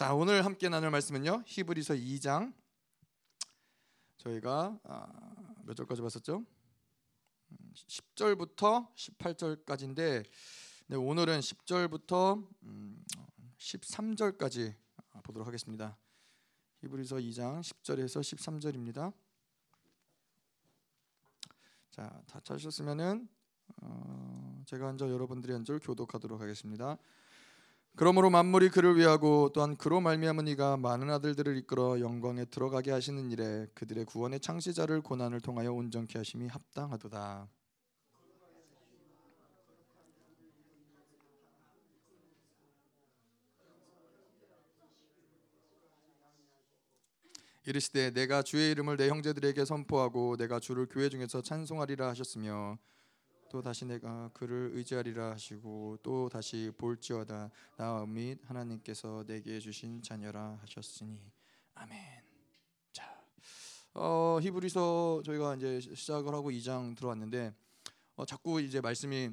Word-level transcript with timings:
자 0.00 0.14
오늘 0.14 0.46
함께 0.46 0.70
나눌 0.70 0.90
말씀은요 0.92 1.42
히브리서 1.44 1.92
2장 1.92 2.54
저희가 4.16 4.80
아, 4.84 5.54
몇 5.62 5.74
절까지 5.74 6.00
봤었죠? 6.00 6.42
10절부터 7.74 8.94
18절까지인데 8.94 10.24
네, 10.86 10.96
오늘은 10.96 11.40
10절부터 11.40 12.48
13절까지 13.58 14.68
음, 14.68 15.20
보도록 15.22 15.46
하겠습니다. 15.46 15.98
히브리서 16.80 17.16
2장 17.16 17.60
10절에서 17.60 18.22
13절입니다. 18.22 19.12
자, 21.90 22.22
다 22.26 22.40
찾으셨으면은 22.42 23.28
어, 23.82 24.62
제가 24.64 24.86
먼저 24.86 25.10
여러분들의 25.10 25.52
한절 25.56 25.78
교독하도록 25.80 26.40
하겠습니다. 26.40 26.96
그러므로 27.96 28.30
만물이 28.30 28.70
그를 28.70 28.96
위하고 28.96 29.50
또한 29.52 29.76
그로 29.76 30.00
말미암은 30.00 30.48
이가 30.48 30.76
많은 30.76 31.10
아들들을 31.10 31.56
이끌어 31.58 32.00
영광에 32.00 32.46
들어가게 32.46 32.90
하시는 32.92 33.30
일에 33.30 33.66
그들의 33.74 34.06
구원의 34.06 34.40
창시자를 34.40 35.02
고난을 35.02 35.40
통하여 35.40 35.72
온전케 35.72 36.18
하심이 36.18 36.46
합당하도다. 36.48 37.48
이르시되 47.66 48.10
내가 48.12 48.42
주의 48.42 48.70
이름을 48.70 48.96
내 48.96 49.08
형제들에게 49.08 49.64
선포하고 49.64 50.36
내가 50.36 50.58
주를 50.58 50.86
교회 50.86 51.08
중에서 51.08 51.42
찬송하리라 51.42 52.08
하셨으며 52.08 52.78
또 53.50 53.60
다시 53.60 53.84
내가 53.84 54.30
그를 54.32 54.70
의지하리라 54.74 55.32
하시고 55.32 55.98
또 56.02 56.28
다시 56.28 56.70
볼지어다 56.78 57.50
나 57.76 58.06
및 58.06 58.38
하나님께서 58.48 59.24
내게 59.26 59.58
주신 59.58 60.00
자녀라 60.02 60.58
하셨으니 60.62 61.18
아멘. 61.74 61.98
자, 62.92 63.20
어, 63.94 64.38
히브리서 64.40 65.22
저희가 65.24 65.56
이제 65.56 65.80
시작을 65.80 66.32
하고 66.32 66.50
2장 66.50 66.96
들어왔는데 66.96 67.52
어, 68.16 68.24
자꾸 68.24 68.60
이제 68.60 68.80
말씀이 68.80 69.30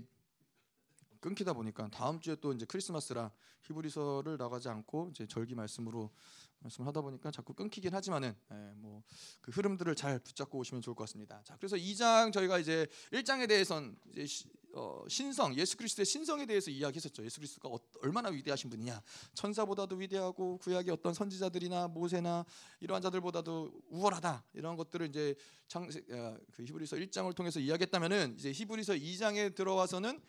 끊기다 1.20 1.54
보니까 1.54 1.88
다음 1.90 2.20
주에 2.20 2.36
또 2.36 2.54
이제 2.54 2.66
크리스마스라 2.66 3.32
히브리서를 3.64 4.38
나가지 4.38 4.70
않고 4.70 5.10
이제 5.12 5.28
절기 5.28 5.56
말씀으로 5.56 6.12
말씀을 6.60 6.88
하다 6.88 7.02
보니까 7.02 7.32
자꾸 7.32 7.54
끊기긴 7.54 7.94
하지만은 7.94 8.36
예, 8.52 8.56
뭐그 8.76 9.52
흐름들을 9.52 9.96
잘 9.96 10.20
붙잡고 10.20 10.58
오시면 10.60 10.82
좋을 10.82 10.96
것 10.96 11.04
같습니다. 11.06 11.42
자, 11.44 11.56
그래서 11.58 11.76
2장 11.76 12.32
저희가 12.34 12.60
이제 12.60 12.88
1장에 13.12 13.48
대해선 13.48 13.96
이제 14.12 14.26
시, 14.26 14.46
어, 14.74 15.04
신성 15.08 15.56
예수 15.56 15.76
그리스도의 15.78 16.06
신성에 16.06 16.46
대해서 16.46 16.70
이야기했었죠. 16.70 17.24
예수 17.24 17.40
그리스도가 17.40 17.70
어, 17.70 17.80
얼마나 18.02 18.30
위대하신 18.30 18.70
분이냐. 18.70 19.02
천사보다도 19.34 19.96
위대하고 19.96 20.58
구약의 20.58 20.92
어떤 20.92 21.14
선지자들이나 21.14 21.88
모세나 21.88 22.46
이러한 22.80 23.02
자들보다도 23.02 23.72
우월하다. 23.90 24.46
이런 24.54 24.76
것들을 24.76 25.08
이제 25.08 25.36
창, 25.68 25.84
어, 25.84 26.38
그 26.52 26.64
히브리서 26.64 26.98
1장을 26.98 27.34
통해서 27.36 27.60
이야기했다면은 27.60 28.36
이제 28.38 28.52
히브리서 28.52 28.94
2장에 28.94 29.56
들어와서는 29.56 30.18
아, 30.18 30.22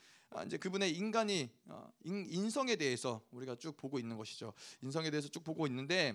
이제 0.47 0.57
그분의 0.59 0.93
인간이 0.97 1.51
어, 1.67 1.91
인성에 2.05 2.77
대해서 2.77 3.23
우리가 3.31 3.57
쭉 3.57 3.77
보고 3.77 3.98
있는 3.98 4.17
것이죠. 4.17 4.53
인성에 4.83 5.11
대해서 5.11 5.29
쭉 5.29 5.43
보고 5.43 5.67
있는데 5.67 6.15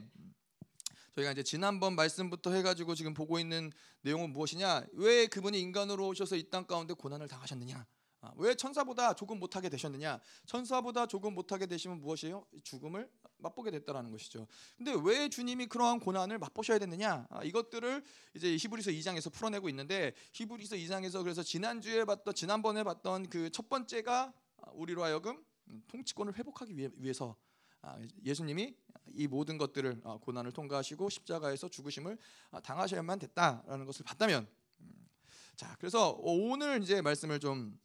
저희가 1.16 1.32
이제 1.32 1.44
지난번 1.44 1.96
말씀부터 1.96 2.52
해가지고 2.54 2.96
지금 2.96 3.14
보고 3.14 3.40
있는 3.40 3.72
내용은 4.02 4.32
무엇이냐? 4.34 4.86
왜 4.94 5.28
그분이 5.28 5.60
인간으로 5.60 6.08
오셔서 6.08 6.36
이 6.36 6.50
땅 6.50 6.66
가운데 6.66 6.94
고난을 6.94 7.28
당하셨느냐? 7.28 7.86
아, 8.22 8.32
왜 8.38 8.56
천사보다 8.56 9.14
조금 9.14 9.40
못하게 9.40 9.70
되셨느냐? 9.70 10.20
천사보다 10.46 11.08
조금 11.08 11.34
못하게 11.34 11.66
되시면 11.66 12.00
무엇이에요? 12.00 12.46
죽음을 12.64 13.10
맛보게 13.44 13.70
됐다라는 13.72 14.10
것이죠. 14.12 14.48
근데 14.78 14.94
왜 15.04 15.30
주님이 15.30 15.68
그러한 15.68 16.00
고난을 16.00 16.40
맛보셔야 16.40 16.80
됐느냐? 16.80 17.28
아, 17.30 17.44
이것들을 17.44 18.04
이제 18.36 18.58
히브리서 18.58 18.92
2장에서 18.92 19.32
풀어내고 19.32 19.70
있는데 19.70 20.14
히브리서 20.34 20.76
2장에서 20.78 21.22
그래서 21.22 21.44
지난주에 21.44 22.06
봤던 22.06 22.34
지난번에 22.34 22.84
봤던 22.84 23.30
그 23.30 23.50
첫 23.52 23.70
번째가 23.70 24.34
우리로 24.74 25.04
하여금 25.04 25.44
통치권을 25.90 26.36
회복하기 26.38 26.76
위해서 26.98 27.36
아, 27.82 27.98
예수님이 28.26 28.76
이 29.14 29.28
모든 29.28 29.58
것들을 29.58 30.02
고난을 30.22 30.52
통과하시고 30.54 31.10
십자가에서 31.10 31.68
죽으심을 31.70 32.18
당하셔야만 32.64 33.20
됐다라는 33.20 33.86
것을 33.86 34.06
봤다면 34.06 34.48
음, 34.80 35.08
자 35.56 35.76
그래서 35.80 36.16
오늘 36.20 36.82
이제 36.82 37.02
말씀을 37.02 37.40
좀 37.40 37.78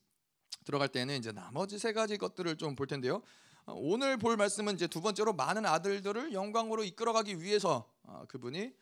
들어갈 0.64 0.88
때는 0.88 1.18
이제 1.18 1.32
나머지 1.32 1.78
세 1.78 1.92
가지 1.92 2.16
것들을 2.16 2.56
좀 2.56 2.76
볼 2.76 2.86
텐데요. 2.86 3.22
어, 3.68 3.74
오늘 3.76 4.16
볼 4.16 4.38
말씀은 4.38 4.74
이제 4.74 4.86
두 4.86 5.02
번째로 5.02 5.34
많은 5.34 5.66
아들들을 5.66 6.32
영광으로 6.32 6.84
이끌어가기 6.84 7.42
위해서 7.42 7.86
어, 8.04 8.24
그분이 8.26 8.72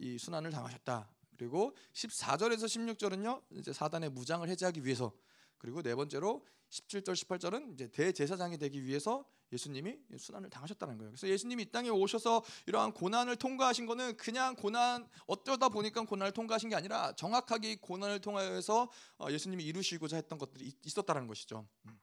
이 0.00 0.18
순환을 0.18 0.50
당하셨다. 0.50 1.08
그리고 1.38 1.74
14절에서 1.94 2.64
16절은요. 2.66 3.42
이제 3.52 3.72
사단의 3.72 4.10
무장을 4.10 4.46
해제하기 4.46 4.84
위해서 4.84 5.12
그리고 5.56 5.80
네 5.80 5.94
번째로 5.94 6.44
17절 6.68 7.14
18절은 7.14 7.72
이제 7.72 7.88
대제사장이 7.88 8.58
되기 8.58 8.84
위해서 8.84 9.24
예수님이 9.50 9.98
순환을 10.18 10.50
당하셨다는 10.50 10.98
거예요. 10.98 11.10
그래서 11.10 11.26
예수님이 11.28 11.62
이 11.62 11.70
땅에 11.70 11.88
오셔서 11.88 12.42
이러한 12.66 12.92
고난을 12.92 13.36
통과하신 13.36 13.86
거는 13.86 14.18
그냥 14.18 14.54
고난 14.56 15.08
어쩌다 15.26 15.70
보니까 15.70 16.04
고난을 16.04 16.32
통과하신 16.32 16.68
게 16.68 16.76
아니라 16.76 17.12
정확하게 17.12 17.76
고난을 17.76 18.20
통하여서 18.20 18.90
어, 19.20 19.26
예수님이 19.30 19.64
이루시고자 19.64 20.16
했던 20.16 20.38
것들이 20.38 20.74
있었다는 20.84 21.26
것이죠. 21.26 21.66
음. 21.86 22.01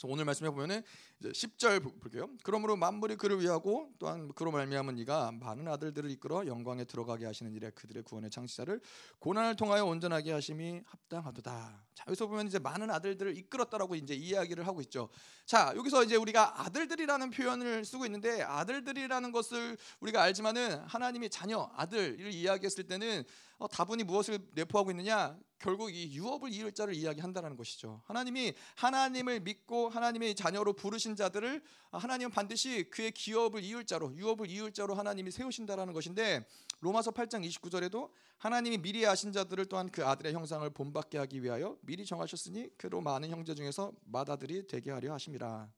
그래서 0.00 0.08
오늘 0.10 0.24
말씀해 0.24 0.50
보면은 0.50 0.82
이제 1.18 1.28
10절 1.28 2.00
볼게요. 2.00 2.30
그러므로 2.42 2.74
만물이 2.76 3.16
그를 3.16 3.38
위하고 3.40 3.92
또한 3.98 4.32
그로 4.34 4.50
말미암은 4.50 4.96
이가 4.96 5.30
많은 5.32 5.68
아들들을 5.68 6.10
이끌어 6.10 6.46
영광에 6.46 6.84
들어가게 6.84 7.26
하시는 7.26 7.52
일에 7.52 7.70
그들의 7.70 8.04
구원의 8.04 8.30
창시자를 8.30 8.80
고난을 9.18 9.56
통하여 9.56 9.84
온전하게 9.84 10.32
하심이 10.32 10.80
합당하도다. 10.86 11.84
자, 11.94 12.04
여기서 12.08 12.28
보면 12.28 12.46
이제 12.46 12.58
많은 12.58 12.90
아들들을 12.90 13.36
이끌었다라고 13.36 13.94
이제 13.94 14.14
이야기를 14.14 14.66
하고 14.66 14.80
있죠. 14.80 15.10
자, 15.44 15.74
여기서 15.76 16.04
이제 16.04 16.16
우리가 16.16 16.62
아들들이라는 16.62 17.30
표현을 17.30 17.84
쓰고 17.84 18.06
있는데 18.06 18.42
아들들이라는 18.42 19.32
것을 19.32 19.76
우리가 20.00 20.22
알지만은 20.22 20.78
하나님의 20.84 21.28
자녀, 21.28 21.70
아들을 21.76 22.32
이야기했을 22.32 22.84
때는 22.84 23.24
어, 23.58 23.68
다분히 23.68 24.04
무엇을 24.04 24.38
내포하고 24.54 24.92
있느냐? 24.92 25.36
결국 25.60 25.94
이 25.94 26.16
유업을 26.16 26.52
이을 26.52 26.72
자를 26.72 26.94
이야기한다는 26.94 27.56
것이죠. 27.56 28.00
하나님이 28.06 28.54
하나님을 28.76 29.40
믿고 29.40 29.88
하나님의 29.90 30.34
자녀로 30.34 30.72
부르신 30.72 31.16
자들을 31.16 31.62
하나님은 31.92 32.30
반드시 32.30 32.84
그의 32.90 33.12
기업을 33.12 33.62
이을 33.62 33.84
자로 33.84 34.14
유업을 34.14 34.50
이을 34.50 34.72
자로 34.72 34.94
하나님이 34.94 35.30
세우신다라는 35.30 35.92
것인데 35.92 36.46
로마서 36.80 37.10
8장 37.10 37.46
29절에도 37.46 38.10
하나님이 38.38 38.78
미리 38.78 39.06
아신 39.06 39.32
자들을 39.32 39.66
또한 39.66 39.90
그 39.90 40.04
아들의 40.04 40.32
형상을 40.32 40.68
본받게 40.70 41.18
하기 41.18 41.42
위하여 41.42 41.76
미리 41.82 42.06
정하셨으니 42.06 42.70
그로 42.78 43.02
많은 43.02 43.28
형제 43.28 43.54
중에서 43.54 43.92
맏아들이 44.06 44.66
되게 44.66 44.90
하려 44.90 45.12
하심이라. 45.12 45.68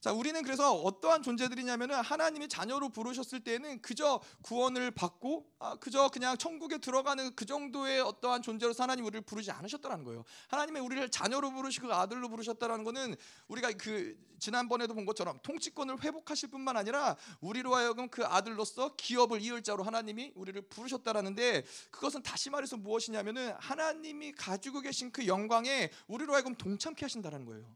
자, 0.00 0.12
우리는 0.12 0.40
그래서 0.44 0.74
어떠한 0.74 1.24
존재들이냐면은 1.24 1.96
하나님이 1.96 2.48
자녀로 2.48 2.90
부르셨을 2.90 3.40
때는 3.40 3.82
그저 3.82 4.20
구원을 4.42 4.92
받고 4.92 5.50
아, 5.58 5.74
그저 5.74 6.08
그냥 6.08 6.36
천국에 6.36 6.78
들어가는 6.78 7.34
그 7.34 7.44
정도의 7.44 8.00
어떠한 8.02 8.42
존재로서 8.42 8.84
하나님 8.84 9.04
우리를 9.06 9.22
부르지 9.22 9.50
않으셨다는 9.50 10.04
거예요. 10.04 10.24
하나님의 10.48 10.82
우리를 10.82 11.08
자녀로 11.08 11.50
부르시고 11.50 11.92
아들로 11.92 12.28
부르셨다는 12.28 12.84
것은 12.84 13.16
우리가 13.48 13.72
그 13.72 14.16
지난번에도 14.38 14.94
본 14.94 15.04
것처럼 15.04 15.40
통치권을 15.42 16.04
회복하실 16.04 16.50
뿐만 16.50 16.76
아니라 16.76 17.16
우리로 17.40 17.74
하여금 17.74 18.08
그 18.08 18.24
아들로서 18.24 18.94
기업을 18.94 19.42
이을 19.42 19.64
자로 19.64 19.82
하나님이 19.82 20.30
우리를 20.36 20.62
부르셨다라는데 20.62 21.64
그것은 21.90 22.22
다시 22.22 22.50
말해서 22.50 22.76
무엇이냐면은 22.76 23.52
하나님이 23.58 24.30
가지고 24.32 24.80
계신 24.80 25.10
그 25.10 25.26
영광에 25.26 25.90
우리로 26.06 26.34
하여금 26.34 26.54
동참케 26.54 27.04
하신다는 27.04 27.44
거예요. 27.46 27.66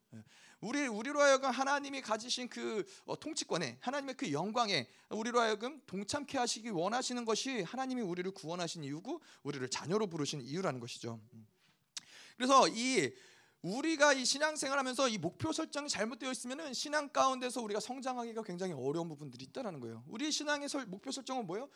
예. 0.63 0.67
우리 0.67 0.87
우리로 0.87 1.21
하여금 1.21 1.51
하나님이 1.51 2.01
가지신 2.03 2.49
그 2.49 2.87
어, 3.05 3.19
통치권에 3.19 3.79
하나님의 3.81 4.17
그 4.17 4.33
영광에 4.33 4.87
우리로 5.11 5.41
하여금 5.41 5.81
동참케 5.87 6.39
하시기 6.39 6.71
원하시는 6.71 7.25
것이 7.25 7.63
하나님이 7.63 8.03
우리를 8.03 8.31
구원하신 8.33 8.85
이유고 8.85 9.21
우리를 9.43 9.69
자녀로 9.69 10.07
부르신 10.07 10.41
이유라는 10.41 10.81
것이죠. 10.81 11.21
음. 11.35 11.47
그래서 12.37 12.67
이 12.69 13.13
우리가 13.63 14.13
이 14.13 14.25
신앙생활하면서 14.25 15.09
이 15.09 15.19
목표 15.19 15.53
설정이 15.53 15.89
잘못되어 15.89 16.31
있으면은 16.33 16.75
신앙 16.75 17.09
가운데서 17.09 17.63
우리가 17.63 17.79
성장하기가 17.79 18.43
굉장히 18.43 18.73
어려운 18.73 19.09
부분들이 19.09 19.45
있다라는 19.45 19.79
거예요. 19.79 20.03
우리 20.09 20.33
신앙의 20.33 20.69
설, 20.69 20.85
목표 20.87 21.13
설정은 21.13 21.47
뭐예요? 21.47 21.69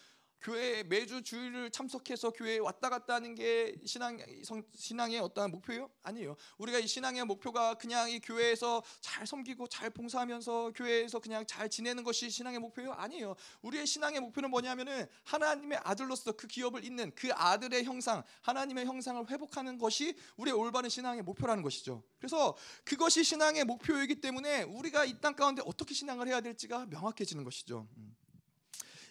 교회 0.46 0.84
매주 0.84 1.24
주일을 1.24 1.72
참석해서 1.72 2.30
교회에 2.30 2.58
왔다 2.58 2.88
갔다 2.88 3.14
하는 3.14 3.34
게 3.34 3.74
신앙 3.84 4.16
성, 4.44 4.62
신앙의 4.76 5.18
어떠한 5.18 5.50
목표요? 5.50 5.90
아니에요. 6.04 6.36
우리가 6.58 6.78
이 6.78 6.86
신앙의 6.86 7.24
목표가 7.24 7.74
그냥 7.74 8.08
이 8.08 8.20
교회에서 8.20 8.80
잘 9.00 9.26
섬기고 9.26 9.66
잘 9.66 9.90
봉사하면서 9.90 10.70
교회에서 10.76 11.18
그냥 11.18 11.44
잘 11.48 11.68
지내는 11.68 12.04
것이 12.04 12.30
신앙의 12.30 12.60
목표요? 12.60 12.92
아니에요. 12.92 13.34
우리의 13.62 13.88
신앙의 13.88 14.20
목표는 14.20 14.48
뭐냐면은 14.50 15.08
하나님의 15.24 15.80
아들로서 15.82 16.30
그 16.30 16.46
기업을 16.46 16.84
잇는 16.84 17.10
그 17.16 17.32
아들의 17.32 17.82
형상, 17.82 18.22
하나님의 18.42 18.86
형상을 18.86 19.28
회복하는 19.28 19.78
것이 19.78 20.14
우리의 20.36 20.56
올바른 20.56 20.88
신앙의 20.88 21.22
목표라는 21.22 21.64
것이죠. 21.64 22.04
그래서 22.18 22.56
그것이 22.84 23.24
신앙의 23.24 23.64
목표이기 23.64 24.20
때문에 24.20 24.62
우리가 24.62 25.06
이 25.06 25.16
땅 25.20 25.34
가운데 25.34 25.60
어떻게 25.66 25.92
신앙을 25.92 26.28
해야 26.28 26.40
될지가 26.40 26.86
명확해지는 26.86 27.42
것이죠. 27.42 27.88
음. 27.96 28.14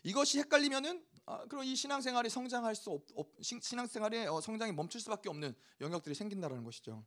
이것이 0.04 0.40
헷갈리면은 0.40 1.04
아, 1.12 1.15
그럼 1.50 1.64
이 1.64 1.76
신앙생활이 1.76 2.30
성장할 2.30 2.76
수 2.76 2.92
없, 2.92 3.04
없 3.16 3.28
신앙생활의 3.42 4.28
어, 4.28 4.40
성장이 4.42 4.72
멈출 4.72 5.02
수밖에 5.02 5.30
없는 5.30 5.56
영역들이 5.82 6.14
생긴다라는 6.14 6.64
것이죠. 6.64 7.04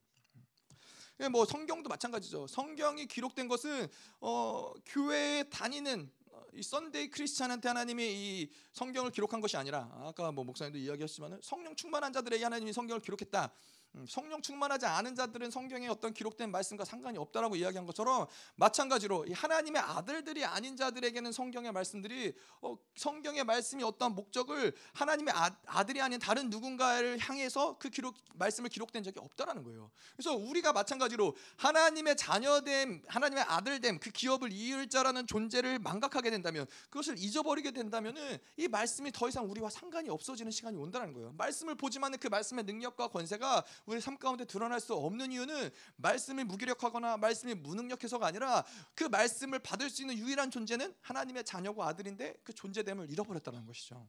예, 1.20 1.28
뭐 1.28 1.44
성경도 1.44 1.88
마찬가지죠. 1.88 2.46
성경이 2.46 3.06
기록된 3.06 3.48
것은 3.48 3.88
어, 4.20 4.72
교회에 4.86 5.44
다니는 5.44 6.10
어, 6.30 6.42
이 6.52 6.62
Sunday 6.62 7.10
Christian한테 7.10 7.68
하나님이 7.68 8.04
이 8.04 8.50
성경을 8.72 9.10
기록한 9.10 9.40
것이 9.40 9.56
아니라 9.56 9.90
아까 10.04 10.30
뭐 10.32 10.44
목사님도 10.44 10.78
이야기했지만 10.78 11.40
성령 11.42 11.74
충만한 11.74 12.12
자들에게 12.12 12.42
하나님이 12.42 12.72
성경을 12.72 13.00
기록했다. 13.00 13.52
음, 13.98 14.06
성령 14.08 14.40
충만하지 14.40 14.86
않은 14.86 15.14
자들은 15.16 15.50
성경에 15.50 15.88
어떤 15.88 16.14
기록된 16.14 16.50
말씀과 16.50 16.84
상관이 16.84 17.18
없다라고 17.18 17.56
이야기한 17.56 17.84
것처럼 17.84 18.26
마찬가지로 18.54 19.26
하나님의 19.32 19.82
아들들이 19.82 20.44
아닌 20.44 20.76
자들에게는 20.76 21.32
성경의 21.32 21.72
말씀들이 21.72 22.34
어, 22.62 22.78
성경의 22.96 23.44
말씀이 23.44 23.82
어떤 23.82 24.14
목적을 24.14 24.72
하나님의 24.94 25.34
아, 25.34 25.84
들이 25.84 26.00
아닌 26.00 26.18
다른 26.18 26.50
누군가를 26.50 27.18
향해서 27.18 27.78
그 27.78 27.88
기록 27.88 28.14
말씀을 28.34 28.70
기록된 28.70 29.02
적이 29.02 29.20
없다라는 29.20 29.64
거예요. 29.64 29.90
그래서 30.14 30.34
우리가 30.34 30.72
마찬가지로 30.72 31.34
하나님의 31.56 32.16
자녀됨, 32.16 33.02
하나님의 33.08 33.44
아들됨, 33.44 33.98
그 33.98 34.10
기업을 34.10 34.52
이을 34.52 34.88
자라는 34.88 35.26
존재를 35.26 35.78
망각하게 35.78 36.30
된다면 36.30 36.66
그것을 36.90 37.18
잊어버리게 37.18 37.72
된다면은 37.72 38.38
이 38.56 38.68
말씀이 38.68 39.10
더 39.12 39.28
이상 39.28 39.50
우리와 39.50 39.70
상관이 39.70 40.08
없어지는 40.08 40.52
시간이 40.52 40.76
온다는 40.76 41.12
거예요. 41.14 41.32
말씀을 41.38 41.74
보지만은 41.74 42.18
그 42.18 42.28
말씀의 42.28 42.64
능력과 42.64 43.08
권세가 43.08 43.64
우리 43.88 44.02
삶 44.02 44.18
가운데 44.18 44.44
드러날 44.44 44.80
수 44.80 44.92
없는 44.94 45.32
이유는 45.32 45.70
말씀이 45.96 46.44
무기력하거나 46.44 47.16
말씀이 47.16 47.54
무능력해서가 47.54 48.26
아니라 48.26 48.62
그 48.94 49.04
말씀을 49.04 49.60
받을 49.60 49.88
수 49.88 50.02
있는 50.02 50.18
유일한 50.18 50.50
존재는 50.50 50.94
하나님의 51.00 51.44
자녀고 51.44 51.82
아들인데 51.82 52.34
그 52.44 52.52
존재됨을 52.52 53.10
잃어버렸다는 53.10 53.64
것이죠. 53.64 54.06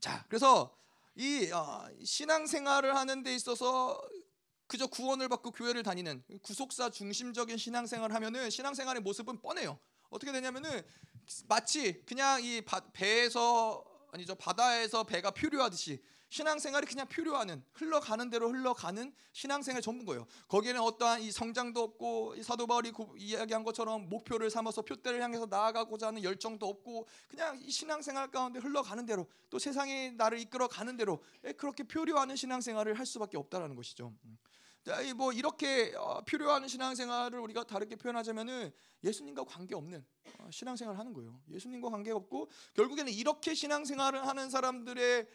자, 0.00 0.22
그래서 0.28 0.76
이 1.14 1.50
어, 1.50 1.88
신앙생활을 2.04 2.94
하는 2.94 3.22
데 3.22 3.34
있어서 3.34 3.98
그저 4.66 4.86
구원을 4.86 5.30
받고 5.30 5.52
교회를 5.52 5.82
다니는 5.82 6.22
구속사 6.42 6.90
중심적인 6.90 7.56
신앙생활을 7.56 8.14
하면은 8.14 8.50
신앙생활의 8.50 9.00
모습은 9.00 9.40
뻔해요. 9.40 9.78
어떻게 10.10 10.30
되냐면은 10.30 10.82
마치 11.48 12.04
그냥 12.04 12.44
이 12.44 12.62
배에서 12.92 13.82
아니죠 14.12 14.34
바다에서 14.34 15.04
배가 15.04 15.30
표류하듯이 15.30 16.02
신앙생활이 16.34 16.84
그냥 16.84 17.06
필요하는 17.06 17.62
흘러가는 17.74 18.28
대로 18.28 18.48
흘러가는 18.48 19.14
신앙생활 19.32 19.80
전부인 19.80 20.04
거예요. 20.04 20.26
거기에는 20.48 20.80
어떠한 20.80 21.22
이 21.22 21.30
성장도 21.30 21.80
없고 21.80 22.42
사도 22.42 22.66
바울이 22.66 22.92
이야기한 23.16 23.62
것처럼 23.62 24.08
목표를 24.08 24.50
삼아서 24.50 24.82
표대를 24.82 25.22
향해서 25.22 25.46
나아가고자 25.46 26.08
하는 26.08 26.24
열정도 26.24 26.66
없고 26.66 27.06
그냥 27.28 27.56
이 27.62 27.70
신앙생활 27.70 28.32
가운데 28.32 28.58
흘러가는 28.58 29.06
대로 29.06 29.28
또 29.48 29.60
세상이 29.60 30.10
나를 30.16 30.40
이끌어 30.40 30.66
가는 30.66 30.96
대로 30.96 31.22
그렇게 31.56 31.84
표류하는 31.84 32.34
신앙생활을 32.34 32.98
할 32.98 33.06
수밖에 33.06 33.36
없다라는 33.36 33.76
것이죠. 33.76 34.12
뭐 35.14 35.32
이렇게 35.32 35.94
어, 35.96 36.20
필요한 36.24 36.66
신앙생활을 36.66 37.38
우리가 37.38 37.62
다르게 37.62 37.94
표현하자면은 37.94 38.72
예수님과 39.04 39.44
관계 39.44 39.76
없는 39.76 40.04
어, 40.40 40.48
신앙생활을 40.50 40.98
하는 40.98 41.12
거예요. 41.12 41.40
예수님과 41.48 41.90
관계 41.90 42.10
없고 42.10 42.50
결국에는 42.74 43.12
이렇게 43.12 43.54
신앙생활을 43.54 44.26
하는 44.26 44.50
사람들의 44.50 45.26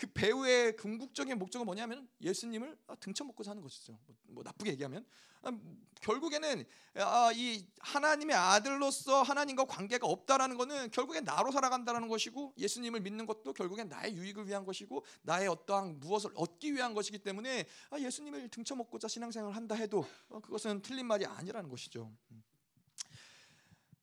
그 0.00 0.06
배우의 0.06 0.76
궁극적인 0.76 1.38
목적은 1.38 1.66
뭐냐면 1.66 2.08
예수님을 2.22 2.74
등쳐먹고 3.00 3.42
사는 3.42 3.60
것이죠. 3.60 3.98
뭐, 4.06 4.16
뭐 4.28 4.42
나쁘게 4.42 4.70
얘기하면 4.70 5.04
아, 5.42 5.52
결국에는 6.00 6.64
아, 6.94 7.30
이 7.34 7.66
하나님의 7.80 8.34
아들로서 8.34 9.22
하나님과 9.22 9.66
관계가 9.66 10.06
없다라는 10.06 10.56
것은 10.56 10.90
결국엔 10.90 11.24
나로 11.24 11.52
살아간다는 11.52 12.08
것이고 12.08 12.54
예수님을 12.56 13.00
믿는 13.00 13.26
것도 13.26 13.52
결국엔 13.52 13.90
나의 13.90 14.16
유익을 14.16 14.48
위한 14.48 14.64
것이고 14.64 15.04
나의 15.20 15.48
어떠한 15.48 16.00
무엇을 16.00 16.30
얻기 16.34 16.72
위한 16.72 16.94
것이기 16.94 17.18
때문에 17.18 17.66
아, 17.90 17.98
예수님을 17.98 18.48
등쳐먹고자 18.48 19.06
신앙생활을 19.06 19.54
한다 19.54 19.74
해도 19.74 20.06
어, 20.30 20.40
그것은 20.40 20.80
틀린 20.80 21.04
말이 21.04 21.26
아니라는 21.26 21.68
것이죠. 21.68 22.10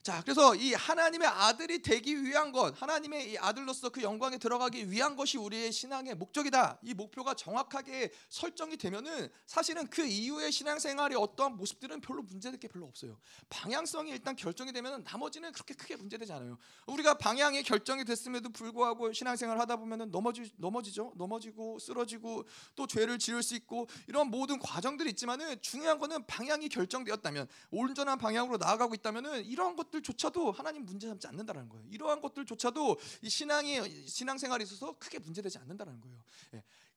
음. 0.08 0.12
자, 0.18 0.22
그래서 0.24 0.56
이 0.56 0.74
하나님의 0.74 1.28
아들이 1.28 1.82
되기 1.82 2.24
위한 2.24 2.54
것, 2.54 2.82
하나님의 2.82 3.32
이 3.32 3.38
아들로서 3.38 3.90
그 3.90 4.02
영광에 4.02 4.38
들어가기 4.38 4.90
위한 4.90 5.18
것이 5.18 5.38
우리의 5.38 5.74
신앙의 5.74 6.16
목적이다. 6.16 6.80
이 6.84 6.94
목표가 6.94 7.34
정확하게 7.34 8.12
설정이 8.30 8.78
되면은 8.78 9.30
사실은 9.46 9.86
그 9.88 10.06
이후의 10.06 10.54
신앙생활의 10.54 11.18
어떠한 11.18 11.58
모습들은 11.58 12.00
별로 12.00 12.22
문제될 12.24 12.58
게 12.58 12.70
별로 12.70 12.86
없어요. 12.86 13.20
방향성이 13.50 14.12
일단 14.12 14.36
결정이 14.38 14.72
되면은 14.72 15.04
나머지는 15.04 15.52
그렇게 15.52 15.74
크게 15.74 15.98
문제되지 15.98 16.32
않아요. 16.32 16.58
우리가 16.86 17.16
방향이 17.16 17.64
결정이 17.64 18.06
됐음에도 18.06 18.50
불구하고 18.50 19.12
신앙생활 19.12 19.60
하다 19.60 19.76
보면은 19.76 20.10
넘어지 20.12 20.54
넘어지죠. 20.56 21.14
넘어지고 21.18 21.80
쓰러지고 21.80 22.46
또 22.76 22.88
죄를 22.88 23.20
지을 23.20 23.44
수 23.44 23.56
있고 23.56 23.88
이런 24.08 24.30
모든 24.30 24.58
과정들이 24.60 25.10
있지만은 25.10 25.62
중요한 25.62 26.00
거는 26.00 26.26
방향이 26.28 26.70
결정되었다면 26.70 27.48
온전한 27.72 28.18
방향으로 28.18 28.56
나아가고 28.58 28.94
있다면은 28.96 29.46
이런 29.46 29.76
것들 29.76 29.97
것들조차도 29.98 30.52
하나님 30.52 30.86
문제 30.86 31.08
삼지 31.08 31.28
않는다는 31.28 31.70
거예요. 31.70 31.86
이러한 31.90 32.22
것들조차도 32.22 32.98
이 33.22 33.30
신앙이 33.30 34.08
신앙생활에 34.08 34.64
있어서 34.64 34.98
크게 34.98 35.20
문제되지 35.20 35.58
않는다는 35.60 36.00
거예요. 36.02 36.18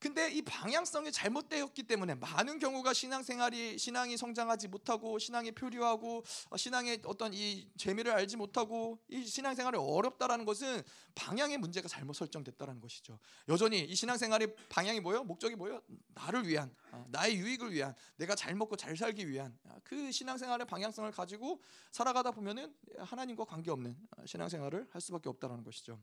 예. 0.00 0.10
근데 0.10 0.30
이 0.32 0.42
방향성이 0.42 1.12
잘못되었기 1.12 1.82
때문에 1.84 2.14
많은 2.14 2.58
경우가 2.58 2.92
신앙생활이 2.92 3.78
신앙이 3.78 4.16
성장하지 4.16 4.68
못하고 4.68 5.18
신앙이 5.18 5.52
표류하고 5.52 6.24
어, 6.48 6.56
신앙의 6.56 7.02
어떤 7.04 7.32
이 7.34 7.70
재미를 7.76 8.12
알지 8.12 8.36
못하고 8.36 8.98
이 9.08 9.24
신앙생활이 9.24 9.76
어렵다라는 9.78 10.44
것은 10.44 10.82
방향의 11.14 11.58
문제가 11.58 11.86
잘못 11.88 12.14
설정됐다라는 12.14 12.80
것이죠. 12.80 13.18
여전히 13.48 13.80
이 13.80 13.94
신앙생활의 13.94 14.54
방향이 14.68 15.00
뭐요? 15.00 15.24
목적이 15.24 15.56
뭐요? 15.56 15.82
나를 16.14 16.46
위한 16.48 16.74
어, 16.92 17.04
나의 17.08 17.36
유익을 17.36 17.72
위한 17.72 17.94
내가 18.16 18.34
잘 18.34 18.54
먹고 18.54 18.76
잘 18.76 18.96
살기 18.96 19.28
위한 19.28 19.56
어, 19.64 19.76
그 19.84 20.10
신앙생활의 20.10 20.66
방향성을 20.66 21.10
가지고 21.12 21.62
살아가다 21.92 22.30
보면은 22.30 22.74
하나님과 22.98 23.44
관계없는 23.44 23.96
신앙생활을 24.26 24.88
할 24.90 25.00
수밖에 25.00 25.28
없다라는 25.28 25.62
것이죠. 25.62 26.00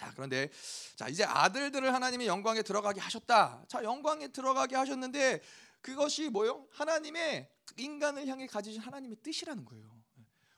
자, 0.00 0.10
그런데 0.14 0.48
자, 0.96 1.08
이제 1.08 1.24
아들들을 1.24 1.92
하나님의 1.92 2.26
영광에 2.26 2.62
들어가게 2.62 3.02
하셨다. 3.02 3.66
자, 3.68 3.84
영광에 3.84 4.28
들어가게 4.28 4.74
하셨는데 4.74 5.42
그것이 5.82 6.30
뭐요? 6.30 6.66
하나님의 6.70 7.46
인간을 7.76 8.26
향해 8.26 8.46
가지신 8.46 8.80
하나님의 8.80 9.18
뜻이라는 9.22 9.62
거예요. 9.66 9.99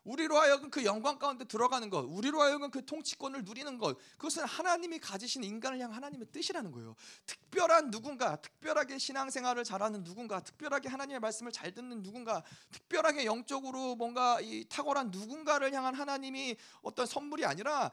우리로 0.05 0.37
하여금 0.37 0.71
그 0.71 0.85
영광 0.85 1.19
가운데 1.19 1.45
들어가는 1.45 1.89
것, 1.91 2.01
우리로 2.01 2.41
하여금 2.41 2.71
그 2.71 2.85
통치권을 2.85 3.45
누리는 3.45 3.79
것, 3.79 3.97
그것은 4.13 4.45
하나님이 4.45 4.99
가지신 4.99 5.45
인간을 5.45 5.79
향한 5.79 5.97
하나님의 5.97 6.29
뜻이라는 6.33 6.73
거예요. 6.73 6.97
특별한 7.27 7.91
누군가, 7.91 8.37
특별하게 8.37 8.99
신앙생활을 8.99 9.65
잘하는 9.65 10.05
누군가, 10.05 10.41
특별하게 10.41 10.89
하나님의 10.89 11.21
말씀을 11.21 11.53
잘 11.53 11.73
듣는 11.73 12.03
누군가, 12.03 12.43
특별하게 12.71 13.25
영적으로 13.25 13.95
뭔가 13.95 14.41
이 14.41 14.65
탁월한 14.69 15.11
누군가를 15.11 15.73
향한 15.73 15.95
하나님이 15.95 16.57
어떤 16.83 17.07
선물이 17.07 17.45
아니라 17.45 17.91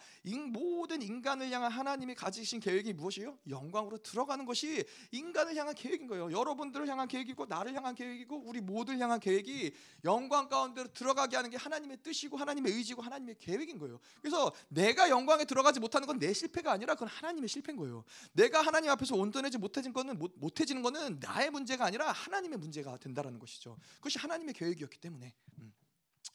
모든 0.51 1.01
인간을 1.01 1.51
향한 1.51 1.71
하나님이 1.71 2.15
가지신 2.15 2.59
계획이 2.59 2.93
무엇이에요? 2.93 3.37
영광으로 3.49 3.97
들어가는 3.97 4.45
것이 4.45 4.83
인간을 5.11 5.55
향한 5.55 5.75
계획인 5.75 6.07
거예요. 6.07 6.31
여러분들을 6.31 6.87
향한 6.87 7.07
계획이고 7.07 7.45
나를 7.45 7.73
향한 7.75 7.93
계획이고 7.95 8.43
우리 8.45 8.61
모두를 8.61 8.99
향한 8.99 9.19
계획이 9.19 9.73
영광 10.05 10.49
가운데 10.49 10.85
들어가게 10.93 11.35
하는 11.35 11.49
게 11.49 11.57
하나님의 11.57 11.98
뜻이고 12.03 12.37
하나님의 12.37 12.71
의지고 12.73 13.01
하나님의 13.01 13.37
계획인 13.39 13.79
거예요. 13.79 13.99
그래서 14.21 14.53
내가 14.69 15.09
영광에 15.09 15.45
들어가지 15.45 15.79
못하는 15.79 16.07
건 16.07 16.19
내 16.19 16.33
실패가 16.33 16.71
아니라 16.71 16.93
그건 16.93 17.07
하나님의 17.07 17.47
실패인 17.47 17.77
거예요. 17.77 18.03
내가 18.33 18.61
하나님 18.61 18.91
앞에서 18.91 19.15
온전해지 19.15 19.57
못해진 19.57 19.93
거는 19.93 20.19
못, 20.19 20.33
못해지는 20.35 20.81
거는 20.81 21.19
나의 21.21 21.49
문제가 21.49 21.85
아니라 21.85 22.11
하나님의 22.11 22.59
문제가 22.59 22.97
된다라는 22.97 23.39
것이죠. 23.39 23.77
그것이 23.95 24.19
하나님의 24.19 24.53
계획이었기 24.53 24.99
때문에. 24.99 25.33
음. 25.59 25.73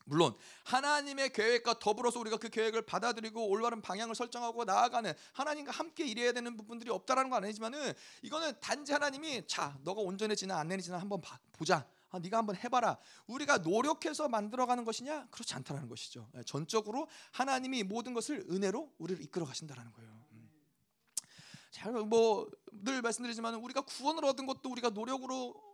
물론 0.07 0.35
하나님의 0.65 1.33
계획과 1.33 1.79
더불어서 1.79 2.21
우리가 2.21 2.37
그 2.37 2.49
계획을 2.49 2.83
받아들이고 2.83 3.49
올바른 3.49 3.81
방향을 3.81 4.15
설정하고 4.15 4.65
나아가는 4.65 5.13
하나님과 5.33 5.73
함께 5.73 6.07
일해야 6.07 6.33
되는 6.33 6.57
부분들이 6.57 6.91
없다라는 6.91 7.31
건 7.31 7.45
아니지만은 7.45 7.93
이거는 8.23 8.61
단지 8.61 8.93
하나님이 8.93 9.47
자 9.47 9.79
너가 9.83 10.03
온전해지나 10.03 10.59
안 10.59 10.71
해지나 10.73 10.99
한번 10.99 11.21
봐, 11.21 11.39
보자 11.53 11.87
아, 12.15 12.21
네가 12.21 12.39
한번 12.39 12.55
해봐라. 12.55 12.97
우리가 13.27 13.59
노력해서 13.59 14.29
만들어가는 14.29 14.85
것이냐? 14.85 15.27
그렇지 15.33 15.53
않다라는 15.55 15.89
것이죠. 15.89 16.29
예, 16.37 16.45
전적으로 16.45 17.09
하나님이 17.33 17.83
모든 17.83 18.15
것을 18.15 18.47
은혜로 18.49 18.93
우리를 18.99 19.21
이끌어 19.25 19.45
가신다라는 19.45 19.93
거예요. 19.93 20.25
음. 20.31 20.49
잘뭐늘 21.73 23.03
말씀드리지만 23.03 23.57
우리가 23.57 23.81
구원을 23.81 24.25
얻은 24.27 24.47
것도 24.47 24.71
우리가 24.71 24.91
노력으로 24.91 25.74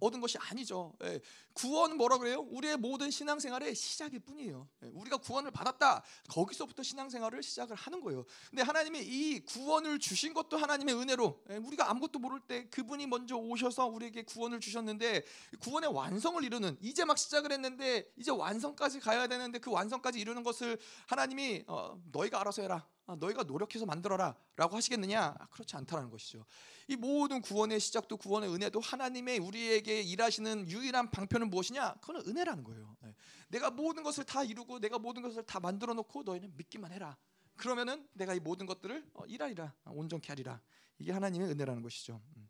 얻은 0.00 0.20
것이 0.20 0.38
아니죠. 0.38 0.92
예. 1.04 1.20
구원 1.52 1.96
뭐라 1.96 2.18
그래요? 2.18 2.40
우리의 2.50 2.76
모든 2.76 3.10
신앙생활의 3.10 3.74
시작일 3.74 4.20
뿐이에요. 4.20 4.68
예. 4.84 4.88
우리가 4.94 5.18
구원을 5.18 5.50
받았다. 5.50 6.02
거기서부터 6.28 6.82
신앙생활을 6.82 7.42
시작을 7.42 7.76
하는 7.76 8.00
거예요. 8.00 8.24
근데 8.48 8.62
하나님이 8.62 9.00
이 9.00 9.40
구원을 9.40 9.98
주신 9.98 10.34
것도 10.34 10.56
하나님의 10.56 10.94
은혜로 10.94 11.44
예. 11.50 11.56
우리가 11.56 11.90
아무것도 11.90 12.18
모를 12.18 12.40
때 12.40 12.68
그분이 12.70 13.06
먼저 13.06 13.36
오셔서 13.36 13.86
우리에게 13.86 14.22
구원을 14.22 14.60
주셨는데 14.60 15.24
구원의 15.60 15.92
완성을 15.92 16.42
이루는 16.42 16.78
이제 16.80 17.04
막 17.04 17.18
시작을 17.18 17.52
했는데 17.52 18.10
이제 18.16 18.30
완성까지 18.30 19.00
가야 19.00 19.26
되는데 19.26 19.58
그 19.58 19.70
완성까지 19.70 20.18
이루는 20.18 20.42
것을 20.42 20.78
하나님이 21.06 21.64
어, 21.66 22.00
너희가 22.10 22.40
알아서 22.40 22.62
해라. 22.62 22.86
아, 23.10 23.16
너희가 23.16 23.42
노력해서 23.42 23.86
만들어라라고 23.86 24.76
하시겠느냐? 24.76 25.34
아, 25.36 25.46
그렇지 25.46 25.74
않다라는 25.76 26.10
것이죠. 26.10 26.44
이 26.86 26.94
모든 26.94 27.42
구원의 27.42 27.80
시작도 27.80 28.16
구원의 28.16 28.54
은혜도 28.54 28.78
하나님의 28.78 29.40
우리에게 29.40 30.00
일하시는 30.00 30.68
유일한 30.70 31.10
방편은 31.10 31.50
무엇이냐? 31.50 31.94
그건 32.00 32.24
은혜라는 32.24 32.62
거예요. 32.62 32.96
네. 33.00 33.12
내가 33.48 33.72
모든 33.72 34.04
것을 34.04 34.22
다 34.22 34.44
이루고 34.44 34.78
내가 34.78 35.00
모든 35.00 35.22
것을 35.22 35.42
다 35.42 35.58
만들어 35.58 35.92
놓고 35.94 36.22
너희는 36.22 36.52
믿기만 36.56 36.92
해라. 36.92 37.16
그러면은 37.56 38.06
내가 38.12 38.32
이 38.32 38.38
모든 38.38 38.64
것들을 38.66 39.10
어, 39.14 39.24
일하리라 39.26 39.74
온전케 39.86 40.28
하리라. 40.28 40.60
이게 40.98 41.10
하나님의 41.10 41.48
은혜라는 41.48 41.82
것이죠. 41.82 42.20
음. 42.36 42.48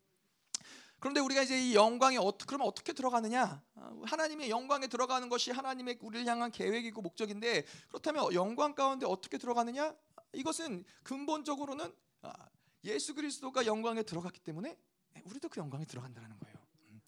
그런데 1.01 1.21
우리가 1.21 1.43
이제 1.43 1.59
이 1.59 1.75
영광에 1.75 2.19
어떻게 2.19 2.51
그러면 2.51 2.69
어떻게 2.69 2.93
들어가느냐? 2.93 3.63
아, 3.75 3.97
하나님의 4.05 4.51
영광에 4.51 4.87
들어가는 4.87 5.31
것이 5.31 5.51
하나님의 5.51 5.99
우리를 6.03 6.27
향한 6.27 6.51
계획이고 6.51 7.01
목적인데 7.01 7.65
그렇다면 7.89 8.35
영광 8.35 8.75
가운데 8.75 9.07
어떻게 9.07 9.39
들어가느냐? 9.39 9.95
이것은 10.33 10.85
근본적으로는 11.03 11.93
아, 12.23 12.33
예수 12.85 13.15
그리스도가 13.15 13.67
영광에 13.67 14.03
들어갔기 14.03 14.41
때문에 14.41 14.77
우리도 15.25 15.49
그 15.49 15.61
영광에 15.61 15.85
들어간다는 15.85 16.39
거예요. 16.39 16.57
음. 16.91 17.01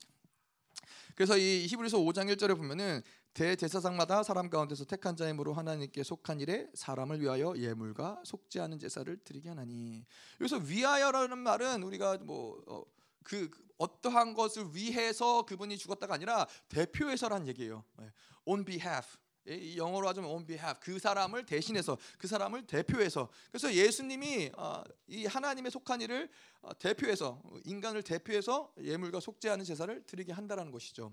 그래서 1.15 1.37
이 1.37 1.67
히브리서 1.67 1.99
5장 1.99 2.35
1절에 2.35 2.57
보면은 2.57 3.03
대제사장마다 3.35 4.23
사람 4.23 4.51
가운데서 4.51 4.85
택한 4.85 5.17
자임으로 5.17 5.55
하나님께 5.55 6.03
속한 6.03 6.41
일에 6.41 6.69
사람을 6.75 7.21
위하여 7.21 7.55
예물과 7.57 8.23
속지 8.25 8.61
않은 8.61 8.79
제사를 8.79 9.17
드리게 9.25 9.49
하나니 9.49 10.05
여기서 10.41 10.59
위하여라는 10.59 11.39
말은 11.39 11.83
우리가 11.83 12.19
뭐그 12.19 12.65
어, 12.67 12.85
그 13.25 13.51
어떠한 13.79 14.35
것을 14.35 14.75
위해서 14.75 15.43
그분이 15.43 15.79
죽었다가 15.79 16.15
아니라 16.15 16.47
대표해서란 16.69 17.49
얘기예요. 17.49 17.85
네. 17.99 18.13
On 18.45 18.65
behalf 18.65 19.17
영어로 19.47 20.09
하자면 20.09 20.31
on 20.31 20.47
behalf 20.47 20.81
그 20.81 20.99
사람을 20.99 21.45
대신해서 21.47 21.97
그 22.19 22.27
사람을 22.27 22.67
대표해서 22.67 23.29
그래서 23.51 23.73
예수님이 23.73 24.51
어, 24.57 24.83
이 25.09 25.27
하나님의 25.27 25.71
속한 25.71 26.01
이를 26.01 26.31
어, 26.61 26.77
대표해서 26.79 27.43
인간을 27.65 28.03
대표해서 28.03 28.73
예물과 28.81 29.21
속죄하는 29.21 29.65
제사를 29.65 30.03
드리게 30.07 30.33
한다라는 30.33 30.71
것이죠. 30.71 31.13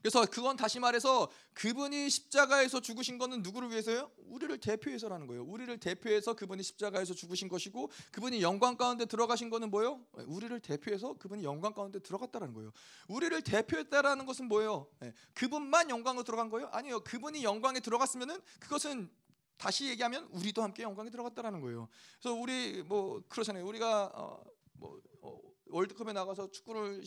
그래서 0.00 0.24
그건 0.26 0.56
다시 0.56 0.78
말해서 0.78 1.30
그분이 1.54 2.08
십자가에서 2.10 2.80
죽으신 2.80 3.18
것은 3.18 3.42
누구를 3.42 3.70
위해서요? 3.70 4.10
우리를 4.18 4.58
대표해서라는 4.58 5.26
거예요. 5.26 5.44
우리를 5.44 5.78
대표해서 5.78 6.34
그분이 6.34 6.62
십자가에서 6.62 7.14
죽으신 7.14 7.48
것이고 7.48 7.90
그분이 8.12 8.42
영광 8.42 8.76
가운데 8.76 9.06
들어가신 9.06 9.50
것은 9.50 9.70
뭐예요? 9.70 10.04
우리를 10.26 10.58
대표해서 10.60 11.14
그분이 11.14 11.44
영광 11.44 11.72
가운데 11.72 11.98
들어갔다라는 11.98 12.54
거예요. 12.54 12.72
우리를 13.08 13.40
대표했다라는 13.42 14.26
것은 14.26 14.48
뭐예요? 14.48 14.86
예, 15.02 15.12
그분만 15.34 15.90
영광으로 15.90 16.24
들어간 16.24 16.50
거예요? 16.50 16.68
아니요. 16.72 17.00
그분이 17.00 17.42
영광에 17.42 17.80
들어갔으면은 17.80 18.40
그것은 18.60 19.10
다시 19.56 19.88
얘기하면 19.88 20.28
우리도 20.32 20.62
함께 20.62 20.82
영광에 20.82 21.10
들어갔다라는 21.10 21.60
거예요. 21.60 21.88
그래서 22.20 22.34
우리 22.34 22.82
뭐 22.82 23.22
그렇잖아요. 23.28 23.66
우리가 23.66 24.12
어, 24.14 24.44
뭐 24.74 25.00
어, 25.22 25.40
월드컵에 25.66 26.12
나가서 26.12 26.50
축구를 26.50 27.02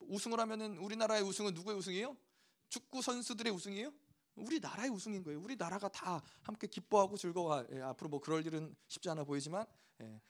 우승을 0.00 0.38
하면은 0.40 0.78
우리나라의 0.78 1.22
우승은 1.22 1.54
누구의 1.54 1.76
우승이에요? 1.76 2.16
축구 2.68 3.02
선수들의 3.02 3.52
우승이에요? 3.52 3.92
우리 4.36 4.60
나라의 4.60 4.90
우승인 4.90 5.22
거예요. 5.24 5.40
우리 5.40 5.56
나라가 5.56 5.88
다 5.88 6.22
함께 6.42 6.66
기뻐하고 6.66 7.16
즐거워. 7.16 7.64
예, 7.72 7.80
앞으로 7.80 8.08
뭐 8.10 8.20
그럴 8.20 8.46
일은 8.46 8.74
쉽지 8.86 9.10
않아 9.10 9.24
보이지만 9.24 9.66
예. 10.00 10.20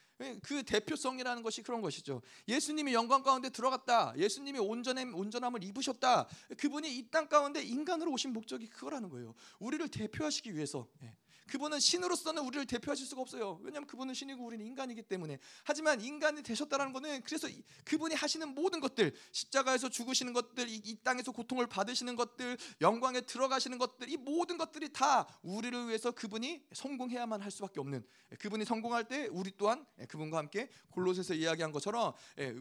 그 0.42 0.62
대표성이라는 0.64 1.42
것이 1.42 1.62
그런 1.62 1.80
것이죠. 1.80 2.22
예수님이 2.48 2.92
영광 2.94 3.22
가운데 3.22 3.50
들어갔다. 3.50 4.14
예수님이 4.16 4.58
온전함, 4.58 5.14
온전함을 5.14 5.62
입으셨다. 5.62 6.26
그분이 6.56 6.96
이 6.96 7.10
땅 7.10 7.28
가운데 7.28 7.62
인간으로 7.62 8.10
오신 8.12 8.32
목적이 8.32 8.66
그거라는 8.68 9.10
거예요. 9.10 9.34
우리를 9.60 9.86
대표하시기 9.88 10.54
위해서. 10.54 10.88
예. 11.02 11.14
그분은 11.48 11.80
신으로서는 11.80 12.42
우리를 12.44 12.66
대표하실 12.66 13.06
수가 13.06 13.22
없어요. 13.22 13.58
왜냐하면 13.62 13.86
그분은 13.86 14.14
신이고 14.14 14.44
우리는 14.44 14.64
인간이기 14.64 15.02
때문에. 15.02 15.38
하지만 15.64 16.00
인간이 16.00 16.42
되셨다는 16.42 16.92
것은 16.92 17.22
그래서 17.22 17.48
그분이 17.84 18.14
하시는 18.14 18.54
모든 18.54 18.80
것들, 18.80 19.12
십자가에서 19.32 19.88
죽으시는 19.88 20.32
것들, 20.32 20.68
이, 20.68 20.76
이 20.84 20.96
땅에서 21.02 21.32
고통을 21.32 21.66
받으시는 21.66 22.16
것들, 22.16 22.56
영광에 22.80 23.22
들어가시는 23.22 23.78
것들, 23.78 24.10
이 24.10 24.16
모든 24.16 24.58
것들이 24.58 24.92
다 24.92 25.26
우리를 25.42 25.88
위해서 25.88 26.10
그분이 26.10 26.66
성공해야만 26.72 27.40
할 27.40 27.50
수밖에 27.50 27.80
없는. 27.80 28.04
그분이 28.38 28.64
성공할 28.64 29.04
때 29.08 29.28
우리 29.32 29.52
또한 29.56 29.86
그분과 30.08 30.38
함께 30.38 30.70
골로새서 30.90 31.34
이야기한 31.34 31.72
것처럼 31.72 32.12
예, 32.38 32.54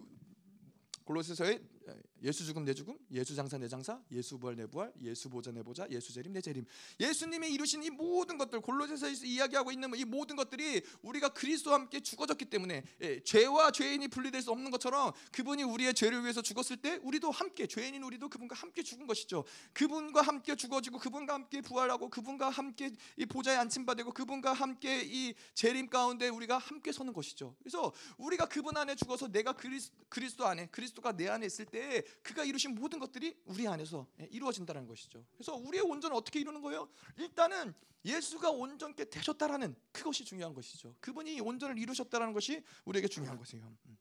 골로새서의 1.03 1.76
예수 2.23 2.43
죽음 2.45 2.65
내 2.65 2.73
죽음, 2.73 2.97
예수 3.11 3.35
장사 3.35 3.57
내 3.57 3.67
장사, 3.67 4.01
예수 4.11 4.37
부활 4.37 4.55
내 4.55 4.65
부활, 4.65 4.91
예수 5.01 5.29
보자 5.29 5.51
내 5.51 5.61
보자, 5.61 5.87
예수 5.89 6.11
재림 6.13 6.33
내 6.33 6.41
재림. 6.41 6.65
예수님이 6.99 7.49
이루신 7.51 7.83
이 7.83 7.89
모든 7.89 8.37
것들 8.37 8.59
골로새서에서 8.61 9.25
이야기하고 9.25 9.71
있는 9.71 9.91
이 9.95 10.03
모든 10.03 10.35
것들이 10.35 10.81
우리가 11.01 11.29
그리스도와 11.29 11.79
함께 11.79 11.99
죽어졌기 11.99 12.45
때문에 12.45 12.83
예, 13.01 13.19
죄와 13.23 13.71
죄인이 13.71 14.07
분리될 14.07 14.41
수 14.41 14.51
없는 14.51 14.71
것처럼 14.71 15.13
그분이 15.31 15.63
우리의 15.63 15.93
죄를 15.93 16.23
위해서 16.23 16.41
죽었을 16.41 16.77
때 16.77 16.99
우리도 17.03 17.31
함께 17.31 17.67
죄인인 17.67 18.03
우리도 18.03 18.29
그분과 18.29 18.55
함께 18.55 18.81
죽은 18.83 19.05
것이죠. 19.05 19.45
그분과 19.73 20.21
함께 20.21 20.55
죽어지고 20.55 20.99
그분과 20.99 21.33
함께 21.35 21.61
부활하고 21.61 22.09
그분과 22.09 22.49
함께 22.49 22.91
이 23.15 23.25
보좌에 23.25 23.55
안침받고 23.57 24.11
그분과 24.11 24.53
함께 24.53 25.03
이 25.05 25.35
재림 25.53 25.89
가운데 25.89 26.29
우리가 26.29 26.57
함께 26.57 26.91
서는 26.91 27.13
것이죠. 27.13 27.55
그래서 27.59 27.93
우리가 28.17 28.47
그분 28.47 28.75
안에 28.75 28.95
죽어서 28.95 29.27
내가 29.27 29.53
그리스, 29.53 29.91
그리스도 30.09 30.45
안에 30.45 30.67
그리스도가 30.67 31.11
내 31.11 31.27
안에 31.27 31.45
있을 31.45 31.65
때 31.65 31.76
그가 32.21 32.43
이루신 32.43 32.75
모든 32.75 32.99
것들이 32.99 33.35
우리 33.45 33.67
안에서 33.67 34.07
예, 34.19 34.27
이루어진다는 34.31 34.87
것이죠. 34.87 35.25
그래서 35.33 35.55
우리의 35.55 35.83
온전을 35.83 36.15
어떻게 36.15 36.39
이루는 36.39 36.61
거예요? 36.61 36.89
일단은 37.17 37.73
예수가 38.05 38.51
온전케 38.51 39.05
되셨다라는 39.05 39.75
그것이 39.91 40.23
중요한 40.23 40.53
것이죠. 40.53 40.95
그분이 40.99 41.39
온전을 41.41 41.77
이루셨다라는 41.77 42.33
것이 42.33 42.63
우리에게 42.85 43.07
중요한 43.07 43.37
것이에요. 43.37 43.65
음. 43.87 43.97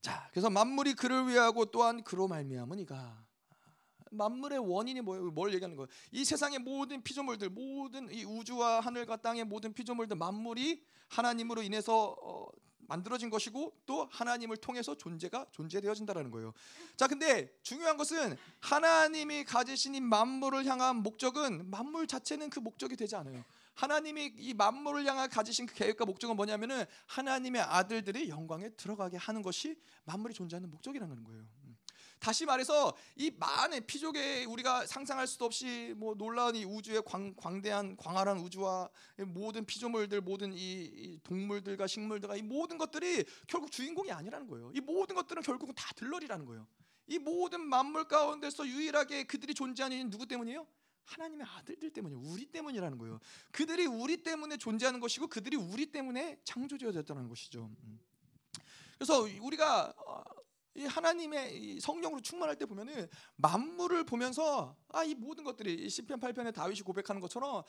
자, 0.00 0.28
그래서 0.30 0.48
만물이 0.48 0.94
그를 0.94 1.26
위하고 1.28 1.66
또한 1.66 2.02
그로 2.04 2.28
말미암은 2.28 2.78
이가 2.80 3.26
만물의 4.10 4.58
원인이 4.58 5.00
뭐예요? 5.02 5.30
뭘 5.30 5.52
얘기하는 5.54 5.76
거예요? 5.76 5.88
이 6.12 6.24
세상의 6.24 6.60
모든 6.60 7.02
피조물들, 7.02 7.50
모든 7.50 8.10
이 8.12 8.24
우주와 8.24 8.80
하늘과 8.80 9.16
땅의 9.16 9.44
모든 9.44 9.72
피조물들 9.72 10.16
만물이 10.16 10.82
하나님으로 11.08 11.62
인해서 11.62 12.16
어, 12.22 12.48
만들어진 12.88 13.30
것이고 13.30 13.72
또 13.86 14.08
하나님을 14.10 14.56
통해서 14.56 14.96
존재가 14.96 15.46
존재되어진다라는 15.52 16.30
거예요. 16.30 16.52
자, 16.96 17.06
근데 17.06 17.54
중요한 17.62 17.96
것은 17.96 18.36
하나님이 18.60 19.44
가지신 19.44 19.94
이 19.94 20.00
만물을 20.00 20.64
향한 20.66 20.96
목적은 20.96 21.70
만물 21.70 22.06
자체는 22.06 22.50
그 22.50 22.58
목적이 22.58 22.96
되지 22.96 23.14
않아요. 23.16 23.44
하나님이 23.74 24.32
이 24.38 24.54
만물을 24.54 25.06
향한 25.06 25.28
가지신 25.28 25.66
그 25.66 25.74
계획과 25.74 26.04
목적은 26.04 26.34
뭐냐면은 26.34 26.84
하나님의 27.06 27.62
아들들이 27.62 28.28
영광에 28.28 28.70
들어가게 28.70 29.18
하는 29.18 29.42
것이 29.42 29.78
만물이 30.04 30.34
존재하는 30.34 30.70
목적이라는 30.70 31.22
거예요. 31.24 31.44
다시 32.18 32.44
말해서 32.44 32.96
이 33.16 33.30
많은 33.30 33.86
피조계 33.86 34.44
우리가 34.44 34.86
상상할 34.86 35.26
수도 35.26 35.44
없이 35.44 35.94
뭐 35.96 36.14
놀라운 36.14 36.56
이 36.56 36.64
우주의 36.64 37.02
광, 37.04 37.34
광대한 37.36 37.96
광활한 37.96 38.38
우주와 38.38 38.88
모든 39.26 39.64
피조물들 39.64 40.20
모든 40.20 40.52
이, 40.52 40.58
이 40.58 41.20
동물들과 41.22 41.86
식물들과 41.86 42.36
이 42.36 42.42
모든 42.42 42.78
것들이 42.78 43.24
결국 43.46 43.70
주인공이 43.70 44.10
아니라는 44.10 44.46
거예요. 44.46 44.70
이 44.74 44.80
모든 44.80 45.16
것들은 45.16 45.42
결국은 45.42 45.74
다 45.74 45.92
들러리라는 45.94 46.44
거예요. 46.46 46.66
이 47.06 47.18
모든 47.18 47.60
만물 47.60 48.06
가운데서 48.06 48.66
유일하게 48.66 49.24
그들이 49.24 49.54
존재하는 49.54 50.10
누구 50.10 50.26
때문이에요? 50.26 50.66
하나님의 51.04 51.46
아들들 51.46 51.90
때문이에요. 51.90 52.20
우리 52.20 52.44
때문이라는 52.46 52.98
거예요. 52.98 53.18
그들이 53.50 53.86
우리 53.86 54.22
때문에 54.22 54.58
존재하는 54.58 55.00
것이고 55.00 55.28
그들이 55.28 55.56
우리 55.56 55.86
때문에 55.86 56.38
창조되어졌다는 56.44 57.28
것이죠. 57.28 57.70
음. 57.84 58.00
그래서 58.98 59.20
우리가 59.40 59.94
어, 59.96 60.22
이 60.78 60.86
하나님의 60.86 61.80
성령으로 61.80 62.20
충만할 62.20 62.56
때 62.56 62.64
보면은 62.66 63.08
만물을 63.36 64.04
보면서 64.04 64.76
아 64.92 65.04
이 65.08 65.14
모든 65.14 65.42
것들이 65.42 65.88
시편 65.88 66.20
8편에 66.20 66.52
다윗이 66.54 66.82
고백하는 66.82 67.20
것처럼 67.20 67.62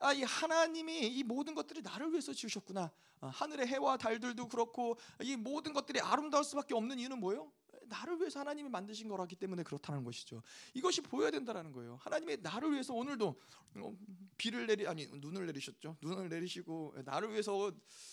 아이 0.00 0.22
하나님이 0.22 1.06
이 1.06 1.22
모든 1.22 1.54
것들이 1.54 1.80
나를 1.80 2.10
위해서 2.10 2.32
지으셨구나. 2.32 2.90
아, 3.20 3.26
하늘의 3.28 3.68
해와 3.68 3.96
달들도 3.96 4.48
그렇고 4.48 4.96
이 5.20 5.36
모든 5.36 5.72
것들이 5.72 6.00
아름다울 6.00 6.42
수밖에 6.42 6.74
없는 6.74 6.98
이유는 6.98 7.20
뭐예요? 7.20 7.52
나를 7.92 8.18
위해서 8.18 8.40
하나님이 8.40 8.70
만드신 8.70 9.08
거라기 9.08 9.36
때문에 9.36 9.62
그렇다는 9.62 10.02
것이죠. 10.02 10.42
이것이 10.72 11.02
보여야 11.02 11.30
된다라는 11.30 11.72
거예요. 11.72 11.98
하나님의 12.00 12.38
나를 12.40 12.72
위해서 12.72 12.94
오늘도 12.94 13.40
어, 13.76 13.96
비를 14.38 14.66
내리 14.66 14.86
아니 14.86 15.06
눈을 15.06 15.46
내리셨죠. 15.46 15.98
눈을 16.00 16.30
내리시고 16.30 16.94
나를 17.04 17.32
위해서 17.32 17.70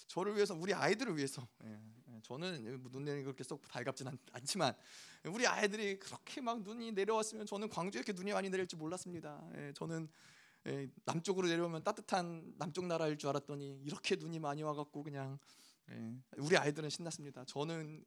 저를 0.07 0.35
위해서 0.35 0.53
우리 0.53 0.73
아이들을 0.73 1.15
위해서 1.15 1.47
예, 1.63 1.79
예, 2.09 2.19
저는 2.23 2.81
눈 2.91 3.05
내리는 3.05 3.23
그렇게 3.23 3.43
썩 3.43 3.61
달갑진 3.69 4.07
않, 4.07 4.17
않지만 4.33 4.73
우리 5.27 5.47
아이들이 5.47 5.97
그렇게 5.97 6.41
막 6.41 6.61
눈이 6.61 6.91
내려왔으면 6.91 7.45
저는 7.45 7.69
광주에 7.69 7.99
이렇게 7.99 8.11
눈이 8.11 8.33
많이 8.33 8.49
내릴지 8.49 8.75
몰랐습니다. 8.75 9.49
예, 9.55 9.73
저는 9.73 10.09
예, 10.67 10.89
남쪽으로 11.05 11.47
내려오면 11.47 11.83
따뜻한 11.83 12.55
남쪽 12.57 12.85
나라일 12.85 13.17
줄 13.17 13.29
알았더니 13.29 13.81
이렇게 13.85 14.17
눈이 14.17 14.39
많이 14.39 14.61
와갖고 14.61 15.03
그냥 15.03 15.39
예, 15.91 16.13
우리 16.37 16.57
아이들은 16.57 16.89
신났습니다. 16.89 17.45
저는 17.45 18.03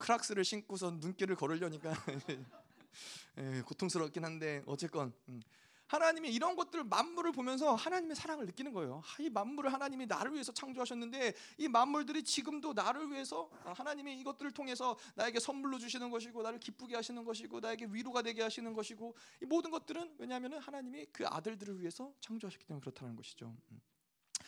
크락스를 0.00 0.44
신고서 0.44 0.90
눈길을 0.90 1.36
걸으려니까 1.36 1.92
예, 3.38 3.62
고통스럽긴 3.62 4.24
한데 4.24 4.62
어쨌건 4.66 5.12
음. 5.28 5.40
하나님이 5.86 6.28
이런 6.32 6.54
것들 6.54 6.84
만물을 6.84 7.32
보면서 7.32 7.74
하나님의 7.74 8.14
사랑을 8.14 8.46
느끼는 8.46 8.72
거예요. 8.72 9.02
이 9.18 9.28
만물을 9.28 9.72
하나님이 9.72 10.06
나를 10.06 10.32
위해서 10.32 10.52
창조하셨는데 10.52 11.34
이 11.58 11.66
만물들이 11.66 12.22
지금도 12.22 12.74
나를 12.74 13.10
위해서 13.10 13.50
아, 13.64 13.72
하나님이 13.72 14.20
이것들을 14.20 14.52
통해서 14.52 14.96
나에게 15.16 15.40
선물로 15.40 15.78
주시는 15.78 16.10
것이고 16.10 16.42
나를 16.42 16.60
기쁘게 16.60 16.94
하시는 16.94 17.24
것이고 17.24 17.58
나에게 17.58 17.88
위로가 17.90 18.22
되게 18.22 18.40
하시는 18.40 18.72
것이고 18.72 19.16
이 19.42 19.46
모든 19.46 19.72
것들은 19.72 20.14
왜냐하면 20.18 20.58
하나님이 20.58 21.06
그 21.12 21.26
아들들을 21.26 21.80
위해서 21.80 22.14
창조하셨기 22.20 22.66
때문에 22.66 22.80
그렇다는 22.80 23.16
것이죠. 23.16 23.52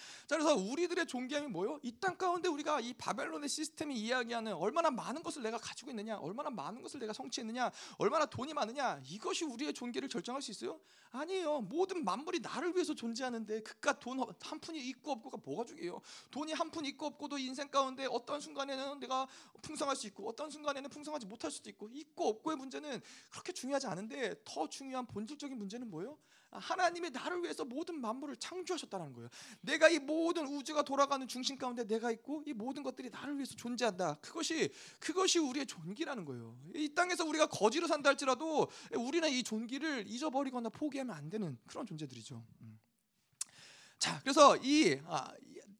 음. 0.03 0.27
자 0.27 0.37
그래서 0.37 0.55
우리들의 0.57 1.07
존귀함이 1.07 1.49
뭐요? 1.49 1.79
이 1.83 1.93
땅 2.03 2.17
가운데 2.17 2.49
우리가 2.49 2.81
이 2.81 2.93
바벨론의 2.95 3.49
시스템이 3.49 3.95
이야기하는 3.95 4.55
얼마나 4.55 4.91
많은 4.91 5.23
것을 5.23 5.43
내가 5.43 5.57
가지고 5.59 5.91
있느냐, 5.91 6.19
얼마나 6.19 6.51
많은 6.51 6.83
것을 6.83 6.99
내가 6.99 7.13
성취했느냐, 7.13 7.71
얼마나 7.99 8.27
돈이 8.27 8.53
많으냐 8.55 9.01
이것이 9.05 9.45
우리의 9.45 9.73
존귀를 9.73 10.09
결정할 10.09 10.43
수 10.43 10.51
있어요? 10.51 10.81
아니에요. 11.13 11.61
모든 11.61 12.05
만물이 12.05 12.41
나를 12.41 12.75
위해서 12.75 12.95
존재하는데 12.95 13.63
그깟 13.63 14.01
돈 14.01 14.19
한 14.41 14.59
푼이 14.61 14.79
있고 14.89 15.13
없고가 15.13 15.39
뭐가 15.45 15.65
중요해요? 15.65 16.01
돈이 16.31 16.53
한 16.53 16.71
푼 16.71 16.85
있고 16.87 17.07
없고도 17.07 17.39
인생 17.39 17.69
가운데 17.69 18.07
어떤 18.11 18.41
순간에는 18.41 18.99
내가 19.01 19.29
풍성할 19.61 19.95
수 19.95 20.07
있고 20.07 20.29
어떤 20.29 20.51
순간에는 20.51 20.89
풍성하지 20.91 21.27
못할 21.27 21.51
수도 21.51 21.69
있고 21.71 21.89
있고 21.93 22.29
없고의 22.29 22.57
문제는 22.57 23.01
그렇게 23.31 23.53
중요하지 23.53 23.87
않은데 23.87 24.35
더 24.45 24.69
중요한 24.69 25.07
본질적인 25.07 25.57
문제는 25.59 25.91
뭐예요? 25.91 26.17
하나님의 26.53 27.11
나를 27.11 27.43
위해서 27.43 27.65
모든 27.65 28.01
만물을 28.01 28.37
창조하셨다는 28.37 29.13
거예요. 29.13 29.29
내가 29.61 29.89
이 29.89 29.99
모든 29.99 30.47
우주가 30.47 30.83
돌아가는 30.83 31.27
중심 31.27 31.57
가운데 31.57 31.85
내가 31.85 32.11
있고 32.11 32.43
이 32.47 32.53
모든 32.53 32.83
것들이 32.83 33.11
나를 33.11 33.37
위해서 33.37 33.55
존재한다. 33.57 34.19
그것이 34.21 34.71
그것이 34.99 35.39
우리의 35.39 35.67
존귀라는 35.67 36.25
거예요. 36.25 36.57
이 36.75 36.89
땅에서 36.95 37.25
우리가 37.25 37.47
거지로 37.47 37.87
산다 37.87 38.11
할지라도 38.11 38.69
우리는 38.97 39.29
이 39.31 39.43
존귀를 39.43 40.07
잊어버리거나 40.07 40.69
포기하면 40.69 41.17
안 41.17 41.31
되는 41.31 41.59
그런 41.67 41.87
존재들이죠. 41.87 42.45
음. 42.61 42.81
자, 43.99 44.19
그래서 44.21 44.57
이 44.57 44.99
아, 45.07 45.33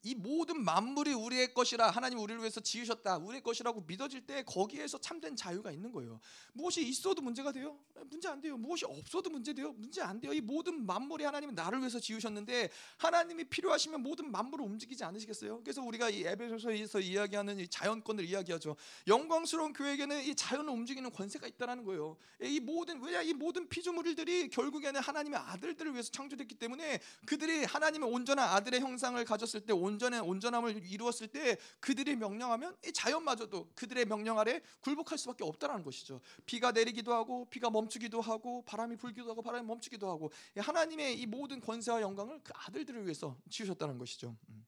이 0.05 0.15
모든 0.15 0.63
만물이 0.63 1.13
우리의 1.13 1.53
것이라 1.53 1.89
하나님 1.89 2.19
우리를 2.19 2.41
위해서 2.41 2.59
지으셨다 2.59 3.17
우리의 3.17 3.41
것이라고 3.41 3.85
믿어질 3.87 4.25
때 4.25 4.43
거기에서 4.43 4.97
참된 4.97 5.33
자유가 5.33 5.71
있는 5.71 5.93
거예요 5.93 6.19
무엇이 6.51 6.85
있어도 6.85 7.21
문제가 7.21 7.53
돼요? 7.53 7.79
문제 8.09 8.27
안 8.27 8.41
돼요 8.41 8.57
무엇이 8.57 8.83
없어도 8.83 9.29
문제 9.29 9.53
돼요? 9.53 9.71
문제 9.77 10.01
안 10.01 10.19
돼요 10.19 10.33
이 10.33 10.41
모든 10.41 10.85
만물이 10.85 11.23
하나님은 11.23 11.55
나를 11.55 11.79
위해서 11.79 12.01
지으셨는데 12.01 12.69
하나님이 12.97 13.45
필요하시면 13.45 14.03
모든 14.03 14.29
만물을 14.29 14.65
움직이지 14.65 15.05
않으시겠어요? 15.05 15.61
그래서 15.63 15.81
우리가 15.81 16.09
이 16.09 16.23
에베소서에서 16.23 16.99
이야기하는 16.99 17.59
이 17.59 17.67
자연권을 17.69 18.25
이야기하죠 18.25 18.75
영광스러운 19.07 19.71
교회에게는 19.71 20.21
이 20.25 20.35
자연을 20.35 20.69
움직이는 20.69 21.11
권세가 21.11 21.47
있다는 21.47 21.85
거예요 21.85 22.17
이 22.41 22.59
모든 22.59 23.01
왜냐 23.01 23.21
이 23.21 23.31
모든 23.33 23.69
피조물들이 23.69 24.49
결국에는 24.49 24.99
하나님의 24.99 25.39
아들들을 25.39 25.93
위해서 25.93 26.11
창조됐기 26.11 26.55
때문에 26.55 26.99
그들이 27.25 27.63
하나님의 27.63 28.09
온전한 28.09 28.49
아들의 28.49 28.81
형상을 28.81 29.23
가졌을 29.23 29.61
때온 29.61 29.92
전한 29.99 30.21
온전함을 30.21 30.85
이루었을 30.85 31.27
때 31.27 31.57
그들이 31.79 32.15
명령하면 32.15 32.75
이 32.85 32.91
자연마저도 32.91 33.69
그들의 33.75 34.05
명령 34.05 34.39
아래 34.39 34.61
굴복할 34.81 35.17
수밖에 35.17 35.43
없다라는 35.43 35.83
것이죠. 35.83 36.21
비가 36.45 36.71
내리기도 36.71 37.13
하고 37.13 37.45
비가 37.49 37.69
멈추기도 37.69 38.21
하고 38.21 38.63
바람이 38.65 38.97
불기도 38.97 39.29
하고 39.29 39.41
바람이 39.41 39.65
멈추기도 39.65 40.09
하고 40.09 40.31
하나님의 40.55 41.19
이 41.19 41.25
모든 41.25 41.59
권세와 41.59 42.01
영광을 42.01 42.39
그 42.43 42.51
아들들을 42.55 43.03
위해서 43.03 43.37
지으셨다는 43.49 43.97
것이죠. 43.97 44.35
음. 44.49 44.65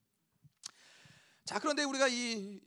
자 1.45 1.59
그런데 1.59 1.83
우리가 1.83 2.07
이, 2.07 2.59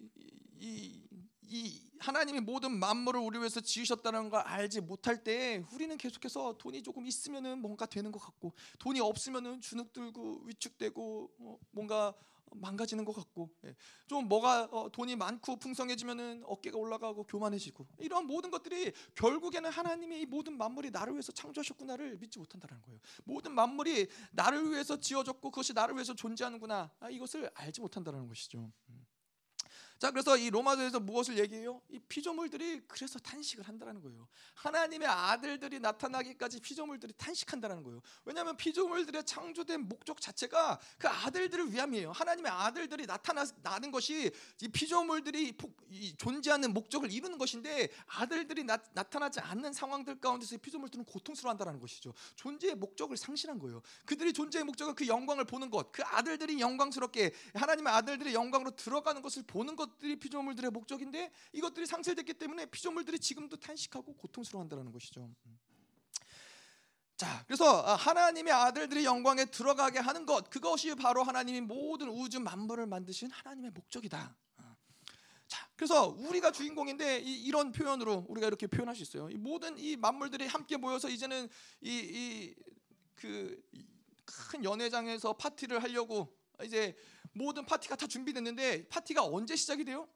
이, 0.60 1.02
이 1.42 1.88
하나님이 1.98 2.40
모든 2.40 2.78
만물을 2.78 3.20
우리 3.20 3.38
위해서 3.38 3.60
지으셨다는 3.60 4.30
걸 4.30 4.40
알지 4.40 4.80
못할 4.82 5.22
때 5.22 5.64
우리는 5.72 5.96
계속해서 5.96 6.56
돈이 6.58 6.82
조금 6.82 7.06
있으면은 7.06 7.58
뭔가 7.58 7.86
되는 7.86 8.12
것 8.12 8.20
같고 8.20 8.52
돈이 8.78 9.00
없으면은 9.00 9.60
주눅 9.60 9.92
들고 9.92 10.42
위축되고 10.44 11.30
어, 11.40 11.58
뭔가 11.72 12.14
망가지는 12.54 13.04
것 13.04 13.12
같고 13.12 13.50
예. 13.64 13.74
좀 14.06 14.28
뭐가 14.28 14.68
어, 14.70 14.90
돈이 14.90 15.16
많고 15.16 15.56
풍성해지면은 15.56 16.42
어깨가 16.46 16.78
올라가고 16.78 17.24
교만해지고 17.24 17.86
이런 17.98 18.26
모든 18.26 18.50
것들이 18.50 18.92
결국에는 19.14 19.70
하나님의 19.70 20.22
이 20.22 20.26
모든 20.26 20.56
만물이 20.56 20.90
나를 20.90 21.14
위해서 21.14 21.32
창조하셨구나를 21.32 22.18
믿지 22.18 22.38
못한다는 22.38 22.80
거예요. 22.82 23.00
모든 23.24 23.52
만물이 23.52 24.08
나를 24.32 24.70
위해서 24.70 24.98
지어졌고 24.98 25.50
그것이 25.50 25.72
나를 25.72 25.94
위해서 25.94 26.14
존재하는구나 26.14 26.90
아, 27.00 27.10
이것을 27.10 27.50
알지 27.54 27.80
못한다는 27.80 28.28
것이죠. 28.28 28.70
음. 28.90 29.07
자, 29.98 30.12
그래서 30.12 30.36
이 30.36 30.48
로마서에서 30.48 31.00
무엇을 31.00 31.38
얘기해요? 31.38 31.82
이 31.88 31.98
피조물들이 31.98 32.82
그래서 32.86 33.18
탄식을 33.18 33.66
한다는 33.66 34.00
거예요. 34.00 34.28
하나님의 34.54 35.08
아들들이 35.08 35.80
나타나기까지 35.80 36.60
피조물들이 36.60 37.12
탄식한다는 37.16 37.82
거예요. 37.82 38.00
왜냐하면 38.24 38.56
피조물들의 38.56 39.24
창조된 39.24 39.88
목적 39.88 40.20
자체가 40.20 40.78
그 40.98 41.08
아들들을 41.08 41.72
위함이에요. 41.72 42.12
하나님의 42.12 42.52
아들들이 42.52 43.06
나타나는 43.06 43.90
것이 43.90 44.30
이 44.60 44.68
피조물들이 44.68 45.56
존재하는 46.16 46.72
목적을 46.72 47.10
이루는 47.10 47.36
것인데 47.36 47.88
아들들이 48.06 48.62
나, 48.62 48.76
타나지 48.76 49.40
않는 49.40 49.72
상황들 49.72 50.20
가운데서 50.20 50.58
피조물들은 50.58 51.06
고통스러워한다는 51.06 51.80
것이죠. 51.80 52.14
존재의 52.36 52.76
목적을 52.76 53.16
상실한 53.16 53.58
거예요. 53.58 53.82
그들이 54.06 54.32
존재의 54.32 54.64
목적은 54.64 54.94
그 54.94 55.08
영광을 55.08 55.44
보는 55.44 55.70
것, 55.70 55.90
그 55.90 56.04
아들들이 56.04 56.60
영광스럽게 56.60 57.32
하나님의 57.54 57.92
아들들의 57.92 58.32
영광으로 58.32 58.76
들어가는 58.76 59.22
것을 59.22 59.42
보는 59.42 59.74
것 59.74 59.87
것들이 59.88 60.16
피조물들의 60.16 60.70
목적인데 60.70 61.32
이것들이 61.52 61.86
상실됐기 61.86 62.34
때문에 62.34 62.66
피조물들이 62.66 63.18
지금도 63.18 63.56
탄식하고 63.56 64.14
고통스러워한다는 64.16 64.92
것이죠. 64.92 65.30
자, 67.16 67.42
그래서 67.46 67.82
하나님의 67.96 68.52
아들들이 68.52 69.04
영광에 69.04 69.46
들어가게 69.46 69.98
하는 69.98 70.24
것 70.24 70.50
그것이 70.50 70.94
바로 70.94 71.24
하나님이 71.24 71.62
모든 71.62 72.08
우주 72.08 72.38
만물을 72.38 72.86
만드신 72.86 73.30
하나님의 73.32 73.72
목적이다. 73.72 74.36
자, 75.48 75.68
그래서 75.74 76.08
우리가 76.08 76.52
주인공인데 76.52 77.18
이, 77.20 77.50
런 77.50 77.72
표현으로 77.72 78.26
우리가 78.28 78.46
이렇게 78.46 78.68
표현할 78.68 78.94
수 78.94 79.02
있어요. 79.02 79.30
이 79.30 79.36
모든 79.36 79.76
이 79.78 79.96
만물들이 79.96 80.46
함께 80.46 80.76
모여서 80.76 81.08
이제는 81.08 81.48
이그큰 81.80 82.52
연회장에서 84.62 85.32
파티를 85.32 85.82
하려고 85.82 86.37
이제 86.64 86.96
모든 87.32 87.64
파티가 87.64 87.96
다 87.96 88.06
준비됐는데 88.06 88.88
파티가 88.88 89.24
언제 89.24 89.54
시작이 89.56 89.84
돼요? 89.84 90.08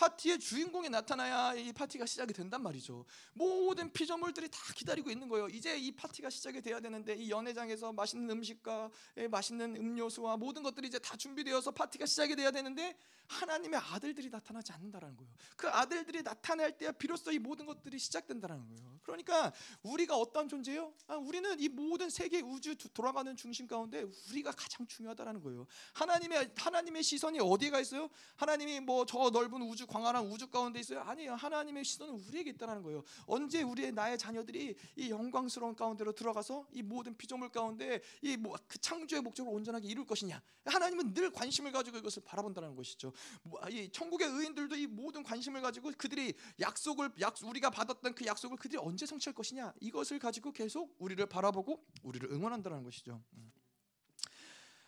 파티의 0.00 0.38
주인공이 0.38 0.88
나타나야 0.88 1.54
이 1.56 1.74
파티가 1.74 2.06
시작이 2.06 2.32
된단 2.32 2.62
말이죠. 2.62 3.04
모든 3.34 3.92
피조물들이 3.92 4.48
다 4.50 4.58
기다리고 4.74 5.10
있는 5.10 5.28
거예요. 5.28 5.48
이제 5.48 5.76
이 5.76 5.92
파티가 5.92 6.30
시작이 6.30 6.62
돼야 6.62 6.80
되는데 6.80 7.14
이 7.14 7.30
연회장에서 7.30 7.92
맛있는 7.92 8.30
음식과 8.30 8.90
맛있는 9.30 9.76
음료수와 9.76 10.38
모든 10.38 10.62
것들이 10.62 10.88
이제 10.88 10.98
다 10.98 11.18
준비되어서 11.18 11.72
파티가 11.72 12.06
시작이 12.06 12.34
돼야 12.34 12.50
되는데 12.50 12.96
하나님의 13.26 13.78
아들들이 13.78 14.30
나타나지 14.30 14.72
않는다라는 14.72 15.16
거예요. 15.18 15.30
그 15.56 15.68
아들들이 15.68 16.22
나타날 16.22 16.78
때 16.78 16.90
비로소 16.92 17.30
이 17.30 17.38
모든 17.38 17.66
것들이 17.66 17.98
시작된다라는 17.98 18.66
거예요. 18.68 19.00
그러니까 19.02 19.52
우리가 19.82 20.16
어떤 20.16 20.48
존재요? 20.48 20.94
아, 21.08 21.16
우리는 21.16 21.60
이 21.60 21.68
모든 21.68 22.08
세계 22.08 22.40
우주 22.40 22.74
돌아가는 22.94 23.36
중심 23.36 23.66
가운데 23.66 24.06
우리가 24.30 24.52
가장 24.52 24.86
중요하다라는 24.86 25.42
거예요. 25.42 25.66
하나님의 25.92 26.52
하나님의 26.56 27.02
시선이 27.02 27.38
어디가 27.40 27.80
있어요? 27.80 28.08
하나님이 28.36 28.80
뭐 28.80 29.04
저 29.04 29.28
넓은 29.30 29.60
우주 29.62 29.86
광활한 29.90 30.26
우주 30.26 30.46
가운데 30.48 30.78
있어요? 30.80 31.00
아니에요. 31.00 31.34
하나님의 31.34 31.84
시선은 31.84 32.14
우리에게 32.28 32.50
있다라는 32.50 32.82
거예요. 32.82 33.02
언제 33.26 33.62
우리의 33.62 33.92
나의 33.92 34.16
자녀들이 34.16 34.76
이 34.96 35.10
영광스러운 35.10 35.74
가운데로 35.74 36.12
들어가서 36.12 36.66
이 36.72 36.82
모든 36.82 37.16
피조물 37.16 37.50
가운데 37.50 38.00
이 38.22 38.36
뭐 38.36 38.56
그 38.68 38.78
창조의 38.78 39.22
목적을 39.22 39.52
온전하게 39.52 39.88
이룰 39.88 40.06
것이냐? 40.06 40.40
하나님은 40.64 41.12
늘 41.12 41.30
관심을 41.32 41.72
가지고 41.72 41.98
이것을 41.98 42.22
바라본다는 42.24 42.76
것이죠. 42.76 43.12
뭐, 43.42 43.60
이 43.68 43.90
천국의 43.90 44.28
의인들도 44.28 44.76
이 44.76 44.86
모든 44.86 45.22
관심을 45.22 45.60
가지고 45.60 45.90
그들이 45.96 46.34
약속을 46.60 47.10
약 47.20 47.34
우리가 47.42 47.70
받았던 47.70 48.14
그 48.14 48.26
약속을 48.26 48.56
그들이 48.58 48.78
언제 48.80 49.06
성취할 49.06 49.34
것이냐 49.34 49.74
이것을 49.80 50.18
가지고 50.18 50.52
계속 50.52 50.94
우리를 50.98 51.24
바라보고 51.26 51.84
우리를 52.02 52.30
응원한다는 52.30 52.84
것이죠. 52.84 53.22
음. 53.34 53.52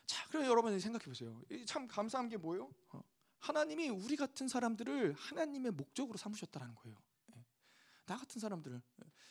자, 0.07 0.29
그럼 0.29 0.45
여러분 0.47 0.79
생각해 0.79 1.05
보세요. 1.07 1.41
참 1.67 1.89
감사한 1.89 2.29
게 2.29 2.37
뭐예요? 2.37 2.71
어, 2.91 3.03
하나님이 3.43 3.89
우리 3.89 4.17
같은 4.17 4.47
사람들을 4.47 5.15
하나님의 5.15 5.73
목적으로 5.73 6.17
삼으셨다는 6.17 6.75
거예요. 6.77 6.97
나 8.07 8.17
같은 8.17 8.41
사람들을 8.41 8.81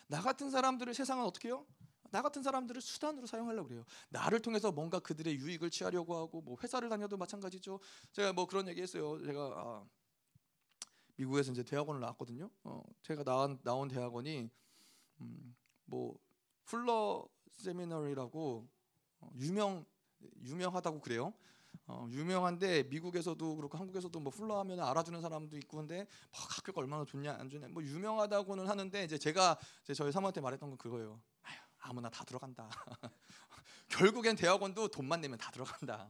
나 0.08 0.22
같은 0.22 0.52
사람들을 0.52 0.94
세상은 0.94 1.24
어떻게 1.26 1.48
해요? 1.48 1.66
나 2.10 2.22
같은 2.22 2.44
사람들을 2.44 2.82
수단으로 2.82 3.26
사용하려고 3.26 3.70
그래요. 3.70 3.86
나를 4.10 4.42
통해서 4.42 4.70
뭔가 4.72 5.00
그들의 5.00 5.34
유익을 5.36 5.70
취하려고 5.70 6.18
하고 6.18 6.42
뭐 6.42 6.58
회사를 6.62 6.90
다녀도 6.90 7.16
마찬가지죠. 7.16 7.80
제가 8.12 8.34
뭐 8.34 8.46
그런 8.48 8.68
얘기했어요. 8.68 9.24
제가 9.24 9.42
아, 9.56 9.86
미국에서 11.16 11.54
이제 11.54 11.64
대학원을 11.64 12.02
나왔거든요. 12.02 12.50
어, 12.64 12.84
제가 13.04 13.24
나온 13.24 13.60
나온 13.64 13.88
대학원이 13.88 14.50
음, 15.22 15.56
뭐 15.86 16.20
풀러 16.66 17.26
세미너리라고 17.56 18.68
어, 19.22 19.30
유명 19.36 19.86
유명하다고 20.44 21.00
그래요. 21.00 21.34
어, 21.92 22.08
유명한데 22.10 22.84
미국에서도 22.84 23.56
그렇고 23.58 23.78
한국에서도 23.78 24.18
뭐 24.20 24.32
풀러 24.32 24.58
하면 24.60 24.80
알아주는 24.80 25.20
사람도 25.22 25.58
있고 25.58 25.78
근데 25.78 26.08
뭐 26.32 26.42
학교가 26.50 26.80
얼마나 26.80 27.04
좋냐 27.04 27.36
안 27.38 27.50
좋냐 27.50 27.68
뭐 27.68 27.84
유명하다고는 27.84 28.68
하는데 28.68 29.04
이제 29.04 29.18
제가 29.18 29.58
이제 29.84 29.94
저희 29.94 30.12
사모한테 30.12 30.40
말했던 30.40 30.70
건 30.70 30.78
그거예요. 30.78 31.22
아휴, 31.44 31.56
아무나 31.80 32.10
다 32.10 32.24
들어간다. 32.24 32.70
결국엔 33.90 34.38
대학원도 34.38 34.88
돈만 34.88 35.20
내면 35.20 35.38
다 35.38 35.52
들어간다. 35.52 36.08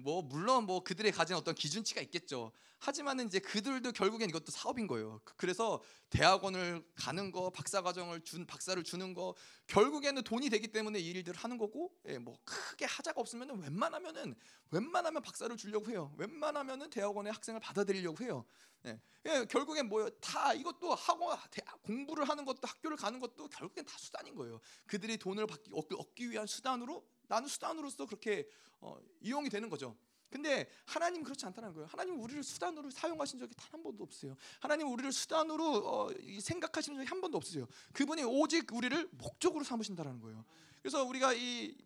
뭐 0.00 0.22
물론 0.22 0.64
뭐 0.64 0.82
그들의 0.82 1.12
가진 1.12 1.36
어떤 1.36 1.54
기준치가 1.54 2.00
있겠죠. 2.02 2.52
하지만은 2.78 3.26
이제 3.26 3.38
그들도 3.38 3.92
결국엔 3.92 4.28
이것도 4.28 4.50
사업인 4.50 4.86
거예요. 4.86 5.20
그- 5.24 5.34
그래서 5.36 5.80
대학원을 6.10 6.84
가는 6.94 7.30
거, 7.30 7.50
박사 7.50 7.82
과정을 7.82 8.22
준 8.22 8.46
박사를 8.46 8.82
주는 8.82 9.14
거 9.14 9.34
결국에는 9.66 10.22
돈이 10.22 10.50
되기 10.50 10.68
때문에 10.68 10.98
이 10.98 11.06
일들을 11.10 11.38
하는 11.38 11.56
거고, 11.56 11.94
예, 12.08 12.18
뭐 12.18 12.38
크게 12.44 12.84
하자가 12.84 13.20
없으면은 13.20 13.60
웬만하면은 13.62 14.34
웬만하면 14.70 15.22
박사를 15.22 15.56
주려고 15.56 15.90
해요. 15.90 16.12
웬만하면은 16.18 16.90
대학원에 16.90 17.30
학생을 17.30 17.60
받아들이려고 17.60 18.22
해요. 18.24 18.44
예, 18.84 19.00
예, 19.26 19.44
결국엔 19.46 19.88
뭐요? 19.88 20.10
다 20.20 20.52
이것도 20.54 20.94
하고 20.94 21.30
대학 21.50 21.82
공부를 21.82 22.28
하는 22.28 22.44
것도 22.44 22.60
학교를 22.62 22.96
가는 22.96 23.18
것도 23.18 23.48
결국엔 23.48 23.84
다 23.86 23.96
수단인 23.98 24.34
거예요. 24.34 24.60
그들이 24.86 25.16
돈을 25.16 25.46
받기, 25.46 25.70
얻기 25.72 26.30
위한 26.30 26.46
수단으로 26.46 27.04
나는 27.28 27.48
수단으로서 27.48 28.06
그렇게 28.06 28.48
어, 28.80 28.96
이용이 29.20 29.48
되는 29.48 29.68
거죠. 29.68 29.96
근데 30.30 30.68
하나님 30.84 31.22
그렇지 31.22 31.46
않다는 31.46 31.72
거예요. 31.72 31.86
하나님 31.90 32.20
우리를 32.20 32.42
수단으로 32.42 32.90
사용하신 32.90 33.38
적이 33.38 33.54
단 33.54 33.66
한 33.76 33.82
번도 33.82 34.02
없어요. 34.04 34.34
하나님 34.60 34.88
우리를 34.90 35.12
수단으로 35.12 35.64
어, 35.86 36.10
이 36.20 36.40
생각하시는 36.40 36.96
적이 36.98 37.08
한 37.08 37.20
번도 37.20 37.36
없으세요. 37.38 37.66
그분이 37.92 38.22
오직 38.24 38.72
우리를 38.72 39.08
목적으로 39.12 39.64
삼으신다라는 39.64 40.20
거예요. 40.20 40.44
그래서 40.82 41.04
우리가 41.04 41.32
이 41.34 41.76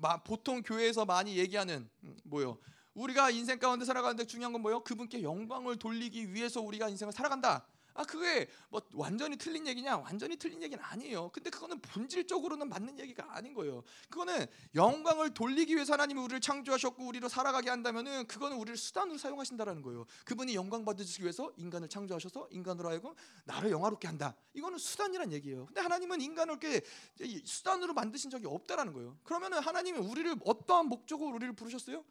마- 0.00 0.16
보통 0.22 0.62
교회에서 0.62 1.04
많이 1.04 1.36
얘기하는 1.36 1.88
음, 2.04 2.16
뭐요? 2.24 2.58
우리가 2.94 3.30
인생 3.30 3.58
가운데 3.58 3.84
살아가는데 3.84 4.24
중요한 4.26 4.52
건 4.52 4.62
뭐요? 4.62 4.82
그분께 4.84 5.22
영광을 5.22 5.76
돌리기 5.76 6.32
위해서 6.32 6.60
우리가 6.60 6.88
인생을 6.88 7.12
살아간다. 7.12 7.66
아 8.00 8.04
그게 8.04 8.48
뭐 8.70 8.80
완전히 8.94 9.36
틀린 9.36 9.66
얘기냐? 9.66 9.98
완전히 9.98 10.36
틀린 10.36 10.62
얘기는 10.62 10.82
아니에요. 10.82 11.28
근데 11.34 11.50
그거는 11.50 11.78
본질적으로는 11.80 12.70
맞는 12.70 12.98
얘기가 12.98 13.36
아닌 13.36 13.52
거예요. 13.52 13.82
그거는 14.08 14.46
영광을 14.74 15.34
돌리기 15.34 15.74
위해서 15.74 15.92
하나님이 15.92 16.18
우리를 16.22 16.40
창조하셨고 16.40 17.04
우리로 17.04 17.28
살아가게 17.28 17.68
한다면은 17.68 18.26
그거는 18.26 18.56
우리를 18.56 18.78
수단으로 18.78 19.18
사용하신다라는 19.18 19.82
거예요. 19.82 20.06
그분이 20.24 20.54
영광 20.54 20.86
받으시기 20.86 21.24
위해서 21.24 21.52
인간을 21.58 21.90
창조하셔서 21.90 22.48
인간으로 22.50 22.88
하여금 22.88 23.12
나를 23.44 23.70
영화롭게 23.70 24.08
한다. 24.08 24.34
이거는 24.54 24.78
수단이란 24.78 25.30
얘기예요. 25.34 25.66
근데 25.66 25.82
하나님은 25.82 26.22
인간을 26.22 26.56
이렇게 26.58 26.80
이 27.20 27.42
수단으로 27.44 27.92
만드신 27.92 28.30
적이 28.30 28.46
없다라는 28.46 28.94
거예요. 28.94 29.18
그러면은 29.24 29.58
하나님이 29.58 29.98
우리를 29.98 30.36
어떠한 30.42 30.86
목적으로 30.86 31.34
우리를 31.34 31.52
부르셨어요? 31.52 32.02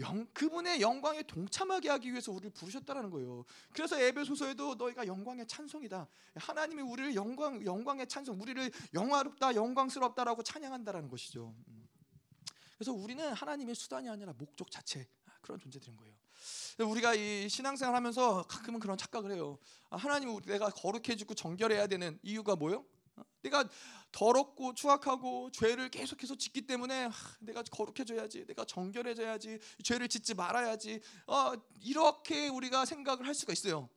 영, 0.00 0.26
그분의 0.32 0.80
영광에 0.80 1.22
동참하게 1.22 1.88
하기 1.90 2.10
위해서 2.10 2.32
우리를 2.32 2.50
부르셨다라는 2.50 3.10
거예요. 3.10 3.44
그래서 3.72 4.00
에베소서에도 4.00 4.74
너희가 4.74 5.06
영광의 5.06 5.46
찬송이다. 5.46 6.08
하나님이 6.36 6.82
우리를 6.82 7.14
영광 7.14 7.64
영광의 7.64 8.08
찬송, 8.08 8.40
우리를 8.40 8.70
영화롭다, 8.94 9.54
영광스럽다라고 9.54 10.42
찬양한다라는 10.42 11.08
것이죠. 11.08 11.54
음. 11.68 11.88
그래서 12.76 12.92
우리는 12.92 13.32
하나님의 13.32 13.74
수단이 13.74 14.08
아니라 14.08 14.32
목적 14.32 14.70
자체 14.70 15.06
아, 15.26 15.32
그런 15.42 15.58
존재들인 15.58 15.96
거예요. 15.96 16.14
우리가 16.78 17.14
이 17.14 17.48
신앙생활 17.48 17.94
하면서 17.94 18.42
가끔은 18.44 18.80
그런 18.80 18.96
착각을 18.96 19.32
해요. 19.32 19.58
아, 19.90 19.96
하나님 19.96 20.34
내가 20.40 20.70
거룩해지고 20.70 21.34
정결해야 21.34 21.86
되는 21.88 22.18
이유가 22.22 22.56
뭐요? 22.56 22.86
어? 23.20 23.24
내가 23.42 23.68
더럽고 24.12 24.74
추악하고 24.74 25.50
죄를 25.52 25.88
계속해서 25.88 26.34
짓기 26.34 26.62
때문에 26.62 27.04
하, 27.04 27.12
내가 27.40 27.62
거룩해져야지, 27.62 28.46
내가 28.46 28.64
정결해져야지, 28.64 29.58
죄를 29.84 30.08
짓지 30.08 30.34
말아야지. 30.34 31.00
어, 31.26 31.52
이렇게 31.80 32.48
우리가 32.48 32.84
생각을 32.84 33.26
할 33.26 33.34
수가 33.34 33.52
있어요. 33.52 33.88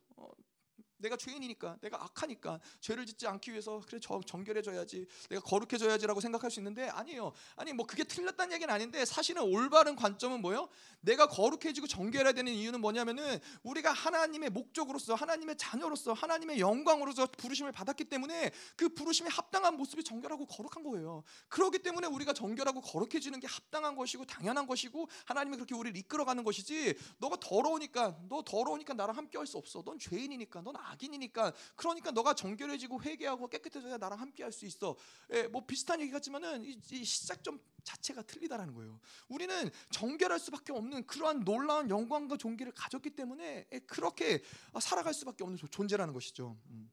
어, 1.04 1.10
내가 1.14 1.18
죄인이니까, 1.18 1.78
내가 1.82 2.02
악하니까 2.04 2.60
죄를 2.80 3.06
짓지 3.06 3.28
않기 3.28 3.52
위해서 3.52 3.82
그래 3.88 4.00
정, 4.00 4.22
정결해져야지, 4.22 5.06
내가 5.30 5.42
거룩해져야지라고 5.42 6.22
생각할 6.22 6.50
수 6.50 6.60
있는데 6.60 6.88
아니에요. 6.90 7.34
아니 7.56 7.74
뭐 7.74 7.86
그게 7.86 8.04
틀렸다는 8.04 8.54
얘기는 8.54 8.74
아닌데 8.74 9.04
사실은 9.06 9.44
올바른 9.44 9.96
관점은 9.96 10.42
뭐예요? 10.42 10.70
내가 11.02 11.28
거룩해지고 11.28 11.88
정결해야 11.88 12.34
되는 12.34 12.52
이유는 12.52 12.82
뭐냐면은 12.82 13.40
우리가 13.64 13.92
하나님의 13.92 14.50
목적으로서 14.50 15.16
하나님의 15.16 15.58
자녀로서 15.58 16.14
하나님의 16.14 16.60
영광으로서 16.60 17.28
부르심을 17.38 17.72
받았기 17.72 18.06
때문에 18.06 18.52
그 18.76 18.90
부르심에 18.90 19.30
합당한 19.30 19.76
모습이 19.76 20.04
정결하고 20.04 20.46
거룩한 20.46 20.84
거예요. 20.84 21.24
그렇기 21.50 21.80
때문에 21.80 22.08
우리가 22.08 22.34
정결하고 22.34 22.82
거룩해지는 22.82 23.40
게 23.40 23.48
합당한 23.48 23.96
것이고 23.96 24.26
당연한 24.26 24.66
것이고 24.68 25.10
하나님이 25.26 25.58
그렇게 25.58 25.76
우리를 25.76 25.98
이끌어가는 25.98 26.44
것이지 26.44 26.96
너가 27.18 27.38
더러우니까 27.38 28.18
너 28.30 28.42
더러우니까 28.44 28.94
나랑 28.94 29.18
함께 29.18 29.38
할 29.38 29.44
수 29.44 29.58
없어. 29.58 29.84
넌 29.84 30.00
죄인이니까 30.00 30.62
넌 30.62 30.76
악 30.76 30.93
인이니까 31.02 31.54
그러니까 31.76 32.12
너가 32.12 32.34
정결해지고 32.34 33.02
회개하고 33.04 33.50
깨끗해져야 33.50 33.98
나랑 33.98 34.20
함께 34.20 34.44
할 34.44 34.54
수 34.54 34.66
있어. 34.66 34.96
예, 35.32 35.48
뭐 35.48 35.66
비슷한 35.66 36.00
얘기 36.00 36.12
같지만은 36.12 36.64
이, 36.64 36.80
이 36.92 37.04
시작점 37.04 37.60
자체가 37.84 38.22
틀리다라는 38.22 38.74
거예요. 38.74 39.00
우리는 39.28 39.70
정결할 39.92 40.40
수밖에 40.40 40.72
없는 40.72 41.06
그러한 41.08 41.44
놀라운 41.44 41.90
영광과 41.90 42.38
존귀를 42.38 42.72
가졌기 42.74 43.10
때문에 43.10 43.66
그렇게 43.88 44.42
살아갈 44.80 45.14
수밖에 45.14 45.44
없는 45.44 45.58
존재라는 45.70 46.14
것이죠. 46.14 46.58
음. 46.68 46.90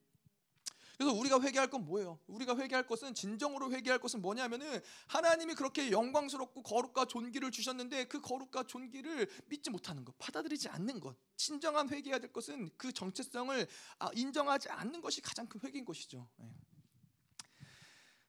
그래서 1.00 1.14
우리가 1.14 1.40
회개할 1.40 1.70
건 1.70 1.86
뭐예요? 1.86 2.18
우리가 2.26 2.58
회개할 2.58 2.86
것은 2.86 3.14
진정으로 3.14 3.72
회개할 3.72 3.98
것은 4.00 4.20
뭐냐면은 4.20 4.82
하나님이 5.06 5.54
그렇게 5.54 5.90
영광스럽고 5.90 6.62
거룩과 6.62 7.06
존귀를 7.06 7.50
주셨는데 7.52 8.04
그 8.04 8.20
거룩과 8.20 8.64
존귀를 8.64 9.26
믿지 9.46 9.70
못하는 9.70 10.04
것, 10.04 10.18
받아들이지 10.18 10.68
않는 10.68 11.00
것. 11.00 11.16
진정한 11.36 11.88
회개해야 11.88 12.18
될 12.18 12.30
것은 12.30 12.68
그 12.76 12.92
정체성을 12.92 13.66
아, 13.98 14.10
인정하지 14.12 14.68
않는 14.68 15.00
것이 15.00 15.22
가장 15.22 15.46
큰 15.46 15.58
회개인 15.64 15.86
것이죠. 15.86 16.28
네. 16.36 16.50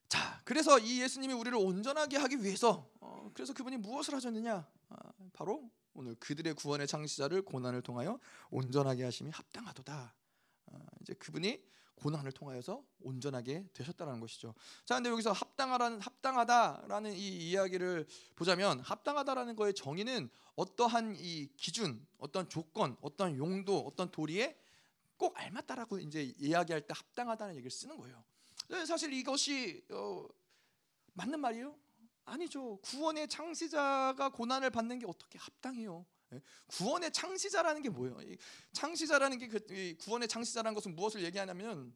자, 0.07 0.41
그래서 0.45 0.79
이 0.79 1.01
예수님이 1.01 1.33
우리를 1.33 1.57
온전하게 1.57 2.15
하기 2.19 2.41
위해서 2.41 2.89
어, 3.01 3.29
그래서 3.33 3.53
그분이 3.53 3.75
무엇을 3.79 4.15
하셨느냐? 4.15 4.65
아, 4.87 4.97
바로 5.33 5.69
오늘 5.93 6.15
그들의 6.15 6.53
구원의 6.53 6.87
창시자를 6.87 7.41
고난을 7.41 7.81
통하여 7.81 8.17
온전하게 8.49 9.03
하심이 9.03 9.29
합당하도다. 9.29 10.15
아, 10.67 10.79
이제 11.01 11.13
그분이 11.15 11.69
고난을 12.01 12.31
통하여서 12.31 12.83
온전하게 13.01 13.67
되셨다는 13.73 14.19
것이죠. 14.19 14.55
자, 14.85 14.95
근데 14.95 15.09
여기서 15.09 15.31
합당하라는 15.31 16.01
합당하다라는 16.01 17.13
이 17.13 17.49
이야기를 17.49 18.07
보자면 18.35 18.79
합당하다라는 18.79 19.55
거의 19.55 19.73
정의는 19.73 20.29
어떠한 20.55 21.15
이 21.19 21.49
기준, 21.57 22.05
어떤 22.17 22.49
조건, 22.49 22.97
어떤 23.01 23.37
용도, 23.37 23.79
어떤 23.79 24.09
도리에 24.09 24.57
꼭 25.15 25.37
알맞다라고 25.39 25.99
이제 25.99 26.33
이야기할 26.39 26.81
때 26.87 26.93
합당하다는 26.95 27.55
얘기를 27.55 27.69
쓰는 27.69 27.95
거예요. 27.97 28.23
사실 28.87 29.13
이것이 29.13 29.85
어, 29.91 30.27
맞는 31.13 31.39
말이에요? 31.39 31.75
아니죠. 32.25 32.79
구원의 32.81 33.27
창시자가 33.27 34.29
고난을 34.29 34.71
받는 34.71 34.99
게 34.99 35.05
어떻게 35.05 35.37
합당해요? 35.37 36.05
구원의 36.67 37.11
창시자라는 37.11 37.81
게 37.81 37.89
뭐예요? 37.89 38.17
창시자라는 38.73 39.37
게 39.37 39.47
그, 39.47 39.95
구원의 39.99 40.27
창시자라는 40.27 40.73
것은 40.75 40.95
무엇을 40.95 41.23
얘기하냐면 41.23 41.93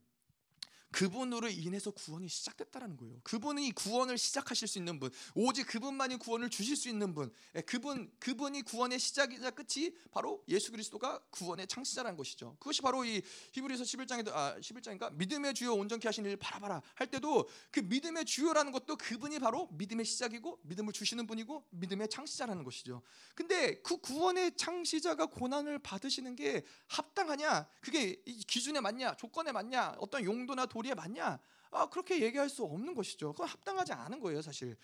그분으로 0.92 1.48
인해서 1.48 1.90
구원이 1.90 2.28
시작됐다라는 2.28 2.96
거예요. 2.96 3.20
그분이 3.22 3.72
구원을 3.72 4.18
시작하실 4.18 4.68
수 4.68 4.78
있는 4.78 4.98
분, 4.98 5.10
오직 5.34 5.66
그분만이 5.66 6.16
구원을 6.18 6.50
주실 6.50 6.76
수 6.76 6.88
있는 6.88 7.14
분, 7.14 7.32
예, 7.54 7.60
그분 7.60 8.10
그분이 8.18 8.62
구원의 8.62 8.98
시작이자 8.98 9.50
끝이 9.50 9.92
바로 10.10 10.42
예수 10.48 10.70
그리스도가 10.70 11.20
구원의 11.30 11.66
창시자라는 11.66 12.16
것이죠. 12.16 12.56
그것이 12.58 12.82
바로 12.82 13.04
이 13.04 13.22
히브리서 13.52 13.84
11장에도 13.84 14.32
아 14.32 14.56
11장인가 14.58 15.12
믿음의 15.14 15.54
주요 15.54 15.74
온전케 15.74 16.08
하신 16.08 16.24
일 16.24 16.36
바라봐라 16.36 16.82
할 16.94 17.10
때도 17.10 17.48
그 17.70 17.80
믿음의 17.80 18.24
주요라는 18.24 18.72
것도 18.72 18.96
그분이 18.96 19.38
바로 19.38 19.68
믿음의 19.72 20.04
시작이고 20.04 20.60
믿음을 20.62 20.92
주시는 20.92 21.26
분이고 21.26 21.66
믿음의 21.70 22.08
창시자라는 22.08 22.64
것이죠. 22.64 23.02
근데 23.34 23.80
그 23.82 23.98
구원의 23.98 24.56
창시자가 24.56 25.26
고난을 25.26 25.78
받으시는 25.80 26.36
게 26.36 26.64
합당하냐? 26.88 27.68
그게 27.80 28.22
기준에 28.46 28.80
맞냐? 28.80 29.16
조건에 29.16 29.52
맞냐? 29.52 29.96
어떤 29.98 30.24
용도나 30.24 30.66
도리에 30.76 30.94
맞냐? 30.94 31.38
아, 31.70 31.88
그렇게 31.88 32.20
얘기할 32.20 32.50
수 32.50 32.62
없는 32.62 32.94
것이죠. 32.94 33.32
그건 33.32 33.48
합당하지 33.48 33.94
않은 33.94 34.20
거예요, 34.20 34.42
사실. 34.42 34.76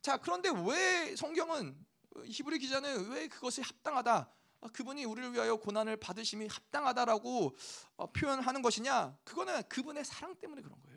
자, 0.00 0.16
그런데 0.16 0.48
왜 0.48 1.16
성경은 1.16 1.76
히브리 2.24 2.60
기자는 2.60 3.10
왜 3.10 3.26
그것이 3.28 3.60
합당하다? 3.60 4.30
아, 4.62 4.68
그분이 4.72 5.04
우리를 5.04 5.32
위하여 5.32 5.56
고난을 5.56 5.96
받으심이 5.96 6.46
합당하다라고 6.46 7.56
어, 7.96 8.12
표현하는 8.12 8.62
것이냐? 8.62 9.18
그거는 9.24 9.62
그분의 9.68 10.04
사랑 10.04 10.36
때문에 10.36 10.62
그런 10.62 10.80
거예요. 10.82 10.89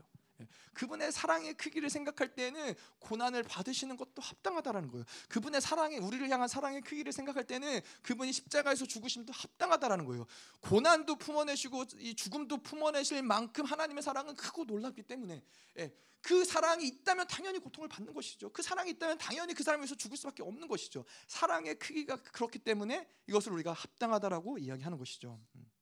예, 0.43 0.47
그분의 0.73 1.12
사랑의 1.12 1.53
크기를 1.56 1.89
생각할 1.89 2.36
때는 2.36 2.75
고난을 2.99 3.43
받으시는 3.43 3.97
것도 3.97 4.21
합당하다라는 4.21 4.89
거예요. 4.89 5.06
그분의 5.29 5.62
사랑의 5.62 5.99
우리를 5.99 6.29
향한 6.29 6.47
사랑의 6.47 6.82
크기를 6.82 7.12
생각할 7.12 7.45
때는 7.45 7.82
그분이 8.01 8.32
십자가에서 8.32 8.86
죽으심도 8.86 9.34
합당하다라는 9.34 10.06
거예요. 10.06 10.25
고난도 10.62 11.15
품어내시고 11.15 11.86
이 11.99 12.15
죽음도 12.15 12.58
품어내실 12.58 13.23
만큼 13.23 13.65
하나님의 13.65 14.03
사랑은 14.03 14.36
크고 14.36 14.65
놀랍기 14.65 15.03
때문에 15.03 15.43
예, 15.79 15.93
그 16.21 16.45
사랑이 16.45 16.88
있다면 16.88 17.27
당연히 17.27 17.60
고통을 17.60 17.89
받는 17.89 18.13
것이죠. 18.13 18.49
그 18.51 18.62
사랑이 18.62 18.91
있다면 18.91 19.17
당연히 19.17 19.53
그 19.53 19.62
사람을 19.62 19.84
위해서 19.84 19.95
죽을 19.95 20.15
수밖에 20.15 20.41
없는 20.41 20.67
것이죠. 20.69 21.03
사랑의 21.27 21.77
크기가 21.77 22.15
그렇기 22.15 22.60
때문에 22.60 23.08
이것을 23.27 23.51
우리가 23.51 23.73
합당하다라고 23.73 24.58
이야기하는 24.58 24.97
것이죠. 24.97 25.39
음. 25.56 25.72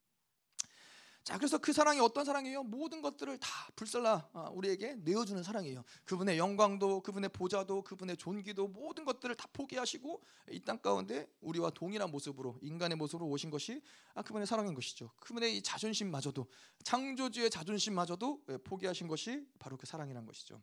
자, 1.23 1.37
그래서 1.37 1.59
그 1.59 1.71
사랑이 1.71 1.99
어떤 1.99 2.25
사랑이에요? 2.25 2.63
모든 2.63 3.03
것들을 3.03 3.37
다 3.37 3.47
불살라 3.75 4.29
아, 4.33 4.49
우리에게 4.53 4.95
내어주는 4.95 5.43
사랑이에요. 5.43 5.83
그분의 6.03 6.39
영광도, 6.39 7.01
그분의 7.03 7.29
보좌도, 7.29 7.83
그분의 7.83 8.17
존귀도 8.17 8.69
모든 8.69 9.05
것들을 9.05 9.35
다 9.35 9.47
포기하시고 9.53 10.21
이 10.51 10.59
땅 10.65 10.79
가운데 10.79 11.27
우리와 11.41 11.69
동일한 11.71 12.09
모습으로 12.09 12.57
인간의 12.63 12.97
모습으로 12.97 13.27
오신 13.29 13.51
것이 13.51 13.83
아, 14.15 14.23
그분의 14.23 14.47
사랑인 14.47 14.73
것이죠. 14.73 15.11
그분의 15.19 15.57
이 15.57 15.61
자존심마저도 15.61 16.47
창조주의 16.83 17.51
자존심마저도 17.51 18.41
예, 18.49 18.57
포기하신 18.57 19.07
것이 19.07 19.45
바로 19.59 19.77
그 19.77 19.85
사랑이란 19.85 20.25
것이죠. 20.25 20.59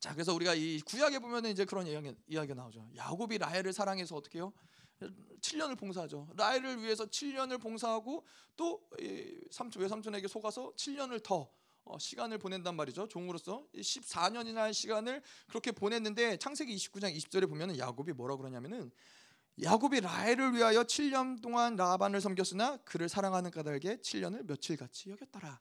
자, 0.00 0.12
그래서 0.12 0.34
우리가 0.34 0.54
이 0.54 0.80
구약에 0.80 1.18
보면은 1.18 1.50
이제 1.50 1.64
그런 1.64 1.86
이야기, 1.86 2.14
이야기가 2.26 2.54
나오죠. 2.54 2.88
야곱이 2.96 3.38
라헬을 3.38 3.72
사랑해서 3.72 4.16
어떻게 4.16 4.38
해요? 4.38 4.52
7년을 5.40 5.78
봉사하죠. 5.78 6.28
라헬을 6.36 6.82
위해서 6.82 7.04
7년을 7.06 7.60
봉사하고 7.60 8.24
또 8.56 8.88
삼촌 9.50 9.82
외삼촌에게 9.82 10.28
속아서 10.28 10.72
7년을 10.76 11.22
더 11.22 11.50
어, 11.84 11.98
시간을 11.98 12.38
보낸단 12.38 12.74
말이죠. 12.76 13.08
종으로서 13.08 13.66
14년이나 13.74 14.72
시간을 14.72 15.22
그렇게 15.48 15.70
보냈는데 15.70 16.38
창세기 16.38 16.74
29장 16.74 17.14
20절에 17.14 17.48
보면은 17.48 17.76
야곱이 17.76 18.12
뭐라 18.12 18.36
그러냐면은 18.36 18.90
야곱이 19.62 20.00
라헬을 20.00 20.54
위하여 20.54 20.82
7년 20.82 21.40
동안 21.42 21.76
라반을 21.76 22.20
섬겼으나 22.20 22.78
그를 22.78 23.08
사랑하는 23.08 23.50
까닭에 23.50 23.98
7년을 23.98 24.46
며칠 24.46 24.76
같이 24.76 25.10
여겼더라. 25.10 25.60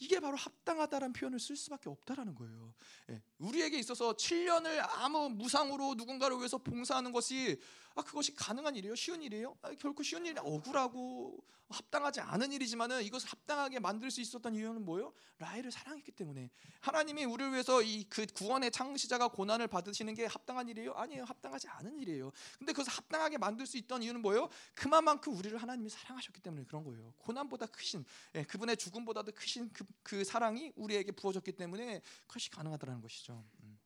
이게 0.00 0.20
바로 0.20 0.36
합당하다라는 0.36 1.12
표현을 1.12 1.40
쓸 1.40 1.56
수밖에 1.56 1.90
없다라는 1.90 2.34
거예요. 2.36 2.72
예, 3.10 3.20
우리에게 3.38 3.78
있어서 3.78 4.12
7년을 4.12 4.78
아무 4.96 5.28
무상으로 5.28 5.94
누군가를 5.94 6.36
위해서 6.38 6.56
봉사하는 6.58 7.10
것이 7.10 7.60
아 7.98 8.02
그것이 8.02 8.32
가능한 8.32 8.76
일이에요? 8.76 8.94
쉬운 8.94 9.20
일이에요? 9.22 9.56
아, 9.60 9.72
결코 9.74 10.04
쉬운 10.04 10.24
일이 10.24 10.38
억울하고 10.38 11.36
합당하지 11.68 12.20
않은 12.20 12.52
일이지만은 12.52 13.02
이것을 13.02 13.28
합당하게 13.28 13.80
만들 13.80 14.10
수 14.12 14.20
있었던 14.20 14.54
이유는 14.54 14.84
뭐예요? 14.84 15.12
라헬을 15.38 15.72
사랑했기 15.72 16.12
때문에 16.12 16.48
하나님이 16.80 17.24
우리를 17.24 17.52
위해서 17.52 17.82
이 17.82 18.04
그 18.08 18.24
구원의 18.26 18.70
창시자가 18.70 19.28
고난을 19.28 19.66
받으시는 19.66 20.14
게 20.14 20.26
합당한 20.26 20.68
일이에요? 20.68 20.92
아니에요. 20.92 21.24
합당하지 21.24 21.66
않은 21.68 21.98
일이에요. 21.98 22.30
근데 22.58 22.72
그것을 22.72 22.92
합당하게 22.92 23.36
만들 23.36 23.66
수 23.66 23.76
있던 23.76 24.02
이유는 24.04 24.22
뭐예요? 24.22 24.48
그만큼 24.74 25.36
우리를 25.36 25.60
하나님이 25.60 25.90
사랑하셨기 25.90 26.40
때문에 26.40 26.64
그런 26.64 26.84
거예요. 26.84 27.12
고난보다 27.18 27.66
크신 27.66 28.04
예, 28.36 28.44
그분의 28.44 28.76
죽음보다도 28.76 29.32
크신 29.32 29.70
그, 29.72 29.84
그 30.04 30.22
사랑이 30.22 30.72
우리에게 30.76 31.12
부어졌기 31.12 31.52
때문에 31.52 32.00
그것이 32.28 32.50
가능하다는 32.50 33.00
것이죠. 33.00 33.44
음. 33.64 33.77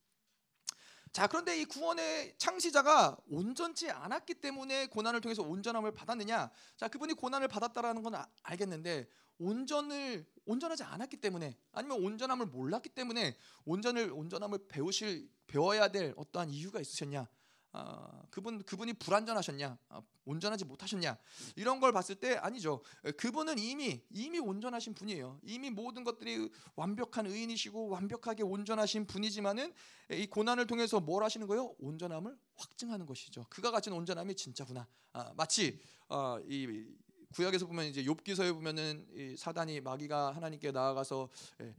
자 1.12 1.26
그런데 1.26 1.60
이 1.60 1.66
구원의 1.66 2.34
창시자가 2.38 3.18
온전치 3.28 3.90
않았기 3.90 4.34
때문에 4.34 4.86
고난을 4.86 5.20
통해서 5.20 5.42
온전함을 5.42 5.92
받았느냐? 5.92 6.50
자 6.78 6.88
그분이 6.88 7.12
고난을 7.14 7.48
받았다라는 7.48 8.02
건 8.02 8.14
아, 8.14 8.26
알겠는데 8.42 9.06
온전을 9.38 10.26
온전하지 10.46 10.84
않았기 10.84 11.18
때문에 11.18 11.58
아니면 11.72 12.02
온전함을 12.02 12.46
몰랐기 12.46 12.88
때문에 12.88 13.36
온전을 13.66 14.10
온전함을 14.10 14.68
배우실 14.68 15.28
배워야 15.46 15.88
될 15.88 16.14
어떠한 16.16 16.48
이유가 16.48 16.80
있으셨냐? 16.80 17.28
아, 17.74 18.22
그분 18.30 18.62
그분이 18.62 18.94
불완전하셨냐, 18.94 19.78
아, 19.88 20.02
온전하지 20.24 20.66
못하셨냐 20.66 21.16
이런 21.56 21.80
걸 21.80 21.90
봤을 21.92 22.14
때 22.14 22.34
아니죠. 22.34 22.82
그분은 23.16 23.58
이미 23.58 24.02
이미 24.10 24.38
온전하신 24.38 24.94
분이에요. 24.94 25.40
이미 25.42 25.70
모든 25.70 26.04
것들이 26.04 26.50
완벽한 26.76 27.26
의인이시고 27.26 27.88
완벽하게 27.88 28.42
온전하신 28.42 29.06
분이지만은 29.06 29.72
이 30.10 30.26
고난을 30.26 30.66
통해서 30.66 31.00
뭘 31.00 31.24
하시는 31.24 31.46
거예요? 31.46 31.74
온전함을 31.78 32.36
확증하는 32.56 33.06
것이죠. 33.06 33.46
그가 33.48 33.70
가진 33.70 33.94
온전함이 33.94 34.34
진짜구나. 34.34 34.86
아, 35.14 35.32
마치 35.34 35.80
어, 36.08 36.38
이 36.46 36.86
구약에서 37.34 37.66
보면 37.66 37.86
이제 37.86 38.04
욥기서에 38.04 38.52
보면은 38.52 39.06
이 39.14 39.36
사단이 39.36 39.80
마귀가 39.80 40.32
하나님께 40.36 40.72
나아가서 40.72 41.30
예, 41.62 41.74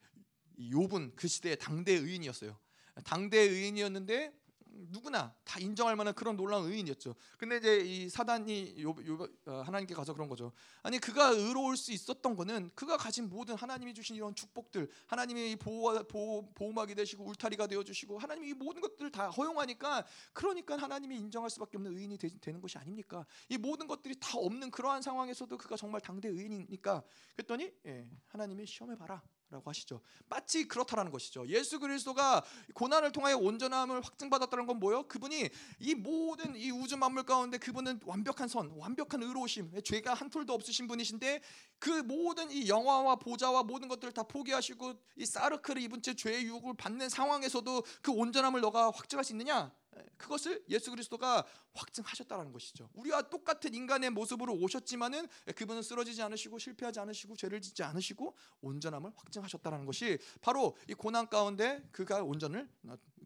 욥은 0.60 1.15
그 1.15 1.27
시대의 1.27 1.60
당대 1.60 1.93
의인이었어요. 1.93 2.58
당대 3.03 3.38
의인이었는데 3.38 4.34
누구나 4.73 5.33
다 5.43 5.59
인정할 5.59 5.95
만한 5.95 6.13
그런 6.13 6.36
놀라운 6.36 6.71
의인이었죠. 6.71 7.15
근데 7.38 7.57
이제 7.57 7.77
이 7.79 8.09
사단이 8.09 8.81
요, 8.81 8.95
요, 9.07 9.27
어, 9.45 9.62
하나님께 9.65 9.93
가서 9.93 10.13
그런 10.13 10.27
거죠. 10.27 10.51
아니 10.81 10.99
그가 10.99 11.29
의로울 11.29 11.77
수 11.77 11.91
있었던 11.91 12.36
거는 12.36 12.71
그가 12.75 12.97
가진 12.97 13.29
모든 13.29 13.55
하나님이 13.55 13.93
주신 13.93 14.15
이런 14.15 14.33
축복들, 14.36 14.89
하나님이 15.07 15.55
보호, 15.57 16.03
보호, 16.07 16.51
보호막이 16.53 16.95
되시고 16.95 17.25
울타리가 17.25 17.67
되어 17.67 17.83
주시고 17.83 18.17
하나님이 18.17 18.49
이 18.49 18.53
모든 18.53 18.81
것들을 18.81 19.12
다 19.12 19.29
허용하니까 19.29 20.05
그러니까 20.33 20.77
하나님이 20.77 21.17
인정할 21.17 21.49
수밖에 21.49 21.77
없는 21.77 21.95
의인이 21.95 22.17
되, 22.17 22.51
는 22.51 22.62
것이 22.62 22.77
아닙니까? 22.77 23.25
이 23.49 23.57
모든 23.57 23.88
것들이 23.88 24.15
다 24.19 24.38
없는 24.38 24.71
그러한 24.71 25.01
상황에서도 25.01 25.57
그가 25.57 25.75
정말 25.77 26.01
당대 26.01 26.29
의인이니까 26.29 27.03
그랬더니 27.36 27.71
예, 27.86 28.09
하나님이 28.27 28.65
시험해 28.65 28.95
봐라. 28.95 29.21
라고 29.49 29.69
하시죠. 29.69 30.01
마치 30.29 30.67
그렇다라는 30.67 31.12
것이죠. 31.12 31.47
예수 31.47 31.79
그리스도가 31.79 32.43
고난을 32.73 33.12
통하여 33.12 33.38
온전함을 33.38 34.01
확증받았다는 34.01 34.65
건 34.65 34.79
뭐예요? 34.79 35.08
그분이 35.08 35.49
이 35.79 35.95
모든 35.95 36.56
이 36.56 36.71
우주 36.71 36.97
만물 36.97 37.23
가운데 37.23 37.60
그분은 37.60 37.99
완벽한 38.03 38.47
선, 38.47 38.71
완벽한 38.71 39.21
의로우심, 39.21 39.71
죄가 39.84 40.15
한 40.15 40.32
톨도 40.32 40.53
없으신 40.53 40.88
분이신데 40.88 41.41
그 41.77 41.89
모든 41.89 42.49
이 42.49 42.67
영화와 42.67 43.17
보좌와 43.17 43.62
모든 43.63 43.88
것들을 43.88 44.12
다 44.13 44.23
포기하시고 44.23 44.93
이 45.17 45.25
사르크를 45.25 45.82
입은 45.84 46.01
채 46.01 46.15
죄의 46.15 46.45
유혹을 46.45 46.75
받는 46.75 47.10
상황에서도 47.10 47.84
그 48.01 48.12
온전함을 48.12 48.62
너가 48.62 48.89
확증할 48.89 49.23
수 49.23 49.34
있느냐? 49.34 49.71
그것을 50.17 50.63
예수 50.69 50.91
그리스도가 50.91 51.45
확증하셨다는 51.73 52.51
것이죠. 52.51 52.89
우리와 52.93 53.23
똑같은 53.23 53.73
인간의 53.73 54.12
모습으로 54.12 54.53
오셨지만은 54.53 55.27
그분은 55.56 55.82
쓰러지지 55.82 56.21
않으시고 56.21 56.60
실패하지 56.60 56.99
않으시고 56.99 57.36
죄를 57.36 57.62
짓지 57.62 57.84
않으시고 57.84 58.36
온전함을 58.62 59.12
확증하셨다는 59.15 59.86
것이 59.86 60.17
바로 60.41 60.75
이 60.88 60.93
고난 60.93 61.27
가운데 61.27 61.84
그가 61.91 62.23
온전을 62.23 62.69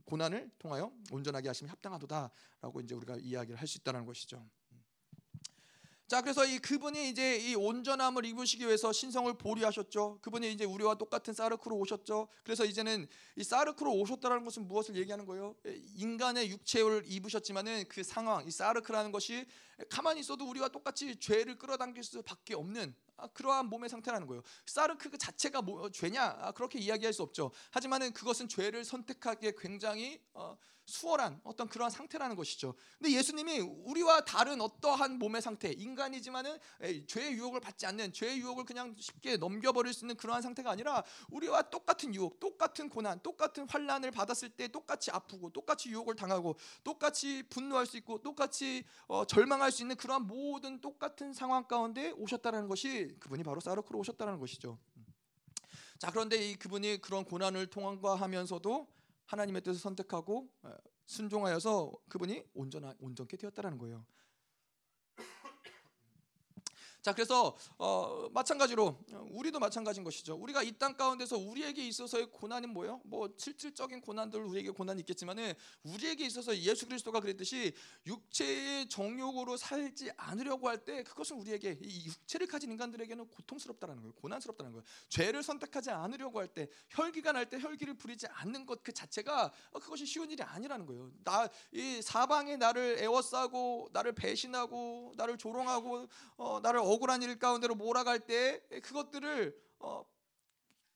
고난을 0.06 0.51
통하여 0.58 0.91
온전하게 1.12 1.49
하심이 1.49 1.69
합당하도다라고 1.69 2.82
이제 2.82 2.95
우리가 2.95 3.17
이야기를 3.17 3.60
할 3.60 3.67
수 3.67 3.77
있다는 3.80 4.06
것이죠. 4.06 4.43
자, 6.08 6.22
그래서 6.22 6.46
이 6.46 6.58
그분이 6.60 7.10
이제 7.10 7.38
이 7.38 7.54
온전함을 7.54 8.24
입으시기 8.24 8.65
위해서 8.65 8.93
신성을 8.93 9.34
보류하셨죠. 9.34 10.20
그분이 10.22 10.54
이제 10.54 10.63
우리와 10.63 10.96
똑같은 10.96 11.34
사르크로 11.34 11.76
오셨죠. 11.76 12.30
그래서 12.46 12.63
이제는 12.63 13.08
이 13.36 13.43
사르크로 13.43 13.91
오셨다라는 13.91 14.46
것은 14.46 14.70
무엇을 14.70 14.96
얘기하는 14.96 15.26
거예요? 15.26 15.54
인간의 15.98 16.50
육체를 16.50 17.04
입으셨지만은 17.08 17.89
그 17.89 18.04
상황, 18.04 18.48
이 18.48 18.52
사르크라는 18.52 19.12
것이 19.12 19.46
가만히 19.89 20.22
있어도 20.22 20.50
우리와 20.50 20.70
똑같이 20.70 21.13
죄를 21.17 21.58
끌어당길 21.58 22.02
수밖에 22.06 22.56
없는 22.56 22.96
아, 23.17 23.28
그러한 23.28 23.65
몸의 23.65 23.89
상태라는 23.89 24.28
거예요. 24.28 24.43
사르크 24.65 25.10
그 25.10 25.17
자체가 25.17 25.62
뭐, 25.62 25.89
죄냐? 25.89 26.38
아, 26.39 26.52
그렇게 26.54 26.80
이야기할 26.80 27.12
수 27.12 27.22
없죠. 27.22 27.52
하지만은 27.72 28.13
그것은 28.13 28.48
죄를 28.48 28.86
선택하기에 28.86 29.54
굉장히 29.58 30.22
어, 30.34 30.58
수월한 30.88 31.41
어떤 31.43 31.67
그러한 31.67 31.91
상태라는 31.91 32.36
것이죠. 32.36 32.73
근데 32.97 33.12
예수님이 33.12 33.60
우리와 33.60 34.21
다른 34.21 34.62
어떠한 34.62 35.19
몸의 35.19 35.41
상태, 35.41 35.69
인간이지만은 35.69 36.58
죄의 37.08 37.34
유혹을 37.34 37.60
받지 37.60 37.86
않는 37.86 38.13
죄의 38.13 38.39
유혹을 38.39 38.63
그냥 38.63 38.95
쉽게 38.97 39.36
넘겨버릴 39.36 39.93
수 39.93 40.06
있는 40.06 40.15
그러한 40.15 40.41
상태가 40.41 40.71
아니라 40.71 41.04
우리와 41.30 41.63
똑같은 41.63 42.15
유혹, 42.15 42.39
똑같은 42.39 42.89
고난, 42.89 43.19
똑같은 43.21 43.67
환란을 43.69 44.12
받았을 44.12 44.50
때 44.50 44.69
똑같이 44.69 45.12
아프고 45.12 45.50
똑같이 45.50 45.89
유혹을 45.89 46.15
당하고 46.15 46.56
똑같이 46.86 47.43
분노할 47.50 47.86
수 47.86 47.97
있고 47.97 48.21
똑같이 48.21 48.86
어, 49.08 49.26
절망할 49.26 49.71
수 49.73 49.84
있는 49.84 49.97
그러한 49.97 50.26
모든 50.26 50.80
똑같은 50.80 51.34
상황 51.34 51.67
가운데 51.67 52.12
오셨다라는 52.12 52.69
것이 52.69 53.13
그분이 53.19 53.43
바로 53.43 53.60
사르크로 53.60 54.00
오셨다라는 54.00 54.39
것이죠. 54.39 54.78
자 56.00 56.12
그런데 56.12 56.38
이 56.38 56.56
그분이 56.56 57.02
그런 57.02 57.26
고난을 57.26 57.67
통과하면서도 57.67 58.96
하나님의 59.28 59.62
뜻을 59.62 59.80
선택하고 59.80 60.50
어, 60.63 60.74
순종하여서 61.06 61.92
그분이 62.10 62.44
온전하, 62.54 62.94
온전케 63.00 63.38
되었다라는 63.38 63.78
거예요. 63.78 64.06
자 67.08 67.13
그래서 67.13 67.56
어, 67.78 68.28
마찬가지로 68.34 68.98
우리도 69.32 69.60
마찬가지인 69.60 70.04
것이죠. 70.04 70.36
우리가 70.36 70.62
이 70.62 70.74
땅 70.78 70.98
가운데서 70.98 71.38
우리에게 71.38 71.88
있어서의 71.88 72.30
고난이 72.34 72.67
뭐예요? 72.67 73.00
뭐 73.06 73.30
실질적인 73.38 74.02
고난들 74.02 74.43
우리에게 74.43 74.72
고난이 74.72 75.00
있겠지만은 75.00 75.54
우리에게 75.84 76.26
있어서 76.26 76.56
예수 76.58 76.86
그리스도가 76.86 77.22
그랬듯이 77.22 77.74
육체의 78.06 78.89
정욕으로 78.89 79.56
살지 79.56 80.12
않으려고 80.17 80.67
할 80.67 80.84
때 80.84 81.02
그것은 81.04 81.38
우리에게 81.38 81.80
이 81.82 82.06
육체를 82.08 82.46
가진 82.46 82.72
인간들에게는 82.72 83.28
고통스럽다라는 83.30 84.02
거예요. 84.04 84.13
고난스럽다는 84.15 84.74
거예요. 84.74 84.84
죄를 85.08 85.41
선택하지 85.43 85.89
않으려고 85.91 86.39
할 86.39 86.50
때 86.50 86.67
혈기가 86.89 87.32
날 87.32 87.50
때 87.50 87.58
혈기를 87.60 87.93
부리지 87.96 88.28
않는 88.28 88.65
것 88.65 88.84
그 88.84 88.91
자체가 88.91 89.52
어, 89.72 89.80
그것이 89.80 90.06
쉬운 90.06 90.30
일이 90.30 90.43
아니라는 90.43 90.86
거예요. 90.86 91.10
나 91.24 91.48
이 91.72 92.02
사방에 92.02 92.58
나를 92.58 92.98
애워싸고 93.00 93.89
나를 93.93 94.12
배신하고 94.13 95.13
나를 95.15 95.38
조롱하고 95.38 96.08
어, 96.38 96.60
나를 96.62 96.82
억울한 96.97 97.21
일 97.23 97.39
가운데로 97.39 97.75
몰아갈 97.75 98.19
때 98.19 98.60
그것들을 98.81 99.55
어, 99.79 100.05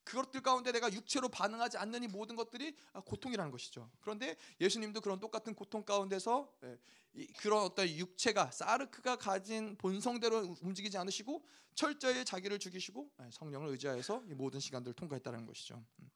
그것들 0.03 0.41
가운데 0.41 0.71
내가 0.71 0.91
육체로 0.91 1.29
반응하지 1.29 1.77
않는 1.77 2.03
이 2.03 2.07
모든 2.07 2.35
것들이 2.35 2.75
고통이라는 3.05 3.51
것이죠. 3.51 3.89
그런데 4.01 4.35
예수님도 4.59 5.01
그런 5.01 5.19
똑같은 5.19 5.53
고통 5.53 5.83
가운데서 5.83 6.51
예, 6.63 7.27
그런 7.37 7.63
어떤 7.63 7.87
육체가 7.87 8.51
사르크가 8.51 9.17
가진 9.17 9.75
본성대로 9.77 10.55
움직이지 10.61 10.97
않으시고 10.97 11.45
철저히 11.75 12.25
자기를 12.25 12.59
죽이시고 12.59 13.11
예, 13.21 13.29
성령을 13.31 13.69
의지하여서 13.69 14.23
모든 14.35 14.59
시간들을 14.59 14.95
통과했다는 14.95 15.45
것이죠. 15.45 15.83
음. 15.99 16.11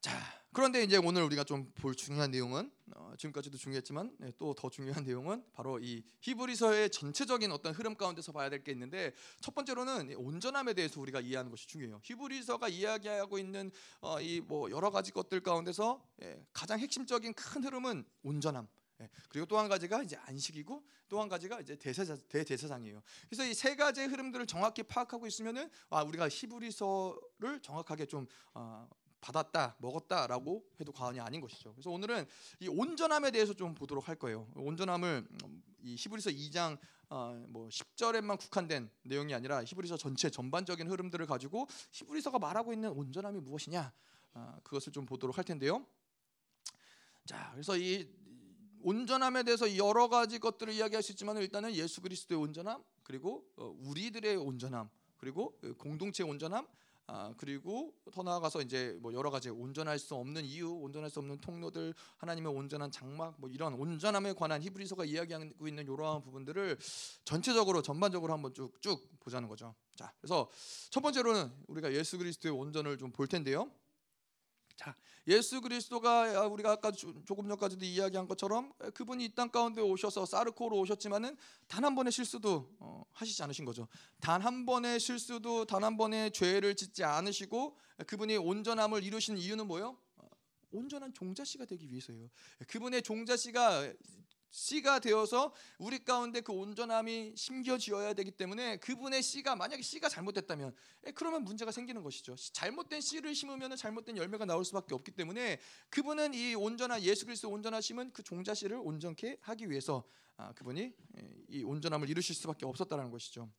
자, 0.00 0.43
그런데 0.54 0.82
이제 0.84 0.96
오늘 0.96 1.22
우리가 1.24 1.42
좀 1.44 1.64
볼 1.74 1.94
중요한 1.96 2.30
내용은 2.30 2.70
어, 2.94 3.12
지금까지도 3.18 3.58
중요했지만 3.58 4.14
네, 4.18 4.30
또더 4.38 4.70
중요한 4.70 5.02
내용은 5.04 5.44
바로 5.52 5.78
이 5.80 6.02
히브리서의 6.20 6.90
전체적인 6.90 7.50
어떤 7.50 7.74
흐름 7.74 7.96
가운데서 7.96 8.30
봐야 8.32 8.48
될 8.48 8.62
게 8.62 8.70
있는데 8.72 9.12
첫 9.40 9.54
번째로는 9.54 10.14
온전함에 10.16 10.74
대해서 10.74 11.00
우리가 11.00 11.20
이해하는 11.20 11.50
것이 11.50 11.66
중요해요. 11.66 12.00
히브리서가 12.04 12.68
이야기하고 12.68 13.38
있는 13.38 13.70
어, 14.00 14.20
이뭐 14.20 14.70
여러 14.70 14.90
가지 14.90 15.10
것들 15.10 15.40
가운데서 15.40 16.02
예, 16.22 16.46
가장 16.52 16.78
핵심적인 16.78 17.34
큰 17.34 17.64
흐름은 17.64 18.04
온전함. 18.22 18.68
예, 19.00 19.08
그리고 19.28 19.46
또 19.46 19.58
한 19.58 19.68
가지가 19.68 20.02
이제 20.04 20.16
안식이고 20.16 20.84
또 21.08 21.20
한 21.20 21.28
가지가 21.28 21.60
이제 21.60 21.74
대제사, 21.76 22.16
대제사장이에요. 22.28 23.02
그래서 23.28 23.44
이 23.44 23.52
세 23.54 23.74
가지의 23.74 24.06
흐름들을 24.06 24.46
정확히 24.46 24.84
파악하고 24.84 25.26
있으면은 25.26 25.68
아, 25.90 26.02
우리가 26.04 26.28
히브리서를 26.28 27.60
정확하게 27.60 28.06
좀 28.06 28.26
어, 28.54 28.88
받았다, 29.24 29.76
먹었다라고 29.78 30.66
해도 30.78 30.92
과언이 30.92 31.18
아닌 31.18 31.40
것이죠. 31.40 31.72
그래서 31.72 31.90
오늘은 31.90 32.26
이 32.60 32.68
온전함에 32.68 33.30
대해서 33.30 33.54
좀 33.54 33.74
보도록 33.74 34.06
할 34.06 34.16
거예요. 34.16 34.46
온전함을 34.54 35.26
이 35.82 35.96
히브리서 35.98 36.30
2장 36.30 36.78
어, 37.08 37.42
뭐 37.48 37.68
10절에만 37.68 38.38
국한된 38.38 38.90
내용이 39.02 39.34
아니라 39.34 39.64
히브리서 39.64 39.96
전체 39.96 40.28
전반적인 40.28 40.90
흐름들을 40.90 41.26
가지고 41.26 41.66
히브리서가 41.92 42.38
말하고 42.38 42.72
있는 42.72 42.90
온전함이 42.90 43.40
무엇이냐 43.40 43.92
어, 44.34 44.58
그것을 44.62 44.92
좀 44.92 45.06
보도록 45.06 45.38
할 45.38 45.44
텐데요. 45.44 45.86
자, 47.24 47.50
그래서 47.52 47.78
이 47.78 48.06
온전함에 48.82 49.44
대해서 49.44 49.74
여러 49.78 50.08
가지 50.08 50.38
것들을 50.38 50.74
이야기할 50.74 51.02
수 51.02 51.12
있지만 51.12 51.38
일단은 51.38 51.74
예수 51.74 52.02
그리스도의 52.02 52.38
온전함 52.38 52.82
그리고 53.02 53.46
어, 53.56 53.74
우리들의 53.80 54.36
온전함 54.36 54.90
그리고 55.16 55.58
공동체의 55.78 56.28
온전함 56.28 56.66
아, 57.06 57.34
그리고 57.36 57.92
더 58.12 58.22
나아가서 58.22 58.62
이제 58.62 58.96
뭐 59.02 59.12
여러 59.12 59.30
가지 59.30 59.50
온전할 59.50 59.98
수 59.98 60.14
없는 60.14 60.44
이유, 60.44 60.70
온전할 60.72 61.10
수 61.10 61.18
없는 61.18 61.38
통로들, 61.38 61.92
하나님의 62.16 62.52
온전한 62.52 62.90
장막, 62.90 63.34
뭐 63.38 63.50
이런 63.50 63.74
온전함에 63.74 64.32
관한 64.32 64.62
히브리서가 64.62 65.04
이야기하고 65.04 65.68
있는 65.68 65.84
이러한 65.84 66.22
부분들을 66.22 66.78
전체적으로 67.24 67.82
전반적으로 67.82 68.32
한번 68.32 68.54
쭉쭉 68.54 69.20
보자는 69.20 69.48
거죠. 69.48 69.74
자, 69.96 70.12
그래서 70.20 70.48
첫 70.90 71.00
번째로는 71.02 71.52
우리가 71.66 71.92
예수 71.92 72.16
그리스도의 72.16 72.54
온전을 72.54 72.96
좀 72.98 73.12
볼 73.12 73.28
텐데요. 73.28 73.70
자, 74.76 74.94
예수 75.28 75.60
그리스도가 75.60 76.46
우리가 76.48 76.72
아까 76.72 76.90
조금 76.90 77.48
전까지도 77.48 77.84
이야기한 77.84 78.26
것처럼 78.26 78.72
그분이 78.94 79.24
이 79.24 79.34
땅 79.34 79.50
가운데 79.50 79.80
오셔서 79.80 80.26
사르코로 80.26 80.76
오셨지만은 80.78 81.36
단 81.68 81.84
한 81.84 81.94
번의 81.94 82.12
실수도 82.12 82.74
어, 82.80 83.04
하시지 83.12 83.42
않으신 83.42 83.64
거죠. 83.64 83.86
단 84.20 84.42
한 84.42 84.66
번의 84.66 84.98
실수도 85.00 85.64
단 85.64 85.84
한 85.84 85.96
번의 85.96 86.32
죄를 86.32 86.74
짓지 86.74 87.04
않으시고 87.04 87.76
그분이 88.06 88.36
온전함을 88.36 89.02
이루신 89.04 89.38
이유는 89.38 89.66
뭐예요? 89.68 89.96
어, 90.16 90.28
온전한 90.72 91.14
종자씨가 91.14 91.64
되기 91.66 91.88
위해서예요. 91.90 92.28
그분의 92.66 93.02
종자씨가 93.02 93.92
씨가 94.54 95.00
되어서 95.00 95.52
우리 95.78 96.04
가운데 96.04 96.40
그 96.40 96.52
온전함이 96.52 97.34
심겨지어야 97.36 98.14
되기 98.14 98.30
때문에 98.30 98.76
그분의 98.76 99.20
씨가 99.20 99.56
만약에 99.56 99.82
씨가 99.82 100.08
잘못됐다면 100.08 100.72
그러면 101.16 101.42
문제가 101.42 101.72
생기는 101.72 102.04
것이죠. 102.04 102.36
잘못된 102.36 103.00
씨를 103.00 103.34
심으면 103.34 103.76
잘못된 103.76 104.16
열매가 104.16 104.44
나올 104.44 104.64
수밖에 104.64 104.94
없기 104.94 105.10
때문에 105.10 105.58
그분은 105.90 106.34
이 106.34 106.54
온전한 106.54 107.02
예수 107.02 107.24
그리스도 107.26 107.50
온전하심은 107.50 108.12
그 108.12 108.22
종자 108.22 108.54
씨를 108.54 108.78
온전케 108.80 109.38
하기 109.40 109.68
위해서 109.70 110.04
아, 110.36 110.52
그분이 110.52 110.92
이 111.48 111.64
온전함을 111.64 112.08
이루실 112.08 112.36
수밖에 112.36 112.64
없었다는 112.64 113.10
것이죠. 113.10 113.50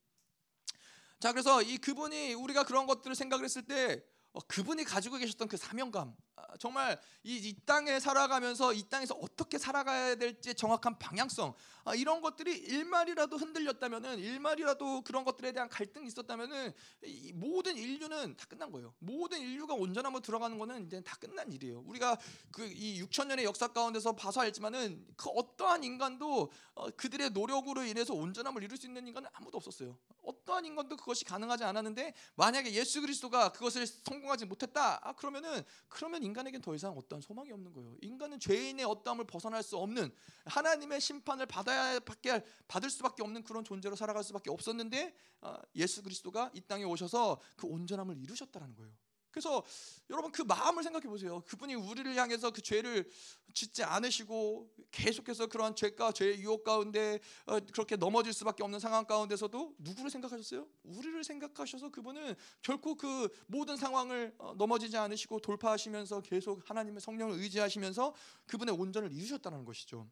자 1.19 1.34
그래서 1.34 1.62
이 1.62 1.77
그분이 1.77 2.36
우리가 2.36 2.63
그런 2.63 2.88
것들을 2.88 3.15
생각을 3.15 3.43
했을 3.43 3.63
때 3.63 4.01
어, 4.31 4.39
그분이 4.47 4.86
가지고 4.86 5.17
계셨던 5.17 5.49
그 5.49 5.58
사명감 5.58 6.15
아, 6.35 6.35
정말 6.60 7.00
이, 7.24 7.36
이, 7.38 7.56
땅에 7.65 8.00
살아가면서 8.00 8.74
이 8.74 8.84
땅에서 8.84 9.15
어떻게 9.15 9.58
살아가야 9.58 10.15
될지 10.15 10.54
정확한 10.54 11.00
방향성 11.00 11.54
아, 11.86 11.95
이런 11.95 12.21
것들이 12.21 12.52
일말이라도 12.58 13.38
흔들렸다면은 13.38 14.19
일말이라도 14.19 15.02
그런 15.02 15.24
것들에 15.24 15.52
대한 15.52 15.69
갈등이 15.69 16.08
있었다면은 16.08 16.74
이 17.04 17.32
모든 17.34 17.78
인류는 17.78 18.38
다 18.38 18.45
끝난 18.48 18.71
거예요. 18.71 18.93
모든 19.00 19.39
인류가 19.39 19.74
온전함으로 19.74 20.21
들어가는 20.21 20.58
거는 20.58 20.86
이제 20.86 21.02
다 21.02 21.15
끝난 21.19 21.52
일이에요. 21.52 21.84
우리가 21.86 22.17
그 22.52 22.76
이 22.76 23.02
6천 23.04 23.28
년의 23.28 23.45
역사 23.45 23.67
가운데서 23.67 24.13
봐서 24.13 24.41
알지만은 24.41 25.06
그 25.15 25.30
어떠한 25.30 25.84
인간도 25.84 26.52
어, 26.74 26.89
그들의 26.91 27.32
노력으로 27.32 27.84
인해서 27.84 28.13
온전함을 28.13 28.63
이룰 28.63 28.78
수 28.78 28.86
있는 28.86 29.08
인간은 29.08 29.30
아무도 29.34 29.58
없었어요. 29.58 29.98
어떠한 30.24 30.65
인간도 30.65 30.98
그것이 30.98 31.24
가능하지 31.24 31.63
않았는데 31.63 32.13
만약에 32.36 32.74
예수 32.74 33.02
그리스도가 33.02 33.50
그것을 33.54 33.88
성공하지 33.88 34.45
못했다. 34.45 35.00
아, 35.02 35.13
그러면은 35.13 35.63
그러면 35.88 36.24
인간에겐 36.26 36.62
더 36.62 36.76
이상 36.76 36.98
어떠한 36.98 37.22
소망이 37.22 37.52
없는 37.52 37.74
거예요. 37.74 37.96
인간은 38.02 38.40
죄인의 38.40 38.86
어떠함을 38.86 39.26
벗어날 39.26 39.64
수 39.64 39.78
없는 39.78 40.12
하나님의 40.46 41.00
심판을 41.00 41.46
받아야 41.46 42.00
밖에 42.00 42.44
받을 42.68 42.90
수밖에 42.90 43.24
없는 43.24 43.44
그런 43.44 43.64
존재로 43.64 43.96
살아갈 43.96 44.24
수밖에 44.24 44.50
없었는데 44.50 45.16
어, 45.42 45.56
예수 45.76 46.02
그리스도가 46.04 46.52
이 46.54 46.62
땅에 46.62 46.84
오셔서 46.84 47.40
그 47.56 47.68
온전함을 47.68 48.18
이루셨다라는 48.18 48.76
거예요. 48.76 48.92
그래서 49.36 49.62
여러분 50.10 50.32
그 50.32 50.43
마음을 50.43 50.82
생각해 50.82 51.10
보세요. 51.10 51.41
그분이 51.41 51.76
우리를 51.76 52.15
향해서 52.15 52.52
그 52.52 52.62
죄를 52.62 53.06
짓지 53.54 53.84
않으시고 53.84 54.71
계속해서 54.91 55.48
그러한 55.48 55.76
죄가 55.76 56.13
죄의 56.13 56.39
유혹 56.39 56.63
가운데 56.63 57.19
어, 57.45 57.60
그렇게 57.74 57.98
넘어질 57.98 58.32
수밖에 58.32 58.63
없는 58.63 58.80
상황 58.80 59.06
가운데서도 59.06 59.76
누구를 59.80 60.10
생각하셨어요? 60.10 60.65
우리를 60.84 61.21
생각하셔서 61.26 61.89
그분은 61.89 62.36
결코 62.62 62.95
그 62.95 63.28
모든 63.48 63.76
상황을 63.76 64.34
어, 64.38 64.54
넘어지지 64.58 64.95
않으시고 64.95 65.41
돌파하시면서 65.41 66.21
계속 66.21 66.69
하나님의 66.69 67.02
성령을 67.02 67.38
의지하시면서 67.38 68.15
그분의 68.48 68.74
온전을 68.74 69.12
이루셨다는 69.12 69.65
것이죠. 69.65 70.10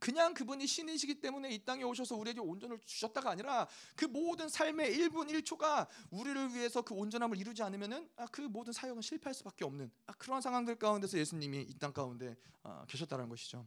그냥 0.00 0.32
그분이 0.34 0.66
신이시기 0.66 1.20
때문에 1.20 1.50
이 1.50 1.64
땅에 1.64 1.82
오셔서 1.84 2.16
우리에게 2.16 2.40
온전을 2.40 2.80
주셨다가 2.84 3.30
아니라 3.30 3.68
그 3.94 4.06
모든 4.06 4.48
삶의 4.48 4.96
1분 4.96 5.30
1초가 5.30 5.86
우리를 6.10 6.54
위해서 6.54 6.80
그 6.82 6.94
온전함을 6.94 7.36
이루지 7.38 7.62
않으면은 7.62 8.08
아, 8.16 8.26
그 8.26 8.40
모든 8.40 8.72
사역은 8.72 9.02
실패할 9.02 9.34
수밖에 9.34 9.64
없는 9.64 9.90
아, 10.06 10.12
그런 10.14 10.40
상황들 10.40 10.76
가운데서 10.76 11.18
예수님이 11.18 11.62
이 11.68 11.78
땅 11.78 11.92
가운데 11.92 12.36
아, 12.62 12.84
계셨다는 12.88 13.28
것이죠. 13.28 13.66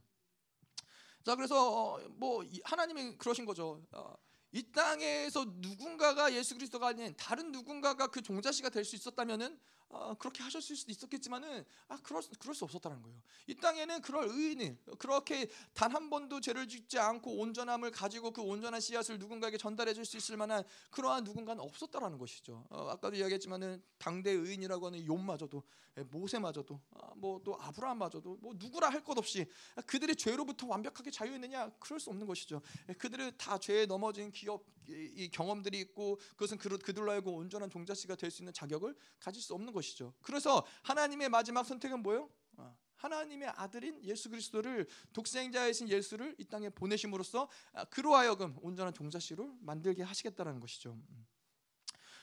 자 1.23 1.35
그래서 1.35 1.93
어, 1.93 1.99
뭐 2.09 2.43
하나님이 2.63 3.15
그러신 3.17 3.45
거죠. 3.45 3.81
어, 3.91 4.13
이 4.51 4.61
땅에서 4.71 5.45
누군가가 5.47 6.33
예수 6.33 6.53
그리스도가 6.55 6.89
아닌 6.89 7.13
다른 7.15 7.51
누군가가 7.51 8.07
그 8.07 8.21
종자씨가 8.21 8.69
될 8.69 8.83
수 8.83 8.95
있었다면은 8.95 9.59
어, 9.93 10.15
그렇게 10.15 10.41
하셨을 10.43 10.75
수도 10.75 10.91
있었겠지만은 10.91 11.63
아 11.87 11.97
그럴, 12.03 12.21
그럴 12.39 12.55
수 12.55 12.65
없었다는 12.65 13.01
거예요. 13.01 13.17
이 13.47 13.55
땅에는 13.55 14.01
그럴 14.01 14.27
의인이 14.27 14.77
그렇게 14.97 15.47
단 15.73 15.93
한 15.93 16.09
번도 16.09 16.41
죄를 16.41 16.67
짓지 16.67 16.97
않고 16.97 17.37
온전함을 17.39 17.91
가지고 17.91 18.31
그 18.31 18.41
온전한 18.41 18.81
씨앗을 18.81 19.19
누군가에게 19.19 19.57
전달해 19.57 19.93
줄 19.93 20.03
수 20.05 20.17
있을 20.17 20.35
만한 20.37 20.63
그러한 20.89 21.23
누군가는 21.23 21.61
없었다라는 21.63 22.17
것이죠. 22.17 22.65
어, 22.71 22.87
아까도 22.89 23.15
이야기했지만은 23.15 23.81
당대 23.99 24.31
의인이라고 24.31 24.87
하는 24.87 25.05
욥마저도 25.05 25.61
예, 25.99 26.01
모세마저도 26.03 26.81
아, 26.95 27.13
뭐또 27.15 27.55
아브라함마저도 27.61 28.37
뭐 28.41 28.53
누구라 28.55 28.89
할 28.89 29.03
것 29.03 29.15
없이 29.19 29.45
그들의 29.85 30.15
죄로부터 30.15 30.65
완벽하게 30.65 31.11
자유했느냐 31.11 31.69
그럴 31.79 31.99
수 31.99 32.09
없는 32.09 32.25
것이죠. 32.25 32.61
예, 32.89 32.93
그들은 32.93 33.37
다 33.37 33.59
죄에 33.59 33.85
넘어진 33.85 34.31
기업 34.31 34.65
이 34.89 35.29
경험들이 35.31 35.79
있고 35.79 36.19
그것은 36.31 36.57
그들로 36.57 37.11
알고 37.11 37.31
온전한 37.35 37.69
종자씨가 37.69 38.15
될 38.15 38.31
수 38.31 38.41
있는 38.41 38.51
자격을 38.51 38.95
가질 39.19 39.41
수 39.41 39.53
없는 39.53 39.71
것이죠. 39.71 39.82
그래서 40.21 40.65
하나님의 40.83 41.29
마지막 41.29 41.63
선택은 41.65 42.01
뭐예요? 42.01 42.29
아, 42.57 42.75
하나님의 42.95 43.49
아들인 43.49 44.03
예수 44.03 44.29
그리스도를 44.29 44.87
독생자이신 45.13 45.89
예수를 45.89 46.35
이 46.37 46.45
땅에 46.45 46.69
보내심으로써 46.69 47.49
아, 47.73 47.85
그로 47.85 48.15
하여금 48.15 48.57
온전한 48.61 48.93
종자씨로 48.93 49.57
만들게 49.61 50.03
하시겠다라는 50.03 50.59
것이죠. 50.59 50.91
음. 50.91 51.25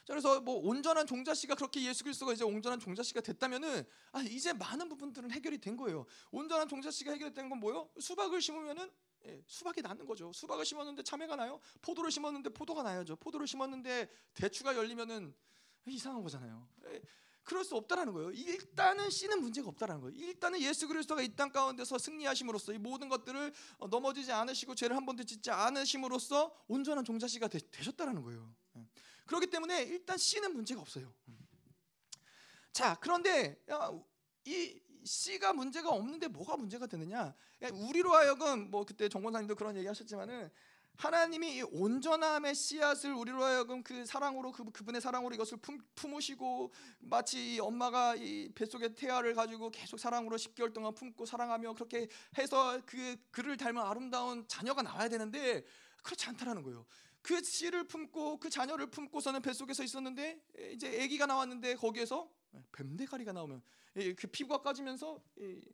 그래서 0.06 0.40
뭐 0.40 0.56
온전한 0.56 1.06
종자씨가 1.06 1.54
그렇게 1.54 1.82
예수 1.84 2.02
그리스도가 2.02 2.32
이제 2.32 2.42
온전한 2.42 2.80
종자씨가 2.80 3.20
됐다면은 3.20 3.84
아 4.10 4.20
이제 4.22 4.52
많은 4.52 4.88
부분들은 4.88 5.30
해결이 5.30 5.58
된 5.58 5.76
거예요. 5.76 6.04
온전한 6.32 6.66
종자씨가 6.66 7.12
해결된 7.12 7.48
건 7.48 7.60
뭐요? 7.60 7.88
수박을 8.00 8.42
심으면은 8.42 8.90
예, 9.26 9.42
수박이 9.46 9.82
나는 9.82 10.06
거죠. 10.06 10.32
수박을 10.32 10.64
심었는데 10.64 11.04
참외가 11.04 11.36
나요. 11.36 11.60
포도를 11.82 12.10
심었는데 12.10 12.50
포도가 12.50 12.82
나야죠. 12.82 13.16
포도를 13.16 13.46
심었는데 13.46 14.08
대추가 14.34 14.74
열리면은 14.74 15.32
이상한 15.86 16.22
거잖아요. 16.22 16.68
예, 16.86 17.02
그럴 17.42 17.64
수 17.64 17.74
없다라는 17.76 18.12
거예요. 18.12 18.30
일단은 18.32 19.10
씨는 19.10 19.40
문제가 19.40 19.68
없다라는 19.68 20.02
거예요. 20.02 20.16
일단은 20.16 20.60
예수 20.60 20.86
그리스도가 20.86 21.22
이 21.22 21.34
땅 21.34 21.50
가운데서 21.50 21.98
승리하심으로써 21.98 22.72
이 22.72 22.78
모든 22.78 23.08
것들을 23.08 23.52
어, 23.78 23.88
넘어지지 23.88 24.30
않으시고 24.32 24.74
죄를 24.74 24.96
한 24.96 25.06
번도 25.06 25.24
짓지 25.24 25.50
않으심으로써 25.50 26.54
온전한 26.68 27.04
종자씨가 27.04 27.48
되, 27.48 27.58
셨다라는 27.82 28.22
거예요. 28.22 28.54
예. 28.76 28.86
그렇기 29.26 29.46
때문에 29.48 29.82
일단 29.84 30.18
씨는 30.18 30.52
문제가 30.54 30.80
없어요. 30.80 31.12
음. 31.28 31.38
자, 32.72 32.96
그런데 33.00 33.62
이 34.44 34.80
씨가 35.04 35.52
문제가 35.52 35.90
없는데 35.90 36.28
뭐가 36.28 36.56
문제가 36.56 36.86
되느냐? 36.86 37.34
우리로 37.72 38.12
하여금 38.12 38.70
뭐 38.70 38.84
그때 38.84 39.08
정권사님도 39.08 39.54
그런 39.54 39.76
얘기하셨지만은 39.76 40.50
하나님이 41.00 41.62
온전함의 41.62 42.54
씨앗을 42.54 43.14
우리로 43.14 43.42
하여금 43.42 43.82
그 43.82 44.04
사랑으로 44.04 44.52
그 44.52 44.70
그분의 44.70 45.00
사랑으로 45.00 45.34
이것을 45.34 45.56
품, 45.56 45.78
품으시고 45.94 46.70
마치 46.98 47.58
엄마가 47.58 48.16
이 48.16 48.50
뱃속에 48.54 48.94
태아를 48.94 49.34
가지고 49.34 49.70
계속 49.70 49.98
사랑으로 49.98 50.36
10개월 50.36 50.74
동안 50.74 50.94
품고 50.94 51.24
사랑하며 51.24 51.72
그렇게 51.72 52.06
해서 52.36 52.78
그 52.84 53.16
그를 53.30 53.56
닮은 53.56 53.80
아름다운 53.80 54.46
자녀가 54.46 54.82
나와야 54.82 55.08
되는데 55.08 55.64
그렇지 56.02 56.26
않다라는 56.28 56.62
거예요. 56.64 56.84
그 57.22 57.42
씨를 57.42 57.84
품고 57.84 58.38
그 58.38 58.50
자녀를 58.50 58.90
품고서는 58.90 59.40
뱃속에서 59.40 59.82
있었는데 59.82 60.38
이제 60.74 61.02
아기가 61.02 61.24
나왔는데 61.24 61.76
거기에서 61.76 62.30
뱀대가리가 62.72 63.32
나오면 63.32 63.62
그 63.94 64.26
피부가 64.30 64.60
까지면서 64.60 65.18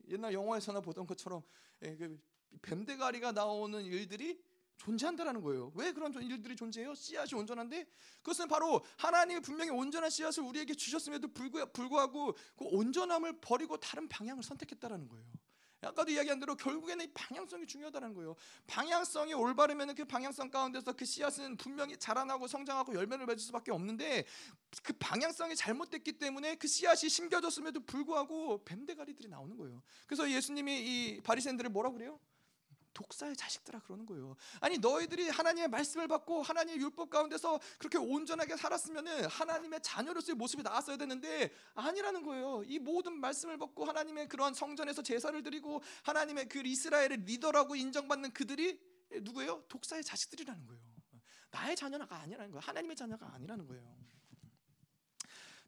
옛날 0.06 0.32
영화에서나 0.32 0.80
보던 0.80 1.04
것처럼 1.04 1.42
그 1.80 2.16
뱀대가리가 2.62 3.32
나오는 3.32 3.82
일들이 3.84 4.40
존재한다라는 4.78 5.40
거예요. 5.42 5.72
왜 5.74 5.92
그런 5.92 6.12
일들이 6.14 6.54
존재해요? 6.56 6.94
씨앗이 6.94 7.38
온전한데 7.38 7.86
그것은 8.18 8.48
바로 8.48 8.84
하나님이 8.98 9.40
분명히 9.40 9.70
온전한 9.70 10.10
씨앗을 10.10 10.42
우리에게 10.42 10.74
주셨음에도 10.74 11.28
불구하고 11.72 12.32
그 12.56 12.64
온전함을 12.64 13.40
버리고 13.40 13.76
다른 13.78 14.08
방향을 14.08 14.42
선택했다라는 14.42 15.08
거예요. 15.08 15.26
아까도 15.82 16.10
이야기한 16.10 16.40
대로 16.40 16.56
결국에는 16.56 17.04
이 17.04 17.12
방향성이 17.12 17.66
중요하다는 17.66 18.14
거예요. 18.14 18.34
방향성이 18.66 19.34
올바르면 19.34 19.94
그 19.94 20.04
방향성 20.04 20.50
가운데서 20.50 20.94
그 20.94 21.04
씨앗은 21.04 21.56
분명히 21.56 21.96
자라나고 21.96 22.48
성장하고 22.48 22.94
열매를 22.94 23.26
맺을 23.26 23.38
수밖에 23.40 23.70
없는데 23.70 24.24
그 24.82 24.92
방향성이 24.94 25.54
잘못됐기 25.54 26.14
때문에 26.14 26.56
그 26.56 26.66
씨앗이 26.66 27.08
심겨졌음에도 27.08 27.84
불구하고 27.84 28.64
뱀대가리들이 28.64 29.28
나오는 29.28 29.56
거예요. 29.56 29.82
그래서 30.06 30.28
예수님이 30.28 30.80
이 30.80 31.20
바리새인들을 31.20 31.70
뭐라 31.70 31.90
그래요? 31.90 32.18
독사의 32.96 33.36
자식들아 33.36 33.80
그러는 33.80 34.06
거예요. 34.06 34.36
아니 34.60 34.78
너희들이 34.78 35.28
하나님의 35.28 35.68
말씀을 35.68 36.08
받고 36.08 36.42
하나님의 36.42 36.80
율법 36.80 37.10
가운데서 37.10 37.60
그렇게 37.78 37.98
온전하게 37.98 38.56
살았으면은 38.56 39.26
하나님의 39.26 39.80
자녀로서의 39.82 40.34
모습이 40.36 40.62
나왔어야 40.62 40.96
되는데 40.96 41.52
아니라는 41.74 42.22
거예요. 42.22 42.62
이 42.64 42.78
모든 42.78 43.20
말씀을 43.20 43.58
받고 43.58 43.84
하나님의 43.84 44.28
그런 44.28 44.54
성전에서 44.54 45.02
제사를 45.02 45.40
드리고 45.42 45.82
하나님의 46.04 46.48
그 46.48 46.62
이스라엘의 46.64 47.18
리더라고 47.26 47.76
인정받는 47.76 48.32
그들이 48.32 48.80
누구예요? 49.20 49.62
독사의 49.68 50.02
자식들이라는 50.02 50.66
거예요. 50.66 50.82
나의 51.50 51.76
자녀가 51.76 52.16
아니라는 52.16 52.50
거예요. 52.50 52.60
하나님의 52.60 52.96
자녀가 52.96 53.30
아니라는 53.34 53.66
거예요. 53.66 53.96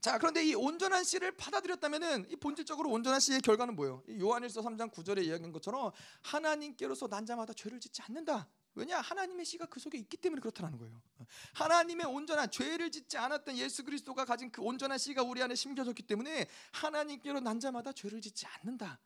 자, 0.00 0.16
그런데 0.18 0.44
이 0.44 0.54
온전한 0.54 1.02
씨를 1.02 1.32
받아들였다면은 1.32 2.30
이 2.30 2.36
본질적으로 2.36 2.90
온전한 2.90 3.18
씨의 3.18 3.40
결과는 3.40 3.74
뭐예요? 3.74 4.02
요한일서 4.20 4.60
3장 4.62 4.92
9절에 4.92 5.24
이야기한 5.24 5.52
것처럼 5.52 5.90
하나님께로서 6.22 7.08
난 7.08 7.26
자마다 7.26 7.52
죄를 7.52 7.80
짓지 7.80 8.02
않는다. 8.02 8.48
왜냐? 8.74 9.00
하나님의 9.00 9.44
씨가 9.44 9.66
그 9.66 9.80
속에 9.80 9.98
있기 9.98 10.16
때문에 10.16 10.40
그렇다는 10.40 10.78
거예요. 10.78 11.02
하나님의 11.54 12.06
온전한 12.06 12.48
죄를 12.48 12.92
짓지 12.92 13.18
않았던 13.18 13.56
예수 13.56 13.82
그리스도가 13.82 14.24
가진 14.24 14.52
그 14.52 14.62
온전한 14.62 14.98
씨가 14.98 15.24
우리 15.24 15.42
안에 15.42 15.56
심겨졌기 15.56 16.04
때문에 16.04 16.46
하나님께로 16.70 17.40
난 17.40 17.58
자마다 17.58 17.92
죄를 17.92 18.20
짓지 18.20 18.46
않는다. 18.46 19.00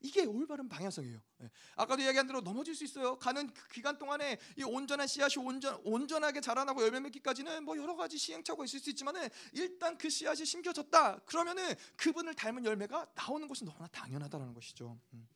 이게 0.00 0.24
올바른 0.24 0.68
방향성이에요. 0.68 1.20
예. 1.42 1.50
아까도 1.76 2.02
이야기한 2.02 2.26
대로 2.26 2.40
넘어질 2.40 2.74
수 2.74 2.84
있어요. 2.84 3.18
가는 3.18 3.52
그 3.52 3.68
기간 3.68 3.98
동안에 3.98 4.38
이 4.56 4.62
온전한 4.62 5.06
씨앗이 5.06 5.44
온전 5.44 5.80
온전하게 5.84 6.40
자라나고 6.40 6.82
열매 6.82 7.00
맺기까지는 7.00 7.64
뭐 7.64 7.76
여러 7.76 7.96
가지 7.96 8.18
시행착오가 8.18 8.64
있을 8.64 8.80
수 8.80 8.90
있지만은 8.90 9.28
일단 9.52 9.96
그 9.98 10.10
씨앗이 10.10 10.44
심겨졌다. 10.44 11.18
그러면은 11.20 11.74
그분을 11.96 12.34
닮은 12.34 12.64
열매가 12.64 13.06
나오는 13.14 13.46
것은 13.48 13.66
너무나 13.66 13.86
당연하다는 13.88 14.54
것이죠. 14.54 14.98
음. 15.14 15.28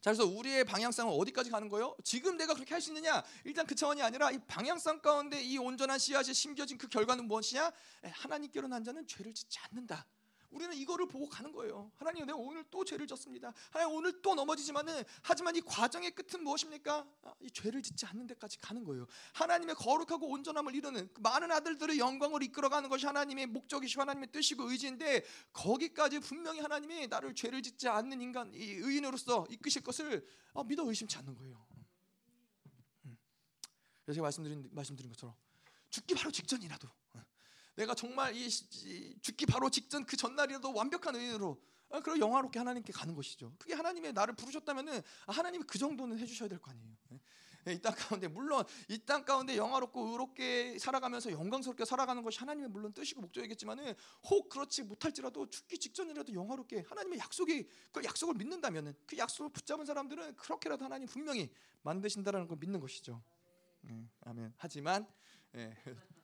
자 0.00 0.12
그래서 0.12 0.24
우리의 0.24 0.64
방향성은 0.64 1.12
어디까지 1.12 1.50
가는 1.50 1.68
거예요? 1.68 1.96
지금 2.04 2.36
내가 2.36 2.54
그렇게 2.54 2.74
할 2.74 2.80
수 2.80 2.90
있느냐? 2.90 3.24
일단 3.44 3.66
그 3.66 3.74
차원이 3.74 4.02
아니라 4.02 4.30
이 4.30 4.38
방향성 4.46 5.00
가운데 5.00 5.42
이 5.42 5.58
온전한 5.58 5.98
씨앗이 5.98 6.32
심겨진 6.32 6.78
그 6.78 6.86
결과는 6.88 7.26
무엇이냐? 7.26 7.72
하나님께로 8.02 8.68
난 8.68 8.84
자는 8.84 9.06
죄를 9.06 9.34
짓지 9.34 9.58
않는다. 9.60 10.06
우리는 10.50 10.74
이거를 10.76 11.06
보고 11.06 11.28
가는 11.28 11.52
거예요. 11.52 11.90
하나님, 11.96 12.24
내가 12.26 12.38
오늘 12.38 12.64
또 12.70 12.84
죄를 12.84 13.06
졌습니다. 13.06 13.52
하나님, 13.70 13.94
오늘 13.96 14.22
또 14.22 14.34
넘어지지만은 14.34 15.02
하지만 15.22 15.56
이 15.56 15.60
과정의 15.60 16.12
끝은 16.12 16.42
무엇입니까? 16.42 17.06
아, 17.22 17.34
이 17.40 17.50
죄를 17.50 17.82
짓지 17.82 18.06
않는 18.06 18.26
데까지 18.26 18.58
가는 18.58 18.84
거예요. 18.84 19.06
하나님의 19.34 19.74
거룩하고 19.74 20.28
온전함을 20.28 20.74
이루는 20.74 21.12
그 21.12 21.20
많은 21.20 21.50
아들들의 21.50 21.98
영광을 21.98 22.42
이끌어가는 22.42 22.88
것이 22.88 23.06
하나님의 23.06 23.46
목적이시고 23.46 24.00
하나님의 24.00 24.32
뜻이고 24.32 24.70
의지인데 24.70 25.24
거기까지 25.52 26.20
분명히 26.20 26.60
하나님이 26.60 27.08
나를 27.08 27.34
죄를 27.34 27.62
짓지 27.62 27.88
않는 27.88 28.20
인간, 28.20 28.52
이 28.54 28.62
의인으로서 28.62 29.46
이끄실 29.50 29.82
것을 29.82 30.26
아, 30.54 30.62
믿어 30.62 30.84
의심치 30.88 31.16
않는 31.18 31.34
거예요. 31.34 31.66
음. 33.04 33.16
그래서 34.04 34.14
제가 34.14 34.22
말씀드린 34.22 34.68
말씀드린 34.72 35.10
것처럼 35.10 35.34
죽기 35.90 36.14
바로 36.14 36.30
직전이라도. 36.30 36.88
내가 37.76 37.94
정말 37.94 38.34
이 38.34 38.48
죽기 39.20 39.46
바로 39.46 39.70
직전 39.70 40.04
그 40.04 40.16
전날이라도 40.16 40.72
완벽한 40.74 41.14
의인으로 41.14 41.60
아, 41.90 42.00
그리고 42.00 42.18
영화롭게 42.18 42.58
하나님께 42.58 42.92
가는 42.92 43.14
것이죠. 43.14 43.54
그게 43.58 43.74
하나님의 43.74 44.12
나를 44.12 44.34
부르셨다면은 44.34 45.00
아, 45.26 45.32
하나님이 45.32 45.64
그 45.66 45.78
정도는 45.78 46.18
해주셔야 46.18 46.48
될 46.48 46.58
거 46.58 46.70
아니에요. 46.70 46.96
예, 47.68 47.72
이땅 47.72 47.94
가운데 47.96 48.28
물론 48.28 48.64
이 48.88 48.98
땅 49.04 49.24
가운데 49.24 49.56
영화롭고 49.56 50.12
의롭게 50.12 50.78
살아가면서 50.78 51.32
영광스럽게 51.32 51.84
살아가는 51.84 52.22
것이 52.22 52.38
하나님의 52.38 52.70
물론 52.70 52.92
뜻이고 52.92 53.20
목적이겠지만은 53.22 53.94
혹 54.30 54.48
그렇지 54.48 54.84
못할지라도 54.84 55.50
죽기 55.50 55.78
직전이라도 55.78 56.32
영화롭게 56.32 56.84
하나님의 56.88 57.18
약속이 57.18 57.68
그 57.92 58.04
약속을 58.04 58.34
믿는다면은 58.36 58.94
그 59.06 59.18
약속을 59.18 59.50
붙잡은 59.50 59.84
사람들은 59.84 60.36
그렇게라도 60.36 60.84
하나님 60.84 61.08
분명히 61.08 61.50
만드신다라는 61.82 62.46
걸 62.46 62.56
믿는 62.58 62.78
것이죠. 62.80 63.22
네, 63.80 64.08
아멘. 64.20 64.54
하지만 64.56 65.06
예, 65.54 65.74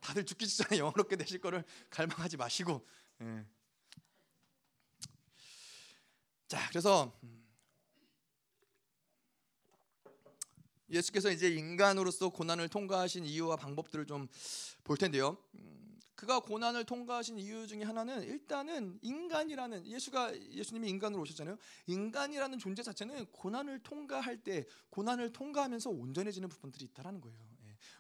다들 0.01 0.25
죽기 0.27 0.47
전에 0.47 0.79
영원롭게 0.79 1.17
되실 1.17 1.41
거를 1.41 1.65
갈망하지 1.91 2.37
마시고 2.37 2.87
예. 3.23 3.47
자 6.49 6.69
그래서 6.69 7.19
예수께서 10.91 11.31
이제 11.31 11.49
인간으로서 11.49 12.29
고난을 12.29 12.69
통과하신 12.69 13.25
이유와 13.25 13.57
방법들을 13.57 14.07
좀 14.07 14.29
볼 14.85 14.97
텐데요. 14.97 15.39
그가 16.15 16.41
고난을 16.41 16.85
통과하신 16.85 17.39
이유 17.39 17.67
중에 17.67 17.83
하나는 17.83 18.23
일단은 18.23 18.99
인간이라는 19.03 19.87
예수가 19.87 20.39
예수님이 20.53 20.89
인간으로 20.91 21.23
오셨잖아요. 21.23 21.57
인간이라는 21.87 22.59
존재 22.59 22.83
자체는 22.83 23.27
고난을 23.27 23.81
통과할 23.83 24.43
때 24.43 24.65
고난을 24.91 25.33
통과하면서 25.33 25.91
온전해지는 25.91 26.49
부분들이 26.49 26.85
있다라는 26.87 27.21
거예요. 27.21 27.52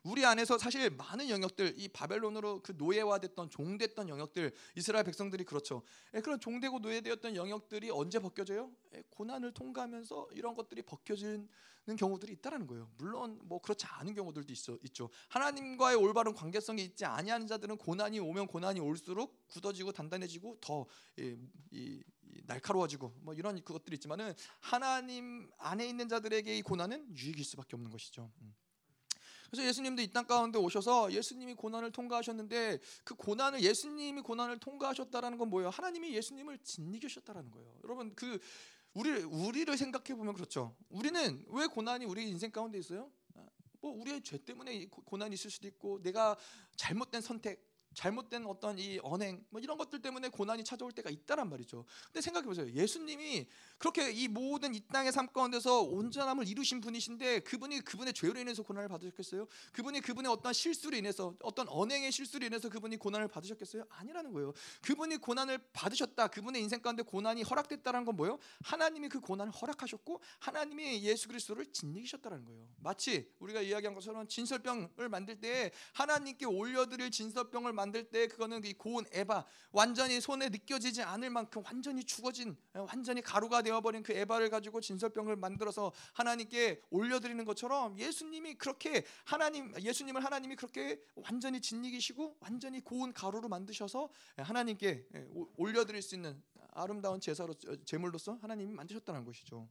우리 0.05 0.25
안에서 0.25 0.59
사실 0.59 0.91
많은 0.91 1.29
영역들 1.29 1.75
이 1.79 1.89
바벨론으로 1.89 2.63
그 2.63 2.73
노예화됐던 2.77 3.51
종됐던 3.51 4.09
영역들 4.09 4.53
이스라엘 4.77 5.05
백성들이 5.05 5.45
그렇죠. 5.45 5.83
예, 6.15 6.21
그런 6.21 6.41
종되고 6.41 6.81
노예되었던 6.81 7.37
영역들이 7.37 7.91
언제 7.91 8.19
벗겨져요? 8.19 8.73
예, 8.95 9.03
고난을 9.11 9.53
통과하면서 9.53 10.31
이런 10.33 10.55
것들이 10.55 10.83
벗겨지는 10.83 11.49
경우들이 11.97 12.33
있다라는 12.33 12.67
거예요. 12.67 12.91
물론 12.99 13.39
뭐 13.45 13.61
그렇지 13.61 13.87
않은 13.87 14.15
경우들도 14.15 14.53
있어 14.53 14.77
있죠. 14.85 15.09
하나님과의 15.29 15.97
올바른 15.97 16.35
관계성이 16.35 16.83
있지 16.83 17.05
아니하는 17.05 17.47
자들은 17.47 17.77
고난이 17.77 18.19
오면 18.19 18.49
고난이 18.49 18.81
올수록 18.81 19.47
굳어지고 19.49 19.93
단단해지고 19.93 20.59
더 20.61 20.85
이, 21.17 21.37
이, 21.71 22.03
날카로워지고 22.47 23.13
뭐 23.21 23.35
이런 23.35 23.63
그것들이 23.63 23.95
있지만은 23.95 24.35
하나님 24.59 25.49
안에 25.59 25.87
있는 25.87 26.09
자들에게 26.09 26.57
이 26.57 26.63
고난은 26.63 27.15
유익일 27.17 27.45
수밖에 27.45 27.77
없는 27.77 27.91
것이죠. 27.91 28.33
음. 28.41 28.55
그래서 29.53 29.69
예수님도 29.69 30.01
이 30.01 30.11
땅 30.11 30.27
가운데 30.27 30.59
오셔서 30.59 31.13
예수님이 31.13 31.53
고난을 31.55 31.91
통과하셨는데 31.93 32.79
그 33.05 33.15
고난을 33.15 33.63
예수님이 33.63 34.23
고난을 34.23 34.59
통과하셨다라는 34.59 35.37
건 35.37 35.51
뭐예요? 35.51 35.69
하나님이 35.69 36.15
예수님을 36.15 36.59
진리하셨다라는 36.65 37.51
거예요. 37.51 37.79
여러분 37.85 38.15
그 38.15 38.39
우리 38.95 39.11
우리를 39.11 39.77
생각해 39.77 40.15
보면 40.17 40.33
그렇죠. 40.33 40.75
우리는 40.89 41.45
왜 41.49 41.67
고난이 41.67 42.07
우리 42.07 42.29
인생 42.31 42.51
가운데 42.51 42.79
있어요? 42.79 43.11
아, 43.35 43.45
뭐 43.83 43.93
우리의 43.93 44.23
죄 44.23 44.39
때문에 44.39 44.87
고난이 44.87 45.35
있을 45.35 45.51
수도 45.51 45.69
있고 45.69 46.01
내가 46.03 46.35
잘못된 46.77 47.21
선택 47.21 47.63
잘못된 47.95 48.47
어떤 48.47 48.79
이 48.79 48.99
언행 49.03 49.45
뭐 49.51 49.61
이런 49.61 49.77
것들 49.79 50.01
때문에 50.01 50.29
고난이 50.29 50.65
찾아올 50.65 50.93
때가 50.93 51.11
있다란 51.11 51.49
말이죠. 51.49 51.85
근데 52.07 52.21
생각해 52.21 52.47
보세요. 52.47 52.71
예수님이 52.71 53.49
그렇게 53.79 54.11
이 54.11 54.29
모든 54.29 54.75
이 54.75 54.81
땅의 54.81 55.13
삶 55.13 55.27
가운데서 55.27 55.83
온전함을 55.83 56.49
이루신 56.49 56.81
분이신데 56.81 57.41
그분이 57.41 57.81
그분의 57.81 58.15
죄로 58.15 58.39
인해서 58.39 58.63
고난을 58.63 58.89
받으셨겠어요? 58.89 59.47
그분이 59.73 60.01
그분의 60.01 60.31
어떤 60.31 60.53
실수로 60.53 60.97
인해서 60.97 61.35
어떤 61.43 61.69
언행의 61.69 62.13
실수로 62.13 62.47
인해서 62.47 62.69
그분이 62.69 62.97
고난을 62.97 63.29
받으셨겠어요? 63.29 63.85
아니라는 63.89 64.33
거예요. 64.33 64.53
그분이 64.83 65.19
고난을 65.19 65.59
받으셨다. 65.73 66.29
그분의 66.29 66.63
인생 66.63 66.81
가운데 66.81 67.03
고난이 67.03 67.43
허락됐다는 67.43 68.05
건 68.05 68.17
뭐예요? 68.17 68.39
하나님이 68.63 69.09
그 69.09 69.21
고난을 69.21 69.53
허락하셨고 69.53 70.21
하나님이 70.39 71.03
예수 71.03 71.29
그리스도를 71.29 71.73
진리기셨다는 71.73 72.45
거예요. 72.45 72.69
마치 72.77 73.31
우리가 73.39 73.61
이야기한 73.61 73.95
것처럼 73.95 74.27
진설병을 74.27 75.09
만들 75.09 75.41
때 75.41 75.73
하나님께 75.95 76.47
올려드릴 76.47 77.11
진설병을 77.11 77.73
만들 77.83 78.05
때 78.05 78.29
그거는 78.29 78.65
이 78.65 78.75
고운 78.75 79.05
에바 79.11 79.45
완전히 79.73 80.21
손에 80.21 80.49
느껴지지 80.51 81.03
않을 81.03 81.31
만큼 81.31 81.63
완전히 81.65 82.05
죽어진 82.05 82.57
완전히 82.75 83.21
가루가 83.21 83.63
되어버린 83.63 84.05
그 84.05 84.13
에바를 84.13 84.51
가지고 84.51 84.81
진설병을 84.81 85.35
만들어서 85.37 85.93
하나님께 86.13 86.81
올려드리는 86.91 87.45
것처럼 87.45 87.99
예수님이 87.99 88.55
그렇게 88.55 89.05
하나님 89.25 89.75
예수님을 89.81 90.25
하나님이 90.25 90.55
그렇게 90.55 91.01
완전히 91.17 91.61
진리기시고 91.61 92.37
완전히 92.39 92.81
고운 92.81 93.13
가루로 93.13 93.49
만드셔서 93.49 94.09
하나님께 94.37 95.09
올려드릴 95.57 96.03
수 96.03 96.15
있는 96.15 96.41
아름다운 96.75 97.21
제사로 97.21 97.55
제물로서 97.85 98.39
하나님이 98.41 98.73
만드셨다는 98.73 99.25
것이죠. 99.25 99.69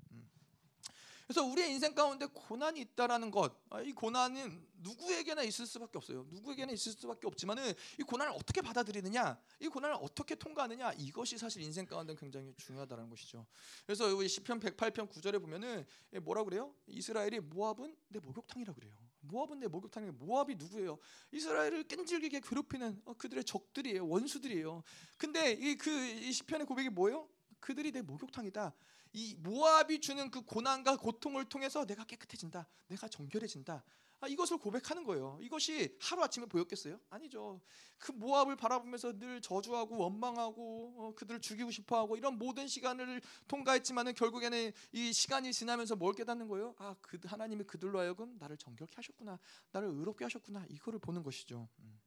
음. 1.31 1.33
그래서 1.33 1.43
우리의 1.45 1.71
인생 1.71 1.93
가운데 1.93 2.25
고난이 2.25 2.79
있다라는 2.79 3.31
것, 3.31 3.53
아, 3.69 3.81
이 3.81 3.91
고난은 3.91 4.67
누구에게나 4.79 5.43
있을 5.43 5.65
수밖에 5.65 5.97
없어요. 5.97 6.25
누구에게나 6.29 6.71
있을 6.71 6.91
수밖에 6.93 7.27
없지만은 7.27 7.73
이 7.99 8.03
고난을 8.03 8.33
어떻게 8.33 8.61
받아들이느냐, 8.61 9.39
이 9.59 9.67
고난을 9.67 9.97
어떻게 10.01 10.35
통과하느냐, 10.35 10.93
이것이 10.93 11.37
사실 11.37 11.61
인생 11.61 11.85
가운데 11.85 12.15
굉장히 12.15 12.53
중요하다는 12.57 13.09
것이죠. 13.09 13.45
그래서 13.85 14.13
우리 14.15 14.27
시편 14.27 14.59
108편 14.59 15.09
9절에 15.09 15.39
보면은 15.41 15.85
뭐라 16.23 16.43
그래요? 16.43 16.73
이스라엘이 16.87 17.39
모압은 17.39 17.95
내 18.09 18.19
목욕탕이라 18.19 18.73
그래요. 18.73 18.93
모압은 19.21 19.59
내 19.59 19.67
목욕탕이 19.67 20.11
모압이 20.11 20.55
누구예요? 20.55 20.97
이스라엘을 21.31 21.83
끈질기게 21.87 22.39
괴롭히는 22.41 23.01
어, 23.05 23.13
그들의 23.13 23.43
적들이에요, 23.43 24.07
원수들이에요. 24.07 24.83
근데 25.17 25.51
이 25.53 25.75
그 25.75 26.31
시편의 26.31 26.67
고백이 26.67 26.89
뭐예요? 26.89 27.27
그들이 27.59 27.91
내 27.91 28.01
목욕탕이다. 28.01 28.73
이 29.13 29.35
모압이 29.35 29.99
주는 29.99 30.29
그 30.31 30.41
고난과 30.41 30.97
고통을 30.97 31.45
통해서 31.45 31.85
내가 31.85 32.05
깨끗해진다. 32.05 32.67
내가 32.87 33.07
정결해진다. 33.07 33.83
아, 34.21 34.27
이것을 34.27 34.59
고백하는 34.59 35.03
거예요. 35.03 35.39
이것이 35.41 35.97
하루 35.99 36.23
아침에 36.23 36.45
보였겠어요? 36.45 36.99
아니죠. 37.09 37.59
그 37.97 38.11
모압을 38.11 38.55
바라보면서 38.55 39.17
늘 39.17 39.41
저주하고 39.41 39.97
원망하고 39.97 40.93
어, 40.97 41.13
그들을 41.15 41.41
죽이고 41.41 41.71
싶어하고 41.71 42.15
이런 42.17 42.37
모든 42.37 42.67
시간을 42.67 43.19
통과했지만은 43.47 44.13
결국에는 44.13 44.71
이 44.91 45.11
시간이 45.11 45.51
지나면서 45.51 45.95
뭘 45.95 46.13
깨닫는 46.13 46.47
거예요? 46.47 46.75
아, 46.77 46.95
그 47.01 47.19
하나님이 47.25 47.63
그들로 47.63 47.99
하여금 47.99 48.37
나를 48.37 48.57
정결케 48.57 48.93
하셨구나, 48.95 49.39
나를 49.71 49.89
의롭게 49.89 50.23
하셨구나 50.25 50.67
이거를 50.69 50.99
보는 50.99 51.23
것이죠. 51.23 51.67
음. 51.79 51.99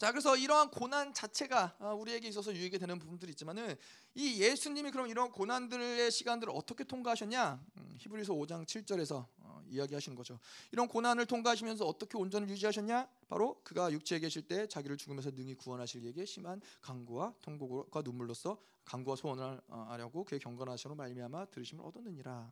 자, 0.00 0.12
그래서 0.12 0.34
이러한 0.34 0.70
고난 0.70 1.12
자체가 1.12 1.76
어, 1.78 1.94
우리에게 1.94 2.26
있어서 2.28 2.54
유익이 2.54 2.78
되는 2.78 2.98
부분들이 2.98 3.32
있지만은 3.32 3.76
이 4.14 4.40
예수님이 4.40 4.92
그럼 4.92 5.08
이런 5.08 5.30
고난들의 5.30 6.10
시간들을 6.10 6.50
어떻게 6.56 6.84
통과하셨냐? 6.84 7.62
음, 7.76 7.96
히브리서 7.98 8.32
5장 8.32 8.64
7절에서 8.64 9.26
어, 9.40 9.62
이야기하시는 9.68 10.16
거죠. 10.16 10.40
이런 10.72 10.88
고난을 10.88 11.26
통과하시면서 11.26 11.84
어떻게 11.84 12.16
온전을 12.16 12.48
유지하셨냐? 12.48 13.10
바로 13.28 13.60
그가 13.62 13.92
육체에 13.92 14.20
계실 14.20 14.40
때 14.40 14.66
자기를 14.66 14.96
죽으면서 14.96 15.32
능히 15.32 15.54
구원하실 15.54 16.02
이에게 16.02 16.24
심한 16.24 16.62
강구와 16.80 17.34
통곡과 17.42 18.00
눈물로써 18.00 18.56
강구와 18.86 19.16
소원을 19.16 19.60
어, 19.68 19.86
하려고 19.90 20.24
그의 20.24 20.40
경건하시로 20.40 20.94
말미암아 20.94 21.44
들으심을 21.50 21.84
얻었느니라. 21.84 22.50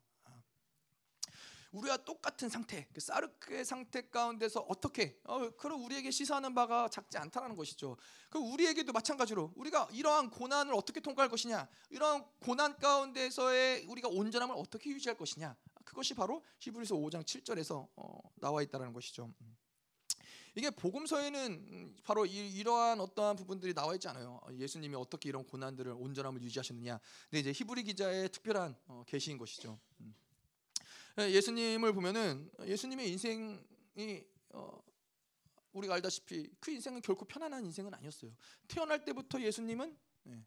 우리와 1.73 1.99
똑같은 1.99 2.49
상태, 2.49 2.87
그 2.93 3.01
사르크의 3.01 3.64
상태 3.64 4.09
가운데서 4.09 4.61
어떻게 4.61 5.19
어, 5.25 5.51
그럼 5.57 5.85
우리에게 5.85 6.11
시사하는 6.11 6.55
바가 6.55 6.89
작지 6.89 7.19
않다라는 7.19 7.57
것이죠. 7.57 7.97
그 8.31 8.39
우리에게도 8.39 8.93
마찬가지로 8.93 9.53
우리가 9.57 9.89
이러한 9.93 10.31
고난을 10.31 10.75
어떻게 10.75 11.01
통과할 11.01 11.29
것이냐, 11.29 11.69
이러한 11.91 12.25
고난 12.41 12.77
가운데서의 12.79 13.85
우리가 13.87 14.09
온전함을 14.09 14.55
어떻게 14.57 14.91
유지할 14.91 15.16
것이냐, 15.16 15.57
그것이 15.85 16.14
바로 16.14 16.43
히브리서 16.61 16.95
5장 16.95 17.25
7절에서 17.25 17.89
어, 17.97 18.21
나와 18.37 18.62
있다라는 18.62 18.93
것이죠. 18.93 19.33
음. 19.41 19.57
이게 20.55 20.71
복음서에는 20.71 21.97
바로 22.03 22.27
이, 22.27 22.62
러한 22.64 23.01
어떠한 23.01 23.37
부분들이 23.37 23.75
나와 23.75 23.95
있지 23.95 24.09
않아요. 24.09 24.41
예수님이 24.53 24.97
어떻게 24.97 25.29
이런 25.29 25.45
고난들을 25.45 25.93
온전함을 25.93 26.43
유지하셨느냐. 26.43 26.99
근데 27.31 27.41
이제 27.41 27.53
히브리 27.53 27.85
기자의 27.85 28.31
특별한 28.31 28.75
어, 28.87 29.05
계시인 29.07 29.39
것이죠. 29.39 29.79
음. 31.19 31.23
예, 31.23 31.33
예수님을 31.33 31.93
보면은 31.93 32.49
예수님의 32.64 33.11
인생이 33.11 34.25
어, 34.51 34.81
우리가 35.73 35.95
알다시피 35.95 36.49
그 36.61 36.71
인생은 36.71 37.03
결코 37.03 37.25
편안한 37.25 37.64
인생은 37.64 37.93
아니었어요. 37.93 38.33
태어날 38.69 39.05
때부터 39.05 39.41
예수님은 39.41 39.99
예, 40.29 40.45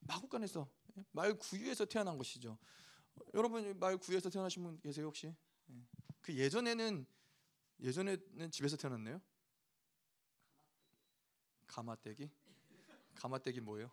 마국간에서 0.00 0.68
예, 0.96 1.04
말 1.12 1.34
구유에서 1.34 1.84
태어난 1.84 2.16
것이죠. 2.16 2.58
여러분 3.34 3.78
말 3.78 3.98
구유에서 3.98 4.30
태어나신 4.30 4.62
분 4.62 4.80
계세요 4.80 5.06
혹시? 5.06 5.34
예. 5.70 5.74
그 6.22 6.34
예전에는 6.34 7.06
예전에는 7.80 8.50
집에서 8.50 8.76
태어났네요. 8.76 9.20
가마떼기? 11.66 12.30
가마떼기 13.14 13.60
뭐예요? 13.60 13.90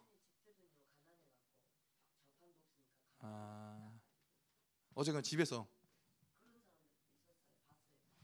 아 3.19 3.99
어제가 4.95 5.21
집에서 5.21 5.67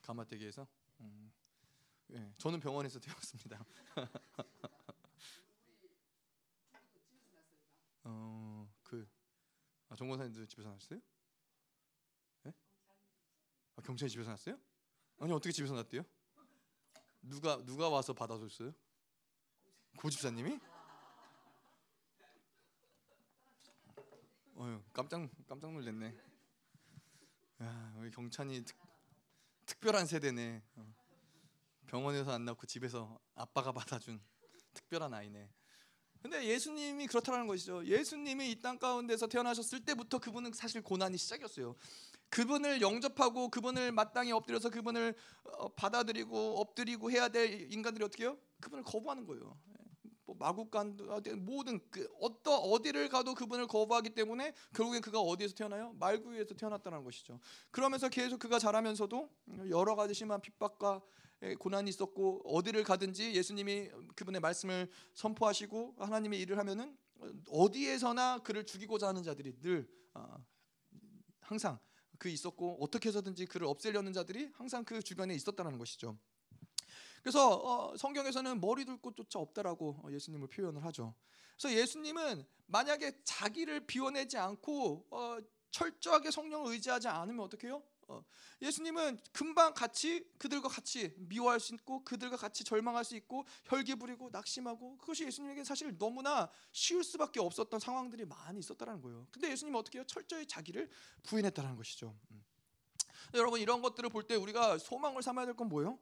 가마떼기에서? 0.10 0.68
음. 1.02 1.32
예, 2.14 2.34
저는 2.40 2.60
병원에서 2.60 3.00
태웠습니다. 3.00 3.64
어, 8.04 8.68
그 8.82 9.08
아, 9.88 9.96
정권사님도 9.96 10.48
집에서 10.48 10.70
났어요? 10.70 11.00
예? 12.48 12.54
아, 13.76 13.82
경찰이 13.84 14.10
집에서 14.10 14.32
났어요? 14.32 14.60
아니 15.20 15.32
어떻게 15.32 15.52
집에서 15.52 15.76
났대요? 15.76 16.04
누가 17.22 17.64
누가 17.64 17.88
와서 17.90 18.12
받아줬어요? 18.14 18.74
고집사님이? 19.98 20.60
어휴 24.56 24.84
깜짝 24.92 25.30
깜짝 25.48 25.72
놀랐네. 25.72 26.18
야, 27.62 27.94
우리 27.98 28.10
경찬이 28.10 28.64
특 28.66 28.89
별한 29.76 30.06
세대네. 30.06 30.62
어. 30.76 30.94
병원에서 31.88 32.32
안 32.32 32.46
낳고 32.46 32.66
집에서 32.68 33.20
아빠가 33.36 33.72
받아준 33.72 34.22
특별한 34.74 35.14
아이네. 35.14 35.50
근데 36.22 36.44
예수님이 36.46 37.08
그렇다는 37.08 37.48
것이죠. 37.48 37.86
예수님이 37.86 38.52
이 38.52 38.62
땅 38.62 38.78
가운데서 38.78 39.28
태어나셨을 39.28 39.86
때부터 39.86 40.20
그분은 40.20 40.52
사실 40.54 40.82
고난이 40.82 41.18
시작이었어요. 41.18 41.76
그분을 42.30 42.82
영접하고 42.82 43.50
그분을 43.50 43.92
마땅히 43.94 44.32
엎드려서 44.34 44.70
그분을 44.70 45.16
어, 45.46 45.70
받아들이고 45.70 46.60
엎드리고 46.60 47.10
해야 47.10 47.30
될 47.30 47.72
인간들이 47.72 48.04
어떻게 48.04 48.24
해요? 48.26 48.38
그분을 48.60 48.84
거부하는 48.84 49.26
거예요. 49.26 49.58
뭐 50.30 50.36
마국간 50.38 50.98
모든 51.38 51.80
그 51.90 52.08
어떠 52.20 52.58
어디를 52.58 53.10
가도 53.10 53.34
그분을 53.34 53.66
거부하기 53.66 54.12
때문에 54.12 54.54
결국엔 54.76 55.02
그가 55.02 55.20
어디에서 55.20 55.56
태어나요? 55.56 55.94
말구에서 55.94 56.54
태어났다는 56.54 57.04
것이죠. 57.04 57.40
그러면서 57.72 58.10
계속 58.10 58.38
그가 58.38 58.60
자라면서도 58.60 59.30
여러 59.70 59.96
가지 59.96 60.14
심한 60.14 60.40
핍박과 60.40 61.02
고난이 61.58 61.90
있었고 61.90 62.42
어디를 62.46 62.84
가든지 62.84 63.34
예수님이 63.34 63.90
그분의 64.16 64.42
말씀을 64.42 64.90
선포하시고 65.16 65.96
하나님의 65.98 66.40
일을 66.42 66.60
하면은 66.60 66.96
어디에서나 67.50 68.40
그를 68.40 68.66
죽이고자 68.66 69.08
하는 69.08 69.24
자들이 69.24 69.60
늘 69.62 69.90
어, 70.14 70.38
항상 71.40 71.80
그 72.18 72.30
있었고 72.30 72.78
어떻게 72.82 73.10
해서든지 73.10 73.46
그를 73.48 73.68
없애려는 73.68 74.14
자들이 74.14 74.52
항상 74.54 74.84
그 74.84 75.02
주변에 75.02 75.34
있었다는 75.34 75.78
것이죠. 75.78 76.18
그래서 77.22 77.50
어, 77.56 77.98
성경에서는 77.98 78.60
머리 78.62 78.86
둘 78.86 78.98
곳조차 78.98 79.40
없다라고 79.40 80.02
어, 80.04 80.12
예수님을 80.12 80.48
표현을 80.48 80.84
하죠. 80.86 81.14
그래서 81.58 81.78
예수님은 81.78 82.46
만약에 82.68 83.22
자기를 83.24 83.86
비워내지 83.88 84.38
않고 84.38 85.08
어, 85.12 85.38
철저하게 85.72 86.32
성령을 86.32 86.72
의지하지 86.74 87.08
않으면 87.08 87.46
어떻게 87.46 87.68
해요? 87.68 87.84
어, 88.08 88.24
예수님은 88.62 89.20
금방 89.32 89.74
같이 89.76 90.26
그들과 90.40 90.68
같이 90.68 91.14
미워할 91.18 91.60
수 91.60 91.76
있고 91.76 92.04
그들과 92.04 92.38
같이 92.38 92.64
절망할 92.64 93.06
수 93.06 93.16
있고 93.16 93.46
혈기 93.66 93.94
부리고 93.96 94.30
낙심하고 94.32 94.98
그것이 94.98 95.26
예수님에게 95.26 95.64
사실 95.64 95.96
너무나 95.98 96.50
쉬울 96.72 97.04
수밖에 97.04 97.40
없었던 97.40 97.80
상황들이 97.80 98.26
많이 98.26 98.60
있었다는 98.60 99.02
거예요. 99.02 99.28
근데 99.30 99.52
예수님은 99.52 99.80
어떻게 99.80 100.00
해요? 100.00 100.06
철저히 100.08 100.48
자기를 100.48 100.90
부인했다는 101.24 101.76
것이죠. 101.76 102.16
음. 102.32 102.44
여러분 103.36 103.60
이런 103.60 103.82
것들을 103.84 104.10
볼 104.10 104.24
때 104.24 104.36
우리가 104.36 104.80
소망을 104.80 105.22
삼아야 105.22 105.46
될 105.46 105.54
건 105.54 105.70
뭐예요? 105.70 106.00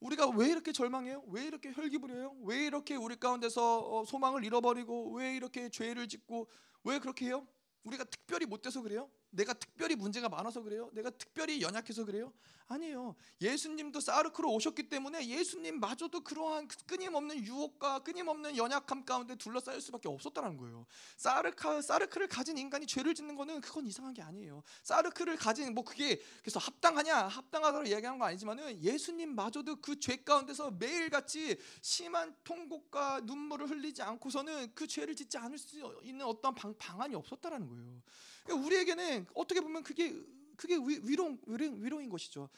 우리가 0.00 0.28
왜 0.28 0.48
이렇게 0.48 0.72
절망해요? 0.72 1.24
왜 1.28 1.44
이렇게 1.44 1.72
혈기 1.72 1.98
부려요? 1.98 2.36
왜 2.42 2.66
이렇게 2.66 2.94
우리 2.94 3.16
가운데서 3.16 3.80
어, 3.80 4.04
소망을 4.04 4.44
잃어버리고 4.44 5.12
왜 5.14 5.34
이렇게 5.34 5.68
죄를 5.70 6.06
짓고 6.06 6.48
왜 6.84 6.98
그렇게 6.98 7.26
해요? 7.26 7.46
우리가 7.82 8.04
특별히 8.04 8.46
못 8.46 8.62
돼서 8.62 8.80
그래요? 8.80 9.10
내가 9.30 9.52
특별히 9.52 9.94
문제가 9.94 10.28
많아서 10.28 10.62
그래요? 10.62 10.90
내가 10.92 11.10
특별히 11.10 11.60
연약해서 11.62 12.04
그래요? 12.04 12.32
아니에요. 12.66 13.14
예수님도 13.40 14.00
사르크로 14.00 14.52
오셨기 14.52 14.88
때문에 14.90 15.26
예수님마저도 15.26 16.20
그러한 16.20 16.68
끊임없는 16.86 17.44
유혹과 17.44 18.00
끊임없는 18.00 18.56
연약함 18.56 19.04
가운데 19.06 19.36
둘러싸일 19.36 19.80
수밖에 19.80 20.08
없었다는 20.08 20.56
거예요. 20.58 20.86
사르카 21.16 21.80
사르크를 21.80 22.28
가진 22.28 22.58
인간이 22.58 22.86
죄를 22.86 23.14
짓는 23.14 23.36
거는 23.36 23.60
그건 23.62 23.86
이상한 23.86 24.12
게 24.12 24.20
아니에요. 24.22 24.62
사르크를 24.82 25.36
가진 25.36 25.74
뭐 25.74 25.84
그게 25.84 26.20
그래서 26.42 26.58
합당하냐 26.60 27.28
합당하다고 27.28 27.84
이야기하는 27.86 28.18
거 28.18 28.26
아니지만은 28.26 28.82
예수님마저도 28.82 29.76
그 29.76 29.98
죄 29.98 30.16
가운데서 30.16 30.70
매일같이 30.70 31.58
심한 31.82 32.34
통곡과 32.44 33.20
눈물을 33.24 33.68
흘리지 33.68 34.00
않고서는 34.02 34.72
그 34.74 34.86
죄를 34.86 35.14
짓지 35.14 35.36
않을 35.36 35.58
수 35.58 36.00
있는 36.02 36.24
어떤 36.24 36.54
방, 36.54 36.74
방안이 36.78 37.14
없었다라는 37.14 37.68
거예요. 37.68 38.02
그러니까 38.48 38.66
우리에게는 38.66 39.26
어떻게 39.34 39.60
보면 39.60 39.82
그게 39.82 40.24
그게 40.56 40.76
위로 40.76 41.38
위로 41.46 42.00
인 42.00 42.08
것이죠. 42.08 42.48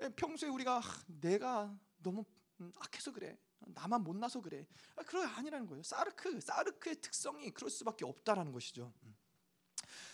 예, 0.00 0.08
평소에 0.08 0.48
우리가 0.48 0.80
내가 1.06 1.76
너무 1.98 2.24
음, 2.60 2.72
악해서 2.76 3.12
그래. 3.12 3.36
나만 3.58 4.02
못나서 4.02 4.40
그래. 4.40 4.66
아, 4.96 5.02
그거 5.02 5.26
아니라는 5.26 5.66
거예요. 5.66 5.82
사르크 5.82 6.40
사르크의 6.40 7.00
특성이 7.00 7.50
그럴 7.50 7.68
수밖에 7.68 8.04
없다라는 8.04 8.52
것이죠. 8.52 8.92
음. 9.02 9.16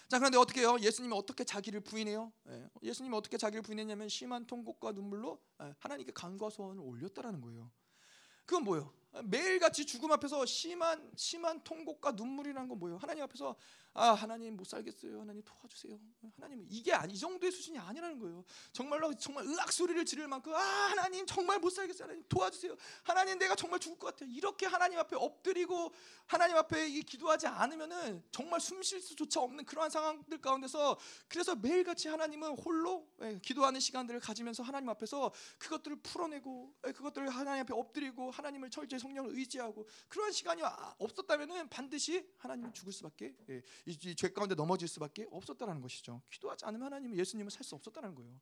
자 0.09 0.18
그런데 0.18 0.39
어떻게 0.39 0.61
해요? 0.61 0.76
예수님이 0.80 1.14
어떻게 1.14 1.45
자기를 1.45 1.80
부인해요? 1.80 2.32
예, 2.49 2.68
예수님이 2.82 3.14
어떻게 3.14 3.37
자기를 3.37 3.62
부인했냐면 3.62 4.09
심한 4.09 4.47
통곡과 4.47 4.93
눈물로 4.93 5.41
예, 5.62 5.74
하나님께 5.78 6.12
간과 6.12 6.49
소원을 6.51 6.82
올렸다라는 6.82 7.41
거예요. 7.43 7.70
그건 8.47 8.64
뭐예요? 8.64 8.93
매일같이 9.24 9.87
죽음 9.87 10.12
앞에서 10.12 10.47
심한 10.47 11.11
심한 11.16 11.62
통곡과 11.62 12.12
눈물이라는 12.12 12.68
건 12.68 12.78
뭐예요? 12.78 12.99
하나님 12.99 13.24
앞에서 13.24 13.57
아 13.97 14.12
하나님 14.14 14.57
못 14.57 14.64
살겠어요. 14.66 15.20
하나님 15.20 15.42
도와주세요. 15.44 15.99
하나님 16.36 16.66
이게 16.68 16.92
아니 16.92 17.14
이 17.14 17.18
정도의 17.18 17.51
수준이 17.51 17.78
아니라는 17.78 18.18
거예요. 18.18 18.44
정말로 18.72 19.14
정말 19.14 19.44
의악 19.47 19.72
소리를 19.72 20.05
지를 20.05 20.28
만큼 20.28 20.55
아 20.55 20.59
하나님 20.59 21.26
정말 21.26 21.59
못 21.59 21.70
살겠어요. 21.70 22.05
하나님 22.05 22.24
도와주세요. 22.28 22.76
하나님 23.03 23.38
내가 23.38 23.55
정말 23.55 23.80
죽을 23.80 23.99
것 23.99 24.09
같아요. 24.09 24.30
이렇게 24.30 24.66
하나님 24.66 24.99
앞에 24.99 25.16
엎드리고 25.16 25.92
하나님 26.26 26.57
앞에 26.57 26.88
이 26.88 27.03
기도하지 27.03 27.47
않으면은 27.47 28.22
정말 28.30 28.61
숨 28.61 28.82
쉴 28.82 29.01
수조차 29.01 29.40
없는 29.40 29.64
그러한 29.64 29.90
상황들 29.90 30.40
가운데서 30.40 30.99
그래서 31.28 31.55
매일같이 31.57 32.09
하나님은 32.09 32.57
홀로 32.59 33.09
예, 33.22 33.38
기도하는 33.42 33.80
시간들을 33.80 34.20
가지면서 34.20 34.62
하나님 34.62 34.88
앞에서 34.90 35.32
그것들을 35.59 35.97
풀어내고 36.03 36.74
예, 36.86 36.92
그것들을 36.92 37.28
하나님 37.30 37.62
앞에 37.62 37.74
엎드리고 37.74 38.30
하나님을 38.30 38.70
철저히 38.70 39.01
성령을 39.01 39.34
의지하고 39.34 39.88
그러한 40.09 40.32
시간이 40.32 40.62
없었다면은 40.99 41.68
반드시 41.68 42.28
하나님은 42.38 42.72
죽을 42.74 42.92
수밖에 42.92 43.34
예, 43.49 43.62
이 43.87 44.14
죄 44.16 44.32
가운데 44.32 44.55
넘어질 44.55 44.89
수밖에 44.89 45.26
없었다는 45.30 45.80
것이죠. 45.80 46.20
기도하지 46.30 46.64
않으면 46.64 46.87
하나님 46.87 47.14
예수님을 47.16 47.51
살 47.51 47.62
수 47.64 47.74
없었다는 47.76 48.14
거예요. 48.14 48.39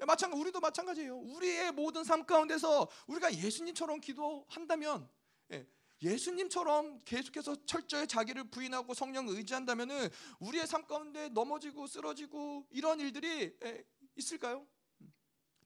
예, 0.00 0.04
마찬가지 0.04 0.40
우리도 0.40 0.60
마찬가지예요. 0.60 1.16
우리의 1.16 1.72
모든 1.72 2.04
삶 2.04 2.24
가운데서 2.26 2.88
우리가 3.06 3.32
예수님처럼 3.32 4.00
기도한다면 4.00 5.08
예, 5.52 5.66
예수님처럼 6.02 6.98
계속해서 7.04 7.64
철저히 7.64 8.06
자기를 8.06 8.44
부인하고 8.50 8.94
성령을 8.94 9.36
의지한다면은 9.36 10.08
우리의 10.40 10.66
삶 10.66 10.86
가운데 10.86 11.28
넘어지고 11.28 11.86
쓰러지고 11.86 12.66
이런 12.70 13.00
일들이 13.00 13.56
예, 13.64 13.84
있을까요? 14.16 14.66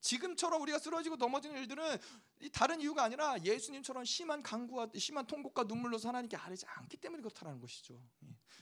지금처럼 0.01 0.61
우리가 0.63 0.79
쓰러지고 0.79 1.17
넘어지는 1.17 1.61
일들은 1.61 1.97
다른 2.51 2.81
이유가 2.81 3.05
아니라 3.05 3.37
예수님처럼 3.43 4.05
심한 4.05 4.43
강구와 4.43 4.89
심한 4.97 5.27
통곡과 5.27 5.65
눈물로 5.65 5.99
하나님께 5.99 6.37
아뢰지 6.37 6.67
않기 6.67 6.97
때문에 6.97 7.23
그렇다는 7.23 7.61
것이죠. 7.61 8.01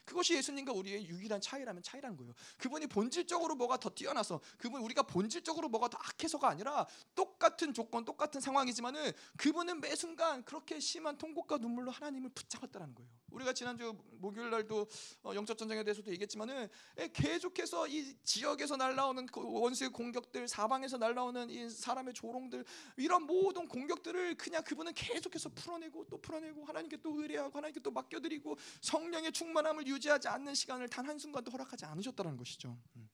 그것이 0.05 0.35
예수님과 0.35 0.73
우리의 0.73 1.07
유일한 1.07 1.41
차이라면 1.41 1.83
차이라는 1.83 2.17
거예요. 2.17 2.33
그분이 2.59 2.87
본질적으로 2.89 3.55
뭐가 3.55 3.79
더 3.79 3.91
뛰어나서 3.91 4.41
그분 4.59 4.83
우리가 4.83 5.03
본질적으로 5.03 5.69
뭐가 5.69 5.89
더 5.89 5.99
악해서가 5.99 6.49
아니라 6.49 6.87
똑같은 7.15 7.73
조건, 7.73 8.05
똑같은 8.05 8.41
상황이지만은 8.41 9.13
그분은 9.37 9.81
매 9.81 9.95
순간 9.95 10.45
그렇게 10.45 10.81
심한 10.81 11.17
통곡과 11.17 11.59
눈물로 11.59 11.91
하나님을 11.91 12.31
붙잡았다는 12.31 12.95
거예요. 12.95 13.11
우리가 13.31 13.53
지난주 13.53 13.97
목요일 14.13 14.51
날도 14.51 14.89
어, 15.23 15.33
영적 15.35 15.57
전쟁에 15.57 15.85
대해서도 15.85 16.11
얘기했지만은 16.11 16.69
계속해서 17.13 17.87
이 17.89 18.17
지역에서 18.25 18.77
날라오는 18.77 19.27
그 19.27 19.41
원수의 19.43 19.91
공격들, 19.91 20.49
사방에서 20.49 20.99
날라오는 20.99 21.51
이 21.51 21.71
사람의 21.71 22.15
조롱들 22.15 22.65
이런 22.97 23.25
모든 23.25 23.69
공격들을 23.71 24.37
그냥 24.37 24.63
그분은 24.65 24.93
계속해서 24.95 25.49
풀어내고 25.51 26.07
또 26.09 26.21
풀어내고 26.21 26.65
하나님께 26.65 26.99
또 26.99 27.21
의뢰하고 27.21 27.57
하나님께 27.57 27.81
또 27.81 27.91
맡겨드리고 27.91 28.59
성령의 28.81 29.33
충만함을 29.33 29.87
유지하지 29.87 30.29
않는 30.29 30.55
시간을 30.55 30.89
단 30.89 31.01
한 31.11 31.19
순간도 31.19 31.51
허락하지 31.51 31.87
않으셨다는 31.87 32.37
것이죠. 32.37 32.79
음. 32.97 33.09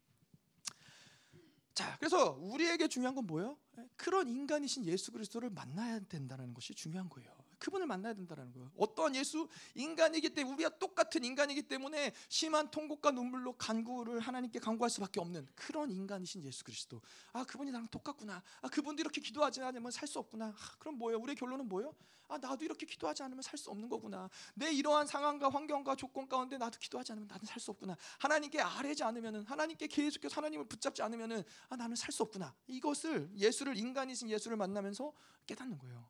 자, 1.72 1.96
그래서 1.98 2.32
우리에게 2.32 2.88
중요한 2.88 3.14
건 3.14 3.26
뭐예요? 3.26 3.56
그런 3.96 4.28
인간이신 4.28 4.84
예수 4.86 5.12
그리스도를 5.12 5.50
만나야 5.50 6.00
된다는 6.00 6.52
것이 6.52 6.74
중요한 6.74 7.08
거예요. 7.08 7.30
그분을 7.58 7.86
만나야 7.86 8.14
된다는 8.14 8.52
거예요. 8.52 8.70
어떠한 8.76 9.16
예수 9.16 9.48
인간이기 9.74 10.30
때문에 10.30 10.54
우리가 10.54 10.78
똑같은 10.78 11.24
인간이기 11.24 11.62
때문에 11.62 12.12
심한 12.28 12.70
통곡과 12.70 13.10
눈물로 13.12 13.54
간구를 13.54 14.20
하나님께 14.20 14.58
간구할 14.58 14.90
수밖에 14.90 15.20
없는 15.20 15.46
그런 15.54 15.90
인간이신 15.90 16.44
예수 16.44 16.64
그리스도. 16.64 17.00
아 17.32 17.44
그분이 17.44 17.70
나랑 17.70 17.88
똑같구나. 17.88 18.42
아 18.62 18.68
그분도 18.68 19.00
이렇게 19.00 19.20
기도하지 19.20 19.62
않으면 19.62 19.90
살 19.90 20.06
수 20.06 20.18
없구나. 20.20 20.46
아, 20.46 20.76
그럼 20.78 20.98
뭐예요? 20.98 21.18
우리의 21.18 21.34
결론은 21.36 21.68
뭐예요? 21.68 21.94
아 22.28 22.38
나도 22.38 22.64
이렇게 22.64 22.86
기도하지 22.86 23.22
않으면 23.22 23.42
살 23.42 23.56
수 23.58 23.70
없는 23.70 23.88
거구나. 23.88 24.28
내 24.54 24.70
이러한 24.72 25.06
상황과 25.06 25.48
환경과 25.48 25.94
조건 25.96 26.28
가운데 26.28 26.58
나도 26.58 26.78
기도하지 26.78 27.12
않으면 27.12 27.28
나는 27.28 27.44
살 27.44 27.60
수 27.60 27.70
없구나. 27.70 27.96
하나님께 28.18 28.60
아뢰지 28.60 29.02
않으면은 29.04 29.44
하나님께 29.44 29.86
계속해서 29.86 30.34
하나님을 30.36 30.66
붙잡지 30.66 31.02
않으면은 31.02 31.42
아 31.68 31.76
나는 31.76 31.96
살 31.96 32.12
수 32.12 32.22
없구나. 32.24 32.54
이것을 32.66 33.30
예수를 33.36 33.76
인간이신 33.76 34.28
예수를 34.30 34.56
만나면서 34.56 35.12
깨닫는 35.46 35.78
거예요. 35.78 36.08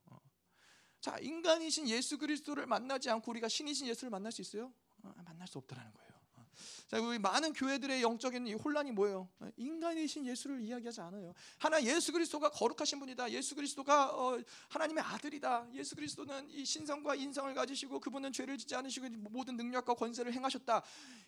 어. 1.06 1.10
자, 1.10 1.18
인간이신 1.20 1.88
예수 1.88 2.18
그리스도를 2.18 2.66
만나지 2.66 3.08
않고 3.10 3.30
우리가 3.30 3.48
신이신 3.48 3.86
예수를 3.86 4.10
만날 4.10 4.32
수 4.32 4.42
있어요? 4.42 4.72
어, 5.02 5.14
만날 5.24 5.46
수 5.46 5.58
없다라는 5.58 5.92
거예요. 5.92 6.10
어. 6.34 6.46
자, 6.88 7.00
우리 7.00 7.18
많은 7.18 7.52
교회들의 7.52 8.02
영적인 8.02 8.52
혼란이 8.54 8.90
뭐예요? 8.90 9.28
어, 9.38 9.48
인간이신 9.56 10.26
예수를 10.26 10.60
이야기하지 10.62 11.00
않아요. 11.02 11.32
하나 11.58 11.80
예수 11.84 12.12
그리스도가 12.12 12.50
거룩하신 12.50 12.98
분이다. 12.98 13.30
예수 13.30 13.54
그리스도가 13.54 14.16
어, 14.16 14.38
하나님의 14.68 15.04
아들이다. 15.04 15.68
예수 15.74 15.94
그리스도는 15.94 16.50
이 16.50 16.64
신성과 16.64 17.14
인성을 17.14 17.54
가지시고 17.54 18.00
그분은 18.00 18.32
죄를 18.32 18.58
짓지 18.58 18.74
않으시고 18.74 19.08
모든 19.30 19.56
능력과 19.56 19.94
권세를 19.94 20.32
행하셨다. 20.32 20.82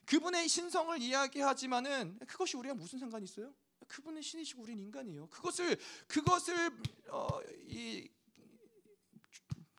그분의 0.07 0.49
신성을 0.49 1.01
이야기하지만은 1.01 2.19
그것이 2.27 2.57
우리가 2.57 2.75
무슨 2.75 2.99
상관이 2.99 3.25
있어요? 3.25 3.55
그분은 3.87 4.21
신이시고 4.23 4.63
우리는 4.63 4.83
인간이에요. 4.83 5.29
그것을 5.29 5.79
그것을 6.09 6.71
어, 7.09 7.41
이 7.67 8.09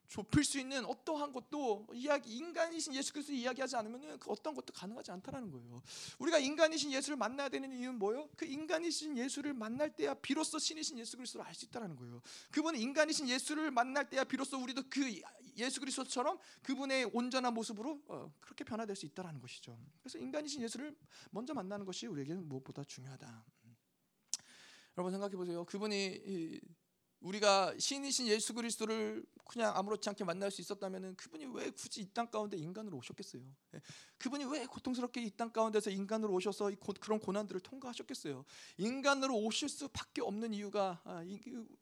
좁힐 0.10 0.44
수 0.44 0.60
있는 0.60 0.86
어떠한 0.86 1.32
것도 1.32 1.88
이야기 1.94 2.36
인간이신 2.36 2.96
예수 2.96 3.14
그리스도 3.14 3.34
이야기하지 3.34 3.76
않으면 3.76 4.18
그 4.18 4.32
어떤 4.32 4.56
것도 4.56 4.74
가능하지 4.74 5.12
않다라는 5.12 5.52
거예요. 5.52 5.82
우리가 6.18 6.40
인간이신 6.40 6.92
예수를 6.92 7.16
만나야 7.16 7.50
되는 7.50 7.72
이유는 7.72 8.00
뭐예요? 8.00 8.28
그 8.36 8.46
인간이신 8.46 9.18
예수를 9.18 9.54
만날 9.54 9.96
때야 9.96 10.16
비로소 10.16 10.58
신이신 10.58 10.98
예수 10.98 11.16
그리스도를 11.16 11.46
알 11.46 11.54
수 11.54 11.66
있다라는 11.66 11.96
거예요. 11.96 12.22
그분은 12.52 12.80
인간이신 12.80 13.28
예수를 13.28 13.70
만날 13.70 14.10
때야 14.10 14.24
비로소 14.24 14.58
우리도 14.58 14.84
그 14.90 15.22
예수 15.58 15.80
그리스도처럼 15.80 16.40
그분의 16.64 17.12
온전한 17.14 17.54
모습으로 17.54 18.02
어, 18.08 18.34
그렇게 18.40 18.64
변화될 18.64 18.96
수 18.96 19.06
있다라는 19.06 19.42
것이죠. 19.42 19.78
그래서 20.02 20.18
인간이신 20.18 20.62
예수를 20.62 20.96
먼저 21.32 21.54
만나는 21.54 21.86
것이 21.86 22.08
우리에게는 22.08 22.48
무엇보다 22.48 22.84
중요하다. 22.84 23.46
여러분 24.98 25.12
생각해 25.12 25.36
보세요. 25.36 25.66
그분이 25.66 26.60
우리가 27.22 27.74
신이신 27.78 28.28
예수 28.28 28.54
그리스도를 28.54 29.26
그냥 29.46 29.76
아무렇지 29.76 30.08
않게 30.08 30.24
만날 30.24 30.52
수 30.52 30.62
있었다면 30.62 31.16
그분이 31.16 31.48
왜 31.48 31.70
굳이 31.72 32.02
이 32.02 32.14
땅 32.14 32.28
가운데 32.32 32.56
인간으로 32.56 32.98
오셨겠어요? 32.98 33.42
예. 33.74 33.82
그분이 34.18 34.46
왜 34.46 34.66
고통스럽게 34.66 35.22
이 35.24 35.32
땅 35.32 35.52
가운데서 35.52 35.90
인간으로 35.90 36.34
오셔서 36.34 36.72
그런 37.02 37.20
고난들을 37.20 37.60
통과하셨겠어요? 37.62 38.46
인간으로 38.78 39.36
오실 39.36 39.68
수밖에 39.68 40.22
없는 40.22 40.54
이유가 40.54 41.02
아, 41.04 41.22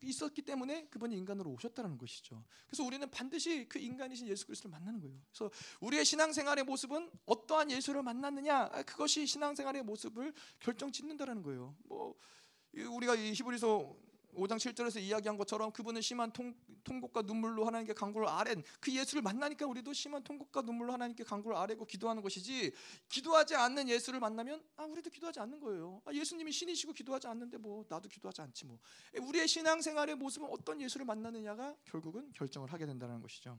있었기 0.00 0.42
때문에 0.42 0.86
그분이 0.88 1.16
인간으로 1.16 1.50
오셨다는 1.52 1.98
것이죠. 1.98 2.44
그래서 2.66 2.82
우리는 2.82 3.08
반드시 3.10 3.66
그 3.68 3.78
인간이신 3.78 4.26
예수 4.28 4.46
그리스도를 4.46 4.72
만나는 4.72 5.00
거예요. 5.00 5.16
그래서 5.30 5.50
우리의 5.80 6.04
신앙생활의 6.04 6.64
모습은 6.64 7.10
어떠한 7.26 7.70
예수를 7.70 8.02
만났느냐 8.02 8.70
아, 8.72 8.82
그것이 8.82 9.24
신앙생활의 9.26 9.84
모습을 9.84 10.32
결정짓는다라는 10.60 11.42
거예요. 11.44 11.76
뭐이 11.84 12.84
우리가 12.88 13.14
이 13.14 13.32
히브리서 13.34 14.07
5장 14.38 14.56
7절에서 14.56 15.00
이야기한 15.00 15.36
것처럼 15.36 15.72
그분은 15.72 16.00
심한 16.00 16.30
통, 16.32 16.54
통곡과 16.84 17.22
눈물로 17.22 17.66
하나님께 17.66 17.92
간구를 17.92 18.28
아랜 18.28 18.62
그 18.80 18.94
예수를 18.94 19.22
만나니까 19.22 19.66
우리도 19.66 19.92
심한 19.92 20.22
통곡과 20.22 20.62
눈물로 20.62 20.92
하나님께 20.92 21.24
간구를 21.24 21.56
아뢰고 21.56 21.84
기도하는 21.86 22.22
것이지 22.22 22.72
기도하지 23.08 23.56
않는 23.56 23.88
예수를 23.88 24.20
만나면 24.20 24.62
아 24.76 24.84
우리도 24.84 25.10
기도하지 25.10 25.40
않는 25.40 25.60
거예요. 25.60 26.00
아, 26.04 26.12
예수님이 26.12 26.52
신이시고 26.52 26.92
기도하지 26.92 27.26
않는데 27.26 27.58
뭐 27.58 27.84
나도 27.88 28.08
기도하지 28.08 28.42
않지 28.42 28.66
뭐. 28.66 28.78
우리의 29.20 29.48
신앙생활의 29.48 30.14
모습은 30.16 30.48
어떤 30.50 30.80
예수를 30.80 31.04
만나느냐가 31.04 31.76
결국은 31.84 32.32
결정을 32.32 32.72
하게 32.72 32.86
된다는 32.86 33.20
것이죠. 33.20 33.58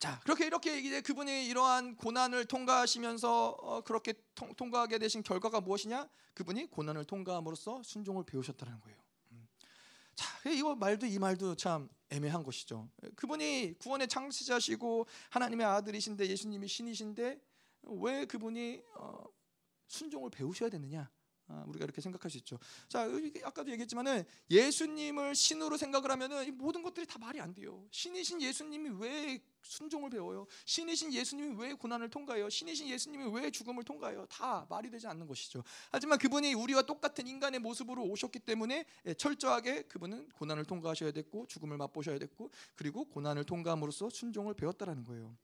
음. 0.00 0.10
자 0.10 0.20
그렇게 0.24 0.46
이렇게 0.46 0.78
이제 0.78 1.00
그분이 1.00 1.46
이러한 1.46 1.96
고난을 1.96 2.46
통과하시면서 2.46 3.50
어, 3.50 3.80
그렇게 3.82 4.14
통, 4.34 4.54
통과하게 4.54 4.98
되신 4.98 5.22
결과가 5.22 5.60
무엇이냐? 5.60 6.08
그분이 6.34 6.70
고난을 6.70 7.04
통과함으로써 7.04 7.82
순종을 7.82 8.24
배우셨다는 8.24 8.80
거예요. 8.80 8.98
음. 9.32 9.46
자, 10.14 10.26
이거 10.50 10.74
말도 10.74 11.06
이 11.06 11.18
말도 11.18 11.54
참 11.56 11.88
애매한 12.08 12.42
것이죠. 12.42 12.88
그분이 13.14 13.74
구원의 13.78 14.08
창시자시고 14.08 15.06
하나님의 15.30 15.66
아들이신데 15.66 16.28
예수님이 16.28 16.66
신이신데 16.66 17.40
왜 17.82 18.24
그분이 18.24 18.82
어, 18.96 19.24
순종을 19.86 20.30
배우셔야 20.30 20.70
되느냐? 20.70 21.10
아, 21.50 21.64
우리가 21.66 21.84
이렇게 21.84 22.00
생각할 22.00 22.30
수 22.30 22.38
있죠. 22.38 22.58
자, 22.88 23.08
아까도 23.42 23.70
얘기했지만은 23.72 24.24
예수님을 24.50 25.34
신으로 25.34 25.76
생각을 25.76 26.10
하면은 26.12 26.46
이 26.46 26.50
모든 26.52 26.82
것들이 26.82 27.06
다 27.06 27.18
말이 27.18 27.40
안 27.40 27.52
돼요. 27.52 27.84
신이신 27.90 28.40
예수님이 28.40 28.90
왜 29.00 29.42
순종을 29.62 30.10
배워요? 30.10 30.46
신이신 30.64 31.12
예수님이 31.12 31.56
왜 31.60 31.74
고난을 31.74 32.08
통과해요? 32.08 32.48
신이신 32.48 32.88
예수님이 32.88 33.30
왜 33.36 33.50
죽음을 33.50 33.82
통과해요? 33.82 34.26
다 34.26 34.64
말이 34.70 34.90
되지 34.90 35.08
않는 35.08 35.26
것이죠. 35.26 35.64
하지만 35.90 36.18
그분이 36.18 36.54
우리와 36.54 36.82
똑같은 36.82 37.26
인간의 37.26 37.60
모습으로 37.60 38.04
오셨기 38.04 38.38
때문에 38.40 38.86
예, 39.06 39.14
철저하게 39.14 39.82
그분은 39.82 40.28
고난을 40.30 40.64
통과하셔야 40.64 41.10
됐고 41.10 41.46
죽음을 41.48 41.76
맛보셔야 41.76 42.18
됐고 42.18 42.50
그리고 42.76 43.04
고난을 43.04 43.44
통과함으로써 43.44 44.08
순종을 44.08 44.54
배웠다라는 44.54 45.04
거예요. 45.04 45.36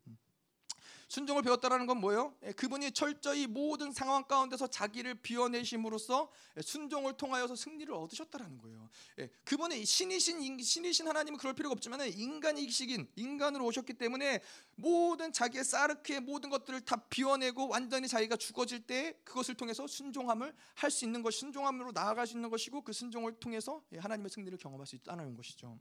음. 1.07 1.09
순종을 1.09 1.43
배웠다라는 1.43 1.87
건 1.87 2.01
뭐예요? 2.01 2.35
예, 2.43 2.53
그분이 2.53 2.91
철저히 2.93 3.47
모든 3.47 3.93
상황 3.93 4.25
가운데서 4.25 4.67
자기를 4.67 5.15
비워내심으로써 5.17 6.31
예, 6.57 6.63
순종을 6.63 7.17
통하여서 7.17 7.55
승리를 7.55 7.93
얻으셨다라는 7.95 8.59
거예요. 8.59 8.91
예, 9.21 9.31
그분이 9.45 9.85
신이신 9.85 10.59
신이신 10.61 11.07
하나님은 11.07 11.39
그럴 11.39 11.55
필요가 11.55 11.73
없지만 11.73 12.01
인간이시긴 12.09 13.09
인간으로 13.15 13.65
오셨기 13.67 13.95
때문에 13.95 14.41
모든 14.75 15.33
자기의 15.33 15.65
사르크의 15.65 16.21
모든 16.21 16.51
것들을 16.51 16.81
다 16.81 16.97
비워내고 16.97 17.69
완전히 17.69 18.09
자기가 18.09 18.37
죽어질 18.37 18.87
때 18.87 19.17
그것을 19.25 19.55
통해서 19.55 19.87
순종함을 19.87 20.55
할 20.75 20.97
수 20.97 21.05
있는 21.05 21.23
것, 21.23 21.33
순종함으로 21.35 21.93
나아갈 21.93 22.27
수 22.27 22.37
있는 22.37 22.49
것이고 22.49 22.81
그 22.81 22.93
순종을 22.93 23.39
통해서 23.39 23.83
하나님의 23.97 24.31
승리를 24.31 24.57
경험할 24.59 24.87
수 24.87 24.97
있다는 24.97 25.37
것이죠. 25.37 25.79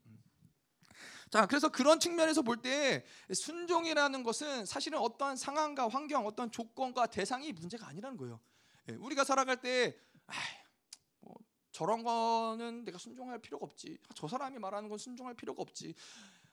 음. 1.05 1.29
자, 1.29 1.45
그래서 1.45 1.69
그런 1.69 1.99
측면에서 1.99 2.41
볼 2.41 2.61
때 2.61 3.05
순종이라는 3.31 4.23
것은 4.23 4.65
사실은 4.65 4.99
어떠한 4.99 5.35
상황과 5.35 5.87
환경, 5.87 6.25
어떤 6.25 6.51
조건과 6.51 7.07
대상이 7.07 7.51
문제가 7.53 7.87
아니라는 7.87 8.17
거예요. 8.17 8.39
예, 8.89 8.93
우리가 8.93 9.23
살아갈 9.23 9.61
때 9.61 9.97
뭐, 11.19 11.35
저런 11.71 12.03
거는 12.03 12.85
내가 12.85 12.97
순종할 12.97 13.39
필요가 13.39 13.65
없지. 13.65 13.97
저 14.15 14.27
사람이 14.27 14.57
말하는 14.59 14.89
건 14.89 14.97
순종할 14.97 15.33
필요가 15.33 15.61
없지. 15.61 15.93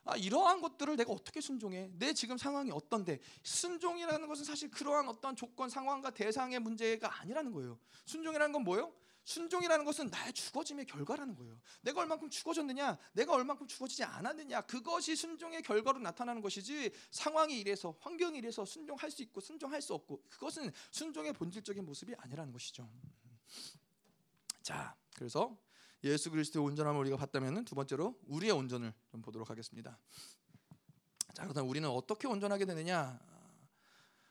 아, 0.05 0.16
이러한 0.16 0.61
것들을 0.61 0.96
내가 0.96 1.12
어떻게 1.12 1.40
순종해? 1.40 1.88
내 1.92 2.12
지금 2.12 2.36
상황이 2.36 2.72
어떤데? 2.72 3.20
순종이라는 3.44 4.26
것은 4.26 4.44
사실 4.44 4.70
그러한 4.70 5.09
어떤 5.09 5.36
조건, 5.36 5.70
상황과 5.70 6.11
대상의 6.11 6.59
문제가 6.59 7.20
아니라는 7.20 7.53
거예요. 7.53 7.78
순종이라는 8.07 8.53
건 8.53 8.64
뭐예요? 8.64 8.92
순종이라는 9.25 9.85
것은 9.85 10.09
나의 10.09 10.33
죽어짐의 10.33 10.87
결과라는 10.87 11.35
거예요. 11.37 11.61
내가 11.83 12.01
얼만큼 12.01 12.31
죽어졌느냐, 12.31 12.99
내가 13.12 13.35
얼만큼 13.35 13.66
죽어지지 13.66 14.05
않았느냐, 14.05 14.62
그것이 14.62 15.14
순종의 15.14 15.62
결과로 15.62 15.99
나타나는 16.01 16.43
것이지 16.43 16.93
상황이 17.11 17.59
이래서 17.59 17.95
환경이 18.01 18.39
이래서 18.39 18.64
순종할 18.64 19.11
수 19.11 19.23
있고 19.23 19.41
순종할 19.41 19.81
수 19.81 19.95
없고 19.95 20.23
그것은 20.29 20.70
순종의 20.91 21.33
본질적인 21.35 21.85
모습이 21.85 22.14
아니라는 22.18 22.53
것이죠. 22.53 22.89
자, 24.62 24.97
그래서 25.14 25.57
예수 26.05 26.31
그리스도의 26.31 26.64
온전함을 26.66 27.01
우리가 27.01 27.16
봤다면 27.16 27.64
두 27.64 27.75
번째로 27.75 28.18
우리의 28.27 28.53
온전을 28.53 28.93
좀 29.11 29.23
보도록 29.23 29.51
하겠습니다. 29.51 29.99
자, 31.33 31.45
그렇다면 31.45 31.68
우리는 31.68 31.89
어떻게 31.89 32.27
온전하게 32.27 32.64
되느냐? 32.64 33.20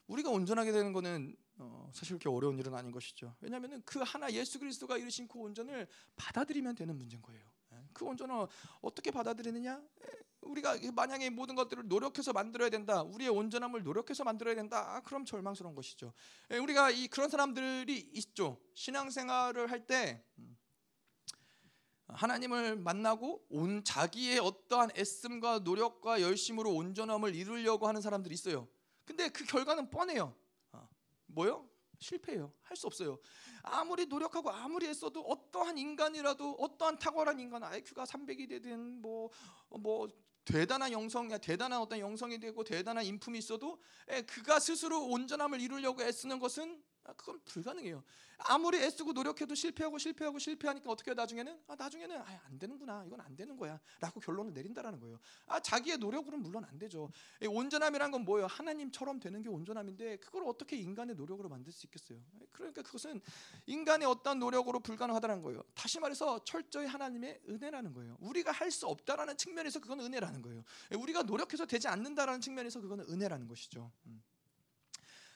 우리가 0.08 0.30
온전하게 0.30 0.72
되는 0.74 0.92
것은 0.92 1.36
어, 1.64 1.90
사실 1.94 2.18
그렇게 2.18 2.36
어려운 2.36 2.58
일은 2.58 2.74
아닌 2.74 2.92
것이죠. 2.92 3.36
왜냐하면 3.40 3.82
그 3.86 4.00
하나 4.00 4.32
예수 4.32 4.60
그리스도가 4.60 4.98
이루신 4.98 5.28
그 5.28 5.38
온전을 5.38 5.88
받아들이면 6.16 6.76
되는 6.76 6.98
문제인 6.98 7.22
거예요. 7.22 7.44
예, 7.74 7.78
그 7.94 8.04
온전을 8.04 8.48
어떻게 8.82 9.12
받아들이느냐? 9.12 9.80
예, 10.04 10.08
우리가 10.42 10.80
만약에 10.94 11.30
모든 11.30 11.54
것들을 11.54 11.88
노력해서 11.88 12.34
만들어야 12.34 12.70
된다. 12.70 13.04
우리의 13.04 13.30
온전함을 13.30 13.84
노력해서 13.84 14.24
만들어야 14.24 14.56
된다. 14.56 14.96
아, 14.96 15.02
그럼 15.02 15.24
절망스러운 15.24 15.76
것이죠. 15.76 16.14
예, 16.50 16.58
우리가 16.58 16.90
이 16.90 17.08
그런 17.08 17.30
사람들이 17.30 18.10
있죠. 18.14 18.60
신앙생활을 18.74 19.70
할때 19.70 20.26
음, 20.40 20.58
하나님을 22.08 22.76
만나고 22.76 23.46
온 23.50 23.84
자기의 23.84 24.40
어떠한 24.40 24.92
애씀과 24.98 25.60
노력과 25.60 26.22
열심으로 26.22 26.74
온전함을 26.74 27.36
이루려고 27.36 27.88
하는 27.88 28.02
사람들이 28.02 28.34
있어요. 28.34 28.68
근데 29.06 29.30
그 29.30 29.46
결과는 29.46 29.92
뻔해요. 29.92 30.36
뭐요? 31.34 31.68
실패해요. 32.00 32.52
할 32.64 32.76
수 32.76 32.88
없어요. 32.88 33.20
아무리 33.62 34.06
노력하고 34.08 34.50
아무리 34.50 34.88
했어도 34.88 35.22
어떠한 35.22 35.78
인간이라도 35.78 36.54
어떠한 36.60 36.98
탁월한 36.98 37.40
인간 37.40 37.64
IQ가 37.64 38.06
300이 38.06 38.50
되든 38.50 39.02
뭐뭐 39.02 39.30
뭐 39.80 40.08
대단한 40.44 40.92
영성이야 40.92 41.38
대단한 41.38 41.80
어떤 41.80 42.00
영성이 42.00 42.40
되고 42.40 42.64
대단한 42.64 43.06
인품이 43.06 43.38
있어도 43.38 43.80
그가 44.26 44.60
스스로 44.60 45.06
온전함을 45.06 45.62
이루려고 45.62 46.02
애쓰는 46.02 46.40
것은 46.40 46.74
아, 46.74 46.91
그건 47.18 47.40
불가능해요. 47.46 48.04
아무리 48.46 48.78
애쓰고 48.80 49.14
노력해도 49.14 49.54
실패하고 49.54 50.00
실패하고 50.00 50.40
실패하니까 50.40 50.90
어떻게 50.90 51.14
나중에는 51.14 51.60
아 51.68 51.76
나중에는 51.76 52.18
아, 52.18 52.42
안 52.46 52.58
되는구나 52.58 53.04
이건 53.06 53.22
안 53.22 53.36
되는 53.36 53.56
거야라고 53.56 54.20
결론을 54.20 54.54
내린다라는 54.54 55.00
거예요. 55.00 55.20
아 55.46 55.60
자기의 55.60 55.98
노력으로는 56.00 56.42
물론 56.44 56.64
안 56.66 56.80
되죠. 56.80 57.12
온전함이란 57.48 58.10
건 58.10 58.26
뭐예요? 58.26 58.48
하나님처럼 58.48 59.20
되는 59.20 59.44
게 59.44 59.50
온전함인데 59.50 60.18
그걸 60.18 60.44
어떻게 60.48 60.76
인간의 60.78 61.16
노력으로 61.16 61.50
만들 61.50 61.72
수 61.72 61.86
있겠어요? 61.86 62.20
그러니까 62.52 62.82
그것은 62.82 63.22
인간의 63.68 64.08
어떤 64.08 64.40
노력으로 64.40 64.80
불가능하다는 64.80 65.42
거예요. 65.44 65.62
다시 65.76 66.00
말해서 66.00 66.44
철저히 66.44 66.88
하나님의 66.88 67.42
은혜라는 67.48 67.94
거예요. 67.94 68.18
우리가 68.20 68.52
할 68.52 68.72
수 68.72 68.88
없다라는 68.88 69.36
측면에서 69.36 69.80
그건 69.82 70.00
은혜라는 70.00 70.42
거예요. 70.42 70.64
우리가 70.98 71.24
노력해서 71.24 71.66
되지 71.66 71.90
않는다라는 71.90 72.40
측면에서 72.40 72.80
그거는 72.80 73.04
은혜라는 73.10 73.48
것이죠. 73.50 73.92
음. 74.06 74.24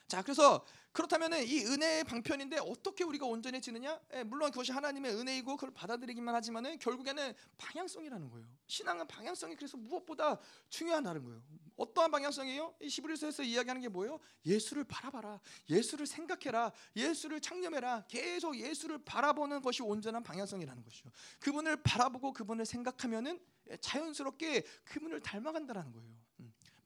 자, 0.08 0.22
그래서 0.22 0.64
그렇다면 0.92 1.34
이 1.42 1.64
은혜의 1.64 2.04
방편인데 2.04 2.58
어떻게 2.58 3.04
우리가 3.04 3.26
온전해지느냐? 3.26 4.00
예, 4.14 4.22
물론 4.22 4.50
그것이 4.50 4.72
하나님의 4.72 5.14
은혜이고 5.14 5.56
그걸 5.56 5.70
받아들이기만 5.74 6.34
하지만은 6.34 6.78
결국에는 6.78 7.34
방향성이라는 7.58 8.30
거예요. 8.30 8.46
신앙은 8.66 9.06
방향성이 9.06 9.56
그래서 9.56 9.76
무엇보다 9.76 10.38
중요하다는 10.70 11.24
거예요. 11.24 11.42
어떠한 11.76 12.10
방향성이에요? 12.10 12.76
이 12.80 12.86
히브리서에서 12.88 13.42
이야기하는 13.42 13.82
게 13.82 13.88
뭐예요? 13.88 14.18
예수를 14.46 14.84
바라봐라. 14.84 15.38
예수를 15.68 16.06
생각해라. 16.06 16.72
예수를 16.94 17.40
창념해라. 17.40 18.06
계속 18.06 18.56
예수를 18.56 19.04
바라보는 19.04 19.60
것이 19.60 19.82
온전한 19.82 20.22
방향성이라는 20.22 20.82
것이죠. 20.82 21.10
그분을 21.40 21.82
바라보고 21.82 22.32
그분을 22.32 22.64
생각하면은 22.64 23.38
자연스럽게 23.82 24.64
그분을 24.84 25.20
닮아간다라는 25.20 25.92
거예요. 25.92 26.25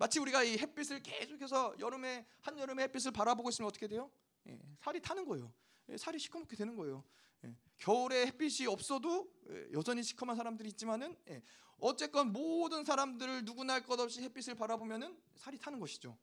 마치 0.01 0.18
우리가 0.18 0.42
이 0.44 0.57
햇빛을 0.57 1.03
계속해서 1.03 1.74
여름에 1.78 2.24
한 2.40 2.59
여름에 2.59 2.84
햇빛을 2.84 3.12
바라보고 3.12 3.51
있으면 3.51 3.68
어떻게 3.68 3.86
돼요? 3.86 4.11
예, 4.46 4.59
살이 4.80 4.98
타는 4.98 5.26
거예요. 5.26 5.53
예, 5.90 5.98
살이 5.98 6.18
시커멓게 6.18 6.57
되는 6.57 6.74
거예요. 6.74 7.05
예, 7.44 7.55
겨울에 7.76 8.24
햇빛이 8.26 8.66
없어도 8.66 9.30
예, 9.51 9.68
여전히 9.74 10.03
시커먼 10.03 10.36
사람들이 10.36 10.70
있지만은 10.70 11.14
예, 11.28 11.42
어쨌건 11.76 12.32
모든 12.32 12.82
사람들을 12.82 13.44
누구나 13.44 13.74
할 13.74 13.82
것 13.82 14.01
없이 14.01 14.22
햇빛을 14.22 14.55
바라보면은 14.55 15.20
살이 15.36 15.59
타는 15.59 15.78
것이죠. 15.78 16.16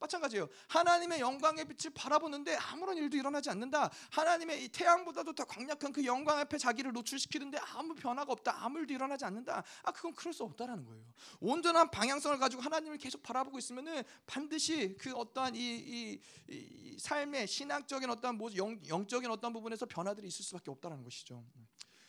마찬가지예요. 0.00 0.48
하나님의 0.68 1.20
영광의 1.20 1.64
빛을 1.66 1.92
바라보는데 1.94 2.56
아무런 2.56 2.96
일도 2.96 3.16
일어나지 3.16 3.50
않는다. 3.50 3.90
하나님의 4.10 4.64
이 4.64 4.68
태양보다도 4.68 5.34
더 5.34 5.44
강력한 5.44 5.92
그 5.92 6.04
영광 6.04 6.38
앞에 6.38 6.58
자기를 6.58 6.92
노출시키는데 6.92 7.58
아무 7.74 7.94
변화가 7.94 8.32
없다. 8.32 8.64
아무 8.64 8.78
일도 8.80 8.94
일어나지 8.94 9.24
않는다. 9.24 9.62
아 9.82 9.92
그건 9.92 10.14
그럴 10.14 10.32
수 10.32 10.44
없다라는 10.44 10.84
거예요. 10.84 11.04
온전한 11.40 11.90
방향성을 11.90 12.38
가지고 12.38 12.62
하나님을 12.62 12.98
계속 12.98 13.22
바라보고 13.22 13.58
있으면은 13.58 14.02
반드시 14.26 14.96
그 14.98 15.12
어떠한 15.14 15.54
이, 15.54 15.60
이, 15.60 16.20
이 16.48 16.98
삶의 16.98 17.46
신앙적인 17.46 18.08
어떤 18.10 18.36
뭐 18.36 18.50
영, 18.56 18.78
영적인 18.86 19.30
어떤 19.30 19.52
부분에서 19.52 19.86
변화들이 19.86 20.26
있을 20.28 20.44
수밖에 20.44 20.70
없다라는 20.70 21.04
것이죠. 21.04 21.44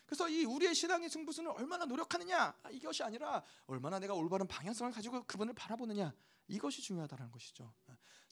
그래서 0.10 0.28
이 0.28 0.44
우리의 0.44 0.74
신앙의 0.74 1.08
승부수는 1.08 1.52
얼마나 1.52 1.86
노력하느냐 1.86 2.52
아, 2.64 2.70
이것이 2.72 3.04
아니라 3.04 3.44
얼마나 3.68 4.00
내가 4.00 4.16
올바른 4.16 4.48
방향성을 4.48 4.92
가지고 4.92 5.24
그분을 5.26 5.54
바라보느냐 5.54 6.12
이것이 6.50 6.82
중요하다는 6.82 7.32
것이죠. 7.32 7.74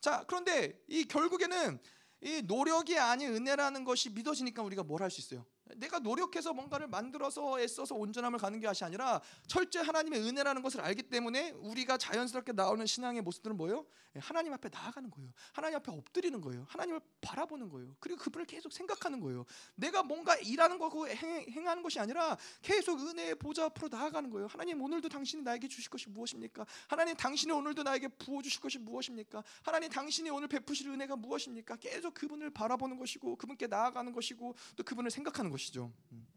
자, 0.01 0.25
그런데 0.27 0.83
이 0.87 1.05
결국에는 1.05 1.79
이 2.21 2.41
노력이 2.41 2.97
아닌 2.97 3.33
은혜라는 3.35 3.83
것이 3.85 4.09
믿어지니까 4.09 4.61
우리가 4.63 4.83
뭘 4.83 5.01
할 5.01 5.09
수 5.11 5.21
있어요? 5.21 5.45
내가 5.75 5.99
노력해서 5.99 6.53
뭔가를 6.53 6.87
만들어서 6.87 7.59
애써서 7.59 7.95
온전함을 7.95 8.39
가는 8.39 8.59
게 8.59 8.67
아니라 8.81 9.21
철저히 9.47 9.83
하나님의 9.83 10.21
은혜라는 10.21 10.61
것을 10.61 10.81
알기 10.81 11.03
때문에 11.03 11.51
우리가 11.51 11.97
자연스럽게 11.97 12.53
나오는 12.53 12.85
신앙의 12.85 13.21
모습들은 13.21 13.57
뭐예요? 13.57 13.85
예, 14.15 14.19
하나님 14.19 14.53
앞에 14.53 14.69
나아가는 14.71 15.09
거예요. 15.09 15.31
하나님 15.53 15.77
앞에 15.77 15.91
엎드리는 15.91 16.39
거예요. 16.41 16.65
하나님을 16.69 16.99
바라보는 17.21 17.69
거예요. 17.69 17.95
그리고 17.99 18.19
그분을 18.19 18.45
계속 18.45 18.71
생각하는 18.71 19.19
거예요. 19.19 19.45
내가 19.75 20.03
뭔가 20.03 20.35
일하는 20.37 20.77
거고 20.77 21.07
행, 21.07 21.67
하는 21.67 21.83
것이 21.83 21.99
아니라 21.99 22.37
계속 22.61 22.99
은혜의 22.99 23.35
보좌 23.35 23.65
앞으로 23.65 23.89
나아가는 23.89 24.29
거예요. 24.29 24.47
하나님 24.47 24.81
오늘도 24.81 25.09
당신이 25.09 25.43
나에게 25.43 25.67
주실 25.67 25.89
것이 25.89 26.09
무엇입니까? 26.09 26.65
하나님 26.87 27.15
당신이 27.15 27.51
오늘도 27.51 27.83
나에게 27.83 28.07
부어 28.09 28.41
주실 28.41 28.61
것이 28.61 28.77
무엇입니까? 28.79 29.43
하나님 29.63 29.89
당신이 29.89 30.29
오늘 30.29 30.47
베푸실 30.47 30.89
은혜가 30.89 31.15
무엇입니까? 31.15 31.75
계속 31.77 32.13
그분을 32.13 32.49
바라보는 32.51 32.97
것이고 32.97 33.35
그분께 33.35 33.67
나아가는 33.67 34.11
것이고 34.11 34.55
또 34.75 34.83
그분을 34.83 35.11
생각하는 35.11 35.51
것 35.51 35.56
이죠. 35.57 35.91
음. 36.11 36.27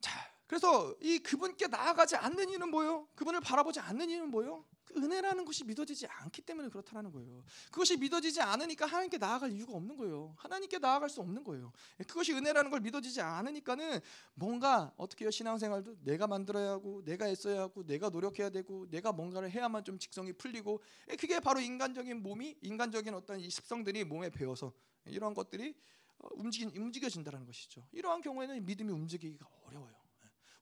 자, 0.00 0.30
그래서 0.46 0.94
이 1.00 1.18
그분께 1.18 1.68
나아가지 1.68 2.16
않는 2.16 2.48
이유는 2.50 2.70
뭐예요? 2.70 3.08
그분을 3.14 3.40
바라보지 3.40 3.80
않는 3.80 4.10
이유는 4.10 4.30
뭐예요? 4.30 4.64
은혜라는 4.96 5.44
것이 5.44 5.64
믿어지지 5.64 6.06
않기 6.06 6.42
때문에 6.42 6.68
그렇다는 6.68 7.12
거예요. 7.12 7.44
그것이 7.70 7.96
믿어지지 7.96 8.40
않으니까 8.40 8.86
하나님께 8.86 9.18
나아갈 9.18 9.52
이유가 9.52 9.74
없는 9.74 9.96
거예요. 9.96 10.34
하나님께 10.38 10.78
나아갈 10.78 11.08
수 11.08 11.20
없는 11.20 11.44
거예요. 11.44 11.72
그것이 11.98 12.32
은혜라는 12.32 12.70
걸 12.70 12.80
믿어지지 12.80 13.20
않으니까는 13.20 14.00
뭔가 14.34 14.92
어떻게 14.96 15.24
요 15.24 15.30
신앙생활도 15.30 15.98
내가 16.02 16.26
만들어야 16.26 16.70
하고 16.70 17.02
내가 17.04 17.28
애써야 17.28 17.62
하고 17.62 17.84
내가 17.84 18.08
노력해야 18.08 18.50
되고 18.50 18.88
내가 18.90 19.12
뭔가를 19.12 19.50
해야만 19.50 19.84
좀 19.84 19.98
직성이 19.98 20.32
풀리고 20.32 20.82
그게 21.18 21.40
바로 21.40 21.60
인간적인 21.60 22.22
몸이 22.22 22.56
인간적인 22.62 23.14
어떤 23.14 23.40
이 23.40 23.50
습성들이 23.50 24.04
몸에 24.04 24.30
배어서 24.30 24.72
이러한 25.06 25.34
것들이 25.34 25.70
어, 25.70 25.99
움직이, 26.32 26.66
움직여진다는 26.78 27.46
것이죠. 27.46 27.86
이러한 27.92 28.20
경우에는 28.20 28.64
믿음이 28.64 28.92
움직이기가 28.92 29.46
어려워요. 29.64 30.00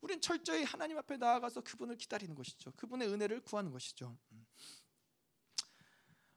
우리는 0.01 0.21
철저히 0.21 0.65
하나님 0.65 0.97
앞에 0.99 1.17
나아가서 1.17 1.63
그분을 1.63 1.97
기다리는 1.97 2.35
것이죠. 2.35 2.73
그분의 2.77 3.09
은혜를 3.09 3.41
구하는 3.41 3.73
것이죠. 3.73 4.17
음. 4.33 4.47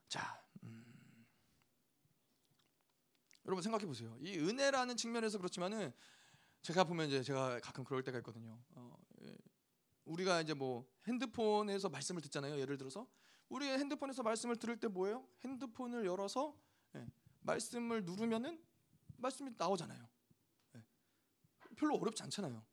자, 0.08 0.44
음. 0.64 1.26
여러분 3.46 3.62
생각해 3.62 3.86
보세요. 3.86 4.16
이 4.20 4.36
은혜라는 4.38 4.96
측면에서 4.96 5.38
그렇지만은 5.38 5.92
제가 6.62 6.84
보면 6.84 7.08
이제 7.08 7.22
제가 7.22 7.60
가끔 7.60 7.84
그럴 7.84 8.02
때가 8.02 8.18
있거든요. 8.18 8.58
어, 8.70 8.96
예. 9.22 9.36
우리가 10.04 10.40
이제 10.40 10.54
뭐 10.54 10.86
핸드폰에서 11.06 11.88
말씀을 11.88 12.20
듣잖아요. 12.22 12.58
예를 12.58 12.76
들어서 12.76 13.06
우리 13.48 13.66
핸드폰에서 13.66 14.22
말씀을 14.22 14.56
들을 14.56 14.78
때 14.78 14.88
뭐예요? 14.88 15.26
핸드폰을 15.44 16.06
열어서 16.06 16.56
예, 16.96 17.06
말씀을 17.40 18.04
누르면은 18.04 18.62
말씀이 19.22 19.50
나오잖아요. 19.56 20.08
예. 20.76 20.84
별로 21.76 21.96
어렵지 21.96 22.22
않잖아요. 22.24 22.64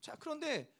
자, 0.00 0.16
그런데 0.18 0.72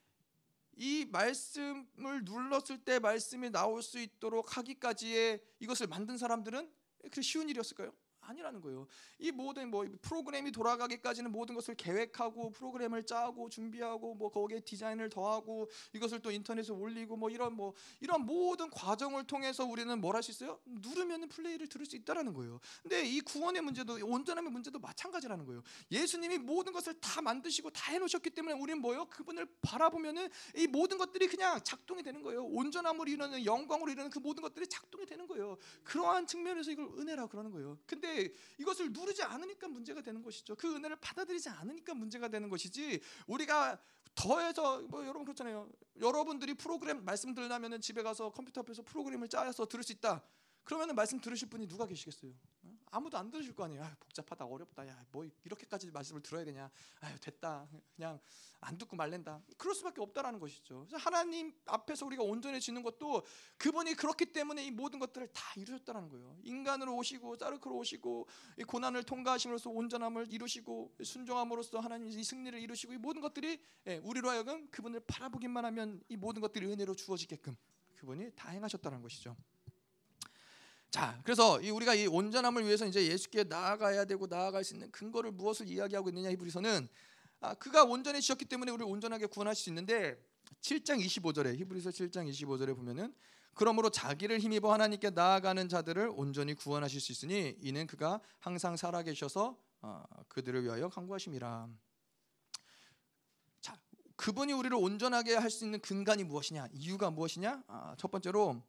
이 0.76 1.04
말씀을 1.10 2.24
눌렀을 2.24 2.84
때 2.84 2.98
말씀이 2.98 3.50
나올 3.50 3.82
수 3.82 3.98
있도록 3.98 4.56
하기까지의 4.56 5.42
이것을 5.58 5.88
만든 5.88 6.16
사람들은 6.16 6.72
그 7.10 7.22
쉬운 7.22 7.48
일이었을까요? 7.48 7.92
아니라는 8.30 8.60
거예요. 8.60 8.86
이 9.18 9.30
모든 9.30 9.70
뭐 9.70 9.86
프로그램이 10.02 10.52
돌아가기까지는 10.52 11.30
모든 11.32 11.54
것을 11.54 11.74
계획하고 11.74 12.50
프로그램을 12.50 13.04
짜고 13.04 13.48
준비하고 13.48 14.14
뭐 14.14 14.30
거기에 14.30 14.60
디자인을 14.60 15.10
더하고 15.10 15.68
이것을 15.92 16.20
또 16.20 16.30
인터넷에 16.30 16.72
올리고 16.72 17.16
뭐 17.16 17.30
이런 17.30 17.54
뭐 17.54 17.74
이런 18.00 18.24
모든 18.24 18.70
과정을 18.70 19.24
통해서 19.26 19.64
우리는 19.64 20.00
뭘 20.00 20.14
할 20.14 20.22
수 20.22 20.30
있어요? 20.32 20.60
누르면 20.66 21.28
플레이를 21.28 21.66
들을 21.66 21.86
수 21.86 21.96
있다라는 21.96 22.34
거예요. 22.34 22.60
근데 22.82 23.04
이 23.06 23.20
구원의 23.20 23.62
문제도 23.62 23.94
온전함의 23.94 24.52
문제도 24.52 24.78
마찬가지라는 24.78 25.46
거예요. 25.46 25.62
예수님이 25.90 26.36
모든 26.38 26.72
것을 26.72 26.94
다 27.00 27.22
만드시고 27.22 27.70
다 27.70 27.92
해놓으셨기 27.92 28.30
때문에 28.30 28.54
우리는 28.54 28.80
뭐요? 28.82 29.06
그분을 29.06 29.46
바라보면은 29.62 30.28
이 30.56 30.66
모든 30.66 30.98
것들이 30.98 31.26
그냥 31.26 31.58
작동이 31.64 32.02
되는 32.02 32.22
거예요. 32.22 32.44
온전함을 32.44 33.08
이루는 33.08 33.44
영광으로 33.46 33.90
이루는 33.90 34.10
그 34.10 34.18
모든 34.18 34.42
것들이 34.42 34.66
작동이 34.66 35.06
되는 35.06 35.26
거예요. 35.26 35.56
그러한 35.84 36.26
측면에서 36.26 36.70
이걸 36.70 36.86
은혜라고 36.98 37.28
그러는 37.30 37.50
거예요. 37.50 37.78
근데 37.86 38.19
이것을 38.58 38.92
누르지 38.92 39.22
않으니까 39.22 39.68
문제가 39.68 40.02
되는 40.02 40.22
것이죠. 40.22 40.56
그 40.56 40.74
은혜를 40.74 40.96
받아들이지 40.96 41.48
않으니까 41.48 41.94
문제가 41.94 42.28
되는 42.28 42.48
것이지 42.48 43.00
우리가 43.26 43.80
더해서 44.14 44.80
뭐 44.82 45.02
여러분 45.02 45.24
그렇잖아요. 45.24 45.68
여러분들이 46.00 46.54
프로그램 46.54 47.04
말씀 47.04 47.34
들으려면 47.34 47.80
집에 47.80 48.02
가서 48.02 48.30
컴퓨터 48.30 48.60
앞에서 48.62 48.82
프로그램을 48.82 49.28
짜서 49.28 49.66
들을 49.66 49.84
수 49.84 49.92
있다. 49.92 50.22
그러면은 50.64 50.94
말씀 50.94 51.20
들으실 51.20 51.48
분이 51.48 51.66
누가 51.68 51.86
계시겠어요? 51.86 52.32
아무도 52.90 53.16
안 53.18 53.30
들으실 53.30 53.54
거 53.54 53.64
아니에요. 53.64 53.82
아, 53.84 53.96
복잡하다, 54.00 54.44
어렵다. 54.46 54.86
야, 54.86 55.04
뭐 55.12 55.24
이렇게까지 55.44 55.90
말씀을 55.90 56.22
들어야 56.22 56.44
되냐? 56.44 56.70
아유, 57.00 57.18
됐다. 57.20 57.68
그냥 57.94 58.18
안 58.60 58.76
듣고 58.76 58.96
말랜다. 58.96 59.40
그럴 59.56 59.74
수밖에 59.74 60.00
없다라는 60.00 60.40
것이죠. 60.40 60.86
하나님 60.92 61.52
앞에서 61.66 62.04
우리가 62.06 62.22
온전해지는 62.22 62.82
것도 62.82 63.22
그분이 63.58 63.94
그렇기 63.94 64.26
때문에 64.32 64.64
이 64.64 64.70
모든 64.70 64.98
것들을 64.98 65.28
다 65.28 65.42
이루셨다는 65.56 66.08
거예요. 66.08 66.36
인간으로 66.42 66.96
오시고 66.96 67.36
사르크로 67.36 67.76
오시고 67.76 68.28
이 68.58 68.64
고난을 68.64 69.04
통과하심으로써 69.04 69.70
온전함을 69.70 70.32
이루시고 70.32 70.96
순종함으로써 71.02 71.78
하나님 71.78 72.08
이 72.08 72.24
승리를 72.24 72.58
이루시고 72.60 72.92
이 72.92 72.98
모든 72.98 73.20
것들이 73.22 73.62
예, 73.86 73.96
우리로 73.98 74.28
하여금 74.28 74.68
그분을 74.70 75.00
바라보기만 75.06 75.64
하면 75.64 76.02
이 76.08 76.16
모든 76.16 76.42
것들이 76.42 76.66
은혜로 76.66 76.94
주어지게끔 76.94 77.56
그분이 77.96 78.32
다 78.34 78.50
행하셨다는 78.50 79.00
것이죠. 79.02 79.36
자, 80.90 81.20
그래서 81.22 81.60
우리가 81.62 81.94
이 81.94 82.06
온전함을 82.08 82.64
위해서 82.64 82.84
이제 82.84 83.06
예수께 83.06 83.44
나아가야 83.44 84.06
되고 84.06 84.26
나아갈 84.26 84.64
수 84.64 84.74
있는 84.74 84.90
근거를 84.90 85.30
무엇을 85.30 85.68
이야기하고 85.68 86.08
있느냐 86.08 86.30
히브리서는 86.32 86.88
아, 87.40 87.54
그가 87.54 87.84
온전해지셨기 87.84 88.44
때문에 88.46 88.72
우리를 88.72 88.90
온전하게 88.90 89.26
구원할 89.26 89.54
수 89.54 89.68
있는데 89.70 90.16
7장 90.60 91.02
25절에 91.04 91.56
히브리서 91.56 91.90
7장 91.90 92.28
25절에 92.28 92.74
보면은 92.74 93.14
그러므로 93.54 93.90
자기를 93.90 94.40
힘입어 94.40 94.72
하나님께 94.72 95.10
나아가는 95.10 95.68
자들을 95.68 96.10
온전히 96.14 96.54
구원하실 96.54 97.00
수 97.00 97.12
있으니 97.12 97.56
이는 97.60 97.86
그가 97.86 98.20
항상 98.40 98.76
살아 98.76 99.02
계셔서 99.02 99.56
어, 99.82 100.04
그들을 100.28 100.64
위하여 100.64 100.88
간구하심이라. 100.88 101.68
자, 103.60 103.78
그분이 104.16 104.52
우리를 104.52 104.76
온전하게 104.76 105.36
할 105.36 105.50
수 105.50 105.64
있는 105.64 105.80
근간이 105.80 106.24
무엇이냐? 106.24 106.68
이유가 106.72 107.10
무엇이냐? 107.10 107.62
아, 107.68 107.94
첫 107.96 108.10
번째로 108.10 108.62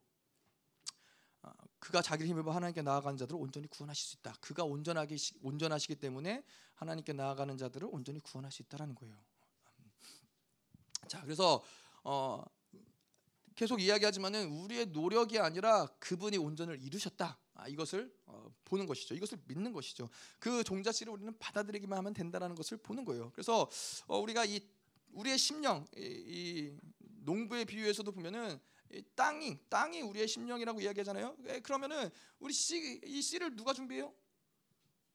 그가 1.82 2.01
자기를 2.03 2.29
힘입어 2.29 2.51
하나님께 2.51 2.84
나아가는 2.84 3.17
자들을 3.17 3.41
온전히 3.41 3.67
구원하실 3.67 4.05
수 4.05 4.15
있다. 4.17 4.36
그가 4.39 4.63
온전하게 4.63 5.17
온전하시기 5.41 5.95
때문에 5.95 6.43
하나님께 6.75 7.11
나아가는 7.11 7.57
자들을 7.57 7.89
온전히 7.91 8.19
구원할 8.19 8.51
수 8.51 8.61
있다라는 8.61 8.93
거예요. 8.93 9.17
자, 11.07 11.21
그래서 11.23 11.63
어, 12.03 12.43
계속 13.55 13.82
이야기하지만은 13.82 14.51
우리의 14.51 14.86
노력이 14.88 15.39
아니라 15.39 15.88
그분이 15.97 16.38
온전을 16.38 16.79
이루셨다. 16.84 17.39
아, 17.55 17.67
이것을 17.67 18.15
어, 18.27 18.53
보는 18.63 18.86
것이죠. 18.86 19.15
이것을 19.15 19.39
믿는 19.47 19.73
것이죠. 19.73 20.07
그 20.39 20.63
종자씨를 20.63 21.11
우리는 21.11 21.36
받아들이기만 21.39 21.97
하면 21.97 22.13
된다라는 22.13 22.55
것을 22.55 22.77
보는 22.77 23.05
거예요. 23.05 23.32
그래서 23.32 23.67
어, 24.05 24.19
우리가 24.19 24.45
이 24.45 24.61
우리의 25.13 25.39
심령, 25.39 25.88
이, 25.97 26.01
이 26.01 26.77
농부의 27.23 27.65
비유에서도 27.65 28.11
보면은 28.11 28.59
땅이 29.16 29.60
땅이 29.70 30.02
우리의 30.02 30.28
심령이라고 30.28 30.82
이야기하잖아요. 30.82 31.38
예, 31.48 31.60
그러면은 31.60 32.10
우리 32.39 32.54
씨, 32.54 33.00
이 33.06 33.22
씨를 33.22 33.56
누가 33.56 33.74
준비해요? 33.74 34.14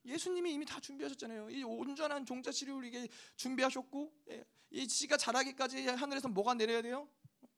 예수님이 0.05 0.53
이미 0.53 0.65
다 0.65 0.81
준비하셨잖아요. 0.81 1.51
이 1.51 1.63
온전한 1.65 2.25
종자 2.25 2.53
씨를 2.53 2.73
우리에게 2.75 3.09
준비하셨고 3.37 4.13
예, 4.31 4.45
이 4.71 4.89
씨가 4.89 5.17
자라기까지 5.17 5.87
하늘에서 5.87 6.29
뭐가 6.29 6.55
내려야 6.55 6.83
돼요? 6.83 7.09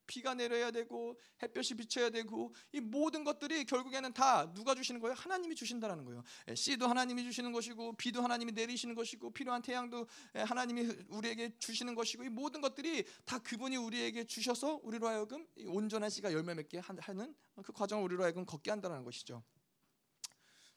비가 0.08 0.34
내려야 0.34 0.72
되고 0.72 1.16
햇볕이 1.40 1.74
비쳐야 1.74 2.10
되고 2.10 2.52
이 2.72 2.80
모든 2.80 3.22
것들이 3.22 3.64
결국에는 3.64 4.12
다 4.12 4.52
누가 4.52 4.74
주시는 4.74 5.00
거예요? 5.00 5.14
하나님이 5.14 5.54
주신다라는 5.54 6.04
거예요. 6.04 6.24
예, 6.48 6.56
씨도 6.56 6.88
하나님이 6.88 7.22
주시는 7.22 7.52
것이고 7.52 7.92
비도 7.96 8.22
하나님이 8.22 8.50
내리시는 8.52 8.96
것이고 8.96 9.30
필요한 9.32 9.62
태양도 9.62 10.08
예, 10.34 10.40
하나님이 10.40 10.88
우리에게 11.10 11.56
주시는 11.60 11.94
것이고 11.94 12.24
이 12.24 12.28
모든 12.28 12.60
것들이 12.60 13.04
다 13.24 13.38
그분이 13.38 13.76
우리에게 13.76 14.24
주셔서 14.24 14.80
우리로 14.82 15.06
하여금 15.06 15.46
온전한 15.66 16.10
씨가 16.10 16.32
열매 16.32 16.54
맺게 16.54 16.78
하는 16.78 17.36
그 17.62 17.72
과정을 17.72 18.02
우리로 18.04 18.24
하여금 18.24 18.44
걷게 18.44 18.70
한다는 18.70 19.04
것이죠. 19.04 19.44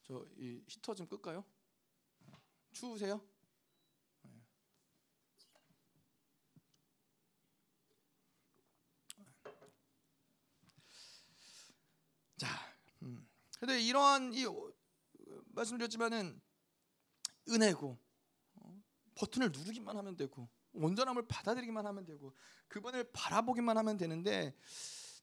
저 0.04 0.26
이 0.38 0.62
히터 0.68 0.94
좀 0.96 1.08
끌까요? 1.08 1.46
추우세요? 2.74 3.22
근데 13.62 13.80
이러한 13.80 14.34
이 14.34 14.44
말씀드렸지만은 15.50 16.42
은혜고 17.48 17.96
어, 18.56 18.82
버튼을 19.14 19.52
누르기만 19.52 19.96
하면 19.96 20.18
되고 20.18 20.50
온전함을 20.74 21.28
받아들이기만 21.28 21.86
하면 21.86 22.04
되고 22.04 22.36
그분을 22.68 23.12
바라보기만 23.14 23.78
하면 23.78 23.98
되는데 23.98 24.58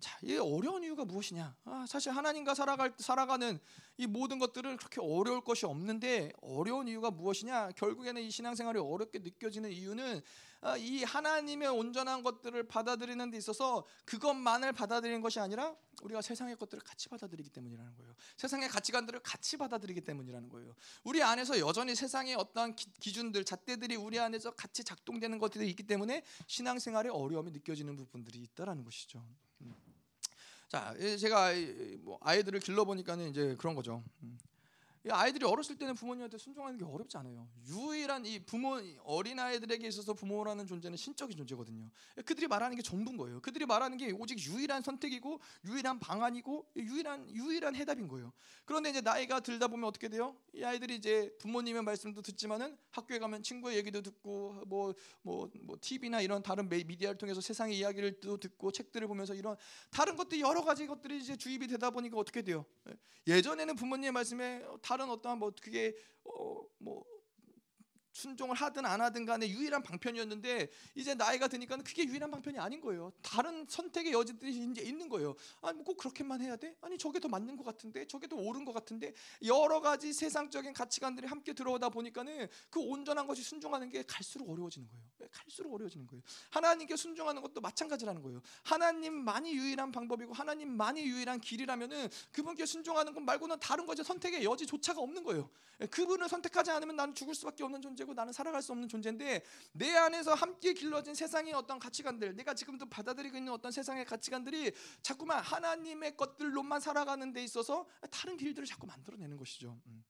자, 0.00 0.16
이 0.22 0.36
어려운 0.36 0.84
이유가 0.84 1.04
무엇이냐? 1.04 1.56
아, 1.64 1.84
사실 1.88 2.12
하나님과 2.12 2.54
살아갈 2.54 2.92
살아가는 2.98 3.58
이 3.96 4.06
모든 4.06 4.38
것들은 4.38 4.76
그렇게 4.76 5.00
어려울 5.00 5.40
것이 5.40 5.66
없는데 5.66 6.32
어려운 6.40 6.86
이유가 6.86 7.10
무엇이냐? 7.10 7.72
결국에는 7.72 8.22
이 8.22 8.30
신앙생활이 8.30 8.78
어렵게 8.78 9.18
느껴지는 9.18 9.72
이유는 9.72 10.22
아, 10.60 10.76
이 10.76 11.02
하나님의 11.02 11.68
온전한 11.68 12.22
것들을 12.22 12.62
받아들이는 12.68 13.30
데 13.30 13.38
있어서 13.38 13.84
그것만을 14.04 14.72
받아들이는 14.72 15.20
것이 15.20 15.40
아니라 15.40 15.74
우리가 16.02 16.22
세상의 16.22 16.56
것들을 16.56 16.82
같이 16.84 17.08
받아들이기 17.08 17.50
때문이라는 17.50 17.96
거예요. 17.96 18.14
세상의 18.36 18.68
가치관들을 18.68 19.20
같이 19.20 19.56
받아들이기 19.56 20.00
때문이라는 20.02 20.48
거예요. 20.48 20.74
우리 21.02 21.22
안에서 21.22 21.58
여전히 21.58 21.96
세상의 21.96 22.36
어떠한 22.36 22.76
기, 22.76 23.12
준들 23.12 23.44
잣대들이 23.44 23.96
우리 23.96 24.18
안에서 24.20 24.52
같이 24.52 24.84
작동되는 24.84 25.38
것들이 25.38 25.68
있기 25.70 25.84
때문에 25.84 26.22
신앙생활에 26.46 27.08
어려움이 27.08 27.50
느껴지는 27.50 27.96
부분들이 27.96 28.38
있다라는 28.40 28.84
것이죠. 28.84 29.24
음. 30.68 30.70
자, 30.70 30.94
제가 31.18 31.52
뭐 32.02 32.18
아이들을 32.20 32.60
길러 32.60 32.84
보니까는 32.84 33.30
이제 33.30 33.56
그런 33.58 33.74
거죠. 33.74 34.02
음. 34.22 34.38
아이들이 35.10 35.44
어렸을 35.44 35.76
때는 35.76 35.94
부모님한테 35.94 36.38
순종하는 36.38 36.78
게 36.78 36.84
어렵지 36.84 37.16
않아요. 37.18 37.48
유일한 37.68 38.24
이 38.26 38.38
부모 38.40 38.80
어린 39.04 39.38
아이들에게 39.38 39.86
있어서 39.88 40.14
부모라는 40.14 40.66
존재는 40.66 40.96
신적인 40.96 41.36
존재거든요. 41.36 41.90
그들이 42.24 42.46
말하는 42.46 42.76
게 42.76 42.82
전부인 42.82 43.16
거예요. 43.16 43.40
그들이 43.40 43.66
말하는 43.66 43.96
게 43.96 44.10
오직 44.12 44.38
유일한 44.38 44.82
선택이고 44.82 45.40
유일한 45.66 45.98
방안이고 45.98 46.72
유일한 46.76 47.30
유일한 47.30 47.74
해답인 47.76 48.08
거예요. 48.08 48.32
그런데 48.64 48.90
이제 48.90 49.00
나이가 49.00 49.40
들다 49.40 49.68
보면 49.68 49.88
어떻게 49.88 50.08
돼요? 50.08 50.36
이 50.52 50.62
아이들이 50.64 50.96
이제 50.96 51.34
부모님의 51.38 51.82
말씀도 51.82 52.22
듣지만은 52.22 52.76
학교에 52.90 53.18
가면 53.18 53.42
친구의 53.42 53.76
얘기도 53.78 54.02
듣고 54.02 54.52
뭐뭐뭐 54.66 54.94
뭐, 55.22 55.50
뭐 55.62 55.78
TV나 55.80 56.20
이런 56.20 56.42
다른 56.42 56.68
미디어를 56.68 57.18
통해서 57.18 57.40
세상의 57.40 57.78
이야기를 57.78 58.20
또 58.20 58.36
듣고 58.36 58.72
책들을 58.72 59.06
보면서 59.06 59.34
이런 59.34 59.56
다른 59.90 60.16
것들 60.16 60.40
여러 60.40 60.62
가지 60.62 60.86
것들이 60.86 61.18
이제 61.18 61.36
주입이 61.36 61.66
되다 61.66 61.90
보니까 61.90 62.16
어떻게 62.16 62.42
돼요? 62.42 62.64
예전에는 63.26 63.76
부모님의 63.76 64.12
말씀에 64.12 64.64
다른 64.80 64.97
어떠한 65.10 65.38
뭐 65.38 65.52
그게 65.62 65.94
어 66.24 66.68
뭐 66.80 67.04
순종을 68.12 68.56
하든 68.56 68.84
안 68.84 69.00
하든 69.00 69.24
간에 69.24 69.48
유일한 69.48 69.82
방편이었는데 69.82 70.68
이제 70.94 71.14
나이가 71.14 71.48
드니까는 71.48 71.84
그게 71.84 72.04
유일한 72.04 72.30
방편이 72.30 72.58
아닌 72.58 72.80
거예요. 72.80 73.12
다른 73.22 73.66
선택의 73.68 74.12
여지들이 74.12 74.70
이제 74.70 74.82
있는 74.82 75.08
거예요. 75.08 75.34
아니 75.60 75.76
뭐꼭 75.76 75.98
그렇게만 75.98 76.40
해야 76.40 76.56
돼? 76.56 76.76
아니 76.80 76.98
저게 76.98 77.20
더 77.20 77.28
맞는 77.28 77.56
것 77.56 77.64
같은데 77.64 78.06
저게 78.06 78.26
더 78.26 78.36
옳은 78.36 78.64
것 78.64 78.72
같은데 78.72 79.12
여러 79.44 79.80
가지 79.80 80.12
세상적인 80.12 80.72
가치관들이 80.72 81.26
함께 81.26 81.52
들어오다 81.52 81.88
보니까는 81.90 82.48
그 82.70 82.80
온전한 82.80 83.26
것이 83.26 83.42
순종하는 83.42 83.88
게 83.88 84.02
갈수록 84.02 84.50
어려워지는 84.50 84.88
거예요. 84.88 85.30
갈수록 85.30 85.74
어려워지는 85.74 86.06
거예요. 86.06 86.22
하나님께 86.50 86.96
순종하는 86.96 87.42
것도 87.42 87.60
마찬가지라는 87.60 88.22
거예요. 88.22 88.40
하나님만이 88.62 89.52
유일한 89.52 89.92
방법이고 89.92 90.32
하나님만이 90.32 91.02
유일한 91.02 91.40
길이라면은 91.40 92.08
그분께 92.32 92.66
순종하는 92.66 93.12
것 93.12 93.20
말고는 93.20 93.58
다른 93.60 93.86
것의 93.86 94.04
선택의 94.04 94.44
여지조차가 94.44 95.00
없는 95.00 95.22
거예요. 95.24 95.50
그분을 95.90 96.28
선택하지 96.28 96.70
않으면 96.70 96.96
나는 96.96 97.14
죽을 97.14 97.34
수밖에 97.34 97.62
없는 97.62 97.80
존재고 97.80 97.97
존재고 97.98 98.14
나는 98.14 98.32
살아갈 98.32 98.62
수 98.62 98.72
없는 98.72 98.88
존재인데 98.88 99.42
내 99.72 99.96
안에서 99.96 100.34
함께 100.34 100.72
길러진 100.72 101.14
세상의 101.14 101.52
어떤 101.54 101.78
가치관들 101.78 102.36
내가 102.36 102.54
지금도 102.54 102.86
받아들이고 102.86 103.36
있는 103.36 103.52
어떤 103.52 103.72
세상의 103.72 104.04
가치관들이 104.04 104.72
자꾸만 105.02 105.42
하나님의 105.42 106.16
것들로만 106.16 106.80
살아가는 106.80 107.32
데 107.32 107.42
있어서 107.42 107.86
다른 108.10 108.36
길들을 108.36 108.66
자꾸 108.66 108.86
만들어내는 108.86 109.36
것이죠. 109.36 109.78
음. 109.86 110.04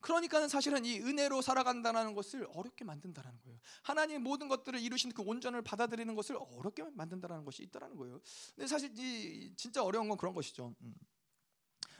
그러니까는 0.00 0.48
사실은 0.48 0.84
이 0.84 1.00
은혜로 1.00 1.40
살아간다는 1.40 2.14
것을 2.14 2.46
어렵게 2.52 2.84
만든다는 2.84 3.40
거예요. 3.42 3.58
하나님 3.82 4.22
모든 4.22 4.48
것들을 4.48 4.78
이루신 4.78 5.12
그 5.12 5.22
온전을 5.22 5.62
받아들이는 5.62 6.14
것을 6.14 6.36
어렵게 6.36 6.84
만든다는 6.92 7.44
것이 7.44 7.62
있다라는 7.62 7.96
거예요. 7.96 8.20
근데 8.54 8.66
사실 8.66 8.92
이 8.98 9.50
진짜 9.56 9.82
어려운 9.82 10.08
건 10.08 10.18
그런 10.18 10.34
것이죠. 10.34 10.74
음. 10.82 10.94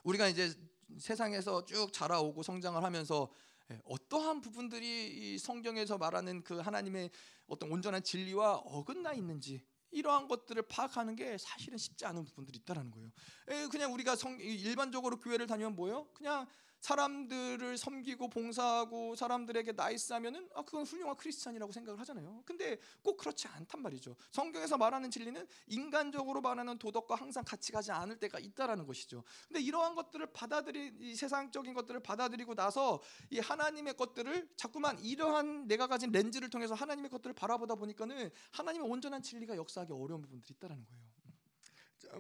우리가 0.05 0.28
이제 0.28 0.55
세상에서 0.99 1.64
쭉 1.64 1.90
자라오고 1.95 2.42
성장을 2.42 2.82
하면서 2.84 3.30
예, 3.32 3.53
어떠한 3.85 4.41
부분들이 4.41 5.35
이 5.35 5.39
성경에서 5.39 5.99
말하는 5.99 6.43
그 6.43 6.59
하나님의 6.59 7.11
어떤 7.47 7.71
온전한 7.71 8.03
진리와 8.03 8.57
어긋나 8.57 9.12
있는지 9.15 9.65
이러한 9.91 10.29
것들을 10.29 10.61
파악하는 10.62 11.15
게 11.15 11.39
사실은 11.39 11.79
쉽지 11.79 12.05
않은 12.07 12.25
부분들이 12.25 12.59
있다라는 12.59 12.91
거예요. 12.91 13.11
예, 13.51 13.69
그냥 13.71 13.93
우리가 13.93 14.17
성, 14.17 14.39
일반적으로 14.41 15.19
교회를 15.19 15.47
다니면 15.47 15.77
뭐요? 15.77 16.09
그냥 16.15 16.47
사람들을 16.85 17.78
섬기고 17.78 18.28
봉사하고 18.28 19.14
사람들에게 19.14 19.72
나이스하면은 19.72 20.51
아 20.55 20.62
그건 20.62 20.85
훌륭한 20.85 21.16
크리스찬이라고 21.16 21.72
생각을 21.72 21.99
하잖아요. 22.01 22.43
근데 22.45 22.78
꼭 23.03 23.16
그렇지 23.16 23.49
않단 23.49 23.80
말이죠. 23.80 24.14
성경에서 24.30 24.76
말하는 24.76 25.11
진리는 25.11 25.47
인간적으로 25.68 26.43
말하는 26.43 26.76
도덕과 26.76 27.14
항상 27.14 27.43
같이 27.43 27.72
가지 27.72 27.91
않을 27.91 28.18
때가 28.18 28.39
있다라는 28.39 28.87
것이죠. 28.87 29.24
근데 29.49 29.62
이러한 29.62 29.95
것들을 29.95 30.26
받아들이 30.35 30.93
이 31.01 31.14
세상적인 31.14 31.72
것들을 31.72 32.01
받아들이고 32.01 32.55
나서 32.55 33.01
이 33.30 33.39
하나님의 33.39 33.95
것들을 33.95 34.51
자꾸만 34.57 34.99
이러한 34.99 35.66
내가 35.66 35.87
가진 35.87 36.12
렌즈를 36.12 36.51
통해서 36.51 36.74
하나님의 36.74 37.11
것들을 37.11 37.32
바라보다 37.35 37.76
보니까는 37.76 38.30
하나님의 38.51 38.87
온전한 38.87 39.22
진리가 39.22 39.57
역사하기 39.57 39.95
어려운 39.95 40.20
부분들이 40.20 40.53
있다라는 40.55 40.85
거예요. 40.85 41.14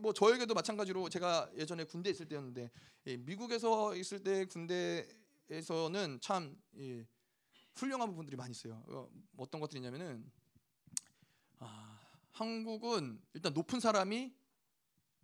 뭐 0.00 0.12
저에게도 0.12 0.54
마찬가지로 0.54 1.08
제가 1.08 1.50
예전에 1.56 1.84
군대 1.84 2.10
있을 2.10 2.26
때였는데 2.26 2.70
미국에서 3.18 3.94
있을 3.96 4.22
때 4.22 4.44
군대에서는 4.46 6.20
참 6.20 6.56
훌륭한 7.74 8.08
부분들이 8.08 8.36
많이 8.36 8.52
있어요. 8.52 8.82
어, 8.88 9.08
어떤 9.36 9.60
것들이냐면은 9.60 10.30
아, 11.58 12.00
한국은 12.30 13.20
일단 13.34 13.52
높은 13.52 13.80
사람이 13.80 14.32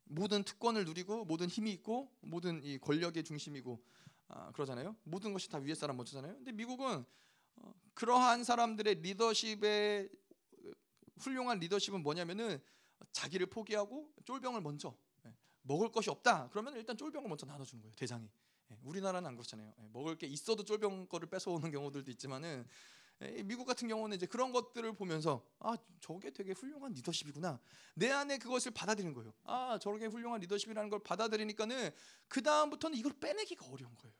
모든 0.04 0.42
특권을 0.42 0.84
누리고 0.84 1.24
모든 1.24 1.48
힘이 1.48 1.72
있고 1.72 2.12
모든 2.20 2.62
이 2.64 2.78
권력의 2.78 3.22
중심이고 3.22 3.80
아, 4.28 4.50
그러잖아요. 4.52 4.96
모든 5.04 5.32
것이 5.32 5.48
다 5.48 5.58
위에 5.58 5.74
사람 5.74 5.96
먼저잖아요. 5.96 6.34
근데 6.34 6.52
미국은 6.52 7.04
어, 7.56 7.72
그러한 7.94 8.44
사람들의 8.44 8.96
리더십의 8.96 10.08
훌륭한 11.18 11.58
리더십은 11.58 12.02
뭐냐면은 12.02 12.60
자기를 13.12 13.46
포기하고 13.46 14.10
쫄병을 14.24 14.60
먼저 14.60 14.96
예, 15.26 15.34
먹을 15.62 15.90
것이 15.90 16.10
없다. 16.10 16.48
그러면 16.50 16.74
일단 16.76 16.96
쫄병을 16.96 17.28
먼저 17.28 17.46
나눠주는 17.46 17.82
거예요. 17.82 17.94
대장이. 17.94 18.28
예, 18.70 18.78
우리나라는 18.82 19.28
안 19.28 19.36
그렇잖아요. 19.36 19.72
예, 19.78 19.88
먹을 19.92 20.16
게 20.16 20.26
있어도 20.26 20.64
쫄병 20.64 21.06
거를 21.06 21.28
뺏어오는 21.28 21.70
경우들도 21.70 22.10
있지만은 22.10 22.66
미국 23.44 23.66
같은 23.66 23.86
경우는 23.86 24.16
이제 24.16 24.24
그런 24.24 24.50
것들을 24.50 24.94
보면서 24.94 25.44
아 25.58 25.76
저게 26.00 26.30
되게 26.30 26.52
훌륭한 26.52 26.94
리더십이구나 26.94 27.60
내 27.94 28.10
안에 28.10 28.38
그것을 28.38 28.70
받아들이는 28.70 29.12
거예요. 29.12 29.34
아 29.44 29.78
저게 29.78 30.06
훌륭한 30.06 30.40
리더십이라는 30.40 30.88
걸 30.88 31.00
받아들이니까는 31.00 31.90
그 32.28 32.42
다음부터는 32.42 32.96
이걸 32.96 33.12
빼내기가 33.20 33.66
어려운 33.66 33.94
거예요. 33.96 34.14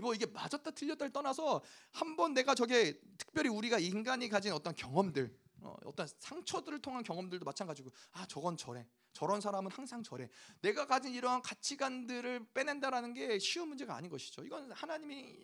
뭐 0.00 0.14
이게 0.14 0.26
맞았다 0.26 0.70
틀렸다를 0.70 1.12
떠나서 1.12 1.62
한번 1.90 2.32
내가 2.32 2.54
저게 2.54 3.00
특별히 3.18 3.48
우리가 3.48 3.80
인간이 3.80 4.28
가진 4.28 4.52
어떤 4.52 4.72
경험들 4.72 5.36
어, 5.60 5.74
어떤 5.84 6.06
상처들을 6.18 6.80
통한 6.80 7.02
경험들도 7.02 7.44
마찬가지고 7.44 7.90
아 8.12 8.26
저건 8.26 8.56
저래. 8.56 8.86
저런 9.12 9.40
사람은 9.40 9.70
항상 9.70 10.02
저래. 10.02 10.28
내가 10.60 10.86
가진 10.86 11.12
이러한 11.12 11.42
가치관들을 11.42 12.52
빼낸다라는 12.54 13.14
게 13.14 13.38
쉬운 13.38 13.68
문제가 13.68 13.96
아닌 13.96 14.10
것이죠. 14.10 14.44
이건 14.44 14.70
하나님이 14.72 15.36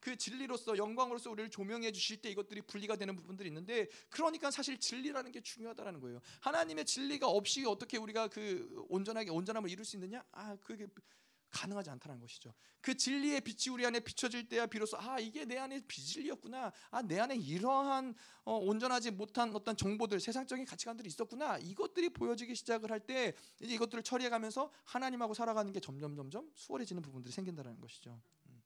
그 0.00 0.16
진리로서 0.16 0.76
영광으로서 0.76 1.30
우리를 1.30 1.50
조명해 1.50 1.90
주실 1.92 2.20
때 2.20 2.30
이것들이 2.30 2.62
분리가 2.62 2.96
되는 2.96 3.16
부분들이 3.16 3.48
있는데 3.48 3.88
그러니까 4.08 4.50
사실 4.50 4.78
진리라는 4.78 5.32
게 5.32 5.40
중요하다라는 5.40 6.00
거예요. 6.00 6.20
하나님의 6.42 6.84
진리가 6.84 7.26
없이 7.26 7.64
어떻게 7.66 7.96
우리가 7.98 8.28
그 8.28 8.84
온전하게 8.88 9.30
온전함을 9.30 9.70
이룰 9.70 9.84
수 9.84 9.96
있느냐? 9.96 10.22
아 10.30 10.56
그게 10.62 10.86
가능하지 11.56 11.90
않다는 11.90 12.20
것이죠. 12.20 12.52
그 12.80 12.94
진리의 12.96 13.40
빛이 13.40 13.72
우리 13.72 13.86
안에 13.86 14.00
비춰질 14.00 14.48
때야 14.48 14.66
비로소 14.66 14.96
아 14.98 15.18
이게 15.18 15.44
내 15.44 15.56
안에 15.58 15.80
비진리였구나. 15.88 16.72
아 16.90 17.02
내 17.02 17.18
안에 17.18 17.36
이러한 17.36 18.14
어, 18.44 18.56
온전하지 18.56 19.12
못한 19.12 19.54
어떤 19.54 19.76
정보들, 19.76 20.20
세상적인 20.20 20.64
가치관들이 20.66 21.08
있었구나. 21.08 21.58
이것들이 21.58 22.10
보여지기 22.10 22.54
시작을 22.54 22.90
할 22.90 23.00
때 23.06 23.34
이제 23.60 23.74
이것들을 23.74 24.02
처리해 24.02 24.28
가면서 24.30 24.70
하나님하고 24.84 25.32
살아가는 25.34 25.72
게 25.72 25.78
점점 25.80 26.16
점점 26.16 26.50
수월해지는 26.54 27.02
부분들이 27.02 27.32
생긴다는 27.32 27.80
것이죠. 27.80 28.20
음. 28.48 28.62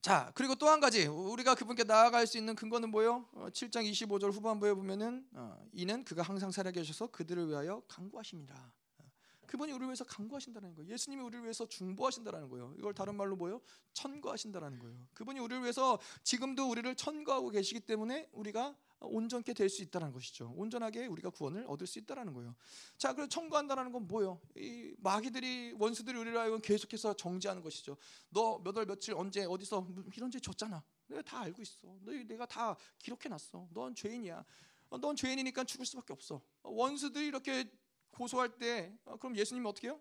자 0.00 0.30
그리고 0.34 0.54
또 0.54 0.68
한 0.68 0.80
가지 0.80 1.06
우리가 1.06 1.54
그분께 1.54 1.84
나아갈 1.84 2.26
수 2.26 2.38
있는 2.38 2.54
근거는 2.54 2.90
뭐요? 2.90 3.28
어, 3.32 3.48
7장 3.50 3.88
25절 3.90 4.32
후반부에 4.32 4.74
보면은 4.74 5.26
어, 5.32 5.60
이는 5.72 6.04
그가 6.04 6.22
항상 6.22 6.50
살아 6.50 6.70
계 6.70 6.82
셔서 6.84 7.08
그들을 7.08 7.48
위하여 7.48 7.82
강구하십니다. 7.88 8.72
그분이 9.48 9.72
우리를 9.72 9.86
위해서 9.88 10.04
강구하신다는 10.04 10.74
거예요. 10.74 10.92
예수님이 10.92 11.22
우리를 11.22 11.42
위해서 11.42 11.66
중보하신다는 11.66 12.48
거예요. 12.50 12.74
이걸 12.78 12.92
다른 12.94 13.16
말로 13.16 13.34
뭐요? 13.34 13.60
천거하신다는 13.94 14.78
거예요. 14.78 15.08
그분이 15.14 15.40
우리를 15.40 15.62
위해서 15.62 15.98
지금도 16.22 16.70
우리를 16.70 16.94
천거하고 16.94 17.48
계시기 17.50 17.80
때문에 17.80 18.28
우리가 18.32 18.76
온전케 19.00 19.54
될 19.54 19.68
수 19.70 19.82
있다는 19.82 20.12
것이죠. 20.12 20.52
온전하게 20.56 21.06
우리가 21.06 21.30
구원을 21.30 21.64
얻을 21.66 21.86
수 21.86 21.98
있다는 21.98 22.34
거예요. 22.34 22.54
자, 22.98 23.12
그래서 23.14 23.28
청구한다는 23.28 23.90
건 23.90 24.06
뭐예요? 24.06 24.40
이 24.56 24.94
마귀들이 24.98 25.74
원수들이 25.78 26.18
우리를 26.18 26.38
하여 26.38 26.58
계속해서 26.58 27.14
정지하는 27.14 27.62
것이죠. 27.62 27.96
너 28.30 28.58
몇 28.62 28.76
월 28.76 28.86
며칠 28.86 29.14
언제 29.14 29.44
어디서 29.44 29.86
이런 30.14 30.30
죄 30.30 30.38
졌잖아. 30.40 30.82
내가 31.06 31.22
다 31.22 31.40
알고 31.40 31.62
있어. 31.62 31.96
너 32.02 32.12
내가 32.12 32.44
다 32.44 32.76
기록해 32.98 33.28
놨어. 33.30 33.68
넌 33.72 33.94
죄인이야. 33.94 34.44
넌 35.00 35.16
죄인이니까 35.16 35.64
죽을 35.64 35.86
수밖에 35.86 36.12
없어. 36.12 36.42
원수들이 36.62 37.26
이렇게 37.26 37.70
고소할 38.18 38.58
때 38.58 38.92
어, 39.04 39.16
그럼 39.16 39.36
예수님이 39.36 39.66
어떻게 39.68 39.86
해요? 39.86 40.00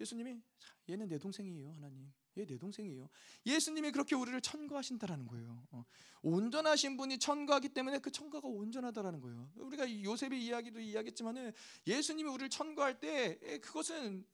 예수님이 0.00 0.42
얘는 0.88 1.08
내 1.08 1.18
동생이에요 1.18 1.72
하나님. 1.74 2.12
얘 2.38 2.44
내 2.46 2.56
동생이에요. 2.58 3.08
예수님이 3.44 3.92
그렇게 3.92 4.14
우리를 4.14 4.40
천거하신다라는 4.40 5.26
거예요. 5.26 5.66
어, 5.70 5.84
온전하신 6.22 6.96
분이 6.96 7.18
천거하기 7.18 7.68
때문에 7.68 7.98
그 7.98 8.10
천거가 8.10 8.48
온전하다라는 8.48 9.20
거예요. 9.20 9.50
우리가 9.56 10.02
요셉의 10.02 10.42
이야기도 10.42 10.80
이야기했지만은 10.80 11.52
예수님이 11.86 12.30
우리를 12.30 12.48
천거할 12.48 12.98
때 12.98 13.38
그것은 13.60 14.24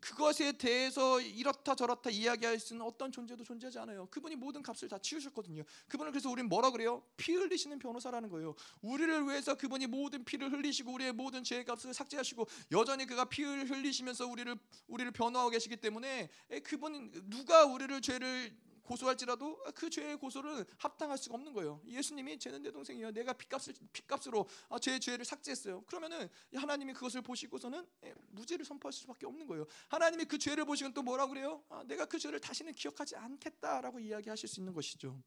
그것에 0.00 0.52
대해서 0.52 1.18
이렇다 1.20 1.74
저렇다 1.74 2.10
이야기할 2.10 2.58
수 2.58 2.74
있는 2.74 2.84
어떤 2.84 3.10
존재도 3.10 3.42
존재하지 3.42 3.78
않아요. 3.78 4.06
그분이 4.10 4.36
모든 4.36 4.62
값을 4.62 4.88
다 4.88 4.98
치우셨거든요. 4.98 5.62
그분을 5.88 6.12
그래서 6.12 6.28
우리는 6.28 6.46
뭐라 6.48 6.70
그래요? 6.70 7.02
피 7.16 7.32
흘리시는 7.34 7.78
변호사라는 7.78 8.28
거예요. 8.28 8.54
우리를 8.82 9.26
위해서 9.26 9.54
그분이 9.54 9.86
모든 9.86 10.22
피를 10.24 10.52
흘리시고 10.52 10.92
우리의 10.92 11.12
모든 11.12 11.42
죄의 11.42 11.64
값을 11.64 11.94
삭제하시고 11.94 12.46
여전히 12.72 13.06
그가 13.06 13.24
피를 13.24 13.70
흘리시면서 13.70 14.26
우리를 14.26 14.54
우리를 14.88 15.10
변호하고 15.12 15.50
계시기 15.50 15.76
때문에 15.76 16.28
그분 16.64 17.10
누가 17.30 17.64
우리를 17.64 17.98
죄를 18.02 18.54
고소할지라도 18.84 19.58
그 19.74 19.90
죄의 19.90 20.18
고소를 20.18 20.64
합당할 20.78 21.18
수가 21.18 21.34
없는 21.34 21.52
거예요. 21.52 21.80
예수님이 21.86 22.38
쟤는 22.38 22.62
내 22.62 22.70
동생이야. 22.70 23.10
내가 23.10 23.32
피값을 23.32 23.74
피값으로 23.92 24.46
아, 24.68 24.78
제 24.78 24.98
죄를 24.98 25.24
삭제했어요. 25.24 25.82
그러면은 25.82 26.28
하나님이 26.54 26.92
그것을 26.92 27.22
보시고서는 27.22 27.86
예, 28.04 28.14
무죄를 28.30 28.64
선포할 28.64 28.92
수밖에 28.92 29.26
없는 29.26 29.46
거예요. 29.46 29.66
하나님이 29.88 30.26
그 30.26 30.38
죄를 30.38 30.64
보시고 30.64 30.92
또 30.92 31.02
뭐라 31.02 31.26
그래요? 31.26 31.64
아, 31.68 31.82
내가 31.84 32.06
그 32.06 32.18
죄를 32.18 32.40
다시는 32.40 32.72
기억하지 32.72 33.16
않겠다라고 33.16 33.98
이야기하실 33.98 34.48
수 34.48 34.60
있는 34.60 34.72
것이죠. 34.72 35.20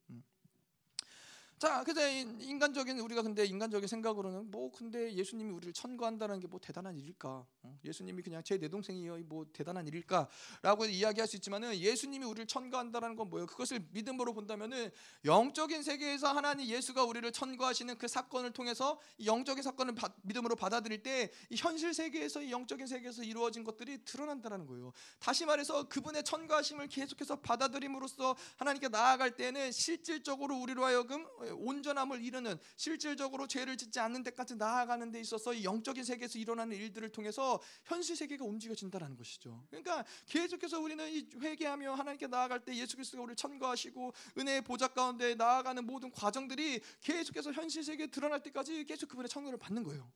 음. 1.58 1.60
자, 1.60 1.84
그래서 1.84 2.08
인간적인 2.40 3.00
우리가 3.00 3.24
근데 3.24 3.44
인간적인 3.46 3.88
생각으로는 3.88 4.52
뭐 4.52 4.72
근데 4.72 5.12
예수님이 5.14 5.52
우리를 5.52 5.74
천거한다는 5.74 6.40
게 6.40 6.48
뭐 6.48 6.60
대단한 6.62 6.96
일일까? 6.98 7.46
어, 7.64 7.80
예수님이 7.84 8.22
그냥 8.22 8.44
제 8.44 8.58
내 8.58 8.70
동생이요, 8.70 9.18
뭐 9.26 9.46
대단한 9.52 9.86
일일까?라고 9.88 10.86
이야기할 10.86 11.28
수 11.28 11.36
있지만은 11.36 11.76
예수님이 11.76 12.26
우리를 12.26 12.46
천거한다는 12.48 13.16
건 13.16 13.30
뭐예요? 13.30 13.48
그것을 13.48 13.86
믿음으로 13.92 14.34
본다면은 14.34 14.92
영적인 15.26 15.84
세계에서 15.84 16.32
하나님 16.32 16.68
예수가 16.68 17.04
우리를 17.04 17.30
천거하시는 17.32 17.98
그 17.98 18.08
사건을 18.08 18.52
통해서 18.52 19.00
영적인 19.26 19.64
사건을 19.64 19.96
바, 19.96 20.14
믿음으로 20.22 20.56
받아들일 20.56 21.04
때 21.04 21.32
현실 21.56 21.94
세계에서 21.94 22.42
이 22.44 22.52
영적인 22.52 22.88
세계에서 22.88 23.24
이루어진 23.24 23.64
것들이 23.64 24.04
드러난다는 24.06 24.66
거예요. 24.68 24.94
다시 25.20 25.46
말해서 25.46 25.88
그분의 25.90 26.24
천거하심을 26.24 26.88
계속해서 26.88 27.38
받아들임으로써 27.42 28.36
하나님께 28.58 28.90
나아갈 28.90 29.36
때는 29.36 29.72
실질적으로 29.72 30.56
우리로 30.58 30.86
하여금 30.86 31.26
온전함을 31.52 32.24
이루는 32.24 32.58
실질적으로 32.76 33.48
죄를 33.48 33.78
짓지 33.78 34.00
않는 34.00 34.24
데까지 34.24 34.56
나아가는 34.56 35.12
데 35.12 35.20
있어서 35.20 35.64
영적인 35.64 36.04
세계에서 36.04 36.40
일어나는 36.40 36.76
일들을 36.78 37.10
통해서 37.10 37.60
현실 37.84 38.16
세계가 38.16 38.46
움직여진다는 38.46 39.16
것이죠. 39.16 39.66
그러니까 39.70 40.04
계속해서 40.26 40.80
우리는 40.80 41.08
이 41.12 41.28
회개하며 41.40 41.94
하나님께 41.94 42.28
나아갈 42.28 42.64
때 42.64 42.76
예수 42.76 42.96
그리스도가 42.96 43.24
우리를 43.24 43.36
천거하시고 43.36 44.14
은혜의 44.38 44.62
보좌 44.62 44.88
가운데 44.88 45.36
나아가는 45.36 45.86
모든 45.86 46.12
과정들이 46.12 46.82
계속해서 47.02 47.52
현실 47.52 47.84
세계에 47.84 48.08
드러날 48.08 48.42
때까지 48.44 48.86
계속 48.86 49.10
그분의 49.10 49.30
천거를 49.30 49.58
받는 49.60 49.84
거예요. 49.84 50.12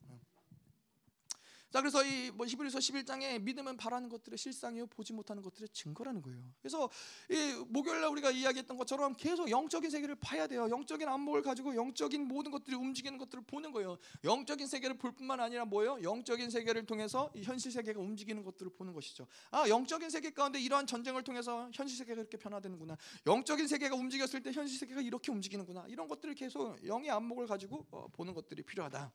자 1.72 1.80
그래서 1.80 2.04
이뭐 2.04 2.44
히브리서 2.44 2.78
11장에 2.78 3.40
믿음은 3.40 3.78
바라는 3.78 4.10
것들의 4.10 4.36
실상이요 4.36 4.88
보지 4.88 5.14
못하는 5.14 5.42
것들의 5.42 5.70
증거라는 5.70 6.20
거예요. 6.20 6.38
그래서 6.60 6.90
이 7.30 7.64
목요일 7.68 8.02
날 8.02 8.10
우리가 8.10 8.30
이야기했던 8.30 8.76
것처럼 8.76 9.14
계속 9.14 9.48
영적인 9.48 9.88
세계를 9.88 10.16
봐야 10.16 10.46
돼요. 10.46 10.68
영적인 10.68 11.08
안목을 11.08 11.40
가지고 11.40 11.74
영적인 11.74 12.28
모든 12.28 12.50
것들이 12.50 12.76
움직이는 12.76 13.16
것들을 13.16 13.44
보는 13.46 13.72
거예요. 13.72 13.96
영적인 14.22 14.66
세계를 14.66 14.98
볼 14.98 15.12
뿐만 15.12 15.40
아니라 15.40 15.64
뭐예요? 15.64 16.02
영적인 16.02 16.50
세계를 16.50 16.84
통해서 16.84 17.30
이 17.34 17.42
현실 17.42 17.72
세계가 17.72 17.98
움직이는 17.98 18.44
것들을 18.44 18.70
보는 18.74 18.92
것이죠. 18.92 19.26
아 19.50 19.66
영적인 19.66 20.10
세계 20.10 20.28
가운데 20.28 20.60
이러한 20.60 20.86
전쟁을 20.86 21.24
통해서 21.24 21.70
현실 21.72 21.96
세계가 21.96 22.20
이렇게 22.20 22.36
변화되는구나. 22.36 22.98
영적인 23.26 23.66
세계가 23.66 23.96
움직였을 23.96 24.42
때 24.42 24.52
현실 24.52 24.78
세계가 24.78 25.00
이렇게 25.00 25.32
움직이는구나. 25.32 25.86
이런 25.88 26.06
것들을 26.06 26.34
계속 26.34 26.86
영의 26.86 27.10
안목을 27.10 27.46
가지고 27.46 27.86
어, 27.90 28.08
보는 28.12 28.34
것들이 28.34 28.62
필요하다. 28.62 29.10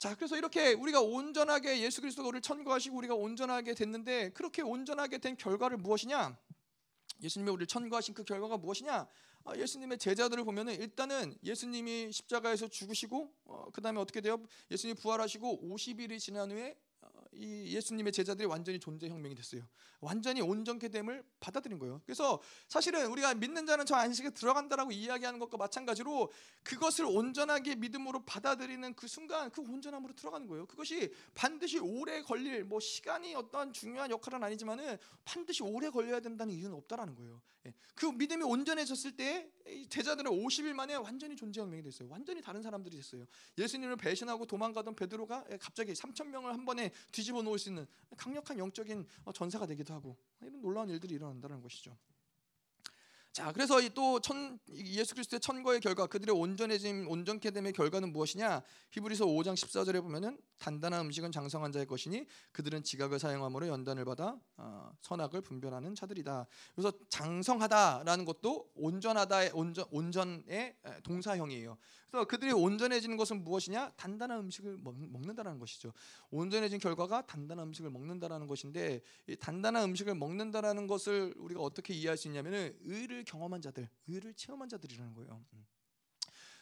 자, 0.00 0.14
그래서 0.14 0.34
이렇게 0.34 0.72
우리가 0.72 1.02
온전하게 1.02 1.82
예수 1.82 2.00
그리스도가 2.00 2.26
우리를 2.28 2.40
천거하시고 2.40 2.96
우리가 2.96 3.14
온전하게 3.14 3.74
됐는데 3.74 4.30
그렇게 4.30 4.62
온전하게 4.62 5.18
된 5.18 5.36
결과를 5.36 5.76
무엇이냐? 5.76 6.38
예수님이 7.22 7.50
우리를 7.50 7.66
천거하신 7.66 8.14
그 8.14 8.24
결과가 8.24 8.56
무엇이냐? 8.56 9.06
아, 9.44 9.54
예수님의 9.54 9.98
제자들을 9.98 10.42
보면은 10.44 10.72
일단은 10.80 11.36
예수님이 11.44 12.12
십자가에서 12.12 12.68
죽으시고 12.68 13.30
어, 13.44 13.70
그다음에 13.74 14.00
어떻게 14.00 14.22
돼요? 14.22 14.42
예수님이 14.70 14.98
부활하시고 14.98 15.68
50일이 15.68 16.18
지난 16.18 16.50
후에 16.50 16.78
이 17.32 17.76
예수님의 17.76 18.12
제자들이 18.12 18.46
완전히 18.46 18.80
존재 18.80 19.08
혁명이 19.08 19.34
됐어요. 19.34 19.62
완전히 20.00 20.40
온전케 20.40 20.88
됨을 20.88 21.22
받아들인 21.38 21.78
거예요. 21.78 22.00
그래서 22.04 22.40
사실은 22.68 23.06
우리가 23.06 23.34
믿는 23.34 23.66
자는 23.66 23.86
저 23.86 23.94
안식에 23.94 24.30
들어간다라고 24.30 24.90
이야기하는 24.90 25.38
것과 25.38 25.56
마찬가지로 25.56 26.30
그것을 26.62 27.04
온전하게 27.04 27.76
믿음으로 27.76 28.24
받아들이는 28.24 28.94
그 28.94 29.06
순간 29.06 29.50
그 29.50 29.60
온전함으로 29.60 30.14
들어가는 30.14 30.46
거예요. 30.48 30.66
그것이 30.66 31.12
반드시 31.34 31.78
오래 31.78 32.22
걸릴 32.22 32.64
뭐 32.64 32.80
시간이 32.80 33.34
어떠한 33.34 33.74
중요한 33.74 34.10
역할은 34.10 34.42
아니지만은 34.42 34.96
반드시 35.24 35.62
오래 35.62 35.90
걸려야 35.90 36.20
된다는 36.20 36.52
이유는 36.54 36.74
없다라는 36.76 37.14
거예요. 37.14 37.40
예. 37.66 37.74
그 37.94 38.06
믿음이 38.06 38.42
온전해졌을 38.42 39.12
때 39.16 39.50
제자들은 39.90 40.30
50일 40.30 40.72
만에 40.72 40.94
완전히 40.94 41.36
존재 41.36 41.60
혁명이 41.60 41.82
됐어요. 41.82 42.08
완전히 42.08 42.40
다른 42.40 42.62
사람들이 42.62 42.96
됐어요. 42.96 43.26
예수님을 43.58 43.96
배신하고 43.96 44.46
도망가던 44.46 44.96
베드로가 44.96 45.44
갑자기 45.60 45.92
3천 45.92 46.28
명을 46.28 46.52
한 46.54 46.64
번에 46.64 46.90
뒤 47.12 47.19
집어 47.22 47.42
놓을 47.42 47.58
수 47.58 47.68
있는 47.68 47.86
강력한 48.16 48.58
영적인 48.58 49.06
전사가 49.34 49.66
되기도 49.66 49.94
하고 49.94 50.16
이런 50.40 50.60
놀라운 50.60 50.88
일들이 50.88 51.14
일어난다는 51.14 51.60
것이죠. 51.60 51.96
자, 53.32 53.52
그래서 53.52 53.80
또 53.94 54.18
천, 54.18 54.58
예수 54.74 55.14
그리스도의 55.14 55.38
천거의 55.38 55.78
결과, 55.78 56.06
그들의 56.06 56.34
온전해짐, 56.34 57.08
온전케 57.08 57.52
됨의 57.52 57.72
결과는 57.74 58.12
무엇이냐? 58.12 58.60
히브리서 58.90 59.24
5장 59.24 59.54
14절에 59.54 60.02
보면은 60.02 60.36
단단한 60.58 61.06
음식은 61.06 61.30
장성한 61.30 61.70
자의 61.70 61.86
것이니 61.86 62.26
그들은 62.50 62.82
지각을 62.82 63.20
사용함으로 63.20 63.68
연단을 63.68 64.04
받아 64.04 64.36
어, 64.56 64.90
선악을 65.02 65.42
분별하는 65.42 65.94
자들이다. 65.94 66.48
그래서 66.74 66.92
장성하다라는 67.08 68.24
것도 68.24 68.72
온전하다의 68.74 69.52
온전 69.54 69.84
온전의 69.92 70.76
동사형이에요. 71.04 71.78
그래서 72.10 72.26
그들이 72.26 72.52
온전해지는 72.52 73.16
것은 73.16 73.44
무엇이냐? 73.44 73.92
단단한 73.96 74.40
음식을 74.40 74.78
먹, 74.78 74.96
는다라는 74.96 75.60
것이죠. 75.60 75.92
온전해진 76.30 76.80
결과가 76.80 77.26
단단한 77.26 77.68
음식을 77.68 77.90
먹는다라는 77.90 78.46
것인데 78.48 79.00
이 79.28 79.36
단단한 79.36 79.84
음식을 79.84 80.14
먹는다라는 80.16 80.86
것을 80.88 81.34
우리가 81.36 81.60
어떻게 81.60 81.94
이해할 81.94 82.16
수 82.16 82.26
있냐면은 82.28 82.76
의를 82.82 83.24
경험한 83.24 83.62
자들, 83.62 83.88
의를 84.08 84.34
체험한 84.34 84.68
자들이라는 84.68 85.14
거예요. 85.14 85.44
음. 85.52 85.66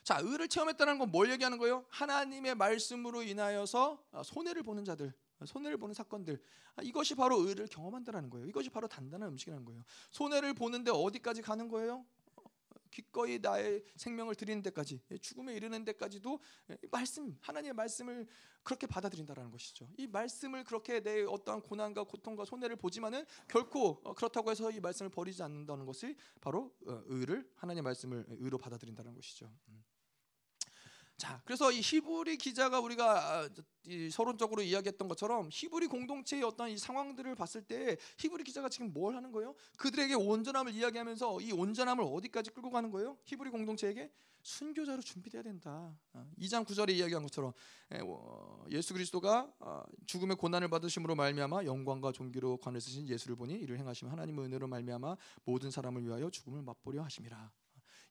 자, 0.05 0.21
의를 0.23 0.49
체험했다는 0.49 0.99
건 0.99 1.11
뭘 1.11 1.31
얘기하는 1.31 1.57
거예요? 1.59 1.85
하나님의 1.89 2.55
말씀으로 2.55 3.23
인하여서 3.23 4.05
아, 4.13 4.23
손해를 4.23 4.63
보는 4.63 4.85
자들, 4.85 5.13
손해를 5.47 5.79
보는 5.79 5.95
사건들 5.95 6.41
아, 6.77 6.83
이것이 6.83 7.15
바로 7.15 7.41
의를 7.41 7.67
경험한다라는 7.67 8.29
거예요. 8.31 8.47
이것이 8.47 8.69
바로 8.69 8.87
단단한 8.87 9.31
음식이라는 9.31 9.65
거예요. 9.65 9.83
손해를 10.11 10.53
보는데 10.53 10.91
어디까지 10.91 11.41
가는 11.41 11.69
거예요? 11.69 12.05
기꺼이 12.91 13.39
나의 13.39 13.83
생명을 13.97 14.35
드리는 14.35 14.63
데까지 14.63 15.01
예, 15.11 15.19
죽음에 15.19 15.55
이르는 15.55 15.85
데까지도 15.85 16.41
예, 16.71 16.79
말씀 16.91 17.37
하나님의 17.41 17.75
말씀을 17.75 18.27
그렇게 18.63 18.87
받아들인다라는 18.87 19.51
것이죠. 19.51 19.89
이 19.97 20.07
말씀을 20.07 20.65
그렇게 20.65 21.01
내 21.01 21.25
어떠한 21.25 21.63
고난과 21.63 22.05
고통과 22.05 22.45
손해를 22.45 22.77
보지만은 22.77 23.25
결코 23.49 24.01
어, 24.05 24.15
그렇다고 24.15 24.51
해서 24.51 24.71
이 24.71 24.81
말씀을 24.81 25.11
버리지 25.11 25.43
않는다는 25.43 25.87
것이 25.87 26.17
바로 26.41 26.75
어, 26.87 27.03
의를 27.07 27.51
하나님의 27.57 27.83
말씀을 27.83 28.27
의로 28.29 28.59
받아들인다는 28.59 29.15
것이죠. 29.15 29.51
음. 31.19 31.21
자, 31.21 31.43
그래서 31.45 31.73
이 31.73 31.81
히브리 31.81 32.39
기자가 32.39 32.79
우리가 32.81 33.43
아, 33.43 33.49
서론적으로 34.11 34.63
이야기했던 34.63 35.09
것처럼 35.09 35.49
히브리 35.51 35.89
공동체의 35.89 36.45
어떤 36.45 36.71
이 36.71 36.79
상황들을 36.79 37.35
봤을 37.35 37.63
때 37.63 37.97
히브리 38.19 38.45
기자가 38.45 38.69
지금 38.69 38.93
뭘 38.93 39.17
하는 39.17 39.33
거예요? 39.33 39.55
그들에게 39.77 40.15
온전함을 40.15 40.73
이야기하면서 40.73 41.41
이 41.41 41.53
온전함을 41.53 42.05
어디까지 42.05 42.51
끌고 42.53 42.71
가는 42.71 42.91
거예요? 42.91 43.19
히브리 43.25 43.51
공동체에게 43.51 44.11
순교자로 44.43 45.03
준비돼야 45.03 45.43
된다. 45.43 45.93
2장 46.39 46.61
아, 46.61 46.65
9절에 46.65 46.91
이야기한 46.91 47.23
것처럼 47.23 47.53
예수 48.71 48.95
그리스도가 48.95 49.53
아, 49.59 49.85
죽음의 50.07 50.37
고난을 50.37 50.69
받으심으로 50.69 51.17
말미암아 51.17 51.65
영광과 51.65 52.13
존귀로 52.13 52.59
관을 52.59 52.81
쓰신 52.81 53.09
예수를 53.09 53.37
보니 53.37 53.55
이를 53.55 53.79
행하시면 53.79 54.13
하나님의 54.13 54.47
은혜로 54.47 54.69
말미암아 54.69 55.17
모든 55.45 55.71
사람을 55.71 56.05
위하여 56.05 56.31
죽음을 56.31 56.63
맛보려 56.63 57.03
하심이라. 57.03 57.51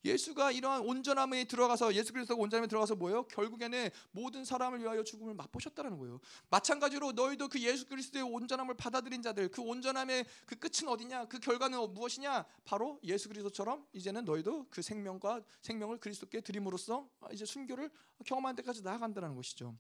예수가 0.06 0.52
이러한 0.52 0.82
온전함에 0.82 1.46
들어가서 1.46 1.94
예수 1.96 2.14
그리스도가 2.14 2.42
온전함에 2.42 2.68
들어가서 2.68 2.96
뭐예요? 2.96 3.24
결국에는 3.28 3.90
모든 4.12 4.46
사람을 4.46 4.82
위하여 4.82 5.04
죽음을 5.04 5.34
맛보셨다는 5.34 5.98
거예요. 5.98 6.20
마찬가지로 6.50 7.12
너희도 7.14 7.50
그 7.50 7.60
예수 7.62 7.86
그리스도의 7.86 8.24
온전함을 8.24 8.76
받아들인 8.76 9.22
자들 9.22 9.50
그 9.50 9.62
온전함의 9.62 10.26
그 10.46 10.56
끝은 10.56 10.88
어디냐? 10.88 11.26
그 11.26 11.40
결과는 11.40 11.94
무엇이냐? 11.94 12.46
바로 12.64 13.00
예수 13.04 13.28
그리스도처럼 13.28 13.86
이제는 13.94 14.26
너희도 14.26 14.68
그 14.70 14.82
생명과 14.82 15.42
생명을 15.62 16.00
그리스도께 16.00 16.42
드림으로써 16.42 17.10
이제 17.32 17.46
순교를 17.46 17.90
경험하는 18.26 18.56
데까지 18.58 18.84
나아간다는 18.84 19.36
것이죠. 19.36 19.76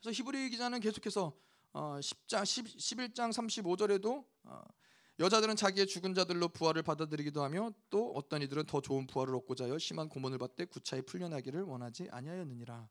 그래서 0.00 0.18
히브리 0.20 0.50
기자는 0.50 0.80
계속해서 0.80 1.32
어, 1.72 1.98
10장 1.98 2.44
10, 2.44 2.64
11장 2.76 3.32
35절에도 3.32 4.24
어, 4.44 4.64
여자들은 5.20 5.54
자기의 5.54 5.86
죽은 5.86 6.14
자들로 6.14 6.48
부활을 6.48 6.82
받아들이기도 6.82 7.44
하며 7.44 7.72
또 7.88 8.12
어떤 8.16 8.42
이들은 8.42 8.66
더 8.66 8.80
좋은 8.80 9.06
부활을 9.06 9.34
얻고자 9.36 9.64
하여 9.64 9.78
심한 9.78 10.08
고문을 10.08 10.38
받되 10.38 10.64
구차히 10.64 11.02
풀려나기를 11.02 11.62
원하지 11.62 12.08
아니하였느니라. 12.10 12.88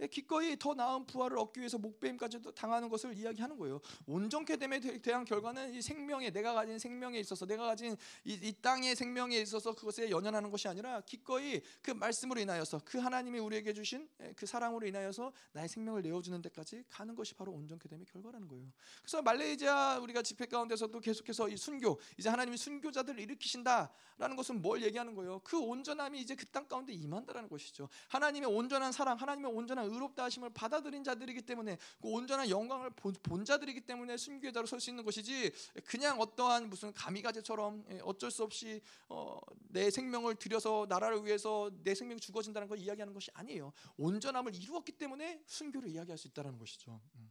예. 0.00 0.04
예, 0.04 0.06
기꺼이 0.08 0.58
더 0.58 0.74
나은 0.74 1.06
부활을 1.06 1.38
얻기 1.38 1.60
위해서 1.60 1.78
목배임까지도 1.78 2.52
당하는 2.52 2.88
것을 2.88 3.16
이야기하는 3.16 3.56
거예요. 3.56 3.80
온전케 4.06 4.56
됨에 4.56 4.80
대한 5.00 5.24
결과는 5.24 5.74
이 5.74 5.80
생명에 5.80 6.30
내가 6.30 6.52
가진 6.52 6.78
생명에 6.78 7.18
있어서 7.20 7.46
내가 7.46 7.64
가진 7.64 7.96
이, 8.24 8.32
이, 8.34 8.52
땅의 8.60 8.96
생명에 8.96 9.36
있어서 9.38 9.74
그것에 9.74 10.10
연연하는 10.10 10.50
것이 10.50 10.68
아니라 10.68 11.00
기꺼이 11.02 11.60
그 11.82 11.92
말씀으로 11.92 12.40
인하여서 12.40 12.82
그 12.84 12.98
하나님이 12.98 13.38
우리에게 13.38 13.72
주신 13.72 14.08
예, 14.20 14.32
그 14.36 14.46
사랑으로 14.46 14.86
인하여서 14.86 15.32
나의 15.52 15.68
생명을 15.68 16.02
내어주는 16.02 16.42
데까지 16.42 16.84
가는 16.88 17.14
것이 17.14 17.34
바로 17.34 17.52
온전케 17.52 17.88
됨의 17.88 18.06
결과라는 18.06 18.48
거예요. 18.48 18.66
그래서 19.02 19.22
말레이시아 19.22 19.98
우리가 20.00 20.22
집회 20.22 20.46
가운데서도 20.46 21.00
계속해서 21.00 21.48
이 21.48 21.56
순교 21.56 22.00
이제 22.18 22.28
하나님이 22.28 22.56
순교자들을 22.56 23.20
일으키신다라는 23.20 24.36
것은 24.36 24.60
뭘 24.60 24.82
얘기하는 24.82 25.14
거예요? 25.14 25.40
그 25.44 25.58
온전함이 25.58 26.20
이제 26.20 26.34
그 26.34 26.48
땅 26.50 26.66
가운데 26.66 26.92
임한다라는 26.92 27.48
것이죠. 27.48 27.88
하나님의 28.08 28.50
온전한 28.50 28.92
사랑, 28.92 29.16
하나님의 29.16 29.52
온전한 29.52 29.87
의롭다 29.88 30.24
하심을 30.24 30.50
받아들인 30.50 31.04
자들이기 31.04 31.42
때문에 31.42 31.76
그 32.00 32.08
온전한 32.08 32.48
영광을 32.48 32.90
본, 32.90 33.14
본 33.22 33.44
자들이기 33.44 33.82
때문에 33.82 34.16
순교자로 34.16 34.66
설 34.66 34.78
수 34.80 34.90
있는 34.90 35.04
것이지 35.04 35.52
그냥 35.86 36.20
어떠한 36.20 36.70
무슨 36.70 36.92
가미가제처럼 36.92 37.84
예, 37.90 38.00
어쩔 38.04 38.30
수 38.30 38.44
없이 38.44 38.80
어, 39.08 39.40
내 39.68 39.90
생명을 39.90 40.36
들여서 40.36 40.86
나라를 40.88 41.24
위해서 41.24 41.70
내 41.82 41.94
생명이 41.94 42.20
죽어진다는 42.20 42.68
걸 42.68 42.78
이야기하는 42.78 43.12
것이 43.12 43.30
아니에요. 43.34 43.72
온전함을 43.96 44.54
이루었기 44.54 44.92
때문에 44.92 45.42
순교를 45.46 45.90
이야기할 45.90 46.16
수 46.16 46.28
있다는 46.28 46.58
것이죠. 46.58 47.00
음. 47.16 47.28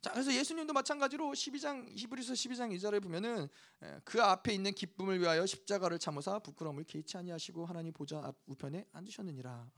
자, 0.00 0.12
그래서 0.12 0.32
예수님도 0.32 0.72
마찬가지로 0.72 1.32
12장 1.32 1.88
히브리서 1.96 2.32
12장 2.32 2.72
2절에 2.76 3.02
보면은 3.02 3.48
예, 3.82 4.00
그 4.04 4.22
앞에 4.22 4.52
있는 4.54 4.72
기쁨을 4.72 5.20
위하여 5.20 5.44
십자가를 5.44 5.98
참으사 5.98 6.38
부끄러움을 6.38 6.84
개의치 6.84 7.16
아니하시고 7.16 7.66
하나님 7.66 7.92
보좌 7.92 8.32
우편에 8.46 8.86
앉으셨느니라. 8.92 9.70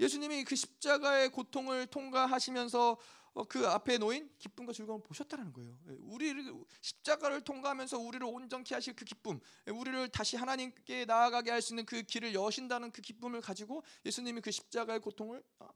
예수님이 0.00 0.44
그 0.44 0.56
십자가의 0.56 1.30
고통을 1.30 1.86
통과하시면서 1.86 2.98
어, 3.34 3.44
그 3.44 3.66
앞에 3.66 3.96
놓인 3.96 4.30
기쁨과 4.38 4.74
즐거움을 4.74 5.02
보셨다는 5.02 5.52
거예요. 5.54 5.78
예, 5.88 5.96
우리를 6.00 6.52
십자가를 6.82 7.40
통과하면서 7.40 7.98
우리를 7.98 8.26
온전케 8.26 8.74
하실 8.74 8.94
그 8.94 9.06
기쁨, 9.06 9.40
예, 9.66 9.70
우리를 9.70 10.08
다시 10.08 10.36
하나님께 10.36 11.06
나아가게 11.06 11.50
할 11.50 11.62
수 11.62 11.72
있는 11.72 11.86
그 11.86 12.02
길을 12.02 12.34
여신다는 12.34 12.90
그 12.90 13.00
기쁨을 13.00 13.40
가지고 13.40 13.82
예수님이 14.04 14.42
그 14.42 14.50
십자가의 14.50 15.00
고통을 15.00 15.42
어, 15.60 15.68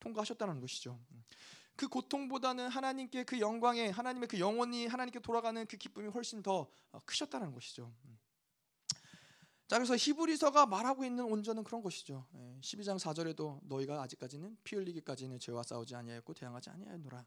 통과하셨다는 0.00 0.60
것이죠. 0.60 0.98
그 1.76 1.88
고통보다는 1.88 2.68
하나님께 2.68 3.24
그 3.24 3.40
영광에 3.40 3.88
하나님의 3.88 4.28
그 4.28 4.38
영원히 4.38 4.86
하나님께 4.86 5.20
돌아가는 5.20 5.66
그 5.66 5.76
기쁨이 5.76 6.08
훨씬 6.08 6.42
더 6.42 6.66
어, 6.92 6.98
크셨다는 7.04 7.52
것이죠. 7.52 7.92
자 9.72 9.78
그래서 9.78 9.96
히브리서가 9.96 10.66
말하고 10.66 11.02
있는 11.02 11.24
온전은 11.24 11.64
그런 11.64 11.80
것이죠. 11.80 12.26
12장 12.60 12.92
예, 12.92 12.96
4절에도 12.98 13.58
너희가 13.62 14.02
아직까지는 14.02 14.58
피 14.62 14.76
흘리기까지는 14.76 15.38
죄와 15.38 15.62
싸우지 15.62 15.94
아니하였고 15.94 16.34
대항하지 16.34 16.68
아니하였노라. 16.68 17.24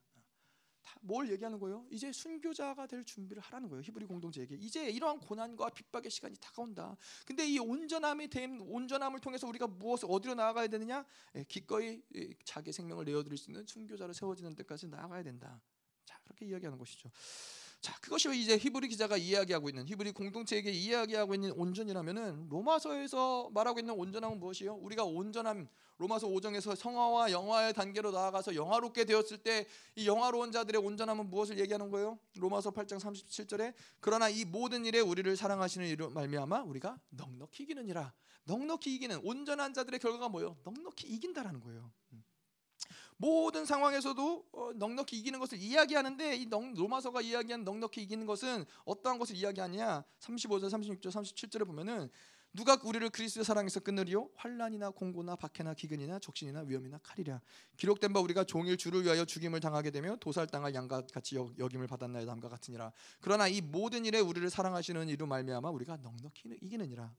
뭘 1.01 1.31
얘기하는 1.31 1.57
거예요? 1.57 1.87
이제 1.89 2.11
순교자가 2.11 2.85
될 2.85 3.03
준비를 3.03 3.41
하라는 3.41 3.67
거예요. 3.67 3.81
히브리 3.81 4.05
공동체에게 4.05 4.57
이제 4.57 4.91
이러한 4.91 5.21
고난과 5.21 5.71
핍박의 5.71 6.11
시간이 6.11 6.35
다가온다. 6.39 6.95
근데 7.25 7.47
이 7.47 7.57
온전함이 7.57 8.27
된 8.27 8.61
온전함을 8.61 9.21
통해서 9.21 9.47
우리가 9.47 9.65
무엇을 9.65 10.07
어디로 10.11 10.35
나아가야 10.35 10.67
되느냐? 10.67 11.03
예, 11.33 11.43
기꺼이 11.45 12.03
자기 12.43 12.71
생명을 12.71 13.05
내어드릴 13.05 13.39
수 13.39 13.49
있는 13.49 13.65
순교자로 13.65 14.13
세워지는 14.13 14.53
데까지 14.53 14.87
나아가야 14.89 15.23
된다. 15.23 15.59
자 16.05 16.19
그렇게 16.23 16.45
이야기하는 16.45 16.77
것이죠. 16.77 17.09
자, 17.85 17.93
그것이 18.01 18.35
이제 18.35 18.57
히브리 18.57 18.87
기자가 18.87 19.15
이야기하고 19.15 19.69
있는 19.69 19.87
히브리 19.87 20.13
공동체에게 20.13 20.71
이야기하고 20.71 21.35
있는 21.35 21.51
온전이라면은 21.51 22.49
로마서에서 22.49 23.51
말하고 23.53 23.77
있는 23.77 23.93
온전함은 23.93 24.39
무엇이요? 24.39 24.73
우리가 24.77 25.03
온전함 25.03 25.69
로마서 25.99 26.27
5장에서 26.27 26.75
성화와 26.75 27.31
영화의 27.31 27.73
단계로 27.75 28.09
나아가서 28.09 28.55
영화롭게 28.55 29.05
되었을 29.05 29.37
때 29.37 29.67
이 29.97 30.07
영화로운 30.07 30.51
자들의 30.51 30.81
온전함은 30.81 31.29
무엇을 31.29 31.59
얘기하는 31.59 31.91
거예요? 31.91 32.17
로마서 32.37 32.71
8장 32.71 32.99
37절에 32.99 33.75
그러나 33.99 34.29
이 34.29 34.45
모든 34.45 34.83
일에 34.83 34.99
우리를 34.99 35.37
사랑하시는 35.37 35.87
이로 35.87 36.09
말미암아 36.09 36.63
우리가 36.63 36.99
넉넉히 37.11 37.65
이기느니라. 37.65 38.11
넉넉히 38.45 38.95
이기는 38.95 39.19
온전한 39.23 39.75
자들의 39.75 39.99
결과가 39.99 40.29
뭐예요? 40.29 40.57
넉넉히 40.63 41.07
이긴다라는 41.07 41.59
거예요. 41.59 41.91
음. 42.13 42.23
모든 43.17 43.65
상황에서도 43.65 44.45
어, 44.51 44.71
넉넉히 44.75 45.17
이기는 45.17 45.39
것을 45.39 45.57
이야기하는데 45.57 46.35
이 46.35 46.47
로마서가 46.49 47.21
이야기한 47.21 47.63
넉넉히 47.63 48.03
이기는 48.03 48.25
것은 48.25 48.65
어떠한 48.85 49.19
것을 49.19 49.35
이야기하냐? 49.35 50.03
35절, 50.19 50.69
36절, 50.69 51.07
37절에 51.07 51.65
보면은 51.65 52.09
누가 52.55 52.79
우리를 52.81 53.09
그리스도 53.09 53.43
사랑에서 53.43 53.81
끊으리요? 53.81 54.29
환란이나 54.35 54.91
공고나 54.91 55.35
박해나 55.35 55.73
기근이나 55.73 56.19
적신이나 56.19 56.61
위험이나 56.61 56.99
칼이랴. 56.99 57.41
기록된 57.75 58.13
바 58.13 58.21
우리가 58.21 58.45
종일 58.45 58.77
주를 58.77 59.03
위하여 59.03 59.25
죽임을 59.25 59.59
당하게 59.59 59.91
되며 59.91 60.15
도살당할 60.15 60.73
양과 60.73 61.07
같이 61.13 61.35
여김을 61.35 61.87
받았나이다 61.87 62.31
함과 62.31 62.47
같으니라. 62.47 62.93
그러나 63.19 63.49
이 63.49 63.59
모든 63.59 64.05
일에 64.05 64.21
우리를 64.21 64.49
사랑하시는 64.49 65.09
이로 65.09 65.27
말미암아 65.27 65.69
우리가 65.69 65.97
넉넉히 65.97 66.57
이기느니라. 66.61 67.13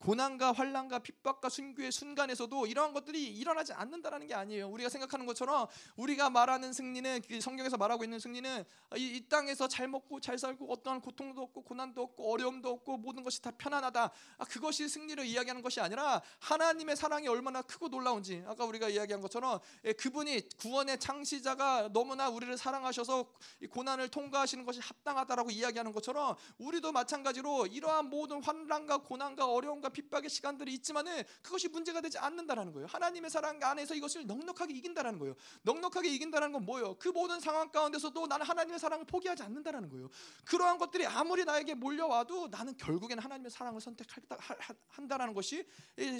예. 0.00 0.04
고난과 0.04 0.52
환란과 0.52 1.00
핍박과 1.00 1.48
순교의 1.48 1.90
순간에서도 1.90 2.66
이러한 2.66 2.92
것들이 2.92 3.26
일어나지 3.26 3.72
않는다라는 3.72 4.26
게 4.26 4.34
아니에요. 4.34 4.68
우리가 4.68 4.88
생각하는 4.88 5.26
것처럼 5.26 5.66
우리가 5.96 6.30
말하는 6.30 6.72
승리는 6.72 7.22
그 7.28 7.40
성경에서 7.40 7.76
말하고 7.76 8.04
있는 8.04 8.18
승리는 8.18 8.64
이, 8.96 9.16
이, 9.16 9.28
땅에서 9.28 9.68
잘 9.68 9.88
먹고 9.88 10.20
잘 10.20 10.38
살고 10.38 10.70
어떠한 10.72 11.00
고통도 11.00 11.42
없고 11.42 11.62
고난도 11.62 12.02
없고 12.02 12.32
어려움도 12.32 12.70
없고 12.70 12.98
모든 12.98 13.22
것이 13.22 13.40
다 13.42 13.50
편안하다. 13.56 14.10
아, 14.38 14.44
그것이 14.44 14.88
승리를 14.88 15.24
이야기하는 15.24 15.62
것이 15.62 15.80
아니라 15.80 16.22
하나님의 16.40 16.96
사랑이 16.96 17.26
얼마나 17.28 17.62
크고 17.62 17.88
놀라운지 17.88 18.44
아까 18.46 18.64
우리가 18.64 18.88
이야기한 18.88 19.20
것처럼 19.20 19.60
예, 19.84 19.92
그분이 19.92 20.48
구원의 20.58 21.00
창시자가 21.00 21.90
너무나 21.92 22.28
우리를 22.28 22.56
사랑하셔서 22.56 23.26
고난을 23.70 24.08
통과하시는 24.08 24.64
것이 24.64 24.80
합당하다라고 24.80 25.50
이야기하는 25.50 25.92
것처럼 25.92 26.36
우리도 26.58 26.92
마찬가지로 26.92 27.66
이러한 27.66 28.10
모든 28.10 28.42
환란과 28.42 28.98
고난과 28.98 29.46
어려움과 29.46 29.85
고난과 29.86 29.90
핍박의 29.90 30.30
시간들이 30.30 30.74
있지만은 30.74 31.22
그것이 31.42 31.68
문제가 31.68 32.00
되지 32.00 32.18
않는다라는 32.18 32.72
거예요. 32.72 32.86
하나님의 32.86 33.30
사랑 33.30 33.58
안에서 33.62 33.94
이것을 33.94 34.26
넉넉하게 34.26 34.74
이긴다라는 34.74 35.18
거예요. 35.18 35.34
넉넉하게 35.62 36.08
이긴다는 36.14 36.52
건 36.52 36.64
뭐예요? 36.64 36.96
그 36.98 37.08
모든 37.08 37.40
상황 37.40 37.70
가운데서도 37.70 38.26
나는 38.26 38.46
하나님의 38.46 38.78
사랑을 38.78 39.04
포기하지 39.06 39.42
않는다라는 39.44 39.88
거예요. 39.88 40.08
그러한 40.44 40.78
것들이 40.78 41.06
아무리 41.06 41.44
나에게 41.44 41.74
몰려와도 41.74 42.48
나는 42.48 42.76
결국엔 42.76 43.18
하나님의 43.18 43.50
사랑을 43.50 43.80
선택한다라는 43.80 45.34
것이 45.34 45.66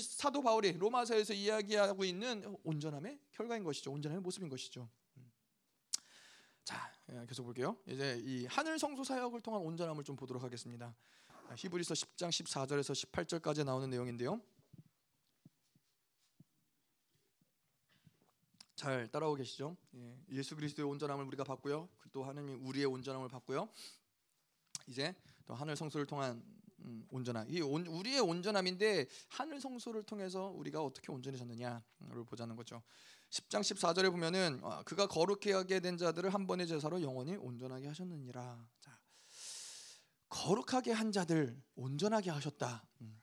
사도 0.00 0.42
바울이 0.42 0.72
로마서에서 0.72 1.34
이야기하고 1.34 2.04
있는 2.04 2.56
온전함의 2.64 3.18
결과인 3.32 3.64
것이죠. 3.64 3.92
온전함의 3.92 4.22
모습인 4.22 4.48
것이죠. 4.48 4.88
음. 5.16 5.32
자, 6.64 6.92
예, 7.10 7.26
계속 7.26 7.44
볼게요. 7.44 7.76
이제 7.86 8.20
이 8.24 8.46
하늘 8.46 8.78
성소 8.78 9.04
사역을 9.04 9.40
통한 9.40 9.62
온전함을 9.62 10.04
좀 10.04 10.16
보도록 10.16 10.42
하겠습니다. 10.42 10.94
히브리서 11.54 11.94
10장 11.94 12.28
14절에서 12.28 13.40
18절까지 13.40 13.64
나오는 13.64 13.88
내용인데요. 13.88 14.40
잘 18.74 19.08
따라오고 19.10 19.36
계시죠? 19.36 19.76
예, 19.94 20.42
수 20.42 20.54
그리스도의 20.54 20.86
온전함을 20.88 21.24
우리가 21.26 21.44
받고요. 21.44 21.88
또 22.12 22.24
하나님이 22.24 22.54
우리의 22.60 22.86
온전함을 22.86 23.28
받고요. 23.28 23.68
이제 24.86 25.14
또 25.46 25.54
하늘 25.54 25.76
성소를 25.76 26.06
통한 26.06 26.42
음, 26.80 27.06
온전함. 27.10 27.46
이 27.50 27.60
온, 27.62 27.86
우리의 27.86 28.20
온전함인데 28.20 29.06
하늘 29.28 29.60
성소를 29.60 30.02
통해서 30.02 30.48
우리가 30.48 30.82
어떻게 30.82 31.10
온전해졌느냐를 31.10 32.24
보자는 32.26 32.54
거죠. 32.54 32.82
10장 33.30 33.60
14절에 33.60 34.10
보면은 34.10 34.60
아, 34.62 34.82
그가 34.84 35.06
거룩하게 35.06 35.52
하게 35.52 35.80
된 35.80 35.96
자들을 35.96 36.32
한 36.32 36.46
번의 36.46 36.66
제사로 36.66 37.02
영원히 37.02 37.34
온전하게 37.36 37.88
하셨느니라. 37.88 38.68
자, 40.28 40.44
거룩하게 40.44 40.92
한 40.92 41.12
자들 41.12 41.60
온전하게 41.74 42.30
하셨다. 42.30 42.84
음. 43.00 43.20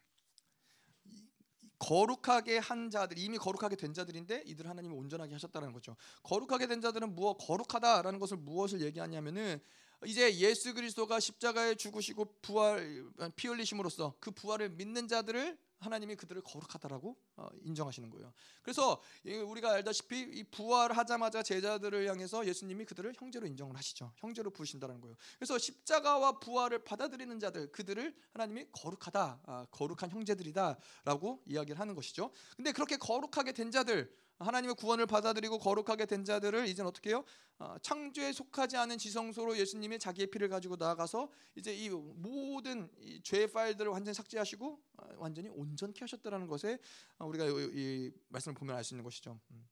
거룩하게 1.79 2.59
한 2.59 2.89
자들 2.89 3.17
이미 3.17 3.37
거룩하게 3.37 3.75
된 3.75 3.93
자들인데 3.93 4.43
이들 4.45 4.69
하나님이 4.69 4.95
온전하게 4.95 5.33
하셨다는 5.33 5.73
거죠. 5.73 5.97
거룩하게 6.23 6.67
된 6.67 6.79
자들은 6.81 7.13
무엇 7.13 7.37
거룩하다라는 7.37 8.19
것을 8.19 8.37
무엇을 8.37 8.81
얘기하냐면은 8.81 9.59
이제 10.05 10.33
예수 10.37 10.73
그리스도가 10.73 11.19
십자가에 11.19 11.75
죽으시고 11.75 12.39
부활 12.41 13.05
피 13.35 13.47
흘리심으로써 13.47 14.15
그 14.19 14.31
부활을 14.31 14.69
믿는 14.69 15.07
자들을 15.07 15.57
하나님이 15.85 16.15
그들을 16.15 16.41
거룩하다라고 16.41 17.17
어, 17.37 17.47
인정하시는 17.61 18.09
거예요. 18.09 18.33
그래서 18.61 19.01
우리가 19.25 19.73
알다시피 19.73 20.19
이 20.21 20.43
부활하자마자 20.45 21.43
제자들을 21.43 22.07
향해서 22.07 22.45
예수님이 22.47 22.85
그들을 22.85 23.13
형제로 23.17 23.45
인정을 23.47 23.75
하시죠. 23.75 24.13
형제로 24.17 24.49
부르신다는 24.51 25.01
거예요. 25.01 25.15
그래서 25.37 25.57
십자가와 25.57 26.39
부활을 26.39 26.83
받아들이는 26.83 27.39
자들 27.39 27.71
그들을 27.71 28.15
하나님이 28.33 28.67
거룩하다, 28.71 29.41
아, 29.45 29.65
거룩한 29.71 30.09
형제들이다라고 30.09 31.43
이야기를 31.45 31.79
하는 31.79 31.95
것이죠. 31.95 32.31
근데 32.55 32.71
그렇게 32.71 32.97
거룩하게 32.97 33.51
된 33.53 33.71
자들 33.71 34.22
하나님의 34.43 34.75
구원을 34.75 35.05
받아들이고 35.05 35.59
거룩하게 35.59 36.05
된 36.05 36.23
자들을 36.25 36.67
이제는 36.67 36.87
어떻게 36.89 37.09
해요? 37.09 37.23
어, 37.59 37.75
창조에 37.81 38.31
속하지 38.31 38.77
않은 38.77 38.97
지성소로 38.97 39.57
예수님이 39.57 39.99
자기의 39.99 40.27
피를 40.27 40.49
가지고 40.49 40.75
나아가서 40.75 41.29
이제 41.55 41.73
이 41.73 41.89
모든 41.89 42.89
이 42.99 43.21
죄의 43.23 43.51
파일들을 43.51 43.91
완전히 43.91 44.13
삭제하시고 44.13 44.79
어, 44.97 45.07
완전히 45.17 45.49
온전케 45.49 45.99
하셨다라는 46.01 46.47
것에 46.47 46.77
어, 47.17 47.25
우리가 47.25 47.45
이, 47.45 47.71
이 47.73 48.11
말씀을 48.29 48.55
보면 48.55 48.75
알 48.75 48.83
수 48.83 48.93
있는 48.93 49.03
것이죠. 49.03 49.39
음. 49.51 49.67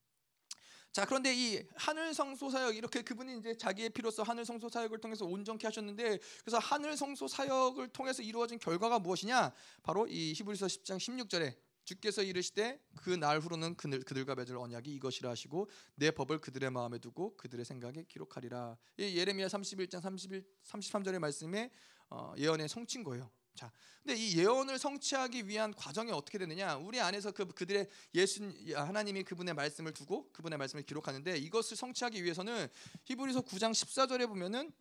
자 0.91 1.06
그런데 1.06 1.34
이 1.34 1.65
하늘 1.76 2.14
성소 2.14 2.49
사역 2.49 2.76
이렇게 2.76 3.02
그분이 3.02 3.38
이제 3.38 3.56
자기의 3.56 3.91
피로서 3.91 4.23
하늘 4.23 4.43
성소 4.43 4.68
사역을 4.68 4.99
통해서 4.99 5.26
온전케 5.26 5.65
하셨는데 5.65 6.19
그래서 6.41 6.60
하늘 6.60 6.98
성소 6.98 7.30
사역을 7.30 7.88
통해서 7.89 8.22
이루어진 8.22 8.60
결과가 8.60 8.99
무엇이냐 8.99 9.53
바로 9.84 10.06
이 10.07 10.34
히브리서 10.34 10.65
10장 10.65 10.98
16절에 10.98 11.56
주께서 11.85 12.23
이르시되 12.23 12.79
그 12.95 13.17
날 13.21 13.39
후로는 13.39 13.75
그들, 13.75 14.03
그들과 14.03 14.35
맺을 14.35 14.57
언약이 14.57 14.93
이것이라 14.95 15.29
하시고 15.29 15.69
내 15.95 16.11
법을 16.11 16.39
그들의 16.39 16.71
마음에 16.71 16.97
두고 16.97 17.37
그들의 17.37 17.65
생각에 17.65 18.03
기록하리라. 18.07 18.77
이 18.97 19.17
예레미야 19.17 19.47
31장 19.47 20.01
31, 20.01 20.43
33절의 20.63 21.19
말씀에 21.19 21.71
어, 22.09 22.33
예언의 22.37 22.67
성취인 22.67 23.03
거예요. 23.03 23.29
자, 23.53 23.71
근데 24.01 24.15
이 24.15 24.37
예언을 24.37 24.79
성취하기 24.79 25.47
위한 25.47 25.73
과정이 25.73 26.11
어떻게 26.11 26.37
되느냐? 26.37 26.77
우리 26.77 26.99
안에서 26.99 27.31
그 27.31 27.45
그들의 27.45 27.87
예수 28.15 28.49
하나님이 28.73 29.23
그분의 29.23 29.53
말씀을 29.53 29.93
두고 29.93 30.31
그분의 30.31 30.57
말씀을 30.57 30.83
기록하는데 30.83 31.37
이것을 31.37 31.77
성취하기 31.77 32.23
위해서는 32.23 32.67
히브리서 33.05 33.41
9장 33.41 33.71
14절에 33.71 34.27
보면은 34.27 34.71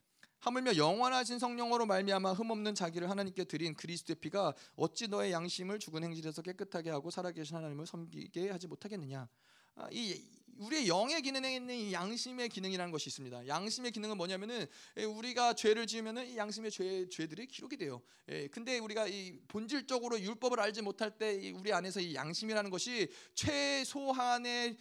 하물며 0.41 0.77
영원하신 0.77 1.39
성령으로 1.39 1.87
말미암아 1.87 2.33
흠없는 2.33 2.75
자기를 2.75 3.11
하나님께 3.11 3.45
드린 3.45 3.75
그리스도의 3.75 4.17
피가 4.17 4.55
어찌 4.77 5.09
너의 5.09 5.33
양심을 5.33 5.79
죽은 5.79 6.03
행실에서 6.05 6.43
깨끗하게 6.43 6.91
하고 6.91 7.11
살아계신 7.11 7.57
하나님을 7.57 7.87
섬기게 7.87 8.51
하지 8.51 8.67
못하겠느냐? 8.67 9.29
아, 9.77 9.89
이 9.93 10.25
우리의 10.61 10.89
영의 10.89 11.23
기능에 11.23 11.57
있는 11.57 11.75
이 11.75 11.93
양심의 11.93 12.51
기능이라는 12.51 12.93
것이 12.93 13.09
있습니다. 13.09 13.47
양심의 13.47 13.93
기능은 13.93 14.17
뭐냐면은 14.17 14.67
예, 14.99 15.05
우리가 15.05 15.55
죄를 15.55 15.87
지으면은 15.87 16.27
이 16.29 16.37
양심의 16.37 16.71
죄 16.71 17.09
죄들이 17.09 17.47
기록이 17.47 17.77
돼요. 17.77 18.03
예, 18.29 18.47
근데 18.49 18.79
우리가 18.79 19.07
이 19.07 19.39
본질적으로 19.49 20.21
율법을 20.21 20.61
알지 20.61 20.83
못할 20.83 21.17
때 21.17 21.51
우리 21.55 21.73
안에서 21.73 22.01
이 22.01 22.15
양심이라는 22.15 22.71
것이 22.71 23.09
최소한의 23.35 24.77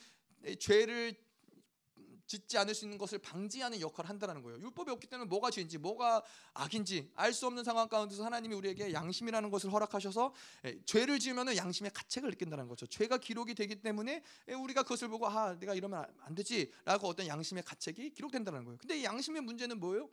죄를 0.59 1.15
짓지 2.29 2.59
않을 2.59 2.75
수 2.75 2.85
있는 2.85 2.99
것을 2.99 3.17
방지하는 3.17 3.81
역할을 3.81 4.07
한다는 4.07 4.43
거예요. 4.43 4.59
율법이 4.59 4.91
없기 4.91 5.07
때문에 5.07 5.27
뭐가 5.27 5.49
죄인지 5.49 5.79
뭐가 5.79 6.23
악인지 6.53 7.11
알 7.15 7.33
수 7.33 7.47
없는 7.47 7.63
상황 7.63 7.87
가운데서 7.89 8.23
하나님이 8.23 8.53
우리에게 8.55 8.93
양심이라는 8.93 9.49
것을 9.49 9.71
허락하셔서 9.73 10.33
예, 10.65 10.79
죄를 10.85 11.17
지으면 11.19 11.55
양심의 11.57 11.91
가책을 11.91 12.29
느낀다는 12.29 12.67
거죠. 12.67 12.85
죄가 12.85 13.17
기록이 13.17 13.55
되기 13.55 13.81
때문에 13.81 14.23
예, 14.47 14.53
우리가 14.53 14.83
그것을 14.83 15.07
보고 15.07 15.27
아 15.27 15.57
내가 15.57 15.73
이러면 15.73 16.05
안 16.21 16.35
되지라고 16.35 17.07
어떤 17.07 17.25
양심의 17.27 17.63
가책이 17.63 18.11
기록된다는 18.11 18.63
거예요. 18.63 18.77
근데 18.77 18.99
이 18.99 19.03
양심의 19.03 19.41
문제는 19.41 19.79
뭐예요? 19.79 20.09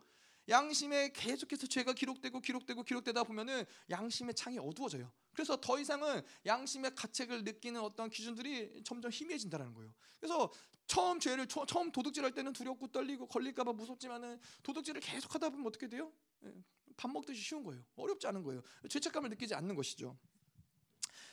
양심에 0.49 1.09
계속해서 1.13 1.67
죄가 1.67 1.93
기록되고 1.93 2.39
기록되고 2.39 2.83
기록되다 2.83 3.23
보면은 3.23 3.65
양심의 3.89 4.33
창이 4.35 4.57
어두워져요. 4.59 5.11
그래서 5.33 5.57
더 5.57 5.79
이상은 5.79 6.21
양심의 6.45 6.95
가책을 6.95 7.43
느끼는 7.43 7.81
어떤 7.81 8.09
기준들이 8.09 8.81
점점 8.83 9.11
희미해진다는 9.11 9.73
거예요. 9.73 9.93
그래서 10.19 10.51
처음 10.87 11.19
죄를 11.19 11.47
처, 11.47 11.65
음 11.81 11.91
도둑질할 11.91 12.31
때는 12.31 12.53
두렵고 12.53 12.87
떨리고 12.87 13.27
걸릴까봐 13.27 13.73
무섭지만은 13.73 14.39
도둑질을 14.63 15.01
계속하다 15.01 15.49
보면 15.49 15.67
어떻게 15.67 15.87
돼요? 15.87 16.11
예, 16.45 16.53
밥 16.95 17.11
먹듯이 17.11 17.41
쉬운 17.41 17.63
거예요. 17.63 17.83
어렵지 17.95 18.25
않은 18.27 18.41
거예요. 18.43 18.61
죄책감을 18.89 19.29
느끼지 19.31 19.53
않는 19.53 19.75
것이죠. 19.75 20.17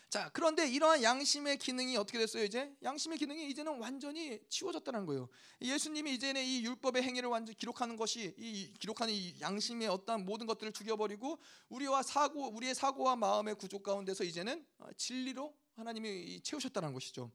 자, 0.09 0.31
그런데 0.33 0.69
이러한 0.69 1.03
양심의 1.03 1.59
기능이 1.59 1.97
어떻게 1.97 2.19
됐어요? 2.19 2.45
이제 2.45 2.73
양심의 2.83 3.19
기능이 3.19 3.49
이제는 3.51 3.79
완전히 3.79 4.39
치워졌다는 4.49 5.07
거예요. 5.07 5.29
예수님이 5.61 6.15
이제는 6.15 6.43
이 6.43 6.65
율법의 6.65 7.03
행위를 7.03 7.29
완전 7.29 7.55
기록하는 7.57 7.97
것이 7.97 8.35
이 8.39 8.73
기록하는 8.79 9.13
이 9.13 9.35
양심의 9.41 9.89
어떤 9.89 10.25
모든 10.25 10.47
것들을 10.47 10.73
죽여 10.73 10.97
버리고 10.97 11.39
우리와 11.69 12.03
사고 12.03 12.49
우리의 12.55 12.75
사고와 12.75 13.17
마음의 13.17 13.57
구조 13.57 13.81
가운데서 13.81 14.25
이제는 14.25 14.65
어, 14.79 14.87
진리로 14.97 15.55
하나님이 15.77 16.41
채우셨다는 16.43 16.93
것이죠. 16.93 17.33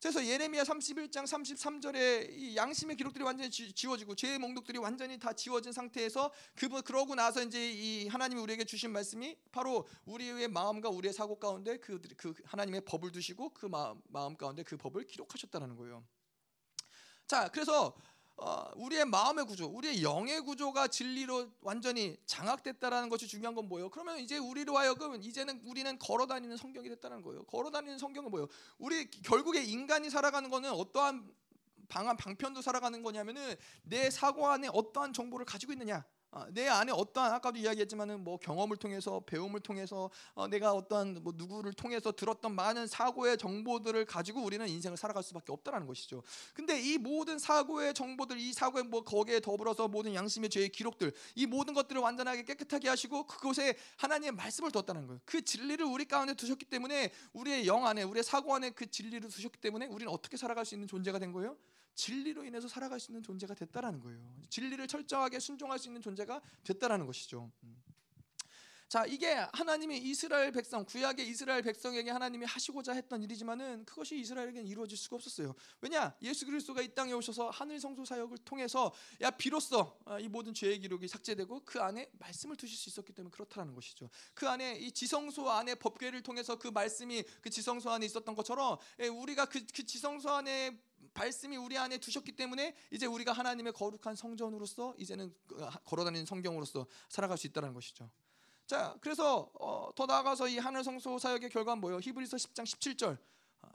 그래서 0.00 0.24
예레미야 0.24 0.62
31장 0.62 1.24
33절에 1.24 2.30
이 2.30 2.56
양심의 2.56 2.96
기록들이 2.96 3.24
완전히 3.24 3.50
지워지고 3.50 4.14
죄의 4.14 4.38
몽독들이 4.38 4.78
완전히 4.78 5.18
다 5.18 5.32
지워진 5.32 5.72
상태에서 5.72 6.32
그분 6.54 6.82
그러고 6.82 7.16
나서 7.16 7.42
이제 7.42 7.70
이 7.72 8.06
하나님이 8.06 8.40
우리에게 8.40 8.64
주신 8.64 8.92
말씀이 8.92 9.36
바로 9.50 9.88
우리의 10.04 10.46
마음과 10.48 10.88
우리의 10.90 11.12
사고 11.12 11.38
가운데 11.38 11.78
그, 11.78 12.00
그 12.16 12.32
하나님의 12.44 12.82
법을 12.84 13.10
두시고 13.10 13.50
그 13.54 13.66
마음, 13.66 14.00
마음 14.08 14.36
가운데 14.36 14.62
그 14.62 14.76
법을 14.76 15.06
기록하셨다는 15.06 15.74
거예요. 15.74 16.04
자, 17.26 17.48
그래서 17.48 17.88
어, 17.88 17.94
우리의 18.76 19.04
마음의 19.06 19.46
구조, 19.46 19.66
우리의 19.66 20.02
영의 20.02 20.40
구조가 20.40 20.88
진리로 20.88 21.50
완전히 21.60 22.16
장악됐다라는 22.26 23.08
것이 23.08 23.26
중요한 23.26 23.54
건 23.54 23.68
뭐예요? 23.68 23.90
그러면 23.90 24.18
이제 24.18 24.38
우리로 24.38 24.76
하여금 24.76 25.20
이제는 25.20 25.62
우리는 25.66 25.98
걸어다니는 25.98 26.56
성경이 26.56 26.88
됐다는 26.88 27.22
거예요. 27.22 27.42
걸어다니는 27.44 27.98
성경은 27.98 28.30
뭐예요? 28.30 28.46
우리 28.78 29.10
결국에 29.10 29.62
인간이 29.62 30.08
살아가는 30.08 30.48
거는 30.50 30.70
어떠한 30.70 31.28
방한 31.88 32.16
방편도 32.16 32.62
살아가는 32.62 33.02
거냐면은 33.02 33.56
내 33.82 34.10
사고 34.10 34.46
안에 34.46 34.68
어떠한 34.72 35.12
정보를 35.12 35.44
가지고 35.44 35.72
있느냐. 35.72 36.04
어, 36.30 36.44
내 36.50 36.68
안에 36.68 36.92
어떠한 36.92 37.32
아까도 37.32 37.58
이야기했지만은 37.58 38.22
뭐 38.22 38.36
경험을 38.38 38.76
통해서 38.76 39.20
배움을 39.20 39.60
통해서 39.60 40.10
어, 40.34 40.46
내가 40.46 40.74
어떠한 40.74 41.22
뭐 41.22 41.32
누구를 41.34 41.72
통해서 41.72 42.12
들었던 42.12 42.54
많은 42.54 42.86
사고의 42.86 43.38
정보들을 43.38 44.04
가지고 44.04 44.42
우리는 44.42 44.68
인생을 44.68 44.98
살아갈 44.98 45.22
수밖에 45.22 45.52
없다라는 45.52 45.86
것이죠. 45.86 46.22
근데 46.52 46.78
이 46.80 46.98
모든 46.98 47.38
사고의 47.38 47.94
정보들, 47.94 48.38
이 48.38 48.52
사고의 48.52 48.84
뭐 48.84 49.04
거기에 49.04 49.40
더불어서 49.40 49.88
모든 49.88 50.14
양심의 50.14 50.50
죄의 50.50 50.68
기록들, 50.68 51.12
이 51.34 51.46
모든 51.46 51.72
것들을 51.72 52.00
완전하게 52.00 52.44
깨끗하게 52.44 52.88
하시고 52.90 53.26
그곳에 53.26 53.74
하나님의 53.96 54.32
말씀을 54.32 54.70
뒀다는 54.70 55.06
거예요. 55.06 55.20
그 55.24 55.40
진리를 55.42 55.84
우리 55.86 56.04
가운데 56.04 56.34
두셨기 56.34 56.66
때문에 56.66 57.10
우리의 57.32 57.66
영 57.66 57.86
안에, 57.86 58.02
우리의 58.02 58.22
사고 58.22 58.54
안에 58.54 58.70
그 58.70 58.90
진리를 58.90 59.26
두셨기 59.30 59.58
때문에 59.60 59.86
우리는 59.86 60.12
어떻게 60.12 60.36
살아갈 60.36 60.66
수 60.66 60.74
있는 60.74 60.86
존재가 60.86 61.18
된 61.18 61.32
거예요? 61.32 61.56
진리로 61.98 62.44
인해서 62.44 62.68
살아갈 62.68 63.00
수 63.00 63.10
있는 63.10 63.24
존재가 63.24 63.54
됐다라는 63.54 63.98
거예요. 63.98 64.20
진리를 64.48 64.86
철저하게 64.86 65.40
순종할 65.40 65.80
수 65.80 65.88
있는 65.88 66.00
존재가 66.00 66.40
됐다라는 66.62 67.06
것이죠. 67.06 67.50
음. 67.64 67.82
자, 68.88 69.04
이게 69.04 69.34
하나님이 69.52 69.98
이스라엘 69.98 70.50
백성, 70.50 70.82
구약의 70.86 71.28
이스라엘 71.28 71.60
백성에게 71.60 72.10
하나님이 72.10 72.46
하시고자 72.46 72.94
했던 72.94 73.22
일이지만은 73.22 73.84
그것이 73.84 74.18
이스라엘에게는 74.18 74.66
이루어질 74.66 74.96
수가 74.96 75.16
없었어요. 75.16 75.54
왜냐? 75.82 76.14
예수 76.22 76.46
그리스도가 76.46 76.80
이 76.80 76.94
땅에 76.94 77.12
오셔서 77.12 77.50
하늘 77.50 77.80
성소 77.80 78.06
사역을 78.06 78.38
통해서 78.38 78.94
야 79.20 79.30
비로소 79.30 79.98
아, 80.06 80.18
이 80.18 80.28
모든 80.28 80.54
죄의 80.54 80.78
기록이 80.78 81.06
삭제되고 81.06 81.64
그 81.66 81.82
안에 81.82 82.08
말씀을 82.12 82.56
두실 82.56 82.78
수 82.78 82.88
있었기 82.88 83.12
때문에 83.12 83.30
그렇다는 83.30 83.74
것이죠. 83.74 84.08
그 84.32 84.48
안에 84.48 84.76
이 84.76 84.90
지성소 84.90 85.50
안에 85.50 85.74
법궤를 85.74 86.22
통해서 86.22 86.56
그 86.56 86.68
말씀이 86.68 87.24
그 87.42 87.50
지성소 87.50 87.90
안에 87.90 88.06
있었던 88.06 88.34
것처럼 88.34 88.78
예, 89.00 89.08
우리가 89.08 89.46
그, 89.46 89.60
그 89.66 89.84
지성소 89.84 90.30
안에 90.30 90.80
말씀이 91.18 91.56
우리 91.56 91.76
안에 91.76 91.98
두셨기 91.98 92.32
때문에 92.32 92.74
이제 92.90 93.06
우리가 93.06 93.32
하나님의 93.32 93.72
거룩한 93.72 94.14
성전으로서 94.14 94.94
이제는 94.98 95.34
그, 95.46 95.68
걸어다니는 95.84 96.26
성경으로서 96.26 96.86
살아갈 97.08 97.36
수 97.36 97.46
있다는 97.46 97.74
것이죠. 97.74 98.10
자, 98.66 98.96
그래서 99.00 99.50
어, 99.54 99.90
더 99.94 100.06
나아가서 100.06 100.48
이 100.48 100.58
하늘 100.58 100.84
성소 100.84 101.18
사역의 101.18 101.50
결과는 101.50 101.80
뭐예요? 101.80 102.00
히브리서 102.00 102.36
10장 102.36 102.64
17절. 102.64 103.18
어, 103.62 103.68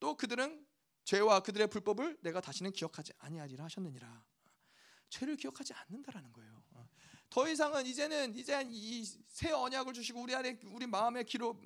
또 0.00 0.16
그들은 0.16 0.66
죄와 1.04 1.40
그들의 1.40 1.68
불법을 1.68 2.18
내가 2.20 2.40
다시는 2.40 2.72
기억하지 2.72 3.12
아니하리라 3.18 3.64
하셨느니라. 3.64 4.24
죄를 5.10 5.36
기억하지 5.36 5.72
않는다라는 5.74 6.32
거예요. 6.32 6.63
더 7.34 7.48
이상은 7.48 7.84
이제는 7.84 8.36
이제 8.36 8.64
이 8.70 9.04
새 9.34 9.50
언약을 9.50 9.92
주시고 9.94 10.20
우리 10.22 10.32
안에 10.32 10.60
우리 10.70 10.86
마음에 10.86 11.24
기록 11.24 11.60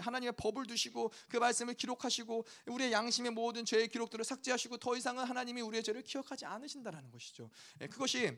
하나님의 0.00 0.32
법을 0.36 0.66
두시고 0.66 1.12
그 1.28 1.36
말씀을 1.36 1.74
기록하시고 1.74 2.44
우리의 2.66 2.90
양심의 2.90 3.30
모든 3.30 3.64
죄의 3.64 3.86
기록들을 3.86 4.24
삭제하시고 4.24 4.78
더 4.78 4.96
이상은 4.96 5.22
하나님이 5.22 5.60
우리의 5.60 5.84
죄를 5.84 6.02
기억하지 6.02 6.44
않으신다라는 6.44 7.12
것이죠. 7.12 7.48
예, 7.82 7.86
그것이 7.86 8.36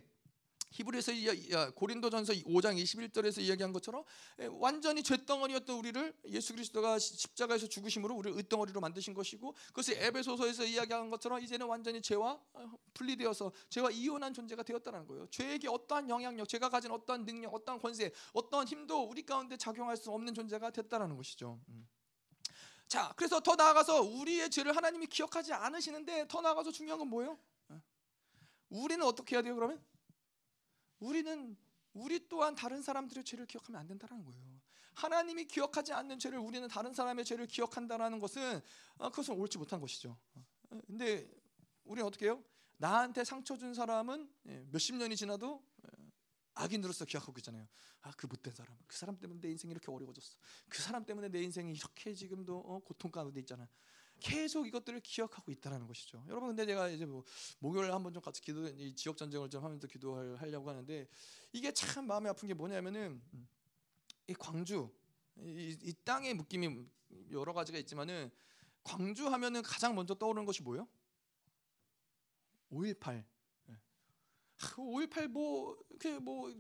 히브리서 0.71 1.13
고린도전서 1.75 2.33
5장 2.33 2.77
21절에서 2.83 3.41
이야기한 3.41 3.73
것처럼 3.73 4.05
예, 4.41 4.49
완전히 4.53 5.03
죄덩어리였던 5.03 5.77
우리를 5.77 6.15
예수 6.29 6.53
그리스도가 6.55 6.99
십자가에서 6.99 7.67
죽으심으로 7.67 8.15
우리를 8.15 8.37
의덩어리로 8.37 8.81
만드신 8.81 9.15
것이고 9.15 9.55
그것을 9.69 9.95
에베소서에서 10.03 10.65
이야기한 10.65 11.11
것처럼 11.11 11.41
이제는 11.41 11.67
완전히 11.67 12.03
죄와 12.03 12.41
어, 12.53 12.73
분리되어서 12.95 13.53
죄와 13.71 13.91
이혼한 13.91 14.35
존재가 14.35 14.63
되었다는 14.63 15.07
거예요. 15.07 15.27
죄에게 15.31 15.69
어떠한 15.69 16.09
영향력, 16.09 16.49
죄가 16.49 16.69
가진 16.69 16.91
어떠한 16.91 17.25
능력, 17.25 17.55
어떠한 17.55 17.81
권세, 17.81 18.13
어떠한 18.33 18.67
힘도 18.67 19.03
우리 19.05 19.25
가운데 19.25 19.57
작용할 19.57 19.97
수 19.97 20.11
없는 20.11 20.35
존재가 20.35 20.71
됐다는 20.71 21.17
것이죠. 21.17 21.61
음. 21.69 21.89
자, 22.89 23.13
그래서 23.17 23.41
더 23.41 23.57
나아가서 23.57 24.03
우리의 24.03 24.49
죄를 24.51 24.77
하나님이 24.77 25.07
기억하지 25.07 25.53
않으시는데 25.53 26.29
더 26.29 26.41
나아가서 26.41 26.71
중요한 26.71 26.99
건 26.99 27.09
뭐예요? 27.09 27.39
어. 27.69 27.83
우리는 28.69 29.05
어떻게 29.05 29.35
해야 29.35 29.43
돼요? 29.43 29.55
그러면 29.57 29.83
우리는 31.01 31.57
우리 31.93 32.29
또한 32.29 32.55
다른 32.55 32.83
사람들의 32.83 33.25
죄를 33.25 33.47
기억하면 33.47 33.81
안 33.81 33.87
된다는 33.87 34.25
거예요. 34.25 34.61
하나님이 34.95 35.45
기억하지 35.47 35.93
않는 35.93 36.19
죄를 36.19 36.39
우리는 36.39 36.67
다른 36.69 36.93
사람의 36.95 37.25
죄를 37.25 37.47
기억한다라는 37.47 38.19
것은 38.19 38.61
어, 38.97 39.11
그것은 39.11 39.35
옳지 39.35 39.59
못한 39.59 39.81
것이죠. 39.81 40.17
어, 40.35 40.81
근데 40.87 41.31
우리는 41.85 42.07
어떻게 42.07 42.27
해요? 42.27 42.43
나한테 42.79 43.25
상처 43.25 43.57
준 43.57 43.75
사람은 43.75 44.31
예, 44.47 44.67
몇십 44.71 44.97
년이 44.97 45.17
지나도 45.17 45.63
예, 45.85 46.07
악인으로서 46.55 47.05
기억하고 47.05 47.39
있잖아요. 47.39 47.67
아, 48.03 48.11
그 48.17 48.27
못된 48.27 48.53
사람. 48.55 48.77
그 48.87 48.97
사람 48.97 49.19
때문에 49.19 49.41
내 49.41 49.51
인생이 49.51 49.71
이렇게 49.71 49.91
어려워졌어. 49.91 50.37
그 50.69 50.81
사람 50.81 51.05
때문에 51.05 51.29
내 51.29 51.43
인생이 51.43 51.73
이렇게 51.73 52.15
지금도 52.15 52.59
어, 52.59 52.79
고통 52.81 53.11
가운데 53.11 53.41
있잖아. 53.41 53.69
계속 54.21 54.67
이것들을 54.67 55.01
기억하고 55.01 55.51
있다라는 55.53 55.87
것이죠. 55.87 56.25
여러분 56.29 56.49
근데 56.49 56.67
제가 56.67 56.89
이제 56.89 57.05
뭐 57.05 57.25
목요일 57.59 57.93
한번 57.93 58.13
좀 58.13 58.23
같이 58.23 58.41
기도 58.41 58.67
이 58.69 58.95
지역 58.95 59.17
전쟁을 59.17 59.51
좀 59.51 59.65
하면서 59.65 59.87
기도하려고 59.87 60.71
하는데 60.71 61.09
이게 61.53 61.73
참 61.73 62.07
마음이 62.07 62.29
아픈 62.29 62.49
게 62.49 62.55
뭐냐면은 62.55 63.21
이 64.27 64.35
광주 64.35 64.91
이, 65.39 65.77
이 65.83 65.93
땅의 66.05 66.35
묶임이 66.35 66.87
여러 67.31 67.53
가지가 67.53 67.79
있지만은 67.79 68.31
광주 68.83 69.27
하면은 69.29 69.63
가장 69.63 69.95
먼저 69.95 70.15
떠오르는 70.15 70.47
것이 70.47 70.63
뭐예요? 70.63 70.89
5.18. 72.71 73.25
5.18 74.59 75.29
뭐, 75.29 75.77
그 75.99 76.09
뭐, 76.21 76.53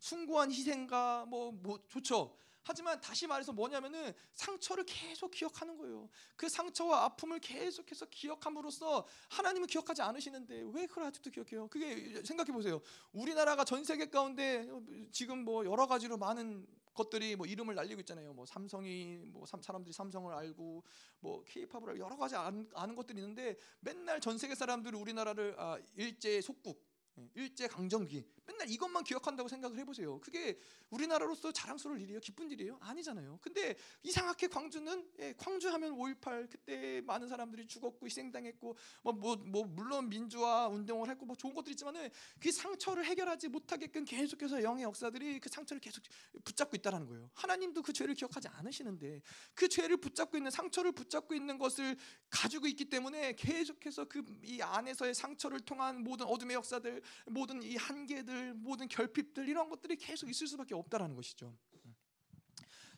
숭고한 0.00 0.50
희생가, 0.50 1.26
뭐, 1.26 1.52
뭐, 1.52 1.78
좋죠. 1.88 2.36
하지만 2.68 3.00
다시 3.00 3.26
말해서 3.26 3.50
뭐냐면은 3.50 4.12
상처를 4.34 4.84
계속 4.84 5.30
기억하는 5.30 5.78
거예요. 5.78 6.10
그 6.36 6.50
상처와 6.50 7.04
아픔을 7.04 7.38
계속해서 7.38 8.04
기억함으로써 8.10 9.06
하나님은 9.30 9.68
기억하지 9.68 10.02
않으시는데 10.02 10.64
왜 10.74 10.86
그걸 10.86 11.04
아직도 11.04 11.30
기억해요? 11.30 11.68
그게 11.68 12.22
생각해 12.22 12.52
보세요. 12.52 12.82
우리나라가 13.12 13.64
전 13.64 13.84
세계 13.84 14.10
가운데 14.10 14.68
지금 15.10 15.46
뭐 15.46 15.64
여러 15.64 15.86
가지로 15.86 16.18
많은 16.18 16.66
것들이 16.92 17.36
뭐 17.36 17.46
이름을 17.46 17.74
날리고 17.74 18.00
있잖아요. 18.00 18.34
뭐 18.34 18.44
삼성이 18.44 19.16
뭐 19.30 19.46
사람들이 19.46 19.94
삼성을 19.94 20.30
알고 20.30 20.84
뭐 21.20 21.42
K-팝을 21.44 21.88
알고 21.88 21.98
여러 21.98 22.18
가지 22.18 22.36
아는, 22.36 22.68
아는 22.74 22.94
것들이 22.94 23.18
있는데 23.18 23.56
맨날 23.80 24.20
전 24.20 24.36
세계 24.36 24.54
사람들이 24.54 24.94
우리나라를 24.94 25.54
아, 25.58 25.78
일제 25.96 26.42
속국 26.42 26.86
예, 27.18 27.30
일제 27.34 27.66
강점기 27.66 28.26
맨날 28.48 28.68
이것만 28.70 29.04
기억한다고 29.04 29.48
생각을 29.48 29.78
해보세요. 29.78 30.18
그게 30.20 30.58
우리나라로서 30.90 31.52
자랑스러울 31.52 32.00
일이에요, 32.00 32.20
기쁜 32.20 32.50
일이에요? 32.50 32.78
아니잖아요. 32.80 33.38
근데 33.42 33.76
이상하게 34.02 34.48
광주는 34.48 35.08
예, 35.20 35.34
광주하면 35.36 35.92
5.18 35.92 36.48
그때 36.50 37.02
많은 37.02 37.28
사람들이 37.28 37.66
죽었고 37.66 38.06
희생당했고 38.06 38.76
뭐, 39.02 39.12
뭐, 39.12 39.36
뭐 39.36 39.64
물론 39.66 40.08
민주화 40.08 40.68
운동을 40.68 41.10
했고 41.10 41.26
뭐 41.26 41.36
좋은 41.36 41.52
것들 41.52 41.72
있지만은 41.72 42.08
그 42.40 42.50
상처를 42.50 43.04
해결하지 43.04 43.48
못하게끔 43.48 44.04
계속해서 44.04 44.62
영의 44.62 44.84
역사들이 44.84 45.40
그 45.40 45.50
상처를 45.50 45.80
계속 45.80 46.02
붙잡고 46.44 46.76
있다라는 46.76 47.06
거예요. 47.06 47.30
하나님도 47.34 47.82
그 47.82 47.92
죄를 47.92 48.14
기억하지 48.14 48.48
않으시는데 48.48 49.20
그 49.54 49.68
죄를 49.68 49.98
붙잡고 49.98 50.36
있는 50.38 50.50
상처를 50.50 50.92
붙잡고 50.92 51.34
있는 51.34 51.58
것을 51.58 51.96
가지고 52.30 52.66
있기 52.66 52.86
때문에 52.86 53.34
계속해서 53.34 54.06
그 54.06 54.22
이 54.42 54.62
안에서의 54.62 55.14
상처를 55.14 55.60
통한 55.60 56.02
모든 56.02 56.26
어둠의 56.26 56.54
역사들, 56.56 57.02
모든 57.26 57.62
이 57.62 57.76
한계들, 57.76 58.37
모든 58.54 58.88
결핍들 58.88 59.48
이런 59.48 59.68
것들이 59.68 59.96
계속 59.96 60.28
있을 60.28 60.46
수밖에 60.46 60.74
없다라는 60.74 61.14
것이죠. 61.16 61.56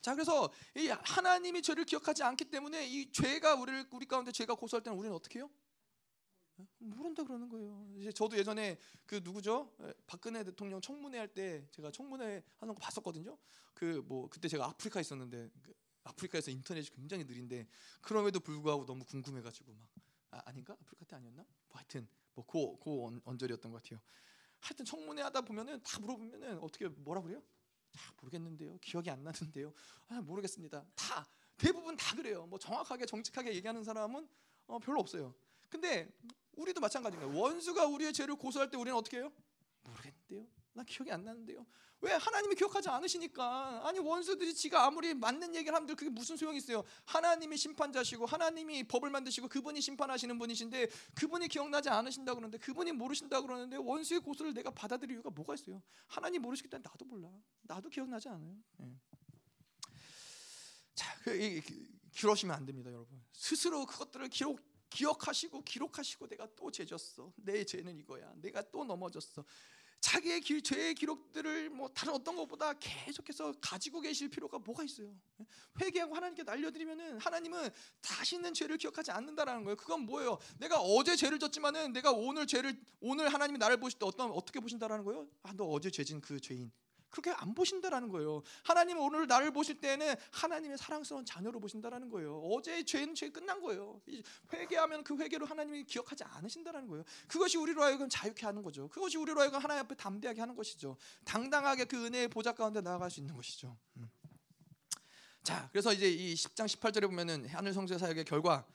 자 0.00 0.14
그래서 0.14 0.50
이 0.76 0.88
하나님이 0.88 1.60
죄를 1.62 1.84
기억하지 1.84 2.22
않기 2.22 2.46
때문에 2.46 2.86
이 2.86 3.12
죄가 3.12 3.54
우리를 3.56 3.86
우리 3.92 4.06
가운데 4.06 4.32
죄가 4.32 4.54
고소할 4.54 4.82
때는 4.82 4.98
우리는 4.98 5.14
어떻게 5.14 5.38
해요? 5.40 5.50
모른다 6.78 7.22
그러는 7.24 7.48
거예요. 7.48 7.86
이제 7.96 8.12
저도 8.12 8.36
예전에 8.36 8.78
그 9.06 9.20
누구죠? 9.22 9.74
박근혜 10.06 10.44
대통령 10.44 10.80
청문회 10.80 11.18
할 11.18 11.28
때 11.28 11.66
제가 11.70 11.90
청문회 11.90 12.42
하는 12.58 12.74
거 12.74 12.80
봤었거든요. 12.80 13.36
그 13.74 14.02
뭐 14.06 14.28
그때 14.28 14.48
제가 14.48 14.66
아프리카 14.66 15.00
있었는데 15.00 15.50
그 15.62 15.72
아프리카에서 16.04 16.50
인터넷이 16.50 16.88
굉장히 16.90 17.24
느린데 17.24 17.66
그럼에도 18.00 18.40
불구하고 18.40 18.84
너무 18.86 19.04
궁금해가지고 19.04 19.72
막 19.74 19.88
아, 20.46 20.52
닌가 20.52 20.74
아프리카 20.74 21.04
때 21.06 21.16
아니었나? 21.16 21.42
뭐 21.68 21.76
하여튼 21.78 22.08
고 22.34 23.20
언저리였던 23.24 23.70
것 23.70 23.82
같아요. 23.82 24.00
하여튼 24.60 24.84
청문회 24.84 25.22
하다 25.22 25.40
보면은 25.42 25.82
다 25.82 25.98
물어보면은 26.00 26.58
어떻게 26.58 26.88
뭐라 26.88 27.22
그래요? 27.22 27.42
다 27.92 28.12
모르겠는데요. 28.20 28.78
기억이 28.80 29.10
안 29.10 29.22
나는데요. 29.24 29.72
아, 30.08 30.20
모르겠습니다. 30.20 30.84
다 30.94 31.26
대부분 31.56 31.96
다 31.96 32.14
그래요. 32.16 32.46
뭐 32.46 32.58
정확하게 32.58 33.06
정직하게 33.06 33.54
얘기하는 33.54 33.82
사람은 33.84 34.28
어, 34.66 34.78
별로 34.78 35.00
없어요. 35.00 35.34
근데 35.68 36.08
우리도 36.52 36.80
마찬가지입니다. 36.80 37.38
원수가 37.38 37.86
우리의 37.86 38.12
죄를 38.12 38.36
고소할 38.36 38.70
때 38.70 38.76
우리는 38.76 38.96
어떻게 38.96 39.18
해요? 39.18 39.32
모르겠는데요. 39.82 40.46
나 40.72 40.84
기억이 40.84 41.10
안 41.10 41.24
나는데요. 41.24 41.66
왜 42.02 42.12
하나님이 42.12 42.54
기억하지 42.54 42.88
않으시니까? 42.88 43.86
아니 43.86 43.98
원수들이 43.98 44.54
지가 44.54 44.86
아무리 44.86 45.12
맞는 45.12 45.54
얘기를 45.54 45.74
하면 45.74 45.94
그게 45.94 46.08
무슨 46.08 46.36
소용이 46.36 46.58
있어요? 46.58 46.82
하나님이 47.04 47.56
심판자시고 47.56 48.24
하나님이 48.24 48.84
법을 48.84 49.10
만드시고 49.10 49.48
그분이 49.48 49.80
심판하시는 49.80 50.38
분이신데 50.38 50.88
그분이 51.14 51.48
기억나지 51.48 51.90
않으신다 51.90 52.34
그러는데 52.34 52.58
그분이 52.58 52.92
모르신다 52.92 53.42
그러는데 53.42 53.76
원수의 53.76 54.20
고소를 54.20 54.54
내가 54.54 54.70
받아들일 54.70 55.16
이유가 55.16 55.30
뭐가 55.30 55.54
있어요? 55.54 55.82
하나님 56.06 56.42
모르시기 56.42 56.70
때문에 56.70 56.88
나도 56.88 57.04
몰라. 57.04 57.30
나도 57.62 57.90
기억나지 57.90 58.28
않아요. 58.28 58.56
네. 58.78 58.96
자 60.94 61.14
그, 61.22 61.36
이, 61.36 61.62
기록하시면 62.12 62.56
안 62.56 62.64
됩니다 62.64 62.90
여러분. 62.90 63.22
스스로 63.32 63.84
그것들을 63.84 64.28
기록 64.28 64.60
기억하시고 64.88 65.62
기록하시고 65.62 66.28
내가 66.28 66.48
또 66.56 66.70
죄졌어. 66.70 67.32
내 67.36 67.64
죄는 67.64 67.98
이거야. 67.98 68.32
내가 68.36 68.62
또 68.70 68.84
넘어졌어 68.84 69.44
자기의 70.00 70.40
기, 70.40 70.62
죄의 70.62 70.94
기록들을 70.94 71.70
뭐 71.70 71.88
다른 71.88 72.14
어떤 72.14 72.34
것보다 72.34 72.72
계속해서 72.74 73.52
가지고 73.60 74.00
계실 74.00 74.28
필요가 74.28 74.58
뭐가 74.58 74.82
있어요? 74.82 75.14
회개하고 75.80 76.14
하나님께 76.14 76.42
날려드리면은 76.42 77.18
하나님은 77.18 77.68
다시는 78.00 78.54
죄를 78.54 78.78
기억하지 78.78 79.10
않는다라는 79.10 79.64
거예요. 79.64 79.76
그건 79.76 80.02
뭐예요? 80.02 80.38
내가 80.58 80.80
어제 80.80 81.14
죄를 81.16 81.38
졌지만은 81.38 81.92
내가 81.92 82.12
오늘 82.12 82.46
죄를 82.46 82.80
오늘 83.00 83.32
하나님이 83.32 83.58
나를 83.58 83.78
보실 83.78 83.98
때 83.98 84.06
어떤 84.06 84.30
어떻게 84.30 84.58
보신다라는 84.58 85.04
거예요? 85.04 85.28
아, 85.42 85.52
너 85.52 85.64
어제 85.64 85.90
죄진 85.90 86.20
그 86.20 86.40
죄인. 86.40 86.72
그렇게 87.10 87.30
안 87.30 87.54
보신다라는 87.54 88.08
거예요. 88.08 88.42
하나님은 88.64 89.02
오늘 89.02 89.26
나를 89.26 89.50
보실 89.50 89.80
때는 89.80 90.14
하나님의 90.30 90.78
사랑스러운 90.78 91.24
자녀로 91.24 91.60
보신다라는 91.60 92.08
거예요. 92.08 92.40
어제의 92.40 92.84
죄는 92.84 93.14
죄 93.14 93.30
끝난 93.30 93.60
거예요. 93.60 94.00
회개하면 94.52 95.04
그 95.04 95.16
회개로 95.16 95.46
하나님이 95.46 95.84
기억하지 95.84 96.24
않으신다라는 96.24 96.88
거예요. 96.88 97.04
그것이 97.28 97.58
우리로 97.58 97.82
하여금 97.82 98.08
자유케 98.08 98.46
하는 98.46 98.62
거죠. 98.62 98.88
그것이 98.88 99.18
우리로 99.18 99.40
하여금 99.40 99.58
하나님 99.58 99.84
앞에 99.84 99.94
담대하게 99.94 100.40
하는 100.40 100.54
것이죠. 100.54 100.96
당당하게 101.24 101.84
그 101.84 102.06
은혜의 102.06 102.28
보좌 102.28 102.52
가운데 102.52 102.80
나아갈 102.80 103.10
수 103.10 103.20
있는 103.20 103.34
것이죠. 103.34 103.76
음. 103.96 104.08
자, 105.42 105.68
그래서 105.72 105.92
이제 105.92 106.10
이 106.10 106.34
10장 106.34 106.66
18절에 106.66 107.02
보면은 107.02 107.48
하늘 107.48 107.72
성소의 107.72 107.98
사역의 107.98 108.24
결과 108.24 108.66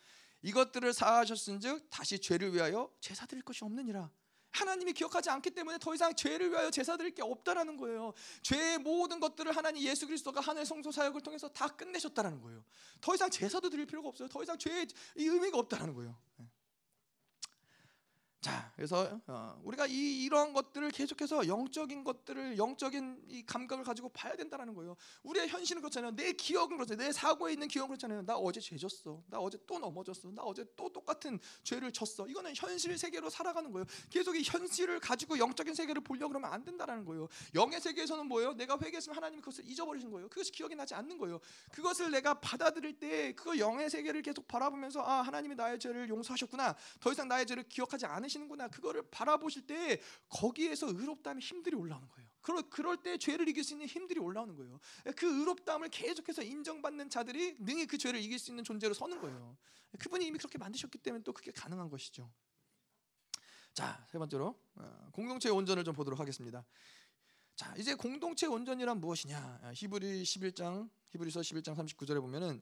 이것들을 0.42 0.94
사하셨은즉 0.94 1.90
다시 1.90 2.20
죄를 2.20 2.54
위하여 2.54 2.92
제사 3.00 3.26
드릴 3.26 3.44
것이 3.44 3.64
없느니라. 3.64 4.12
하나님이 4.56 4.94
기억하지 4.94 5.30
않기 5.30 5.52
때문에 5.52 5.78
더 5.80 5.94
이상 5.94 6.16
죄를 6.16 6.52
위하여 6.52 6.72
제사 6.72 6.96
드릴 6.96 7.14
게 7.14 7.22
없다라는 7.22 7.76
거예요. 7.76 8.14
죄의 8.42 8.78
모든 8.80 9.20
것들을 9.20 9.56
하나님 9.56 9.84
예수 9.84 10.08
그리스도가 10.08 10.40
하늘 10.40 10.66
성소 10.66 10.92
사역을 10.92 11.22
통해서 11.22 11.50
다 11.50 11.68
끝내셨다라는 11.68 12.42
거예요. 12.42 12.64
더 13.02 13.14
이상 13.14 13.30
제사도 13.30 13.70
드릴 13.70 13.86
필요가 13.86 14.08
없어요. 14.08 14.30
더 14.30 14.42
이상 14.42 14.58
죄의 14.58 14.88
의미가 15.16 15.58
없다라는 15.58 15.94
거예요. 15.94 16.16
네. 18.46 18.52
자, 18.52 18.72
그래서 18.76 19.20
어, 19.28 19.60
우리가 19.64 19.88
이 19.88 20.24
이런 20.24 20.54
것들을 20.54 20.92
계속해서 20.92 21.48
영적인 21.48 22.04
것들을 22.04 22.58
영적인 22.58 23.24
이 23.28 23.46
감각을 23.46 23.84
가지고 23.84 24.10
봐야 24.10 24.36
된다라는 24.36 24.74
거예요. 24.74 24.96
우리의 25.24 25.48
현실은 25.48 25.82
그렇잖아요. 25.82 26.16
내 26.16 26.34
기억은 26.34 26.78
그렇잖아요. 26.78 27.08
내 27.08 27.12
사고에 27.12 27.54
있는 27.54 27.68
기억은 27.68 27.90
그렇잖아요. 27.90 28.26
나 28.26 28.36
어제 28.36 28.60
죄졌어. 28.60 29.22
나 29.28 29.40
어제 29.40 29.58
또 29.66 29.80
넘어졌어. 29.80 30.30
나 30.32 30.44
어제 30.44 30.66
또 30.76 30.92
똑같은 30.92 31.40
죄를 31.64 31.92
졌어. 31.92 32.28
이거는 32.28 32.54
현실 32.56 32.98
세계로 32.98 33.30
살아가는 33.30 33.72
거예요. 33.72 33.86
계속 34.10 34.36
이 34.36 34.44
현실을 34.44 35.00
가지고 35.00 35.38
영적인 35.38 35.74
세계를 35.74 36.02
보려고 36.02 36.30
그러면 36.30 36.52
안 36.54 36.64
된다라는 36.64 37.06
거예요. 37.06 37.28
영의 37.54 37.82
세계에서는 37.82 38.28
뭐예요? 38.28 38.54
내가 38.54 38.78
회개했으면 38.82 39.16
하나님이 39.16 39.42
그것을 39.42 39.66
잊어버리신 39.68 40.12
거예요. 40.12 40.30
그것이 40.30 40.52
기억이 40.52 40.76
나지 40.76 40.94
않는 40.94 41.18
거예요. 41.18 41.40
그것을 41.72 42.12
내가 42.12 42.36
받아들일 42.36 43.00
때 43.00 43.34
그 43.36 43.60
영의 43.60 43.90
세계를 43.90 44.22
계속 44.22 44.48
바라보면서 44.48 45.02
아 45.02 45.22
하나님이 45.22 45.56
나의 45.56 45.80
죄를 45.80 46.10
용서하셨구나. 46.10 46.76
더 47.00 47.12
이상 47.12 47.28
나의 47.28 47.46
죄를 47.46 47.64
기억하지 47.64 48.06
않으시 48.06 48.35
하시는구나 48.36 48.68
그거를 48.68 49.04
바라보실 49.10 49.66
때 49.66 50.02
거기에서 50.30 50.88
의롭다는 50.88 51.42
힘들이 51.42 51.76
올라오는 51.76 52.08
거예요. 52.10 52.30
그럴, 52.42 52.70
그럴 52.70 52.98
때 52.98 53.18
죄를 53.18 53.48
이길 53.48 53.64
수 53.64 53.74
있는 53.74 53.88
힘들이 53.88 54.20
올라오는 54.20 54.56
거예요. 54.56 54.80
그 55.16 55.26
의롭다함을 55.40 55.90
계속해서 55.90 56.44
인정받는 56.44 57.10
자들이 57.10 57.58
능히 57.60 57.88
그 57.88 57.98
죄를 57.98 58.22
이길 58.22 58.38
수 58.38 58.52
있는 58.52 58.64
존재로 58.64 58.94
서는 58.94 59.20
거예요. 59.20 59.58
그분이 59.98 60.26
이미 60.26 60.38
그렇게 60.38 60.58
만드셨기 60.58 60.98
때문에 61.00 61.24
또 61.24 61.34
그게 61.34 61.52
가능한 61.52 61.90
것이죠. 61.90 62.30
자, 63.74 64.06
세 64.10 64.18
번째로 64.18 64.60
어, 64.76 65.10
공동체 65.12 65.50
온전을 65.50 65.84
좀 65.84 65.94
보도록 65.94 66.20
하겠습니다. 66.20 66.64
자, 67.56 67.74
이제 67.78 67.96
공동체 67.96 68.48
온전이란 68.48 69.00
무엇이냐? 69.00 69.72
히브리 69.74 70.24
11장 70.24 70.90
히브리서 71.12 71.40
11장 71.40 71.76
39절에 71.76 72.20
보면은 72.20 72.62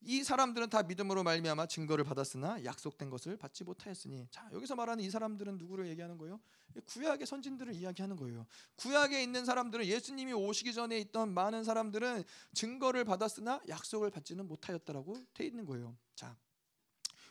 이 0.00 0.22
사람들은 0.22 0.70
다 0.70 0.82
믿음으로 0.82 1.22
말미암아 1.24 1.66
증거를 1.66 2.04
받았으나 2.04 2.64
약속된 2.64 3.10
것을 3.10 3.36
받지 3.36 3.64
못하였으니 3.64 4.28
자 4.30 4.48
여기서 4.52 4.76
말하는 4.76 5.02
이 5.02 5.10
사람들은 5.10 5.58
누구를 5.58 5.88
얘기하는 5.88 6.16
거예요? 6.18 6.40
구약의 6.86 7.26
선진들을 7.26 7.74
이야기하는 7.74 8.16
거예요. 8.16 8.46
구약에 8.76 9.22
있는 9.22 9.44
사람들은 9.44 9.86
예수님이 9.86 10.32
오시기 10.32 10.72
전에 10.72 10.98
있던 10.98 11.34
많은 11.34 11.64
사람들은 11.64 12.24
증거를 12.54 13.04
받았으나 13.04 13.60
약속을 13.68 14.10
받지는 14.10 14.46
못하였다라고 14.46 15.24
돼 15.34 15.44
있는 15.44 15.66
거예요. 15.66 15.96
자 16.14 16.36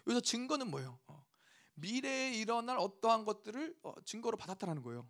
여기서 0.05 0.21
증거는 0.21 0.69
뭐예요? 0.69 0.99
어, 1.07 1.25
미래에 1.75 2.33
일어날 2.33 2.77
어떠한 2.77 3.25
것들을 3.25 3.77
어, 3.83 3.93
증거로 4.03 4.37
받았다라는 4.37 4.81
거예요. 4.81 5.07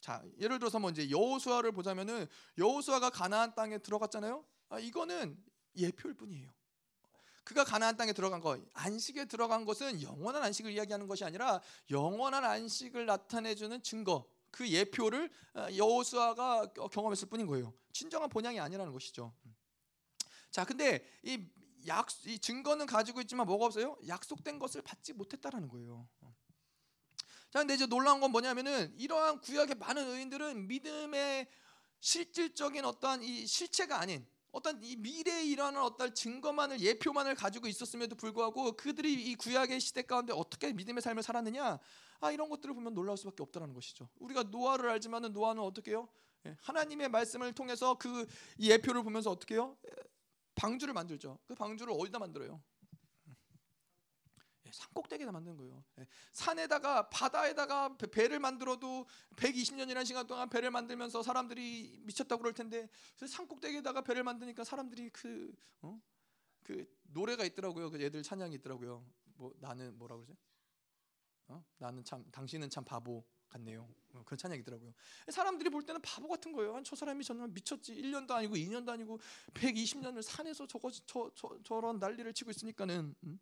자, 0.00 0.22
예를 0.38 0.58
들어서 0.58 0.78
뭐 0.78 0.90
이제 0.90 1.10
여호수아를 1.10 1.72
보자면은 1.72 2.26
여호수아가 2.56 3.10
가나안 3.10 3.54
땅에 3.54 3.78
들어갔잖아요. 3.78 4.44
아, 4.68 4.78
이거는 4.78 5.36
예표일 5.76 6.14
뿐이에요. 6.14 6.52
그가 7.48 7.64
가나안 7.64 7.96
땅에 7.96 8.12
들어간 8.12 8.42
거, 8.42 8.58
안식에 8.74 9.24
들어간 9.24 9.64
것은 9.64 10.02
영원한 10.02 10.42
안식을 10.42 10.70
이야기하는 10.70 11.06
것이 11.06 11.24
아니라 11.24 11.62
영원한 11.90 12.44
안식을 12.44 13.06
나타내주는 13.06 13.82
증거, 13.82 14.28
그 14.50 14.68
예표를 14.68 15.30
어, 15.54 15.66
여호수아가 15.74 16.74
경험했을 16.92 17.26
뿐인 17.30 17.46
거예요. 17.46 17.72
진정한 17.90 18.28
본향이 18.28 18.60
아니라는 18.60 18.92
것이죠. 18.92 19.32
자, 20.50 20.66
근데 20.66 21.02
이 21.22 21.42
약, 21.86 22.08
이 22.26 22.38
증거는 22.38 22.84
가지고 22.84 23.22
있지만 23.22 23.46
뭐가 23.46 23.64
없어요? 23.64 23.96
약속된 24.06 24.58
것을 24.58 24.82
받지 24.82 25.14
못했다라는 25.14 25.68
거예요. 25.68 26.06
자, 27.50 27.60
근데 27.60 27.72
이제 27.72 27.86
놀라운 27.86 28.20
건 28.20 28.30
뭐냐면은 28.30 28.94
이러한 28.98 29.40
구약의 29.40 29.76
많은 29.76 30.06
의인들은 30.06 30.68
믿음의 30.68 31.48
실질적인 32.00 32.84
어떠한 32.84 33.22
이 33.22 33.46
실체가 33.46 33.98
아닌 33.98 34.28
어떤 34.58 34.82
이 34.82 34.96
미래에 34.96 35.44
일어나는 35.44 35.80
어떤 35.82 36.12
증거만을 36.12 36.80
예표만을 36.80 37.36
가지고 37.36 37.68
있었음에도 37.68 38.16
불구하고 38.16 38.72
그들이 38.72 39.12
이 39.14 39.36
구약의 39.36 39.78
시대 39.78 40.02
가운데 40.02 40.32
어떻게 40.32 40.72
믿음의 40.72 41.00
삶을 41.00 41.22
살았느냐 41.22 41.78
아 42.20 42.32
이런 42.32 42.48
것들을 42.48 42.74
보면 42.74 42.92
놀라울 42.94 43.16
수밖에 43.16 43.42
없다는 43.44 43.72
것이죠. 43.72 44.08
우리가 44.18 44.42
노아를 44.44 44.90
알지만은 44.90 45.32
노아는 45.32 45.62
어떻게 45.62 45.92
해요? 45.92 46.08
예, 46.46 46.56
하나님의 46.60 47.08
말씀을 47.08 47.52
통해서 47.52 47.94
그 47.94 48.26
예표를 48.58 49.04
보면서 49.04 49.30
어떻게 49.30 49.54
해요? 49.54 49.76
방주를 50.56 50.92
만들죠. 50.92 51.38
그 51.46 51.54
방주를 51.54 51.94
어디다 51.96 52.18
만들어요? 52.18 52.60
예, 54.68 54.72
산꼭대기에다 54.72 55.32
만드는 55.32 55.56
거예요. 55.56 55.82
예, 55.98 56.06
산에다가 56.32 57.08
바다에다가 57.08 57.96
배를 57.96 58.38
만들어도 58.38 59.06
120년이라는 59.36 60.04
시간 60.04 60.26
동안 60.26 60.48
배를 60.48 60.70
만들면서 60.70 61.22
사람들이 61.22 62.00
미쳤다고 62.02 62.42
그럴 62.42 62.52
텐데 62.52 62.88
산꼭대기에다가 63.16 64.02
배를 64.02 64.22
만드니까 64.22 64.64
사람들이 64.64 65.10
그, 65.10 65.54
어? 65.82 66.00
그 66.62 66.86
노래가 67.04 67.44
있더라고요. 67.44 67.90
그 67.90 68.00
애들 68.00 68.22
찬양이 68.22 68.54
있더라고요. 68.56 69.04
뭐 69.36 69.52
나는 69.58 69.96
뭐라 69.98 70.16
그러지? 70.16 70.36
어? 71.48 71.64
나는 71.78 72.04
참 72.04 72.24
당신은 72.30 72.68
참 72.68 72.84
바보 72.84 73.24
같네요. 73.48 73.88
어, 74.12 74.22
그런 74.24 74.36
찬양이 74.36 74.60
있더라고요. 74.60 74.92
사람들이 75.30 75.70
볼 75.70 75.82
때는 75.84 76.02
바보 76.02 76.28
같은 76.28 76.52
거예요. 76.52 76.82
저 76.84 76.94
사람이 76.94 77.24
정말 77.24 77.48
미쳤지. 77.48 77.94
1년도 77.94 78.32
아니고 78.32 78.56
2년도 78.56 78.90
아니고 78.90 79.18
120년을 79.54 80.20
산에서 80.20 80.66
저거 80.66 80.90
저, 81.06 81.30
저 81.34 81.58
저런 81.64 81.98
난리를 81.98 82.30
치고 82.34 82.50
있으니까는 82.50 83.14
음? 83.24 83.40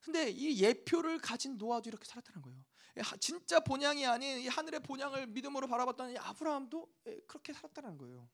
근데 0.00 0.30
이 0.30 0.60
예표를 0.62 1.18
가진 1.18 1.56
노아도 1.58 1.88
이렇게 1.90 2.04
살았다는 2.04 2.42
거예요. 2.42 2.58
진짜 3.20 3.60
본향이 3.60 4.04
아닌 4.06 4.38
이 4.40 4.48
하늘의 4.48 4.80
본향을 4.80 5.28
믿음으로 5.28 5.68
바라봤던 5.68 6.16
아브라함도 6.16 6.88
예, 7.06 7.20
그렇게 7.26 7.52
살았다는 7.52 7.96
거예요. 7.98 8.28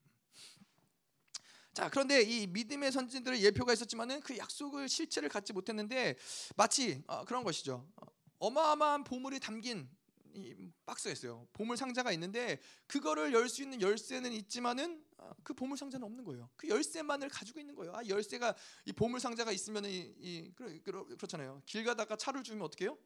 자 1.74 1.88
그런데 1.90 2.22
이 2.22 2.46
믿음의 2.46 2.92
선진들의 2.92 3.42
예표가 3.42 3.72
있었지만은 3.72 4.20
그 4.20 4.38
약속을 4.38 4.88
실체를 4.88 5.28
갖지 5.28 5.52
못했는데 5.52 6.16
마치 6.56 7.02
어, 7.08 7.24
그런 7.24 7.42
것이죠. 7.44 7.86
어, 7.96 8.06
어마어마한 8.38 9.04
보물이 9.04 9.40
담긴 9.40 9.88
이 10.36 10.70
박스가 10.86 11.12
있어요. 11.12 11.46
보물 11.52 11.76
상자가 11.76 12.10
있는데 12.12 12.58
그거를 12.86 13.32
열 13.32 13.48
수 13.48 13.62
있는 13.62 13.80
열쇠는 13.80 14.32
있지만은 14.32 15.04
어, 15.13 15.13
그 15.42 15.54
보물 15.54 15.76
상자는 15.76 16.04
없는 16.06 16.24
거예요. 16.24 16.50
그 16.56 16.68
열쇠만을 16.68 17.28
가지고 17.28 17.60
있는 17.60 17.74
거예요. 17.74 17.94
아 17.94 18.04
열쇠가 18.06 18.54
이 18.86 18.92
보물 18.92 19.20
상자가 19.20 19.52
있으면 19.52 19.84
이, 19.84 20.14
이 20.18 20.52
그러, 20.54 20.70
그러, 20.82 21.04
그렇잖아요. 21.06 21.62
길 21.66 21.84
가다가 21.84 22.16
차를 22.16 22.42
주면 22.42 22.62
어떻게 22.62 22.86
해요? 22.86 22.98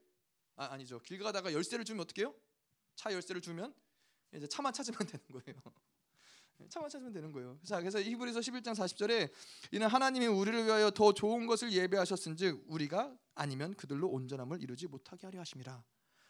아 0.57 0.67
아니죠. 0.73 1.01
길 1.01 1.19
가다가 1.19 1.53
열쇠를 1.53 1.85
주면 1.85 2.03
어떻게 2.03 2.23
해요? 2.23 2.35
차 2.97 3.13
열쇠를 3.13 3.41
주면 3.41 3.75
이제 4.35 4.47
차만 4.47 4.73
찾으면 4.73 4.99
되는 5.07 5.25
거예요. 5.29 5.61
차만 6.69 6.91
찾으면 6.91 7.13
되는 7.13 7.31
거예요. 7.31 7.59
자, 7.65 7.79
그래서 7.79 8.01
히브리서 8.01 8.41
11장 8.41 8.75
40절에 8.75 9.31
이는 9.73 9.87
하나님이 9.87 10.27
우리를 10.27 10.65
위하여 10.65 10.91
더 10.91 11.13
좋은 11.13 11.47
것을 11.47 11.73
예배하셨은즉 11.73 12.65
우리가 12.67 13.17
아니면 13.35 13.75
그들로 13.75 14.09
온전함을 14.09 14.61
이루지 14.61 14.89
못하게 14.89 15.27
하려 15.29 15.41
하심이라. 15.41 15.85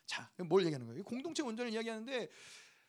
자, 0.04 0.30
뭘 0.46 0.64
얘기하는 0.64 0.86
거예요? 0.86 1.02
공동체 1.04 1.42
온전을 1.42 1.72
이야기하는데 1.72 2.28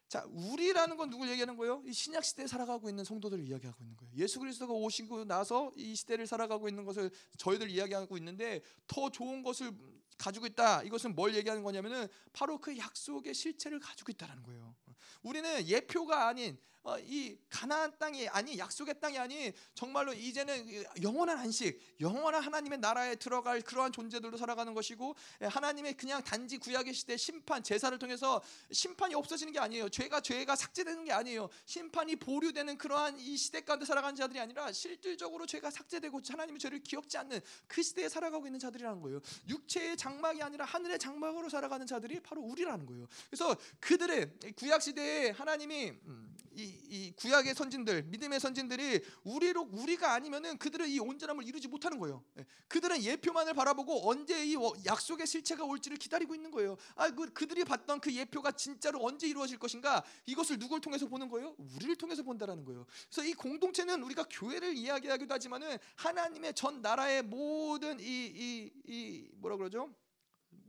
자, 0.09 0.25
우리라는 0.31 0.97
건 0.97 1.11
누굴 1.11 1.29
얘기하는 1.29 1.55
거예요? 1.55 1.83
이 1.85 1.93
신약 1.93 2.25
시대에 2.25 2.47
살아가고 2.47 2.89
있는 2.89 3.03
성도들을 3.03 3.43
이야기하고 3.45 3.77
있는 3.83 3.95
거예요. 3.95 4.11
예수 4.17 4.39
그리스도가 4.39 4.73
오시고 4.73 5.25
나서 5.25 5.71
이 5.75 5.95
시대를 5.95 6.25
살아가고 6.25 6.67
있는 6.67 6.83
것을 6.83 7.11
저희들 7.37 7.69
이야기하고 7.69 8.17
있는데 8.17 8.61
더 8.87 9.11
좋은 9.11 9.43
것을 9.43 9.71
가지고 10.17 10.47
있다. 10.47 10.81
이것은 10.81 11.13
뭘 11.13 11.35
얘기하는 11.35 11.63
거냐면은 11.63 12.07
바로 12.33 12.57
그 12.57 12.75
약속의 12.75 13.35
실체를 13.35 13.79
가지고 13.79 14.11
있다라는 14.11 14.41
거예요. 14.41 14.75
우리는 15.21 15.67
예표가 15.67 16.27
아닌 16.27 16.57
어, 16.83 16.97
이 16.99 17.37
가나안 17.49 17.97
땅이 17.99 18.29
아니 18.29 18.57
약속의 18.57 18.99
땅이 19.01 19.17
아니 19.19 19.51
정말로 19.75 20.13
이제는 20.13 20.85
영원한 21.01 21.37
안식, 21.37 21.79
영원한 21.99 22.41
하나님의 22.41 22.79
나라에 22.79 23.15
들어갈 23.15 23.61
그러한 23.61 23.91
존재들로 23.91 24.37
살아가는 24.37 24.73
것이고 24.73 25.15
예, 25.41 25.45
하나님의 25.45 25.97
그냥 25.97 26.23
단지 26.23 26.57
구약의 26.57 26.93
시대 26.93 27.17
심판 27.17 27.61
제사를 27.61 27.97
통해서 27.99 28.41
심판이 28.71 29.13
없어지는 29.13 29.51
게 29.51 29.59
아니에요. 29.59 29.89
죄가 29.89 30.21
죄가 30.21 30.55
삭제되는 30.55 31.03
게 31.03 31.11
아니에요. 31.11 31.49
심판이 31.65 32.15
보류되는 32.15 32.77
그러한 32.77 33.19
이 33.19 33.35
시대 33.35 33.61
가운데 33.61 33.85
살아가는 33.85 34.15
자들이 34.15 34.39
아니라 34.39 34.71
실질적으로 34.71 35.45
죄가 35.45 35.69
삭제되고 35.69 36.21
하나님의 36.27 36.59
죄를 36.59 36.81
기억지 36.81 37.17
않는 37.17 37.41
그 37.67 37.83
시대에 37.83 38.07
살아가고 38.07 38.47
있는 38.47 38.57
자들이라는 38.57 39.01
거예요. 39.01 39.19
육체의 39.49 39.97
장막이 39.97 40.41
아니라 40.41 40.63
하늘의 40.63 40.97
장막으로 40.97 41.49
살아가는 41.49 41.85
자들이 41.85 42.21
바로 42.21 42.41
우리라는 42.41 42.85
거예요. 42.85 43.05
그래서 43.29 43.55
그들의 43.81 44.31
구약 44.55 44.81
시대에 44.89 45.29
하나님이 45.31 45.89
음, 46.05 46.35
이, 46.51 46.63
이 46.89 47.13
구약의 47.15 47.53
선진들, 47.55 48.03
믿음의 48.03 48.39
선진들이 48.39 49.01
우리로 49.23 49.69
우리가 49.71 50.13
아니면은 50.13 50.57
그들은 50.57 50.89
이 50.89 50.99
온전함을 50.99 51.47
이루지 51.47 51.67
못하는 51.69 51.99
거예요. 51.99 52.23
예. 52.37 52.45
그들은 52.67 53.01
예표만을 53.01 53.53
바라보고 53.53 54.09
언제 54.09 54.45
이 54.45 54.55
약속의 54.85 55.25
실체가 55.25 55.63
올지를 55.63 55.97
기다리고 55.97 56.35
있는 56.35 56.51
거예요. 56.51 56.75
아, 56.95 57.09
그 57.11 57.31
그들이 57.31 57.63
봤던 57.63 58.01
그 58.01 58.13
예표가 58.13 58.51
진짜로 58.51 58.99
언제 59.05 59.27
이루어질 59.27 59.57
것인가? 59.57 60.03
이것을 60.25 60.59
누굴 60.59 60.81
통해서 60.81 61.07
보는 61.07 61.29
거예요? 61.29 61.55
우리를 61.57 61.95
통해서 61.95 62.23
본다라는 62.23 62.65
거예요. 62.65 62.85
그래서 63.09 63.23
이 63.29 63.33
공동체는 63.33 64.03
우리가 64.03 64.25
교회를 64.29 64.75
이야기하기도 64.75 65.33
하지만은 65.33 65.77
하나님의 65.95 66.53
전 66.55 66.81
나라의 66.81 67.23
모든 67.23 67.99
이 67.99 68.03
이 68.03 68.71
이 68.87 69.29
뭐라 69.35 69.55
그러죠? 69.55 69.93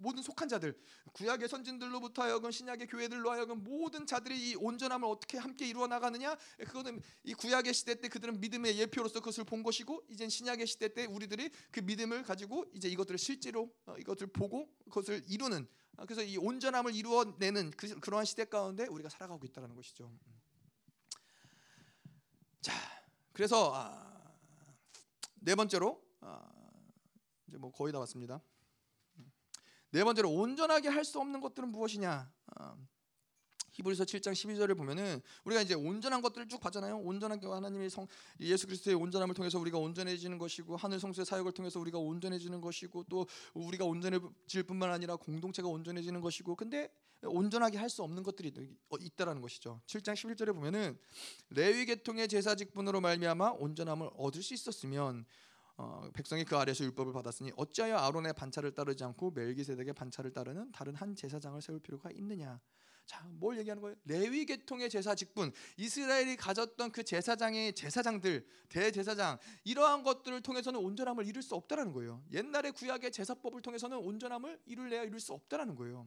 모든 0.00 0.22
속한 0.22 0.48
자들 0.48 0.78
구약의 1.12 1.48
선진들로부터 1.48 2.22
하여금 2.22 2.50
신약의 2.50 2.86
교회들로 2.86 3.30
하여금 3.30 3.62
모든 3.62 4.06
자들이 4.06 4.50
이 4.50 4.54
온전함을 4.56 5.06
어떻게 5.06 5.38
함께 5.38 5.68
이루어 5.68 5.86
나가느냐 5.86 6.36
그거는 6.58 7.00
이 7.24 7.34
구약의 7.34 7.74
시대 7.74 7.94
때 8.00 8.08
그들은 8.08 8.40
믿음의 8.40 8.78
예표로서 8.78 9.20
그것을 9.20 9.44
본 9.44 9.62
것이고 9.62 10.06
이제 10.08 10.28
신약의 10.28 10.66
시대 10.66 10.92
때 10.92 11.04
우리들이 11.04 11.50
그 11.70 11.80
믿음을 11.80 12.22
가지고 12.22 12.64
이제 12.74 12.88
이것들을 12.88 13.18
실제로 13.18 13.70
어, 13.86 13.94
이것을 13.98 14.28
보고 14.28 14.74
그것을 14.84 15.22
이루는 15.28 15.68
어, 15.98 16.06
그래서 16.06 16.22
이 16.22 16.36
온전함을 16.38 16.94
이루어내는 16.94 17.72
그, 17.72 18.00
그러한 18.00 18.24
시대 18.24 18.44
가운데 18.46 18.86
우리가 18.86 19.10
살아가고 19.10 19.44
있다는 19.46 19.74
것이죠. 19.74 20.10
자, 22.62 22.72
그래서 23.32 23.72
아, 23.74 24.34
네 25.36 25.54
번째로 25.54 26.02
아, 26.20 26.50
이제 27.48 27.58
뭐 27.58 27.70
거의 27.70 27.92
다 27.92 27.98
왔습니다. 28.00 28.40
네 29.92 30.04
번째로 30.04 30.30
온전하게 30.30 30.88
할 30.88 31.04
수 31.04 31.18
없는 31.18 31.40
것들은 31.40 31.68
무엇이냐? 31.70 32.30
어, 32.56 32.76
히브리서 33.72 34.04
7장 34.04 34.32
12절을 34.32 34.76
보면은 34.76 35.20
우리가 35.44 35.62
이제 35.62 35.74
온전한 35.74 36.22
것들을 36.22 36.48
쭉 36.48 36.60
봤잖아요. 36.60 36.98
온전한 36.98 37.40
하나님의 37.42 37.90
성 37.90 38.06
예수 38.40 38.66
그리스도의 38.66 38.96
온전함을 38.96 39.34
통해서 39.34 39.58
우리가 39.58 39.78
온전해지는 39.78 40.38
것이고 40.38 40.76
하늘 40.76 41.00
성수의 41.00 41.24
사역을 41.24 41.52
통해서 41.52 41.80
우리가 41.80 41.98
온전해지는 41.98 42.60
것이고 42.60 43.04
또 43.08 43.26
우리가 43.54 43.84
온전해질 43.84 44.64
뿐만 44.64 44.90
아니라 44.90 45.16
공동체가 45.16 45.68
온전해지는 45.68 46.20
것이고 46.20 46.56
근데 46.56 46.92
온전하게 47.22 47.78
할 47.78 47.90
수 47.90 48.02
없는 48.02 48.22
것들이 48.22 48.52
있다라는 48.98 49.42
것이죠. 49.42 49.80
7장 49.86 50.14
11절에 50.14 50.54
보면은 50.54 50.98
레위 51.50 51.84
계통의 51.86 52.28
제사 52.28 52.54
직분으로 52.54 53.00
말미암아 53.00 53.52
온전함을 53.52 54.10
얻을 54.16 54.42
수 54.42 54.54
있었으면 54.54 55.24
어, 55.80 56.10
백성이 56.12 56.44
그 56.44 56.58
아래서 56.58 56.84
율법을 56.84 57.14
받았으니 57.14 57.52
어찌하여 57.56 57.96
아론의 57.96 58.34
반차를 58.34 58.74
따르지 58.74 59.02
않고 59.02 59.30
멜기세덱의 59.30 59.94
반차를 59.94 60.30
따르는 60.30 60.70
다른 60.72 60.94
한 60.94 61.16
제사장을 61.16 61.60
세울 61.62 61.80
필요가 61.80 62.10
있느냐? 62.10 62.60
자, 63.06 63.24
뭘 63.30 63.58
얘기하는 63.58 63.80
거예요? 63.80 63.96
레위 64.04 64.44
계통의 64.44 64.90
제사 64.90 65.14
직분, 65.14 65.50
이스라엘이 65.78 66.36
가졌던 66.36 66.92
그 66.92 67.02
제사장의 67.02 67.72
제사장들, 67.72 68.46
대제사장 68.68 69.38
이러한 69.64 70.02
것들을 70.02 70.42
통해서는 70.42 70.78
온전함을 70.78 71.26
이룰 71.26 71.42
수 71.42 71.54
없다라는 71.54 71.92
거예요. 71.92 72.22
옛날의 72.30 72.72
구약의 72.72 73.10
제사법을 73.10 73.62
통해서는 73.62 73.96
온전함을 73.96 74.60
이룰래야 74.66 75.04
이룰 75.04 75.18
수 75.18 75.32
없다라는 75.32 75.76
거예요. 75.76 76.06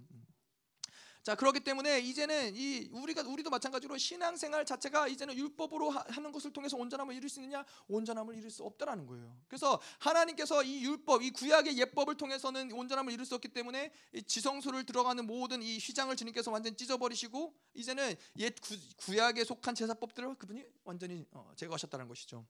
자 1.23 1.35
그렇기 1.35 1.61
때문에 1.61 2.01
이제는 2.01 2.53
이 2.53 2.89
우리가 2.91 3.21
우리도 3.21 3.49
마찬가지로 3.49 3.97
신앙생활 3.97 4.65
자체가 4.65 5.07
이제는 5.07 5.37
율법으로 5.37 5.89
하, 5.89 6.03
는 6.19 6.33
것을 6.33 6.51
통해서 6.51 6.75
온전함을 6.75 7.15
이룰 7.15 7.29
수 7.29 7.39
있느냐 7.39 7.63
온전함을 7.87 8.35
이룰 8.35 8.51
수 8.51 8.63
없다라는 8.65 9.07
거예요. 9.07 9.33
그래서 9.47 9.81
하나님께서 9.99 10.63
이 10.63 10.83
율법, 10.83 11.23
이 11.23 11.31
구약의 11.31 11.77
예법을 11.77 12.17
통해서는 12.17 12.73
온전함을 12.73 13.13
이룰 13.13 13.25
수 13.25 13.35
없기 13.35 13.47
때문에 13.47 13.93
지성소를 14.27 14.85
들어가는 14.85 15.25
모든 15.25 15.63
이 15.63 15.77
휘장을 15.77 16.13
주님께서 16.13 16.51
완전 16.51 16.75
찢어버리시고 16.75 17.55
이제는 17.73 18.15
옛 18.39 18.53
구, 18.61 18.77
구약에 18.97 19.45
속한 19.45 19.75
제사법들을 19.75 20.35
그분이 20.35 20.65
완전히 20.83 21.25
어, 21.31 21.53
제거하셨다는 21.55 22.09
것이죠. 22.09 22.45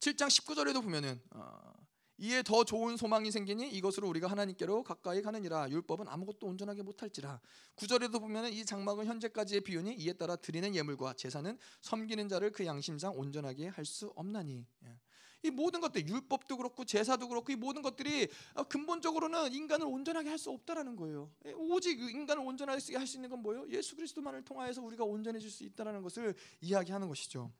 7장 0.00 0.28
19절에도 0.28 0.82
보면은 0.82 1.22
어, 1.30 1.72
이에 2.20 2.42
더 2.42 2.64
좋은 2.64 2.98
소망이 2.98 3.30
생기니 3.30 3.70
이것으로 3.70 4.06
우리가 4.08 4.28
하나님께로 4.28 4.82
가까이 4.82 5.22
가느니라 5.22 5.70
율법은 5.70 6.06
아무것도 6.06 6.46
온전하게 6.46 6.82
못할지라 6.82 7.40
구절에도 7.76 8.20
보면은 8.20 8.52
이 8.52 8.64
장막은 8.64 9.06
현재까지의 9.06 9.62
비유니 9.62 9.94
이에 9.94 10.12
따라 10.12 10.36
드리는 10.36 10.74
예물과 10.74 11.14
제사는 11.14 11.56
섬기는 11.80 12.28
자를 12.28 12.50
그 12.52 12.66
양심상 12.66 13.18
온전하게 13.18 13.68
할 13.68 13.86
수 13.86 14.12
없나니 14.14 14.66
예. 14.84 15.00
이 15.42 15.50
모든 15.50 15.80
것들 15.80 16.06
율법도 16.06 16.58
그렇고 16.58 16.84
제사도 16.84 17.26
그렇고 17.26 17.50
이 17.50 17.56
모든 17.56 17.80
것들이 17.80 18.28
어, 18.54 18.64
근본적으로는 18.64 19.54
인간을 19.54 19.86
온전하게 19.86 20.28
할 20.28 20.36
수 20.38 20.50
없다라는 20.50 20.96
거예요. 20.96 21.30
예, 21.46 21.52
오직 21.52 21.98
인간을 21.98 22.44
온전하게 22.44 22.96
할 22.98 23.06
수 23.06 23.16
있는 23.16 23.30
건 23.30 23.40
뭐예요? 23.40 23.66
예수 23.70 23.96
그리스도만을 23.96 24.44
통하여서 24.44 24.82
우리가 24.82 25.04
온전해질 25.04 25.50
수 25.50 25.64
있다라는 25.64 26.02
것을 26.02 26.34
이야기하는 26.60 27.08
것이죠. 27.08 27.50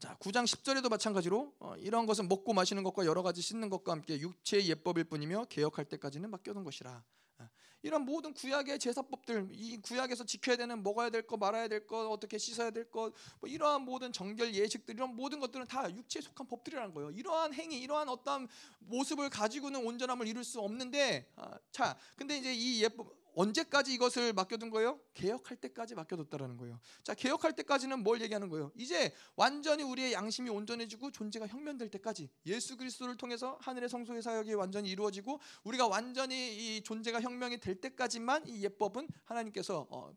음. 0.00 0.08
자, 0.08 0.16
9장 0.18 0.44
10절에도 0.44 0.88
마찬가지로 0.88 1.54
어, 1.60 1.74
이런 1.76 2.06
것은 2.06 2.28
먹고 2.28 2.54
마시는 2.54 2.82
것과 2.82 3.04
여러 3.04 3.22
가지 3.22 3.42
씻는 3.42 3.68
것과 3.68 3.92
함께 3.92 4.18
육체의 4.18 4.68
예법일 4.70 5.04
뿐이며 5.04 5.44
개혁할 5.50 5.84
때까지는 5.84 6.30
맡겨둔 6.30 6.64
것이라. 6.64 7.04
어, 7.38 7.48
이런 7.82 8.06
모든 8.06 8.32
구약의 8.32 8.78
제사법들, 8.78 9.48
이 9.52 9.76
구약에서 9.82 10.24
지켜야 10.24 10.56
되는 10.56 10.82
먹어야 10.82 11.10
될 11.10 11.26
것, 11.26 11.36
말아야 11.36 11.68
될 11.68 11.86
것, 11.86 12.10
어떻게 12.10 12.38
씻어야 12.38 12.70
될 12.70 12.90
것, 12.90 13.12
뭐 13.40 13.48
이러한 13.48 13.82
모든 13.82 14.10
정결 14.10 14.54
예식들 14.54 14.94
이런 14.94 15.14
모든 15.14 15.38
것들은 15.38 15.66
다 15.66 15.90
육체에 15.90 16.22
속한 16.22 16.46
법들이라는 16.46 16.94
거예요. 16.94 17.10
이러한 17.10 17.52
행위, 17.52 17.78
이러한 17.80 18.08
어떤 18.08 18.48
모습을 18.78 19.28
가지고는 19.28 19.84
온전함을 19.84 20.26
이룰 20.26 20.44
수 20.44 20.60
없는데, 20.60 21.30
아, 21.36 21.58
자, 21.72 21.96
근데 22.16 22.38
이제 22.38 22.54
이 22.54 22.82
예법 22.82 23.19
언제까지 23.34 23.92
이것을 23.94 24.32
맡겨둔 24.32 24.70
거예요? 24.70 25.00
개혁할 25.14 25.56
때까지 25.56 25.94
맡겨뒀다라는 25.94 26.56
거예요. 26.56 26.80
자, 27.02 27.14
개혁할 27.14 27.54
때까지는 27.54 28.02
뭘 28.02 28.20
얘기하는 28.20 28.48
거예요? 28.48 28.72
이제 28.76 29.12
완전히 29.36 29.82
우리의 29.82 30.12
양심이 30.12 30.50
온전해지고 30.50 31.10
존재가 31.10 31.46
혁면될 31.46 31.90
때까지 31.90 32.28
예수 32.46 32.76
그리스도를 32.76 33.16
통해서 33.16 33.58
하늘의 33.60 33.88
성소의 33.88 34.22
사역이 34.22 34.54
완전히 34.54 34.90
이루어지고 34.90 35.40
우리가 35.64 35.86
완전히 35.86 36.76
이 36.76 36.82
존재가 36.82 37.20
혁명이 37.20 37.58
될 37.58 37.80
때까지만 37.80 38.46
이 38.46 38.62
예법은 38.64 39.08
하나님께서 39.24 39.86
어, 39.90 40.00
어, 40.00 40.14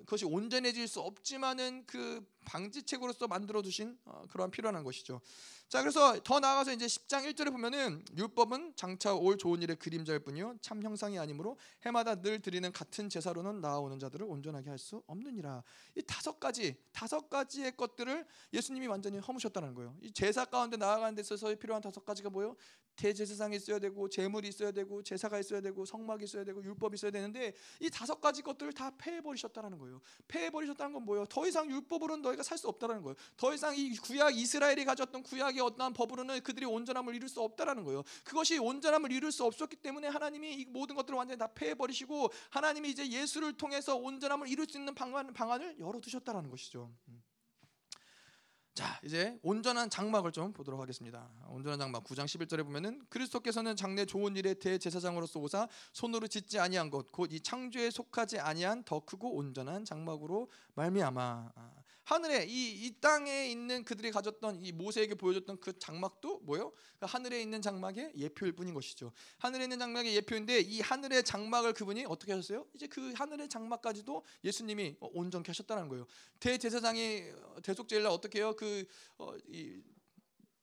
그것이 0.00 0.24
온전해질 0.24 0.88
수 0.88 1.00
없지만은 1.00 1.84
그 1.86 2.24
방지책으로서 2.44 3.28
만들어 3.28 3.62
두신 3.62 3.98
어, 4.04 4.22
그러한 4.28 4.50
필요한 4.50 4.82
것이죠. 4.82 5.20
자, 5.68 5.80
그래서 5.80 6.20
더 6.22 6.38
나아가서 6.38 6.74
이제 6.74 6.84
10장 6.84 7.24
1절에 7.32 7.50
보면은 7.50 8.04
율법은 8.14 8.74
장차 8.76 9.14
올 9.14 9.38
좋은 9.38 9.62
일의 9.62 9.76
그림자일 9.76 10.18
뿐이요 10.18 10.56
참 10.60 10.82
형상이 10.82 11.18
아니므로 11.18 11.58
해마다 11.86 12.20
늘 12.20 12.40
드리는 12.42 12.70
같은 12.72 13.08
제사로는 13.08 13.62
나아오는 13.62 13.98
자들을 13.98 14.26
온전하게 14.26 14.68
할 14.68 14.78
수 14.82 15.02
없느니라. 15.06 15.62
이 15.96 16.02
다섯 16.02 16.40
가지 16.40 16.76
다섯 16.92 17.30
가지의 17.30 17.76
것들을 17.76 18.26
예수님이 18.52 18.88
완전히 18.88 19.18
허무셨다는 19.18 19.74
거예요. 19.74 19.96
이 20.02 20.12
제사 20.12 20.44
가운데 20.44 20.76
나아가는 20.76 21.14
데 21.14 21.20
있어서 21.22 21.54
필요한 21.54 21.80
다섯 21.80 22.04
가지가 22.04 22.30
뭐요? 22.30 22.56
대제사장이 23.02 23.56
있어야 23.56 23.80
되고 23.80 24.08
제물이 24.08 24.48
있어야 24.48 24.70
되고 24.70 25.02
제사가 25.02 25.40
있어야 25.40 25.60
되고 25.60 25.84
성막이 25.84 26.22
있어야 26.22 26.44
되고 26.44 26.62
율법이 26.62 26.94
있어야 26.94 27.10
되는데 27.10 27.52
이 27.80 27.90
다섯 27.90 28.20
가지 28.20 28.42
것들을 28.42 28.72
다 28.72 28.92
폐해 28.96 29.20
버리셨다는 29.20 29.76
거예요. 29.78 30.00
폐해 30.28 30.50
버리셨다는 30.50 30.92
건 30.92 31.04
뭐예요? 31.04 31.24
더 31.26 31.44
이상 31.46 31.68
율법으로는 31.68 32.22
너희가 32.22 32.42
살 32.44 32.52
수 32.62 32.68
없다라는 32.68 33.02
거예요. 33.02 33.16
더 33.36 33.52
이상 33.52 33.74
이 33.76 33.96
구약 33.96 34.36
이스라엘이 34.36 34.84
가졌던 34.84 35.24
구약의 35.24 35.60
어떠한 35.62 35.94
법으로는 35.94 36.42
그들이 36.42 36.64
온전함을 36.64 37.16
이룰 37.16 37.28
수 37.28 37.40
없다라는 37.40 37.82
거예요. 37.82 38.04
그것이 38.22 38.58
온전함을 38.58 39.10
이룰 39.10 39.32
수 39.32 39.44
없었기 39.44 39.76
때문에 39.76 40.06
하나님이 40.06 40.54
이 40.54 40.64
모든 40.66 40.94
것들을 40.94 41.16
완전히 41.16 41.38
다 41.38 41.48
폐해 41.48 41.74
버리시고 41.74 42.30
하나님이 42.50 42.90
이제 42.90 43.10
예수를 43.10 43.54
통해서 43.54 43.96
온전함을 43.96 44.46
이룰 44.46 44.66
수 44.68 44.78
있는 44.78 44.94
방안, 44.94 45.32
방안을 45.32 45.80
열어 45.80 45.98
두셨다라는 45.98 46.50
것이죠. 46.50 46.94
음. 47.08 47.31
자 48.74 48.98
이제 49.04 49.38
온전한 49.42 49.90
장막을 49.90 50.32
좀 50.32 50.52
보도록 50.54 50.80
하겠습니다. 50.80 51.28
온전한 51.48 51.78
장막 51.78 52.04
9장 52.04 52.24
11절에 52.24 52.64
보면은 52.64 53.04
그리스도께서는 53.10 53.76
장래 53.76 54.06
좋은 54.06 54.34
일의 54.34 54.54
대제사장으로서 54.54 55.40
오사 55.40 55.68
손으로 55.92 56.26
짓지 56.26 56.58
아니한 56.58 56.88
것 56.88 57.12
곧 57.12 57.30
이 57.32 57.40
창조에 57.40 57.90
속하지 57.90 58.38
아니한 58.40 58.84
더 58.84 59.00
크고 59.00 59.34
온전한 59.36 59.84
장막으로 59.84 60.50
말미암아 60.74 61.52
아, 61.54 61.81
하늘에 62.04 62.44
이, 62.46 62.86
이 62.86 63.00
땅에 63.00 63.46
있는 63.48 63.84
그들이 63.84 64.10
가졌던 64.10 64.64
이 64.64 64.72
모세에게 64.72 65.14
보여줬던 65.14 65.60
그 65.60 65.78
장막도 65.78 66.40
뭐요? 66.40 66.72
그 66.98 67.06
하늘에 67.06 67.40
있는 67.40 67.62
장막의 67.62 68.12
예표일 68.16 68.52
뿐인 68.52 68.74
것이죠. 68.74 69.12
하늘에 69.38 69.64
있는 69.64 69.78
장막의 69.78 70.14
예표인데 70.16 70.60
이 70.60 70.80
하늘의 70.80 71.22
장막을 71.24 71.72
그분이 71.74 72.04
어떻게 72.06 72.32
하셨어요? 72.32 72.66
이제 72.74 72.86
그 72.86 73.12
하늘의 73.12 73.48
장막까지도 73.48 74.24
예수님이 74.44 74.96
온전케 75.00 75.50
하셨다는 75.50 75.88
거예요. 75.88 76.06
대제사장이 76.40 77.24
대속제일날 77.62 78.10
어떻게 78.10 78.40
해요? 78.40 78.54
그이 78.56 78.86
어, 79.18 79.34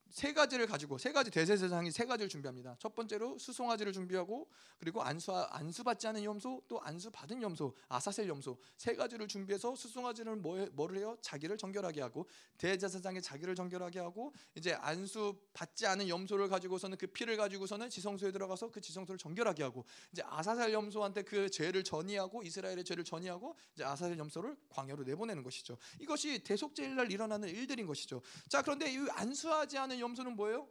세 0.10 0.34
가지를 0.34 0.66
가지고 0.68 0.98
세 0.98 1.12
가지 1.12 1.30
대세세상이 1.30 1.92
세 1.92 2.06
가지를 2.06 2.30
준비합니다. 2.30 2.76
첫 2.80 2.96
번째로 2.96 3.38
수송아지를 3.38 3.94
준비하고 3.94 4.50
그리고 4.80 5.02
안수 5.02 5.32
안수 5.32 5.84
받지 5.84 6.08
않은 6.08 6.24
염소 6.24 6.62
또 6.68 6.82
안수 6.82 7.12
받은 7.12 7.42
염소 7.42 7.76
아사셀 7.88 8.28
염소 8.28 8.58
세 8.78 8.96
가지를 8.96 9.28
준비해서 9.28 9.76
수송아지를 9.76 10.36
뭐, 10.38 10.68
뭐를 10.74 10.98
해요? 10.98 11.18
자기를 11.22 11.58
정결하게 11.58 12.02
하고 12.02 12.28
대제사장이 12.58 13.22
자기를 13.22 13.56
정결하게 13.56 14.00
하고 14.00 14.34
이제 14.56 14.74
안수 14.74 15.40
받지 15.54 15.86
않은 15.86 16.10
염소를 16.10 16.50
가지고서는 16.50 16.98
그 16.98 17.08
피를 17.08 17.38
가지고서는 17.38 17.90
지성소에 17.90 18.32
들어가서 18.32 18.72
그 18.72 18.82
지성소를 18.82 19.20
정결하게 19.20 19.64
하고 19.64 19.86
이제 20.12 20.24
아사셀 20.26 20.74
염소한테 20.74 21.22
그 21.24 21.50
죄를 21.50 21.84
전이하고 21.84 22.44
이스라엘의 22.44 22.84
죄를 22.84 23.04
전이하고 23.04 23.56
이제 23.76 23.84
아사셀 23.84 24.18
염소를 24.18 24.58
광야로 24.70 25.04
내보내는 25.04 25.44
것이죠. 25.44 25.78
이것이 26.00 26.44
대속제일날 26.44 27.12
일어나는 27.12 27.48
일들인 27.50 27.86
것이죠. 27.86 28.22
자 28.48 28.62
그런데 28.62 28.92
이 28.92 28.98
안수하지 29.12 29.78
않은 29.78 29.99
염소는 30.00 30.36
뭐예요? 30.36 30.68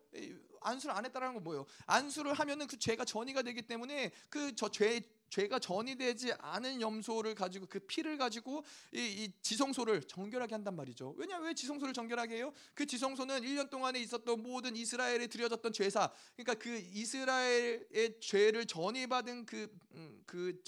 안수를 0.60 0.94
안 0.94 1.05
했다라는 1.05 1.34
건 1.34 1.44
뭐예요? 1.44 1.66
안수를 1.86 2.34
하면은 2.34 2.66
그 2.66 2.78
죄가 2.78 3.05
전이가 3.05 3.42
되기 3.42 3.62
때문에 3.62 4.10
그 4.28 4.55
저 4.55 4.68
죄 4.68 5.02
죄가 5.30 5.59
전이 5.59 5.96
되지 5.96 6.32
않은 6.38 6.80
염소를 6.80 7.34
가지고 7.34 7.66
그 7.66 7.78
피를 7.80 8.16
가지고 8.16 8.64
이, 8.92 8.98
이, 8.98 9.32
지성소를 9.42 10.05
정결하게 10.05 10.55
한단 10.55 10.74
말이죠. 10.76 11.14
왜냐 11.16 11.38
왜 11.38 11.55
지성소를 11.55 11.92
정결하게 11.92 12.36
해요? 12.36 12.52
그 12.74 12.86
지성소는 12.86 13.42
1년 13.42 13.70
동안에 13.70 14.00
있었던 14.00 14.42
모든 14.42 14.76
이스라엘에 14.76 15.26
드려졌던 15.26 15.72
죄사, 15.72 16.10
그러니까 16.34 16.55
그 16.55 16.78
이스라엘의 16.78 18.20
죄를 18.20 18.66
전이 18.66 19.06
받은 19.06 19.46
그, 19.46 19.70
음, 19.92 20.22
그그 20.26 20.62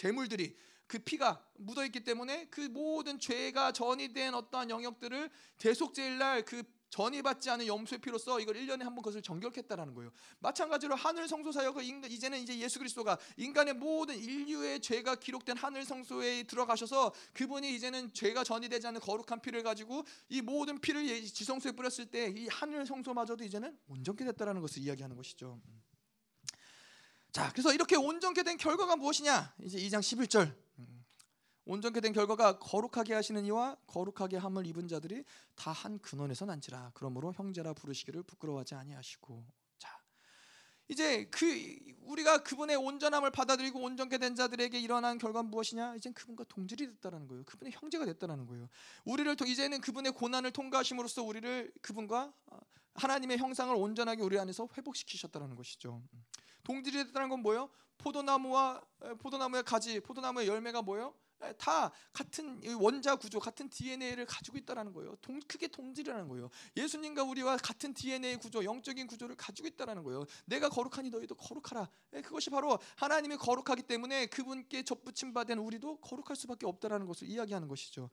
피가 1.05 1.43
묻어 1.57 1.85
있기 1.87 2.01
때문에 2.01 2.49
그 2.51 2.63
모든 2.63 3.19
죄가 3.19 3.73
전이된 3.73 4.35
어떠한 4.35 4.71
영역들을 4.71 5.31
대속제일 5.59 6.19
날 6.19 6.45
그 6.45 6.63
전이받지 6.91 7.49
않은 7.51 7.67
염소의 7.67 8.01
피로써 8.01 8.41
이걸 8.41 8.57
1년에 8.57 8.81
한 8.81 8.95
번 8.95 8.97
그것을 8.97 9.23
정결했다라는 9.23 9.95
거예요. 9.95 10.11
마찬가지로 10.41 10.97
하늘 10.97 11.29
성소 11.29 11.53
사역을 11.53 11.83
이제는 12.11 12.41
이제 12.41 12.59
예수 12.59 12.79
그리스도가 12.79 13.17
인간의 13.37 13.75
모든 13.75 14.19
인류의 14.19 14.81
죄가 14.81 15.15
기록된 15.15 15.57
하늘 15.57 15.85
성소에 15.85 16.43
들어가셔서 16.45 17.13
그분이 17.33 17.73
이제는 17.77 18.13
죄가 18.13 18.45
전이되지 18.45 18.89
않는 18.89 19.01
거룩한 19.01 19.41
피를 19.41 19.63
가지고 19.63 20.05
이 20.29 20.43
모든 20.43 20.81
피를 20.81 21.25
지성소에 21.25 21.73
뿌렸을 21.73 22.07
때 22.07 22.31
이 22.37 22.49
하늘 22.49 22.85
성소마저도 22.87 23.45
이제는 23.45 23.79
온전케 23.89 24.25
됐다라는 24.25 24.61
것을 24.61 24.83
이야기하는 24.83 25.17
것이죠. 25.17 25.61
자, 27.33 27.51
그래서 27.53 27.73
이렇게 27.73 27.95
온전케 27.97 28.43
된 28.43 28.57
결과가 28.57 28.97
무엇이냐? 28.97 29.55
이제 29.63 29.79
2장 29.79 30.01
11절. 30.01 30.53
온전케 31.71 32.01
된 32.01 32.13
결과가 32.13 32.59
거룩하게 32.59 33.15
하시는 33.15 33.45
이와 33.45 33.77
거룩하게 33.87 34.39
함을 34.39 34.67
입은 34.67 34.89
자들이 34.89 35.23
다 35.55 35.71
한 35.71 36.01
근원에서 36.01 36.45
난지라. 36.45 36.91
그러므로 36.95 37.33
형제라 37.33 37.75
부르시기를 37.75 38.25
부끄러워하지 38.25 38.75
아니하시고. 38.75 39.45
자, 39.79 39.89
이제 40.89 41.27
그 41.31 41.47
우리가 42.03 42.43
그분의 42.43 42.75
온전함을 42.75 43.31
받아들이고 43.31 43.81
온전케 43.81 44.19
된 44.19 44.35
자들에게 44.35 44.81
일어난 44.81 45.17
결과는 45.17 45.49
무엇이냐? 45.49 45.95
이제 45.95 46.11
그분과 46.11 46.43
동질이 46.49 46.89
됐다는 46.89 47.29
거예요. 47.29 47.45
그분의 47.45 47.73
형제가 47.73 48.05
됐다는 48.05 48.49
거예요. 48.49 48.69
우리를 49.05 49.37
이제는 49.47 49.81
그분의 49.81 50.11
고난을 50.11 50.51
통과하심으로써 50.51 51.23
우리를 51.23 51.73
그분과 51.83 52.33
어, 52.47 52.59
하나님의 52.95 53.39
형상을 53.39 53.73
온전하게 53.77 54.23
우리 54.23 54.41
안에서 54.41 54.69
회복시키셨다는 54.77 55.55
것이죠. 55.55 56.03
동질이 56.65 57.05
됐다는 57.05 57.29
건 57.29 57.43
뭐예요? 57.43 57.71
포도나무와 57.97 58.83
포도나무의 59.21 59.63
가지, 59.63 60.01
포도나무의 60.01 60.49
열매가 60.49 60.83
뭐예요? 60.83 61.15
다 61.59 61.91
같은 62.13 62.61
원자 62.79 63.17
구조, 63.17 63.41
같은 63.41 63.69
DNA를 63.69 64.27
가지고 64.27 64.59
있다라는 64.59 64.93
거예요. 64.93 65.17
동, 65.21 65.41
크게 65.41 65.69
동질이라는 65.69 66.29
거예요. 66.29 66.51
예수님과 66.77 67.23
우리와 67.25 67.57
같은 67.57 67.95
DNA 67.95 68.37
구조, 68.37 68.65
영적인 68.65 69.07
구조를 69.07 69.37
가지고 69.37 69.69
있다라는 69.69 70.03
거예요. 70.03 70.25
내가 70.45 70.69
거룩하니 70.69 71.11
너희도 71.11 71.35
거룩하라. 71.35 71.89
예, 72.15 72.23
그것이 72.23 72.51
바로 72.51 72.79
하나님이 72.97 73.37
거룩하기 73.37 73.83
때문에 73.83 74.27
그분께 74.27 74.83
접붙임 74.83 75.33
받은 75.33 75.59
우리도 75.59 75.99
거룩할 76.01 76.37
수밖에 76.37 76.67
없다라는 76.67 77.07
것을 77.07 77.29
이야기하는 77.29 77.69
것이죠. 77.69 78.11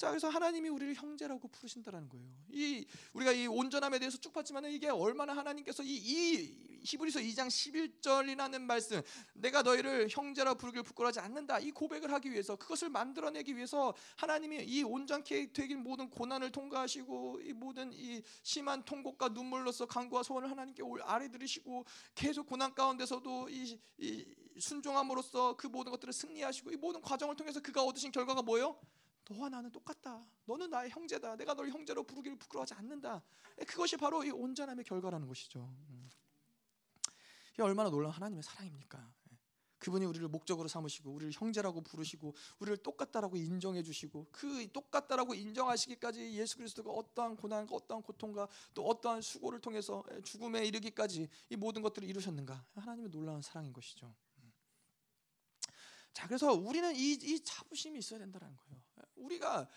자, 0.00 0.08
그래서 0.08 0.30
하나님이 0.30 0.70
우리를 0.70 0.94
형제라고 0.94 1.46
부르신다라는 1.48 2.08
거예요. 2.08 2.26
이 2.48 2.86
우리가 3.12 3.32
이 3.32 3.46
온전함에 3.46 3.98
대해서 3.98 4.16
쭉 4.16 4.32
봤지만 4.32 4.64
이게 4.64 4.88
얼마나 4.88 5.36
하나님께서 5.36 5.82
이, 5.82 5.94
이 5.94 6.80
히브리서 6.84 7.20
2장 7.20 7.48
11절이라는 7.48 8.62
말씀, 8.62 9.02
내가 9.34 9.60
너희를 9.60 10.08
형제라 10.10 10.54
부르길 10.54 10.84
부끄러워하지 10.84 11.20
않는다. 11.20 11.58
이 11.58 11.70
고백을 11.70 12.10
하기 12.14 12.32
위해서 12.32 12.56
그것을 12.56 12.88
만들어내기 12.88 13.54
위해서 13.54 13.92
하나님이 14.16 14.64
이 14.64 14.82
온전케 14.84 15.52
되길 15.52 15.76
모든 15.76 16.08
고난을 16.08 16.50
통과하시고 16.50 17.42
이 17.42 17.52
모든 17.52 17.92
이 17.92 18.22
심한 18.42 18.82
통곡과 18.82 19.28
눈물로서 19.28 19.84
간구와 19.84 20.22
소원을 20.22 20.50
하나님께 20.50 20.82
아래 21.02 21.28
들으시고 21.28 21.84
계속 22.14 22.46
고난 22.46 22.74
가운데서도 22.74 23.50
이, 23.50 23.78
이 23.98 24.24
순종함으로써 24.58 25.58
그 25.58 25.66
모든 25.66 25.92
것들을 25.92 26.10
승리하시고 26.10 26.72
이 26.72 26.76
모든 26.76 27.02
과정을 27.02 27.36
통해서 27.36 27.60
그가 27.60 27.82
얻으신 27.82 28.10
결과가 28.12 28.40
뭐예요? 28.40 28.80
너와 29.30 29.48
나는 29.48 29.70
똑같다. 29.70 30.26
너는 30.44 30.70
나의 30.70 30.90
형제다. 30.90 31.36
내가 31.36 31.54
너를 31.54 31.70
형제로 31.70 32.02
부르기를 32.02 32.36
부끄러워하지 32.36 32.74
않는다. 32.74 33.22
그것이 33.66 33.96
바로 33.96 34.24
이 34.24 34.30
온전함의 34.30 34.84
결과라는 34.84 35.28
것이죠. 35.28 35.72
음. 35.88 36.10
이게 37.52 37.62
얼마나 37.62 37.90
놀라운 37.90 38.12
하나님의 38.12 38.42
사랑입니까? 38.42 39.12
그분이 39.78 40.04
우리를 40.04 40.28
목적으로 40.28 40.68
삼으시고 40.68 41.10
우리를 41.10 41.32
형제라고 41.32 41.80
부르시고 41.80 42.34
우리를 42.58 42.76
똑같다라고 42.78 43.36
인정해 43.36 43.82
주시고 43.82 44.26
그 44.30 44.70
똑같다라고 44.72 45.34
인정하시기까지 45.34 46.34
예수 46.34 46.58
그리스도가 46.58 46.90
어떠한 46.90 47.36
고난과 47.36 47.74
어떠한 47.74 48.02
고통과 48.02 48.46
또 48.74 48.86
어떠한 48.86 49.22
수고를 49.22 49.60
통해서 49.60 50.04
죽음에 50.22 50.66
이르기까지 50.66 51.28
이 51.48 51.56
모든 51.56 51.80
것들을 51.80 52.06
이루셨는가? 52.06 52.66
하나님의 52.74 53.10
놀라운 53.10 53.40
사랑인 53.40 53.72
것이죠. 53.72 54.12
음. 54.42 54.52
자, 56.12 56.26
그래서 56.26 56.52
우리는 56.52 56.94
이, 56.94 57.12
이 57.12 57.40
자부심이 57.42 57.98
있어야 58.00 58.18
된다는 58.18 58.54
거예요. 58.56 58.79
우리가 59.20 59.68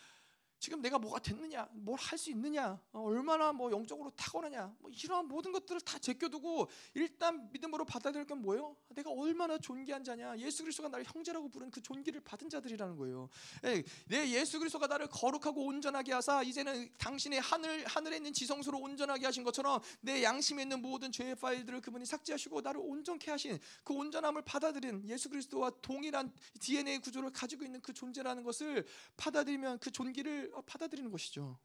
지금 0.64 0.82
내가 0.82 0.98
뭐가 0.98 1.20
됐느냐, 1.20 1.68
뭘 1.74 1.98
할 2.00 2.18
수 2.18 2.30
있느냐, 2.30 2.80
어, 2.94 3.02
얼마나 3.02 3.52
뭐 3.52 3.70
영적으로 3.70 4.10
탁월하냐, 4.12 4.74
뭐 4.80 4.90
이러한 4.90 5.28
모든 5.28 5.52
것들을 5.52 5.82
다 5.82 6.00
제껴두고 6.00 6.70
일단 6.94 7.50
믿음으로 7.52 7.84
받아들일 7.84 8.26
건 8.26 8.42
뭐예요? 8.42 8.78
내가 8.96 9.12
얼마나 9.12 9.58
존귀한 9.58 10.06
자냐, 10.06 10.38
예수 10.38 10.64
그리스도가 10.64 10.88
나를 10.88 11.04
형제라고 11.06 11.50
부른 11.50 11.70
그 11.70 11.82
존귀를 11.82 12.22
받은 12.22 12.50
자들이라는 12.50 12.96
거예요. 12.96 13.28
예, 13.66 13.84
내 14.08 14.30
예수 14.30 14.58
그리스도가 14.58 14.88
나를 14.88 15.08
거룩하고 15.08 15.66
온전하게 15.66 16.14
하사 16.14 16.42
이제는 16.44 16.90
당신의 16.98 17.42
하늘 17.42 17.86
하늘에 17.86 18.16
있는 18.16 18.32
지성소로 18.32 18.80
온전하게 18.80 19.26
하신 19.26 19.44
것처럼 19.44 19.82
내 20.00 20.24
양심에 20.24 20.62
있는 20.62 20.82
모든 20.82 21.12
죄의 21.12 21.36
파일들을 21.36 21.82
그분이 21.82 22.06
삭제하시고 22.06 22.62
나를 22.62 22.80
온전케 22.82 23.32
하신 23.32 23.60
그 23.84 23.94
온전함을 23.94 24.44
받아들인 24.44 25.04
예수 25.10 25.28
그리스도와 25.30 25.72
동일한 25.82 26.32
DNA 26.62 27.00
구조를 27.00 27.32
가지고 27.32 27.66
있는 27.66 27.82
그 27.82 27.92
존재라는 27.92 28.44
것을 28.44 28.86
받아들이면 29.18 29.80
그 29.80 29.92
존귀를 29.92 30.53
어, 30.53 30.53
받아들이는 30.62 31.12
것이죠. 31.12 31.58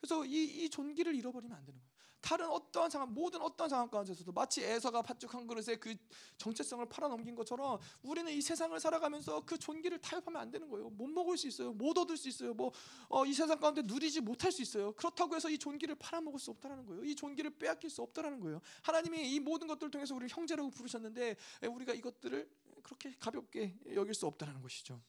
그래서 0.00 0.24
이, 0.24 0.64
이 0.64 0.70
존귀를 0.70 1.14
잃어버리면 1.14 1.56
안 1.56 1.64
되는 1.64 1.80
거예요. 1.80 1.96
다른 2.26 2.48
어떠한 2.48 2.90
상황, 2.90 3.14
모든 3.14 3.40
어떠한 3.40 3.68
상황 3.68 3.88
가운데서도 3.88 4.32
마치 4.32 4.60
에서가 4.64 5.00
팥죽 5.00 5.32
한 5.32 5.46
그릇에 5.46 5.76
그 5.76 5.94
정체성을 6.38 6.84
팔아넘긴 6.88 7.36
것처럼 7.36 7.78
우리는 8.02 8.32
이 8.32 8.42
세상을 8.42 8.78
살아가면서 8.80 9.44
그 9.44 9.56
존귀를 9.56 10.00
타협하면 10.00 10.42
안 10.42 10.50
되는 10.50 10.68
거예요. 10.68 10.90
못 10.90 11.06
먹을 11.06 11.36
수 11.36 11.46
있어요. 11.46 11.72
못 11.72 11.96
얻을 11.96 12.16
수 12.16 12.28
있어요. 12.28 12.52
뭐이 12.54 12.72
어, 13.08 13.24
세상 13.26 13.60
가운데 13.60 13.82
누리지 13.82 14.22
못할 14.22 14.50
수 14.50 14.60
있어요. 14.60 14.90
그렇다고 14.92 15.36
해서 15.36 15.48
이 15.48 15.56
존귀를 15.56 15.94
팔아먹을 15.94 16.40
수 16.40 16.50
없다라는 16.50 16.86
거예요. 16.86 17.04
이 17.04 17.14
존귀를 17.14 17.58
빼앗길 17.58 17.90
수 17.90 18.02
없다라는 18.02 18.40
거예요. 18.40 18.60
하나님이 18.82 19.32
이 19.32 19.38
모든 19.38 19.68
것들을 19.68 19.92
통해서 19.92 20.14
우리를 20.16 20.28
형제라고 20.36 20.70
부르셨는데 20.70 21.36
우리가 21.62 21.92
이것들을 21.94 22.50
그렇게 22.82 23.14
가볍게 23.20 23.78
여길 23.94 24.14
수 24.14 24.26
없다라는 24.26 24.62
것이죠. 24.62 25.00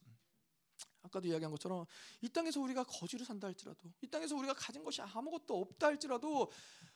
아까도 1.07 1.27
이야기한 1.27 1.51
것처럼 1.51 1.85
이 2.21 2.29
땅에서 2.29 2.61
우리가 2.61 2.83
거지로 2.83 3.25
산다 3.25 3.47
할지라도 3.47 3.91
이 4.01 4.07
땅에서 4.07 4.35
우리가 4.35 4.53
가진 4.53 4.83
것이 4.83 5.01
아무것도 5.01 5.59
없다 5.59 5.87
할지라도 5.87 6.51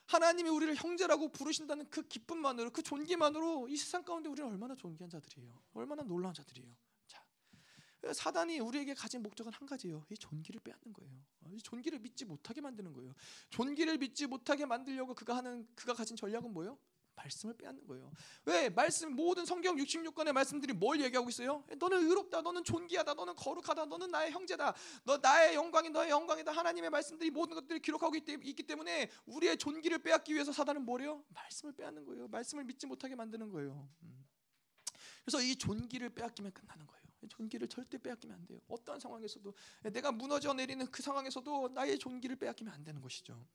하나님이 0.06 0.50
우리를 0.50 0.74
형제라고 0.76 1.28
부르신다는 1.28 1.88
그 1.90 2.06
기쁨만으로 2.06 2.70
그 2.70 2.82
존귀만으로 2.82 3.68
이 3.68 3.76
세상 3.76 4.04
가운데 4.04 4.28
우리는 4.28 4.50
얼마나 4.50 4.74
존귀한 4.74 5.10
자들이에요. 5.10 5.62
얼마나 5.74 6.02
놀라운 6.02 6.34
자들이에요. 6.34 6.74
자, 7.06 7.24
사단이 8.12 8.58
우리에게 8.58 8.94
가진 8.94 9.22
목적은 9.22 9.52
한 9.52 9.66
가지예요. 9.66 10.04
이 10.10 10.16
존귀를 10.16 10.60
빼앗는 10.60 10.92
거예요. 10.92 11.24
이 11.50 11.60
존귀를 11.62 12.00
믿지 12.00 12.24
못하게 12.24 12.60
만드는 12.60 12.92
거예요. 12.92 13.14
존귀를 13.50 13.98
믿지 13.98 14.26
못하게 14.26 14.66
만들려고 14.66 15.14
그가 15.14 15.36
하는 15.36 15.68
그가 15.74 15.94
가진 15.94 16.16
전략은 16.16 16.52
뭐예요? 16.52 16.78
말씀을 17.14 17.54
빼앗는 17.56 17.86
거예요. 17.86 18.12
왜? 18.44 18.68
말씀 18.68 19.14
모든 19.14 19.44
성경 19.44 19.76
66권의 19.76 20.32
말씀들이 20.32 20.72
뭘 20.72 21.00
얘기하고 21.00 21.28
있어요? 21.28 21.64
너는 21.78 22.08
의롭다. 22.08 22.40
너는 22.42 22.64
존귀하다. 22.64 23.14
너는 23.14 23.34
거룩하다. 23.36 23.86
너는 23.86 24.10
나의 24.10 24.32
형제다. 24.32 24.74
너 25.04 25.18
나의 25.18 25.54
영광이 25.54 25.90
너의 25.90 26.10
영광이다. 26.10 26.52
하나님의 26.52 26.90
말씀들이 26.90 27.30
모든 27.30 27.54
것들을 27.54 27.80
기록하고 27.80 28.16
있기 28.16 28.62
때문에 28.62 29.10
우리의 29.26 29.56
존귀를 29.58 29.98
빼앗기 29.98 30.34
위해서 30.34 30.52
사단은 30.52 30.84
뭐래요? 30.84 31.24
말씀을 31.28 31.74
빼앗는 31.74 32.04
거예요. 32.04 32.28
말씀을 32.28 32.64
믿지 32.64 32.86
못하게 32.86 33.14
만드는 33.14 33.50
거예요. 33.50 33.88
음. 34.02 34.26
그래서 35.24 35.40
이 35.40 35.54
존귀를 35.56 36.10
빼앗기면 36.10 36.52
끝나는 36.52 36.86
거예요. 36.86 37.02
존귀를 37.28 37.68
절대 37.68 37.98
빼앗기면 37.98 38.36
안 38.36 38.46
돼요. 38.46 38.60
어떠한 38.68 39.00
상황에서도 39.00 39.54
내가 39.92 40.10
무너져 40.10 40.52
내리는 40.52 40.84
그 40.90 41.02
상황에서도 41.02 41.68
나의 41.68 41.98
존귀를 41.98 42.36
빼앗기면 42.36 42.72
안 42.72 42.82
되는 42.82 43.00
것이죠. 43.00 43.46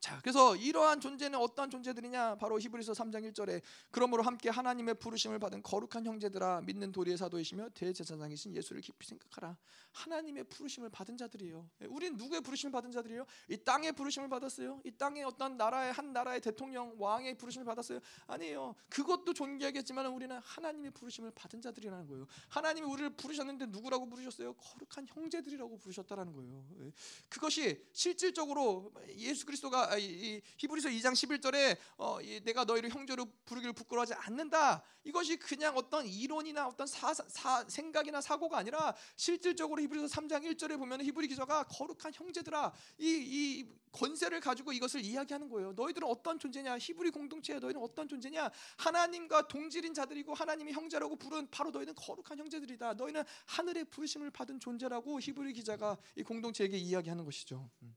자, 0.00 0.20
그래서 0.22 0.54
이러한 0.54 1.00
존재는 1.00 1.38
어떠한 1.38 1.70
존재들이냐? 1.70 2.36
바로 2.36 2.60
히브리서 2.60 2.92
3장 2.92 3.30
1절에 3.32 3.60
그러므로 3.90 4.22
함께 4.22 4.48
하나님의 4.48 4.94
부르심을 4.94 5.40
받은 5.40 5.62
거룩한 5.64 6.06
형제들아 6.06 6.60
믿는 6.64 6.92
도리의 6.92 7.16
사도이시며 7.16 7.70
대제사장이신 7.70 8.54
예수를 8.54 8.80
깊이 8.80 9.06
생각하라. 9.08 9.56
하나님의 9.92 10.44
부르심을 10.44 10.90
받은 10.90 11.16
자들이에요. 11.16 11.68
예, 11.82 11.86
우린 11.86 12.16
누구의 12.16 12.42
부르심을 12.42 12.70
받은 12.70 12.92
자들이에요? 12.92 13.26
이 13.48 13.56
땅의 13.56 13.92
부르심을 13.92 14.28
받았어요. 14.28 14.80
이 14.84 14.92
땅의 14.92 15.24
어떤 15.24 15.56
나라의 15.56 15.92
한 15.92 16.12
나라의 16.12 16.40
대통령 16.40 16.94
왕의 16.96 17.36
부르심을 17.36 17.64
받았어요. 17.64 17.98
아니에요. 18.28 18.76
그것도 18.88 19.34
존귀하겠지만 19.34 20.06
우리는 20.06 20.38
하나님의 20.38 20.92
부르심을 20.92 21.32
받은 21.32 21.60
자들이라는 21.60 22.06
거예요. 22.06 22.26
하나님이 22.48 22.86
우리를 22.86 23.10
부르셨는데 23.10 23.66
누구라고 23.66 24.08
부르셨어요? 24.08 24.54
거룩한 24.54 25.08
형제들이라고 25.08 25.76
부르셨다라는 25.78 26.32
거예요. 26.34 26.64
예, 26.82 26.92
그것이 27.28 27.84
실질적으로 27.92 28.92
예수 29.16 29.44
그리스도가 29.44 29.88
아, 29.92 29.97
이, 29.98 30.40
히브리서 30.56 30.88
2장 30.88 31.12
11절에 31.12 31.76
어, 31.96 32.20
이, 32.20 32.40
내가 32.40 32.64
너희를 32.64 32.90
형제로 32.90 33.26
부르기를 33.44 33.72
부끄러워하지 33.72 34.14
않는다. 34.14 34.82
이것이 35.04 35.36
그냥 35.36 35.76
어떤 35.76 36.06
이론이나 36.06 36.66
어떤 36.66 36.86
사, 36.86 37.14
사, 37.14 37.64
생각이나 37.68 38.20
사고가 38.20 38.58
아니라 38.58 38.94
실질적으로 39.16 39.80
히브리서 39.82 40.06
3장 40.06 40.44
1절에 40.44 40.78
보면 40.78 41.02
히브리 41.02 41.28
기자가 41.28 41.64
거룩한 41.64 42.12
형제들아 42.14 42.72
이, 42.98 43.06
이 43.06 43.78
권세를 43.92 44.40
가지고 44.40 44.72
이것을 44.72 45.00
이야기하는 45.00 45.48
거예요. 45.48 45.72
너희들은 45.72 46.06
어떤 46.06 46.38
존재냐? 46.38 46.78
히브리 46.78 47.10
공동체에 47.10 47.58
너희는 47.58 47.80
어떤 47.80 48.08
존재냐? 48.08 48.50
하나님과 48.76 49.48
동질인 49.48 49.94
자들이고 49.94 50.34
하나님이 50.34 50.72
형제라고 50.72 51.16
부른 51.16 51.48
바로 51.50 51.70
너희는 51.70 51.94
거룩한 51.94 52.38
형제들이다. 52.38 52.94
너희는 52.94 53.24
하늘의 53.46 53.84
부르심을 53.86 54.30
받은 54.30 54.60
존재라고 54.60 55.20
히브리 55.20 55.52
기자가 55.54 55.96
이 56.16 56.22
공동체에게 56.22 56.76
이야기하는 56.76 57.24
것이죠. 57.24 57.70
음. 57.82 57.96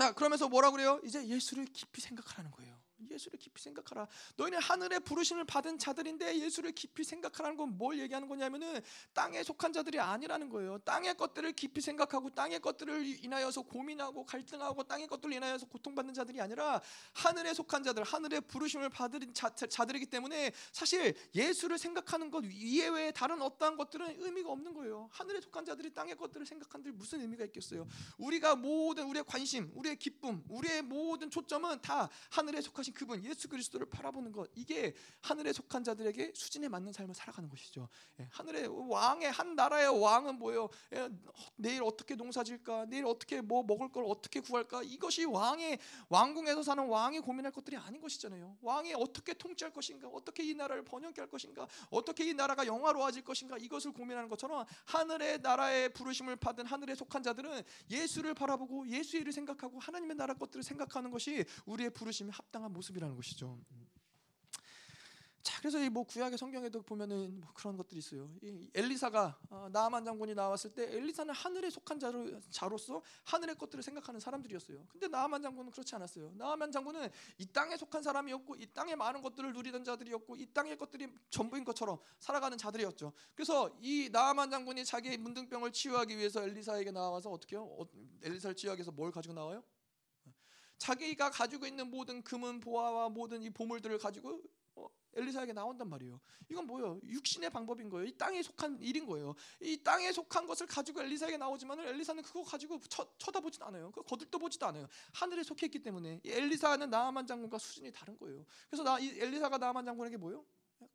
자, 0.00 0.12
그러면서 0.14 0.48
뭐라 0.48 0.70
그래요? 0.70 0.98
이제 1.04 1.22
예수를 1.28 1.66
깊이 1.66 2.00
생각하라는 2.00 2.50
거예요. 2.52 2.79
예수를 3.10 3.38
깊이 3.38 3.62
생각하라. 3.62 4.06
너희는 4.36 4.60
하늘의 4.60 5.00
부르심을 5.00 5.44
받은 5.44 5.78
자들인데 5.78 6.38
예수를 6.40 6.72
깊이 6.72 7.04
생각하라는 7.04 7.56
건 7.56 7.70
뭘 7.80 7.98
얘기하는 7.98 8.28
거냐면은 8.28 8.80
땅에 9.14 9.42
속한 9.42 9.72
자들이 9.72 9.98
아니라는 9.98 10.48
거예요. 10.50 10.78
땅의 10.78 11.14
것들을 11.14 11.52
깊이 11.52 11.80
생각하고 11.80 12.30
땅의 12.30 12.60
것들을 12.60 13.24
인하여서 13.24 13.62
고민하고 13.62 14.26
갈등하고 14.26 14.82
땅의 14.84 15.06
것들을 15.06 15.34
인하여서 15.34 15.66
고통받는 15.66 16.12
자들이 16.12 16.40
아니라 16.40 16.80
하늘에 17.14 17.54
속한 17.54 17.82
자들, 17.84 18.02
하늘의 18.02 18.42
부르심을 18.42 18.90
받은 18.90 19.32
자, 19.34 19.48
자들이기 19.50 20.06
때문에 20.06 20.52
사실 20.72 21.14
예수를 21.34 21.78
생각하는 21.78 22.30
것 22.30 22.44
이외에 22.44 23.12
다른 23.12 23.40
어떠한 23.40 23.76
것들은 23.76 24.20
의미가 24.20 24.50
없는 24.50 24.74
거예요. 24.74 25.08
하늘에 25.12 25.40
속한 25.40 25.64
자들이 25.64 25.94
땅의 25.94 26.16
것들을 26.16 26.44
생각한들 26.44 26.92
무슨 26.92 27.20
의미가 27.20 27.44
있겠어요? 27.46 27.86
우리가 28.18 28.56
모든 28.56 29.06
우리의 29.06 29.24
관심, 29.26 29.70
우리의 29.74 29.96
기쁨, 29.96 30.44
우리의 30.48 30.82
모든 30.82 31.30
초점은 31.30 31.80
다 31.80 32.08
하늘에 32.30 32.60
속하신 32.60 32.89
그 32.92 33.10
그분 33.10 33.24
예수 33.24 33.48
그리스도를 33.48 33.88
바라보는 33.88 34.32
것 34.32 34.48
이게 34.54 34.94
하늘에 35.20 35.52
속한 35.52 35.84
자들에게 35.84 36.32
수준에 36.34 36.68
맞는 36.68 36.92
삶을 36.92 37.14
살아가는 37.14 37.48
것이죠. 37.48 37.88
예, 38.20 38.28
하늘의 38.30 38.68
왕의 38.88 39.30
한 39.30 39.54
나라의 39.54 40.00
왕은 40.00 40.38
뭐예요? 40.38 40.68
예, 40.94 41.08
내일 41.56 41.82
어떻게 41.82 42.14
농사질까? 42.14 42.86
내일 42.86 43.06
어떻게 43.06 43.40
뭐 43.40 43.62
먹을 43.62 43.90
걸 43.90 44.04
어떻게 44.06 44.40
구할까? 44.40 44.82
이것이 44.82 45.24
왕의 45.24 45.78
왕궁에서 46.08 46.62
사는 46.62 46.86
왕이 46.86 47.20
고민할 47.20 47.52
것들이 47.52 47.76
아닌 47.76 48.00
것이잖아요. 48.00 48.58
왕이 48.60 48.94
어떻게 48.94 49.34
통치할 49.34 49.72
것인가? 49.72 50.08
어떻게 50.08 50.44
이 50.44 50.54
나라를 50.54 50.84
번영케 50.84 51.20
할 51.20 51.28
것인가? 51.28 51.66
어떻게 51.90 52.28
이 52.28 52.34
나라가 52.34 52.66
영화로워질 52.66 53.22
것인가? 53.22 53.56
이것을 53.58 53.92
고민하는 53.92 54.28
것처럼 54.28 54.64
하늘의 54.86 55.40
나라의 55.40 55.92
부르심을 55.92 56.36
받은 56.36 56.66
하늘에 56.66 56.94
속한 56.94 57.22
자들은 57.22 57.62
예수를 57.90 58.34
바라보고 58.34 58.88
예수의 58.88 59.22
일을 59.22 59.32
생각하고 59.32 59.78
하나님의 59.78 60.16
나라 60.16 60.34
것들을 60.34 60.62
생각하는 60.62 61.10
것이 61.10 61.44
우리의 61.66 61.90
부르심에 61.90 62.30
합당한 62.32 62.72
모습 62.72 62.79
이라는 62.96 63.16
것이죠. 63.16 63.58
자, 65.42 65.58
그래서 65.58 65.82
이 65.82 65.88
뭐 65.88 66.04
구약의 66.04 66.36
성경에도 66.38 66.82
보면은 66.82 67.40
뭐 67.40 67.50
그런 67.54 67.76
것들이 67.76 67.98
있어요. 67.98 68.30
이 68.42 68.68
엘리사가 68.74 69.38
어, 69.48 69.68
나아만 69.72 70.04
장군이 70.04 70.34
나왔을 70.34 70.72
때 70.74 70.84
엘리사는 70.96 71.32
하늘에 71.34 71.70
속한 71.70 71.98
자로, 71.98 72.40
자로서 72.50 73.02
하늘의 73.24 73.56
것들을 73.56 73.82
생각하는 73.82 74.20
사람들이었어요. 74.20 74.86
근데 74.88 75.08
나아만 75.08 75.42
장군은 75.42 75.72
그렇지 75.72 75.94
않았어요. 75.94 76.32
나아만 76.36 76.70
장군은 76.70 77.08
이 77.38 77.46
땅에 77.46 77.76
속한 77.76 78.02
사람이었고 78.02 78.56
이 78.56 78.66
땅의 78.66 78.96
많은 78.96 79.22
것들을 79.22 79.52
누리던 79.52 79.82
자들이었고 79.82 80.36
이 80.36 80.46
땅의 80.52 80.76
것들이 80.76 81.08
전부인 81.30 81.64
것처럼 81.64 81.98
살아가는 82.18 82.56
자들이었죠. 82.56 83.12
그래서 83.34 83.74
이 83.80 84.08
나아만 84.12 84.50
장군이 84.50 84.84
자기의 84.84 85.16
문둥병을 85.16 85.72
치유하기 85.72 86.16
위해서 86.18 86.42
엘리사에게 86.42 86.92
나와서 86.92 87.30
어떻게 87.30 87.56
요 87.56 87.64
어, 87.64 87.86
엘리사를 88.22 88.54
치유하기 88.54 88.80
위해서 88.80 88.92
뭘 88.92 89.10
가지고 89.10 89.34
나와요? 89.34 89.64
자기가 90.80 91.30
가지고 91.30 91.66
있는 91.66 91.90
모든 91.90 92.22
금은 92.22 92.60
보화와 92.60 93.10
모든 93.10 93.42
이 93.42 93.50
보물들을 93.50 93.98
가지고 93.98 94.42
엘리사에게 95.12 95.52
나온단 95.52 95.90
말이에요. 95.90 96.20
이건 96.48 96.66
뭐예요? 96.66 97.00
육신의 97.04 97.50
방법인 97.50 97.90
거예요. 97.90 98.06
이 98.06 98.16
땅에 98.16 98.42
속한 98.42 98.80
일인 98.80 99.06
거예요. 99.06 99.34
이 99.60 99.82
땅에 99.82 100.10
속한 100.10 100.46
것을 100.46 100.66
가지고 100.66 101.02
엘리사에게 101.02 101.36
나오지만 101.36 101.80
엘리사는 101.80 102.22
그거 102.22 102.42
가지고 102.42 102.80
쳐, 102.88 103.06
쳐다보지도 103.18 103.66
않아요. 103.66 103.90
그 103.90 104.02
거들떠 104.02 104.38
보지도 104.38 104.66
않아요. 104.66 104.86
하늘에 105.12 105.42
속해 105.42 105.66
있기 105.66 105.82
때문에 105.82 106.20
엘리사는 106.24 106.88
나아만 106.88 107.26
장군과 107.26 107.58
수준이 107.58 107.92
다른 107.92 108.16
거예요. 108.18 108.46
그래서 108.70 108.82
나, 108.82 108.98
이 108.98 109.08
엘리사가 109.20 109.58
나아만 109.58 109.84
장군에게 109.84 110.16
뭐예요? 110.16 110.46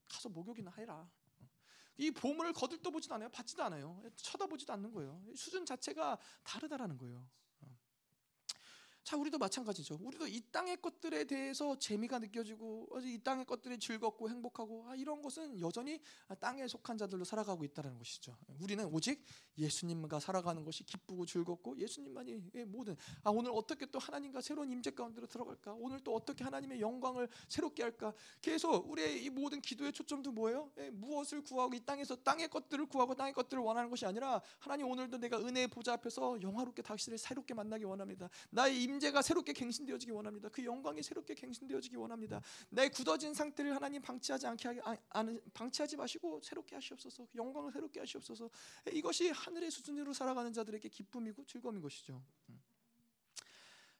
가서 0.07 0.29
목욕이나 0.29 0.71
해라. 0.77 1.07
이 1.97 2.09
보물을 2.09 2.53
거들떠 2.53 2.89
보지도 2.89 3.15
않아요. 3.15 3.29
받지도 3.29 3.63
않아요. 3.65 4.01
쳐다보지도 4.15 4.73
않는 4.73 4.91
거예요. 4.93 5.21
수준 5.35 5.63
자체가 5.63 6.17
다르다라는 6.43 6.97
거예요. 6.97 7.29
자, 9.05 9.15
우리도 9.17 9.37
마찬가지죠. 9.37 9.99
우리도 10.01 10.25
이 10.25 10.41
땅의 10.51 10.81
것들에 10.81 11.25
대해서 11.25 11.77
재미가 11.77 12.17
느껴지고 12.17 12.89
이 13.03 13.19
땅의 13.23 13.45
것들이 13.45 13.77
즐겁고 13.77 14.31
행복하고 14.31 14.89
아, 14.89 14.95
이런 14.95 15.21
것은 15.21 15.59
여전히 15.59 16.01
땅에 16.39 16.67
속한 16.67 16.97
자들로 16.97 17.23
살아가고 17.23 17.63
있다는 17.63 17.99
것이죠. 17.99 18.35
우리는 18.59 18.83
오직 18.85 19.23
예수님과 19.59 20.19
살아가는 20.19 20.63
것이 20.65 20.83
기쁘고 20.83 21.27
즐겁고 21.27 21.77
예수님만이 21.77 22.41
모든 22.65 22.97
아 23.23 23.29
오늘 23.29 23.51
어떻게 23.53 23.85
또 23.85 23.99
하나님과 23.99 24.41
새로운 24.41 24.71
임재 24.71 24.89
가운데로 24.89 25.27
들어갈까? 25.27 25.75
오늘 25.77 25.99
또 25.99 26.15
어떻게 26.15 26.43
하나님의 26.43 26.81
영광을 26.81 27.29
새롭게 27.47 27.83
할까? 27.83 28.11
계속 28.41 28.89
우리의 28.89 29.23
이 29.23 29.29
모든 29.29 29.61
기도의 29.61 29.93
초점도 29.93 30.31
뭐예요? 30.31 30.71
예, 30.79 30.89
무엇을 30.89 31.43
구하고 31.43 31.75
이 31.75 31.79
땅에서 31.79 32.15
땅의 32.15 32.47
것들을 32.49 32.87
구하고 32.87 33.13
땅의 33.13 33.33
것들을 33.33 33.61
원하는 33.61 33.91
것이 33.91 34.03
아니라 34.07 34.41
하나님 34.57 34.87
오늘도 34.87 35.19
내가 35.19 35.37
은혜의 35.37 35.67
보좌 35.67 35.93
앞에서 35.93 36.41
영화롭게 36.41 36.81
당신을 36.81 37.19
새롭게 37.19 37.53
만나기 37.53 37.83
원합니다. 37.83 38.31
나의 38.49 38.81
임 38.81 38.94
임재가 38.95 39.21
새롭게 39.21 39.53
갱신되어지기 39.53 40.11
원합니다. 40.11 40.49
그 40.49 40.63
영광이 40.63 41.03
새롭게 41.03 41.33
갱신되어지기 41.33 41.95
원합니다. 41.95 42.41
내 42.69 42.89
굳어진 42.89 43.33
상태를 43.33 43.75
하나님 43.75 44.01
방치하지 44.01 44.47
않게 44.47 44.67
하기, 44.69 44.81
아, 44.83 45.25
방치하지 45.53 45.97
마시고 45.97 46.41
새롭게 46.43 46.75
하시옵소서. 46.75 47.27
영광을 47.35 47.71
새롭게 47.71 47.99
하시옵소서. 47.99 48.49
이것이 48.91 49.29
하늘의 49.29 49.71
수준으로 49.71 50.13
살아가는 50.13 50.51
자들에게 50.51 50.89
기쁨이고 50.89 51.45
즐거움인 51.45 51.81
것이죠. 51.81 52.21
음. 52.49 52.61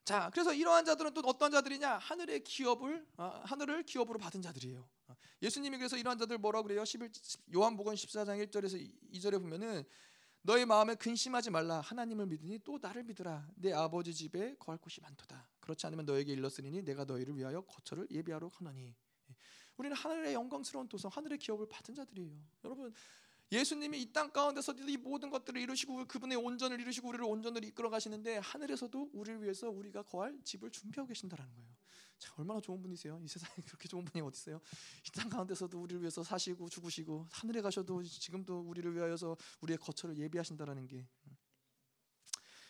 자, 0.04 0.30
그래서 0.32 0.54
이러한 0.54 0.84
자들은 0.84 1.14
또 1.14 1.20
어떤 1.24 1.50
자들이냐? 1.50 1.98
하늘의 1.98 2.44
기업을 2.44 3.06
아, 3.16 3.42
하늘을 3.44 3.82
기업으로 3.82 4.18
받은 4.18 4.40
자들이에요. 4.40 4.88
아, 5.08 5.16
예수님이 5.42 5.78
그래서 5.78 5.96
이러한 5.96 6.18
자들 6.18 6.38
뭐라 6.38 6.62
그래요? 6.62 6.84
11 6.84 7.10
요한복음 7.54 7.94
14장 7.94 8.46
1절에서 8.46 8.78
2절에 9.12 9.40
보면은 9.40 9.84
너의 10.46 10.64
마음에 10.64 10.94
근심하지 10.94 11.50
말라. 11.50 11.80
하나님을 11.80 12.26
믿으니 12.26 12.60
또 12.62 12.78
나를 12.80 13.02
믿으라. 13.02 13.48
내 13.56 13.72
아버지 13.72 14.14
집에 14.14 14.54
거할 14.60 14.78
곳이 14.78 15.00
많도다. 15.00 15.48
그렇지 15.58 15.84
않으면 15.88 16.06
너에게 16.06 16.32
일렀으니 16.32 16.82
내가 16.82 17.04
너희를 17.04 17.36
위하여 17.36 17.62
거처를 17.62 18.06
예비하러 18.12 18.48
가노니. 18.50 18.94
우리는 19.76 19.96
하늘의 19.96 20.34
영광스러운 20.34 20.88
도성 20.88 21.10
하늘의 21.12 21.38
기업을 21.38 21.66
받은 21.68 21.96
자들이에요. 21.96 22.38
여러분 22.64 22.94
예수님이 23.50 24.00
이 24.02 24.12
땅 24.12 24.30
가운데서 24.30 24.74
이 24.88 24.96
모든 24.96 25.30
것들을 25.30 25.60
이루시고 25.60 26.06
그분의 26.06 26.38
온전을 26.38 26.80
이루시고 26.80 27.08
우리를 27.08 27.24
온전으로 27.24 27.66
이끌어 27.66 27.90
가시는데 27.90 28.38
하늘에서도 28.38 29.10
우리를 29.12 29.42
위해서 29.42 29.68
우리가 29.68 30.02
거할 30.02 30.38
집을 30.44 30.70
준비하고 30.70 31.08
계신다라는 31.08 31.52
거예요 31.54 31.68
자, 32.18 32.32
얼마나 32.38 32.60
좋은 32.60 32.80
분이세요? 32.82 33.20
이 33.22 33.28
세상에 33.28 33.52
그렇게 33.66 33.88
좋은 33.88 34.04
분이 34.04 34.22
어디 34.24 34.36
있어요? 34.38 34.60
이 35.06 35.10
땅 35.12 35.28
가운데서도 35.28 35.80
우리를 35.80 36.00
위해서 36.00 36.22
사시고 36.22 36.68
죽으시고 36.68 37.26
하늘에 37.30 37.60
가셔도 37.62 38.02
지금도 38.02 38.60
우리를 38.60 38.94
위하여서 38.94 39.36
우리의 39.60 39.78
거처를 39.78 40.16
예비하신다라는 40.18 40.86
게 40.88 41.06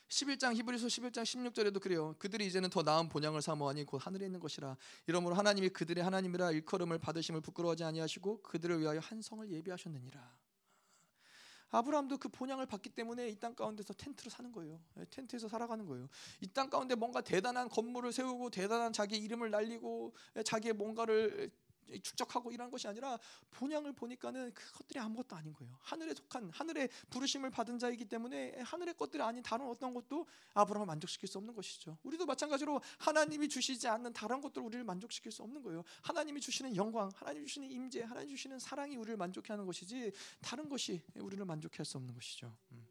11장 0.08 0.54
히브리서 0.54 0.86
11장 0.86 1.22
16절에도 1.24 1.80
그래요. 1.80 2.14
그들이 2.18 2.46
이제는 2.46 2.70
더 2.70 2.82
나은 2.82 3.08
본향을 3.08 3.42
사모하니 3.42 3.84
곧 3.84 3.98
하늘에 4.06 4.26
있는 4.26 4.38
것이라. 4.38 4.76
이러므로 5.08 5.34
하나님이 5.34 5.70
그들의 5.70 6.02
하나님이라 6.04 6.52
일컬음을 6.52 6.98
받으심을 6.98 7.40
부끄러워하지 7.40 7.82
아니하시고 7.82 8.42
그들을 8.42 8.80
위하여 8.80 9.00
한 9.00 9.20
성을 9.20 9.50
예비하셨느니라. 9.50 10.45
아브라함도 11.70 12.18
그 12.18 12.28
본향을 12.28 12.66
받기 12.66 12.90
때문에 12.90 13.28
이 13.28 13.36
땅 13.38 13.54
가운데서 13.54 13.92
텐트를 13.94 14.30
사는 14.30 14.50
거예요. 14.52 14.80
예, 14.98 15.04
텐트에서 15.10 15.48
살아가는 15.48 15.84
거예요. 15.86 16.08
이 16.40 16.46
땅 16.48 16.70
가운데 16.70 16.94
뭔가 16.94 17.20
대단한 17.20 17.68
건물을 17.68 18.12
세우고 18.12 18.50
대단한 18.50 18.92
자기 18.92 19.16
이름을 19.18 19.50
날리고 19.50 20.14
예, 20.36 20.42
자기의 20.42 20.74
뭔가를 20.74 21.50
축적하고 22.02 22.52
이런 22.52 22.70
것이 22.70 22.88
아니라 22.88 23.18
본향을 23.52 23.92
보니까는 23.92 24.52
그것들이 24.54 24.98
아무것도 25.00 25.36
아닌 25.36 25.52
거예요. 25.54 25.76
하늘에 25.82 26.14
속한 26.14 26.50
하늘의 26.50 26.88
부르심을 27.10 27.50
받은 27.50 27.78
자이기 27.78 28.04
때문에 28.04 28.60
하늘의 28.60 28.94
것들이 28.94 29.22
아닌 29.22 29.42
다른 29.42 29.66
어떤 29.66 29.94
것도 29.94 30.26
아브라함을 30.54 30.86
만족시킬 30.86 31.28
수 31.28 31.38
없는 31.38 31.54
것이죠. 31.54 31.96
우리도 32.02 32.26
마찬가지로 32.26 32.80
하나님이 32.98 33.48
주시지 33.48 33.88
않는 33.88 34.12
다른 34.12 34.40
것들 34.40 34.62
우리를 34.62 34.84
만족시킬 34.84 35.32
수 35.32 35.42
없는 35.42 35.62
거예요. 35.62 35.82
하나님이 36.02 36.40
주시는 36.40 36.76
영광, 36.76 37.10
하나님 37.14 37.46
주시는 37.46 37.70
임재, 37.70 38.02
하나님 38.02 38.30
주시는 38.30 38.58
사랑이 38.58 38.96
우리를 38.96 39.16
만족해 39.16 39.52
하는 39.52 39.66
것이지 39.66 40.12
다른 40.40 40.68
것이 40.68 41.02
우리를 41.14 41.44
만족해 41.44 41.76
할수 41.78 41.98
없는 41.98 42.14
것이죠. 42.14 42.56
음. 42.72 42.86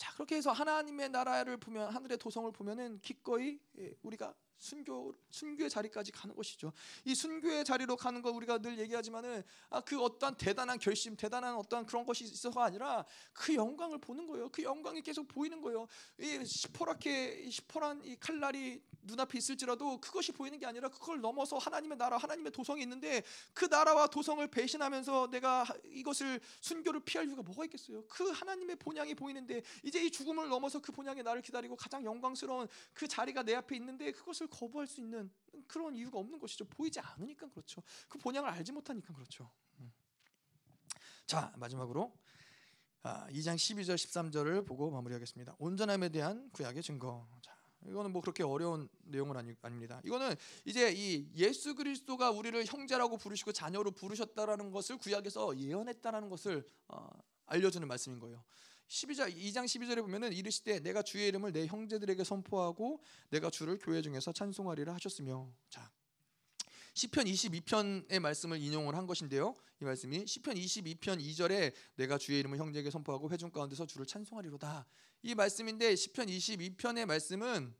자 0.00 0.10
그렇게 0.14 0.36
해서 0.36 0.50
하나님의 0.50 1.10
나라를 1.10 1.58
보면 1.58 1.92
하늘의 1.92 2.16
도성을 2.16 2.50
보면은 2.52 2.98
기꺼이 3.02 3.58
예, 3.76 3.94
우리가 4.02 4.34
순교 4.56 5.14
순교의 5.28 5.68
자리까지 5.68 6.10
가는 6.10 6.34
것이죠. 6.34 6.72
이 7.04 7.14
순교의 7.14 7.66
자리로 7.66 7.96
가는 7.96 8.22
거 8.22 8.30
우리가 8.30 8.56
늘 8.56 8.78
얘기하지만은 8.78 9.42
아, 9.68 9.82
그 9.82 10.00
어떠한 10.00 10.38
대단한 10.38 10.78
결심, 10.78 11.16
대단한 11.16 11.54
어떠한 11.54 11.84
그런 11.84 12.06
것이 12.06 12.24
있어서가 12.24 12.64
아니라 12.64 13.04
그 13.34 13.54
영광을 13.54 13.98
보는 13.98 14.26
거예요. 14.26 14.48
그 14.48 14.62
영광이 14.62 15.02
계속 15.02 15.28
보이는 15.28 15.60
거예요. 15.60 15.86
이 16.18 16.46
시퍼렇게 16.46 17.50
시퍼란 17.50 18.02
이 18.02 18.16
칼날이 18.16 18.82
눈앞에 19.02 19.38
있을지라도 19.38 20.00
그것이 20.00 20.32
보이는 20.32 20.58
게 20.58 20.66
아니라 20.66 20.88
그걸 20.88 21.20
넘어서 21.20 21.58
하나님의 21.58 21.98
나라, 21.98 22.16
하나님의 22.16 22.52
도성이 22.52 22.82
있는데 22.82 23.22
그 23.54 23.66
나라와 23.66 24.06
도성을 24.06 24.46
배신하면서 24.48 25.28
내가 25.30 25.64
이것을 25.84 26.40
순교를 26.60 27.00
피할 27.00 27.26
이유가 27.26 27.42
뭐가 27.42 27.64
있겠어요? 27.64 28.04
그 28.08 28.30
하나님의 28.30 28.76
본향이 28.76 29.14
보이는데 29.14 29.62
이제 29.82 30.04
이 30.04 30.10
죽음을 30.10 30.48
넘어서 30.48 30.80
그 30.80 30.92
본향이 30.92 31.22
나를 31.22 31.42
기다리고 31.42 31.76
가장 31.76 32.04
영광스러운 32.04 32.68
그 32.92 33.06
자리가 33.08 33.42
내 33.42 33.54
앞에 33.54 33.76
있는데 33.76 34.12
그것을 34.12 34.46
거부할 34.48 34.86
수 34.86 35.00
있는 35.00 35.30
그런 35.66 35.94
이유가 35.94 36.18
없는 36.18 36.38
것이죠. 36.38 36.64
보이지 36.66 37.00
않으니까 37.00 37.48
그렇죠. 37.48 37.82
그 38.08 38.18
본향을 38.18 38.48
알지 38.50 38.72
못하니까 38.72 39.14
그렇죠. 39.14 39.50
음. 39.78 39.92
자 41.26 41.52
마지막으로 41.56 42.12
아, 43.02 43.26
2장 43.30 43.54
12절 43.56 43.94
13절을 43.94 44.66
보고 44.66 44.90
마무리하겠습니다. 44.90 45.56
온전함에 45.58 46.10
대한 46.10 46.50
구약의 46.50 46.82
증거. 46.82 47.26
자, 47.40 47.56
이거는 47.86 48.12
뭐 48.12 48.20
그렇게 48.20 48.42
어려운 48.42 48.88
내용은 49.04 49.36
아니, 49.36 49.54
아닙니다. 49.62 50.00
이거는 50.04 50.34
이제 50.64 50.92
이 50.92 51.26
예수 51.36 51.74
그리스도가 51.74 52.30
우리를 52.30 52.64
형제라고 52.66 53.16
부르시고 53.16 53.52
자녀로 53.52 53.92
부르셨다라는 53.92 54.70
것을 54.70 54.98
구약에서 54.98 55.56
예언했다라는 55.58 56.28
것을 56.28 56.66
어, 56.88 57.08
알려주는 57.46 57.86
말씀인 57.86 58.18
거예요. 58.18 58.42
12장 58.88 59.32
2장 59.32 59.64
12절에 59.64 60.02
보면은 60.02 60.32
이르시되 60.32 60.80
내가 60.80 61.02
주의 61.02 61.28
이름을 61.28 61.52
내 61.52 61.66
형제들에게 61.66 62.24
선포하고 62.24 63.00
내가 63.30 63.48
주를 63.48 63.78
교회 63.78 64.02
중에서 64.02 64.32
찬송하리라 64.32 64.94
하셨으며 64.94 65.48
자 65.68 65.90
시편 66.94 67.24
22편의 67.26 68.18
말씀을 68.18 68.60
인용을 68.60 68.96
한 68.96 69.06
것인데요. 69.06 69.54
이 69.80 69.84
말씀이 69.84 70.26
시편 70.26 70.56
22편 70.56 71.20
2절에 71.20 71.72
내가 71.94 72.18
주의 72.18 72.40
이름을 72.40 72.58
형제에게 72.58 72.90
선포하고 72.90 73.30
회중 73.30 73.50
가운데서 73.50 73.86
주를 73.86 74.06
찬송하리로다. 74.06 74.86
이 75.22 75.34
말씀인데 75.34 75.96
시편 75.96 76.26
22편의 76.28 77.04
말씀은 77.04 77.74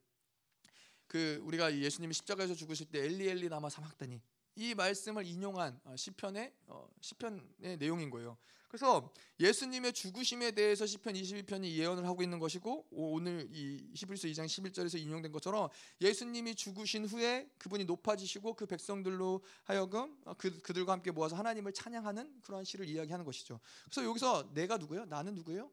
그 1.07 1.41
우리가 1.43 1.75
예수님이 1.75 2.15
십자가에서 2.15 2.55
죽으실 2.55 2.87
때 2.87 3.05
엘리 3.05 3.29
엘리 3.29 3.49
나마 3.49 3.71
사막다니 3.71 4.21
이 4.57 4.75
말씀을 4.75 5.27
인용한 5.27 5.81
어, 5.85 5.97
시편의 5.97 6.53
어, 6.67 6.89
시편의 7.01 7.79
내용인 7.79 8.11
거예요. 8.11 8.37
그래서 8.69 9.12
예수님의 9.41 9.93
죽으심에 9.93 10.53
대해서 10.53 10.87
시편 10.87 11.15
22편이 11.15 11.65
예언을 11.73 12.07
하고 12.07 12.23
있는 12.23 12.39
것이고 12.39 12.87
오늘 12.93 13.49
이 13.51 13.91
히브리서 13.95 14.29
2장 14.29 14.45
11절에서 14.45 15.01
인용된 15.01 15.33
것처럼 15.33 15.69
예수님이 16.01 16.55
죽으신 16.55 17.07
후에 17.07 17.51
그분이 17.59 17.87
높아지시고 17.87 18.55
그 18.55 18.67
백성들로 18.67 19.43
하여금 19.65 20.17
어, 20.27 20.35
그 20.35 20.61
그들과 20.61 20.93
함께 20.93 21.11
모아서 21.11 21.37
하나님을 21.37 21.73
찬양하는 21.73 22.43
그러한 22.43 22.65
시를 22.65 22.87
이야기하는 22.87 23.25
것이죠. 23.25 23.59
그래서 23.87 24.05
여기서 24.09 24.53
내가 24.53 24.77
누구예요? 24.77 25.07
나는 25.07 25.35
누구예요? 25.35 25.71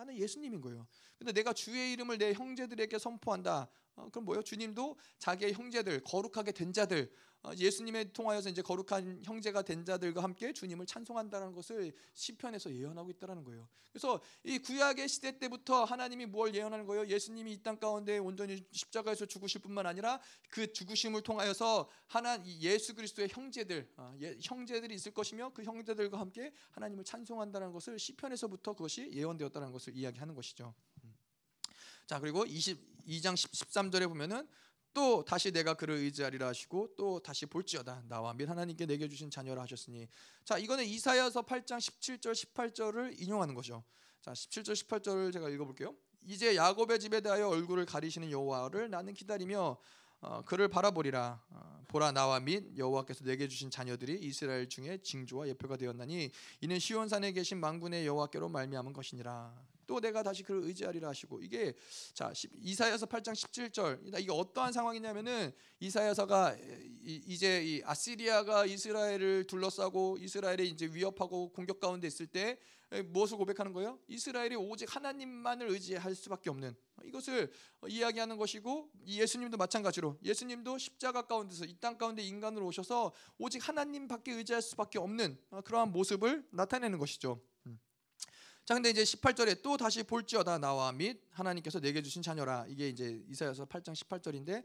나는 0.00 0.16
예수님인 0.16 0.62
거예요. 0.62 0.86
근데 1.18 1.30
내가 1.30 1.52
주의 1.52 1.92
이름을 1.92 2.16
내 2.16 2.32
형제들에게 2.32 2.98
선포한다. 2.98 3.68
어, 3.96 4.08
그럼 4.10 4.24
뭐요? 4.24 4.42
주님도 4.42 4.96
자기의 5.18 5.52
형제들 5.52 6.00
거룩하게 6.04 6.52
된 6.52 6.72
자들 6.72 7.12
어, 7.29 7.29
예수님에 7.56 8.12
통하여서 8.12 8.50
이제 8.50 8.60
거룩한 8.60 9.22
형제가 9.24 9.62
된 9.62 9.84
자들과 9.84 10.22
함께 10.22 10.52
주님을 10.52 10.86
찬송한다는 10.86 11.52
것을 11.52 11.92
시편에서 12.12 12.70
예언하고 12.74 13.10
있다는 13.10 13.44
거예요. 13.44 13.66
그래서 13.90 14.20
이 14.44 14.58
구약의 14.58 15.08
시대 15.08 15.38
때부터 15.38 15.84
하나님이 15.84 16.26
뭘 16.26 16.54
예언하는 16.54 16.86
거예요? 16.86 17.06
예수님이 17.06 17.52
이 17.52 17.62
땅 17.62 17.78
가운데 17.78 18.18
온전히 18.18 18.64
십자가에서 18.72 19.26
죽으실 19.26 19.60
뿐만 19.60 19.86
아니라 19.86 20.20
그 20.48 20.72
죽으심을 20.72 21.22
통하여서 21.22 21.88
하나 22.06 22.42
예수 22.46 22.94
그리스도의 22.94 23.28
형제들 23.30 23.90
어, 23.96 24.16
형제들이 24.42 24.94
있을 24.94 25.12
것이며 25.12 25.50
그 25.54 25.64
형제들과 25.64 26.20
함께 26.20 26.52
하나님을 26.72 27.04
찬송한다는 27.04 27.72
것을 27.72 27.98
시편에서부터 27.98 28.74
그것이 28.74 29.10
예언되었다는 29.12 29.72
것을 29.72 29.96
이야기하는 29.96 30.34
것이죠. 30.34 30.74
음. 31.04 31.14
자 32.06 32.20
그리고 32.20 32.44
22장 32.44 33.34
13절에 33.34 34.08
보면은 34.08 34.46
또 34.92 35.24
다시 35.24 35.52
내가 35.52 35.74
그를 35.74 35.96
의지하리라 35.96 36.48
하시고 36.48 36.94
또 36.96 37.20
다시 37.20 37.46
볼지어다 37.46 38.04
나와 38.08 38.34
및 38.34 38.48
하나님께 38.48 38.86
내게 38.86 39.08
주신 39.08 39.30
자녀라 39.30 39.62
하셨으니 39.62 40.08
자 40.44 40.58
이거는 40.58 40.84
이사야서 40.84 41.42
8장 41.42 41.78
17절 41.78 42.32
18절을 42.32 43.20
인용하는 43.20 43.54
거죠. 43.54 43.84
자 44.20 44.32
17절 44.32 44.72
18절을 44.72 45.32
제가 45.32 45.48
읽어볼게요. 45.50 45.94
이제 46.26 46.56
야곱의 46.56 47.00
집에 47.00 47.20
대하여 47.20 47.48
얼굴을 47.48 47.86
가리시는 47.86 48.30
여호와를 48.30 48.90
나는 48.90 49.14
기다리며 49.14 49.78
어, 50.20 50.42
그를 50.44 50.68
바라보리라 50.68 51.40
어, 51.48 51.84
보라 51.88 52.12
나와 52.12 52.38
및 52.40 52.76
여호와께서 52.76 53.24
내게 53.24 53.48
주신 53.48 53.70
자녀들이 53.70 54.18
이스라엘 54.20 54.68
중에 54.68 54.98
징조와 54.98 55.48
예표가 55.48 55.76
되었나니 55.76 56.30
이는 56.60 56.78
시온산에 56.78 57.32
계신 57.32 57.58
만군의 57.58 58.06
여호와께로 58.06 58.48
말미암은 58.48 58.92
것이니라 58.92 59.69
또 59.90 60.00
내가 60.00 60.22
다시 60.22 60.44
그를 60.44 60.62
의지하리라 60.62 61.08
하시고 61.08 61.42
이게 61.42 61.74
자 62.14 62.32
이사야서 62.54 63.06
8장 63.06 63.32
17절 63.32 64.20
이게 64.20 64.30
어떠한 64.30 64.72
상황이냐면은 64.72 65.52
이사야서가 65.80 66.56
이제 67.02 67.64
이 67.64 67.82
아시리아가 67.84 68.66
이스라엘을 68.66 69.48
둘러싸고 69.48 70.18
이스라엘에 70.20 70.62
이제 70.62 70.86
위협하고 70.86 71.50
공격 71.52 71.80
가운데 71.80 72.06
있을 72.06 72.28
때 72.28 72.60
무엇을 73.06 73.36
고백하는 73.36 73.72
거예요? 73.72 73.98
이스라엘이 74.06 74.54
오직 74.54 74.94
하나님만을 74.94 75.68
의지할 75.70 76.14
수밖에 76.14 76.50
없는 76.50 76.76
이것을 77.02 77.50
이야기하는 77.88 78.36
것이고 78.36 78.92
예수님도 79.06 79.56
마찬가지로 79.56 80.18
예수님도 80.22 80.78
십자가 80.78 81.22
가운데서 81.22 81.64
이 81.64 81.74
땅 81.80 81.98
가운데 81.98 82.22
인간으로 82.22 82.66
오셔서 82.66 83.12
오직 83.38 83.66
하나님밖에 83.66 84.32
의지할 84.32 84.62
수밖에 84.62 85.00
없는 85.00 85.36
그러한 85.64 85.90
모습을 85.90 86.46
나타내는 86.52 86.98
것이죠. 86.98 87.40
자 88.70 88.74
근데 88.74 88.90
이제 88.90 89.02
18절에 89.02 89.62
또 89.62 89.76
다시 89.76 90.04
볼지어다 90.04 90.58
나와 90.58 90.92
및 90.92 91.20
하나님께서 91.32 91.80
내게 91.80 92.00
주신 92.02 92.22
자녀라 92.22 92.66
이게 92.68 92.88
이제 92.88 93.20
이사야서 93.28 93.64
8장 93.64 93.96
18절인데 93.96 94.62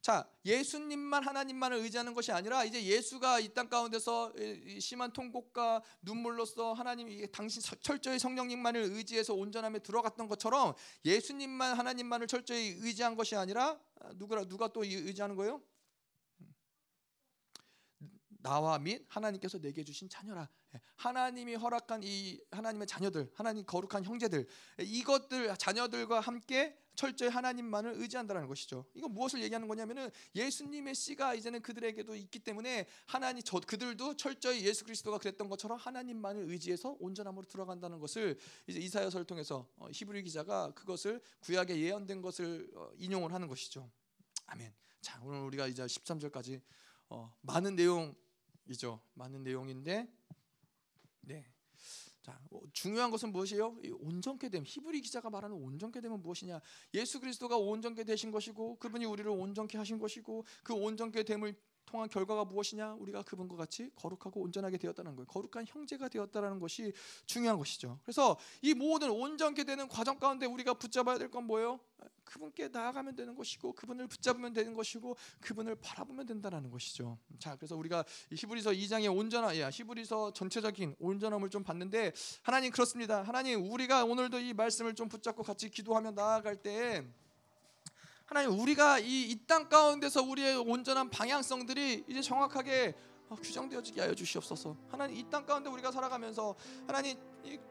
자 0.00 0.24
예수님만 0.44 1.26
하나님만을 1.26 1.78
의지하는 1.78 2.14
것이 2.14 2.30
아니라 2.30 2.62
이제 2.62 2.80
예수가 2.80 3.40
이 3.40 3.48
땅 3.48 3.68
가운데서 3.68 4.32
심한 4.78 5.12
통곡과 5.12 5.82
눈물로써 6.02 6.72
하나님 6.72 7.26
당신 7.32 7.60
철저히 7.80 8.20
성령님만을 8.20 8.80
의지해서 8.80 9.34
온전함에 9.34 9.80
들어갔던 9.80 10.28
것처럼 10.28 10.74
예수님만 11.04 11.76
하나님만을 11.76 12.28
철저히 12.28 12.76
의지한 12.78 13.16
것이 13.16 13.34
아니라 13.34 13.76
누구라 14.14 14.44
누가 14.44 14.68
또 14.68 14.84
의지하는 14.84 15.34
거예요? 15.34 15.60
나와 18.48 18.78
및 18.78 19.04
하나님께서 19.08 19.58
내게 19.58 19.84
주신 19.84 20.08
자녀라. 20.08 20.48
예, 20.74 20.80
하나님이 20.96 21.54
허락한 21.56 22.00
이 22.02 22.40
하나님의 22.50 22.86
자녀들, 22.86 23.30
하나님 23.34 23.66
거룩한 23.66 24.04
형제들, 24.04 24.46
이것들 24.80 25.54
자녀들과 25.58 26.20
함께 26.20 26.74
철저히 26.94 27.28
하나님만을 27.28 27.92
의지한다는 27.96 28.48
것이죠. 28.48 28.86
이거 28.94 29.06
무엇을 29.06 29.42
얘기하는 29.42 29.68
거냐면은 29.68 30.10
예수님의 30.34 30.94
씨가 30.94 31.34
이제는 31.34 31.60
그들에게도 31.60 32.16
있기 32.16 32.38
때문에 32.38 32.86
하나님 33.04 33.42
저 33.44 33.60
그들도 33.60 34.16
철저히 34.16 34.64
예수 34.64 34.84
그리스도가 34.84 35.18
그랬던 35.18 35.50
것처럼 35.50 35.76
하나님만을 35.78 36.50
의지해서 36.50 36.96
온전함으로 36.98 37.46
들어간다는 37.46 37.98
것을 38.00 38.38
이제 38.66 38.80
이사야서를 38.80 39.26
통해서 39.26 39.68
어, 39.76 39.88
히브리 39.92 40.22
기자가 40.22 40.72
그것을 40.74 41.20
구약에 41.40 41.78
예언된 41.78 42.22
것을 42.22 42.70
어, 42.74 42.90
인용을 42.96 43.34
하는 43.34 43.46
것이죠. 43.46 43.90
아멘. 44.46 44.74
자, 45.02 45.20
오늘 45.22 45.40
우리가 45.40 45.66
이제 45.66 45.84
13절까지 45.84 46.62
어, 47.10 47.32
많은 47.42 47.76
내용 47.76 48.14
이죠. 48.68 49.00
많은 49.14 49.42
내용인데 49.42 50.08
네. 51.22 51.46
자, 52.22 52.38
어, 52.50 52.60
중요한 52.72 53.10
것은 53.10 53.32
무엇이에요? 53.32 53.78
온전케 54.00 54.50
됨. 54.50 54.62
히브리 54.66 55.00
기자가 55.00 55.30
말하는 55.30 55.56
온전케 55.56 56.00
됨은 56.00 56.20
무엇이냐? 56.20 56.60
예수 56.94 57.20
그리스도가 57.20 57.56
온전케 57.56 58.04
되신 58.04 58.30
것이고 58.30 58.76
그분이 58.78 59.06
우리를 59.06 59.30
온전케 59.30 59.78
하신 59.78 59.98
것이고 59.98 60.44
그 60.62 60.74
온전케 60.74 61.22
됨을 61.22 61.56
통한 61.88 62.06
결과가 62.08 62.44
무엇이냐? 62.44 62.94
우리가 62.94 63.22
그분과 63.22 63.56
같이 63.56 63.90
거룩하고 63.96 64.42
온전하게 64.42 64.76
되었다는 64.76 65.16
거예요. 65.16 65.26
거룩한 65.26 65.64
형제가 65.66 66.08
되었다는 66.08 66.60
것이 66.60 66.92
중요한 67.24 67.56
것이죠. 67.56 67.98
그래서 68.02 68.36
이 68.60 68.74
모든 68.74 69.10
온전케 69.10 69.64
되는 69.64 69.88
과정 69.88 70.18
가운데 70.18 70.44
우리가 70.44 70.74
붙잡아야 70.74 71.16
될 71.18 71.28
건 71.30 71.44
뭐예요? 71.44 71.80
그분께 72.24 72.68
나아가면 72.68 73.16
되는 73.16 73.34
것이고 73.34 73.72
그분을 73.72 74.06
붙잡으면 74.06 74.52
되는 74.52 74.74
것이고 74.74 75.16
그분을 75.40 75.76
바라보면 75.76 76.26
된다는 76.26 76.70
것이죠. 76.70 77.18
자, 77.38 77.56
그래서 77.56 77.74
우리가 77.74 78.04
히브리서 78.34 78.72
2장의 78.72 79.14
온전함, 79.16 79.58
야, 79.58 79.70
히브리서 79.70 80.34
전체적인 80.34 80.96
온전함을 81.00 81.48
좀 81.48 81.62
봤는데 81.62 82.12
하나님 82.42 82.70
그렇습니다. 82.70 83.22
하나님 83.22 83.70
우리가 83.72 84.04
오늘도 84.04 84.40
이 84.40 84.52
말씀을 84.52 84.94
좀 84.94 85.08
붙잡고 85.08 85.42
같이 85.42 85.70
기도하며 85.70 86.10
나아갈 86.10 86.56
때 86.56 87.06
하나님 88.28 88.60
우리가 88.60 88.98
이땅 88.98 89.70
가운데서 89.70 90.22
우리의 90.22 90.58
온전한 90.58 91.08
방향성들이 91.08 92.04
이제 92.08 92.20
정확하게 92.20 92.94
어, 93.30 93.34
규정되어지게 93.36 94.00
하여 94.02 94.14
주시옵소서. 94.14 94.76
하나님 94.90 95.16
이 95.16 95.24
땅 95.30 95.46
가운데 95.46 95.70
우리가 95.70 95.90
살아가면서 95.92 96.54
하나님 96.86 97.16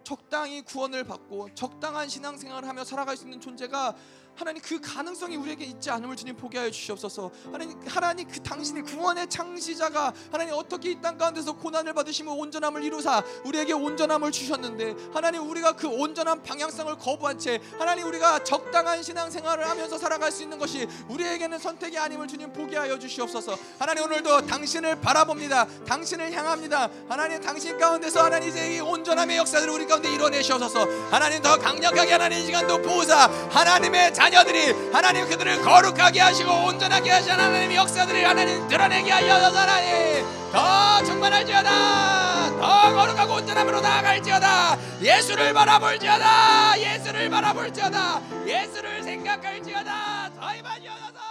적당히 0.03 0.63
구원을 0.63 1.03
받고 1.03 1.53
적당한 1.53 2.09
신앙생활을 2.09 2.67
하며 2.67 2.84
살아갈 2.84 3.15
수 3.15 3.25
있는 3.25 3.39
존재가 3.39 3.95
하나님 4.38 4.61
그 4.61 4.80
가능성이 4.80 5.35
우리에게 5.35 5.65
있지 5.65 5.89
않음을 5.89 6.15
주님 6.15 6.35
보게 6.38 6.59
하여 6.59 6.69
주시옵소서. 6.69 7.31
하나님 7.51 7.76
하나님 7.88 8.27
그 8.27 8.39
당신의 8.43 8.84
구원의 8.84 9.27
창시자가 9.30 10.14
하나님 10.31 10.53
어떻게 10.53 10.91
이 10.91 11.01
땅 11.01 11.18
가운데서 11.18 11.53
고난을 11.53 11.93
받으시며 11.93 12.31
온전함을 12.34 12.84
이루사 12.84 13.23
우리에게 13.45 13.73
온전함을 13.73 14.31
주셨는데 14.31 14.95
하나님 15.11 15.49
우리가 15.49 15.73
그 15.73 15.88
온전한 15.88 16.43
방향성을 16.43 16.95
거부한 16.99 17.39
채 17.39 17.59
하나님 17.80 18.05
우리가 18.07 18.43
적당한 18.43 19.01
신앙생활을 19.01 19.68
하면서 19.68 19.97
살아갈 19.97 20.31
수 20.31 20.43
있는 20.43 20.59
것이 20.59 20.88
우리에게는 21.09 21.57
선택이 21.57 21.97
아님을 21.97 22.27
주님 22.27 22.53
보게 22.53 22.77
하여 22.77 22.99
주시옵소서. 22.99 23.57
하나님 23.80 24.03
오늘도 24.03 24.45
당신을 24.45 25.01
바라봅니다. 25.01 25.65
당신을 25.88 26.31
향합니다. 26.31 26.89
하나님 27.09 27.41
당신 27.41 27.76
가운데서 27.80 28.23
하나님 28.23 28.49
이제 28.49 28.76
이 28.76 28.80
온전함의 28.81 29.38
역사를 29.38 29.68
우리 29.68 29.88
가운데 29.88 30.14
이뤄내시옵소서. 30.14 30.85
하나님 31.09 31.41
더 31.41 31.57
강력하게 31.57 32.11
하나님 32.11 32.38
이 32.38 32.45
시간도 32.45 32.84
부으사 32.84 33.26
하나님의 33.49 34.14
자 34.14 34.26
자녀들이 34.27 34.91
하나님 34.91 35.25
그들을 35.29 35.61
거룩하게 35.61 36.19
하시고 36.19 36.51
온전하게 36.51 37.11
하시는 37.11 37.39
하나님 37.39 37.73
역사들을 37.73 38.27
하나님 38.27 38.67
드러내게 38.67 39.09
하여 39.09 39.35
하나님 39.35 40.25
더 40.51 41.01
충만할지어다. 41.05 42.57
더 42.59 42.93
거룩하고 42.93 43.35
온전함으로 43.35 43.79
나아갈지어다. 43.79 44.77
예수를 45.01 45.53
바라볼지어다. 45.53 46.77
예수를 46.77 47.29
바라볼지어다. 47.29 48.21
예수를 48.45 49.03
생각할지어다. 49.03 50.29
더 50.37 50.55
임하시옵소서 50.55 51.26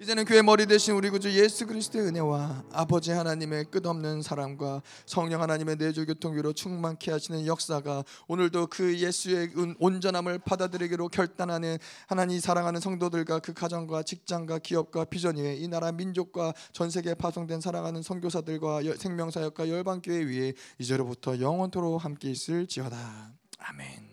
이제는 0.00 0.24
교회 0.24 0.42
머리 0.42 0.66
대신 0.66 0.92
우리 0.94 1.08
구주 1.08 1.30
예수 1.40 1.68
그리스도의 1.68 2.06
은혜와 2.06 2.64
아버지 2.72 3.12
하나님의 3.12 3.66
끝없는 3.66 4.22
사랑과 4.22 4.82
성령 5.06 5.40
하나님의 5.40 5.76
내주 5.76 6.04
교통 6.04 6.36
위로 6.36 6.52
충만케 6.52 7.12
하시는 7.12 7.46
역사가 7.46 8.02
오늘도 8.26 8.66
그 8.66 8.98
예수의 8.98 9.52
온전함을 9.78 10.40
받아들이기로 10.40 11.10
결단하는 11.10 11.78
하나님 12.08 12.40
사랑하는 12.40 12.80
성도들과 12.80 13.38
그 13.38 13.52
가정과 13.52 14.02
직장과 14.02 14.58
기업과 14.58 15.04
비전 15.04 15.36
위에 15.36 15.54
이 15.54 15.68
나라 15.68 15.92
민족과 15.92 16.54
전 16.72 16.90
세계에 16.90 17.14
파송된 17.14 17.60
사랑하는 17.60 18.02
선교사들과 18.02 18.80
생명사역과 18.98 19.68
열방교회 19.68 20.24
위에 20.24 20.54
이제로부터 20.80 21.38
영원토록 21.38 22.04
함께 22.04 22.32
있을지어다. 22.32 23.32
아멘. 23.58 24.03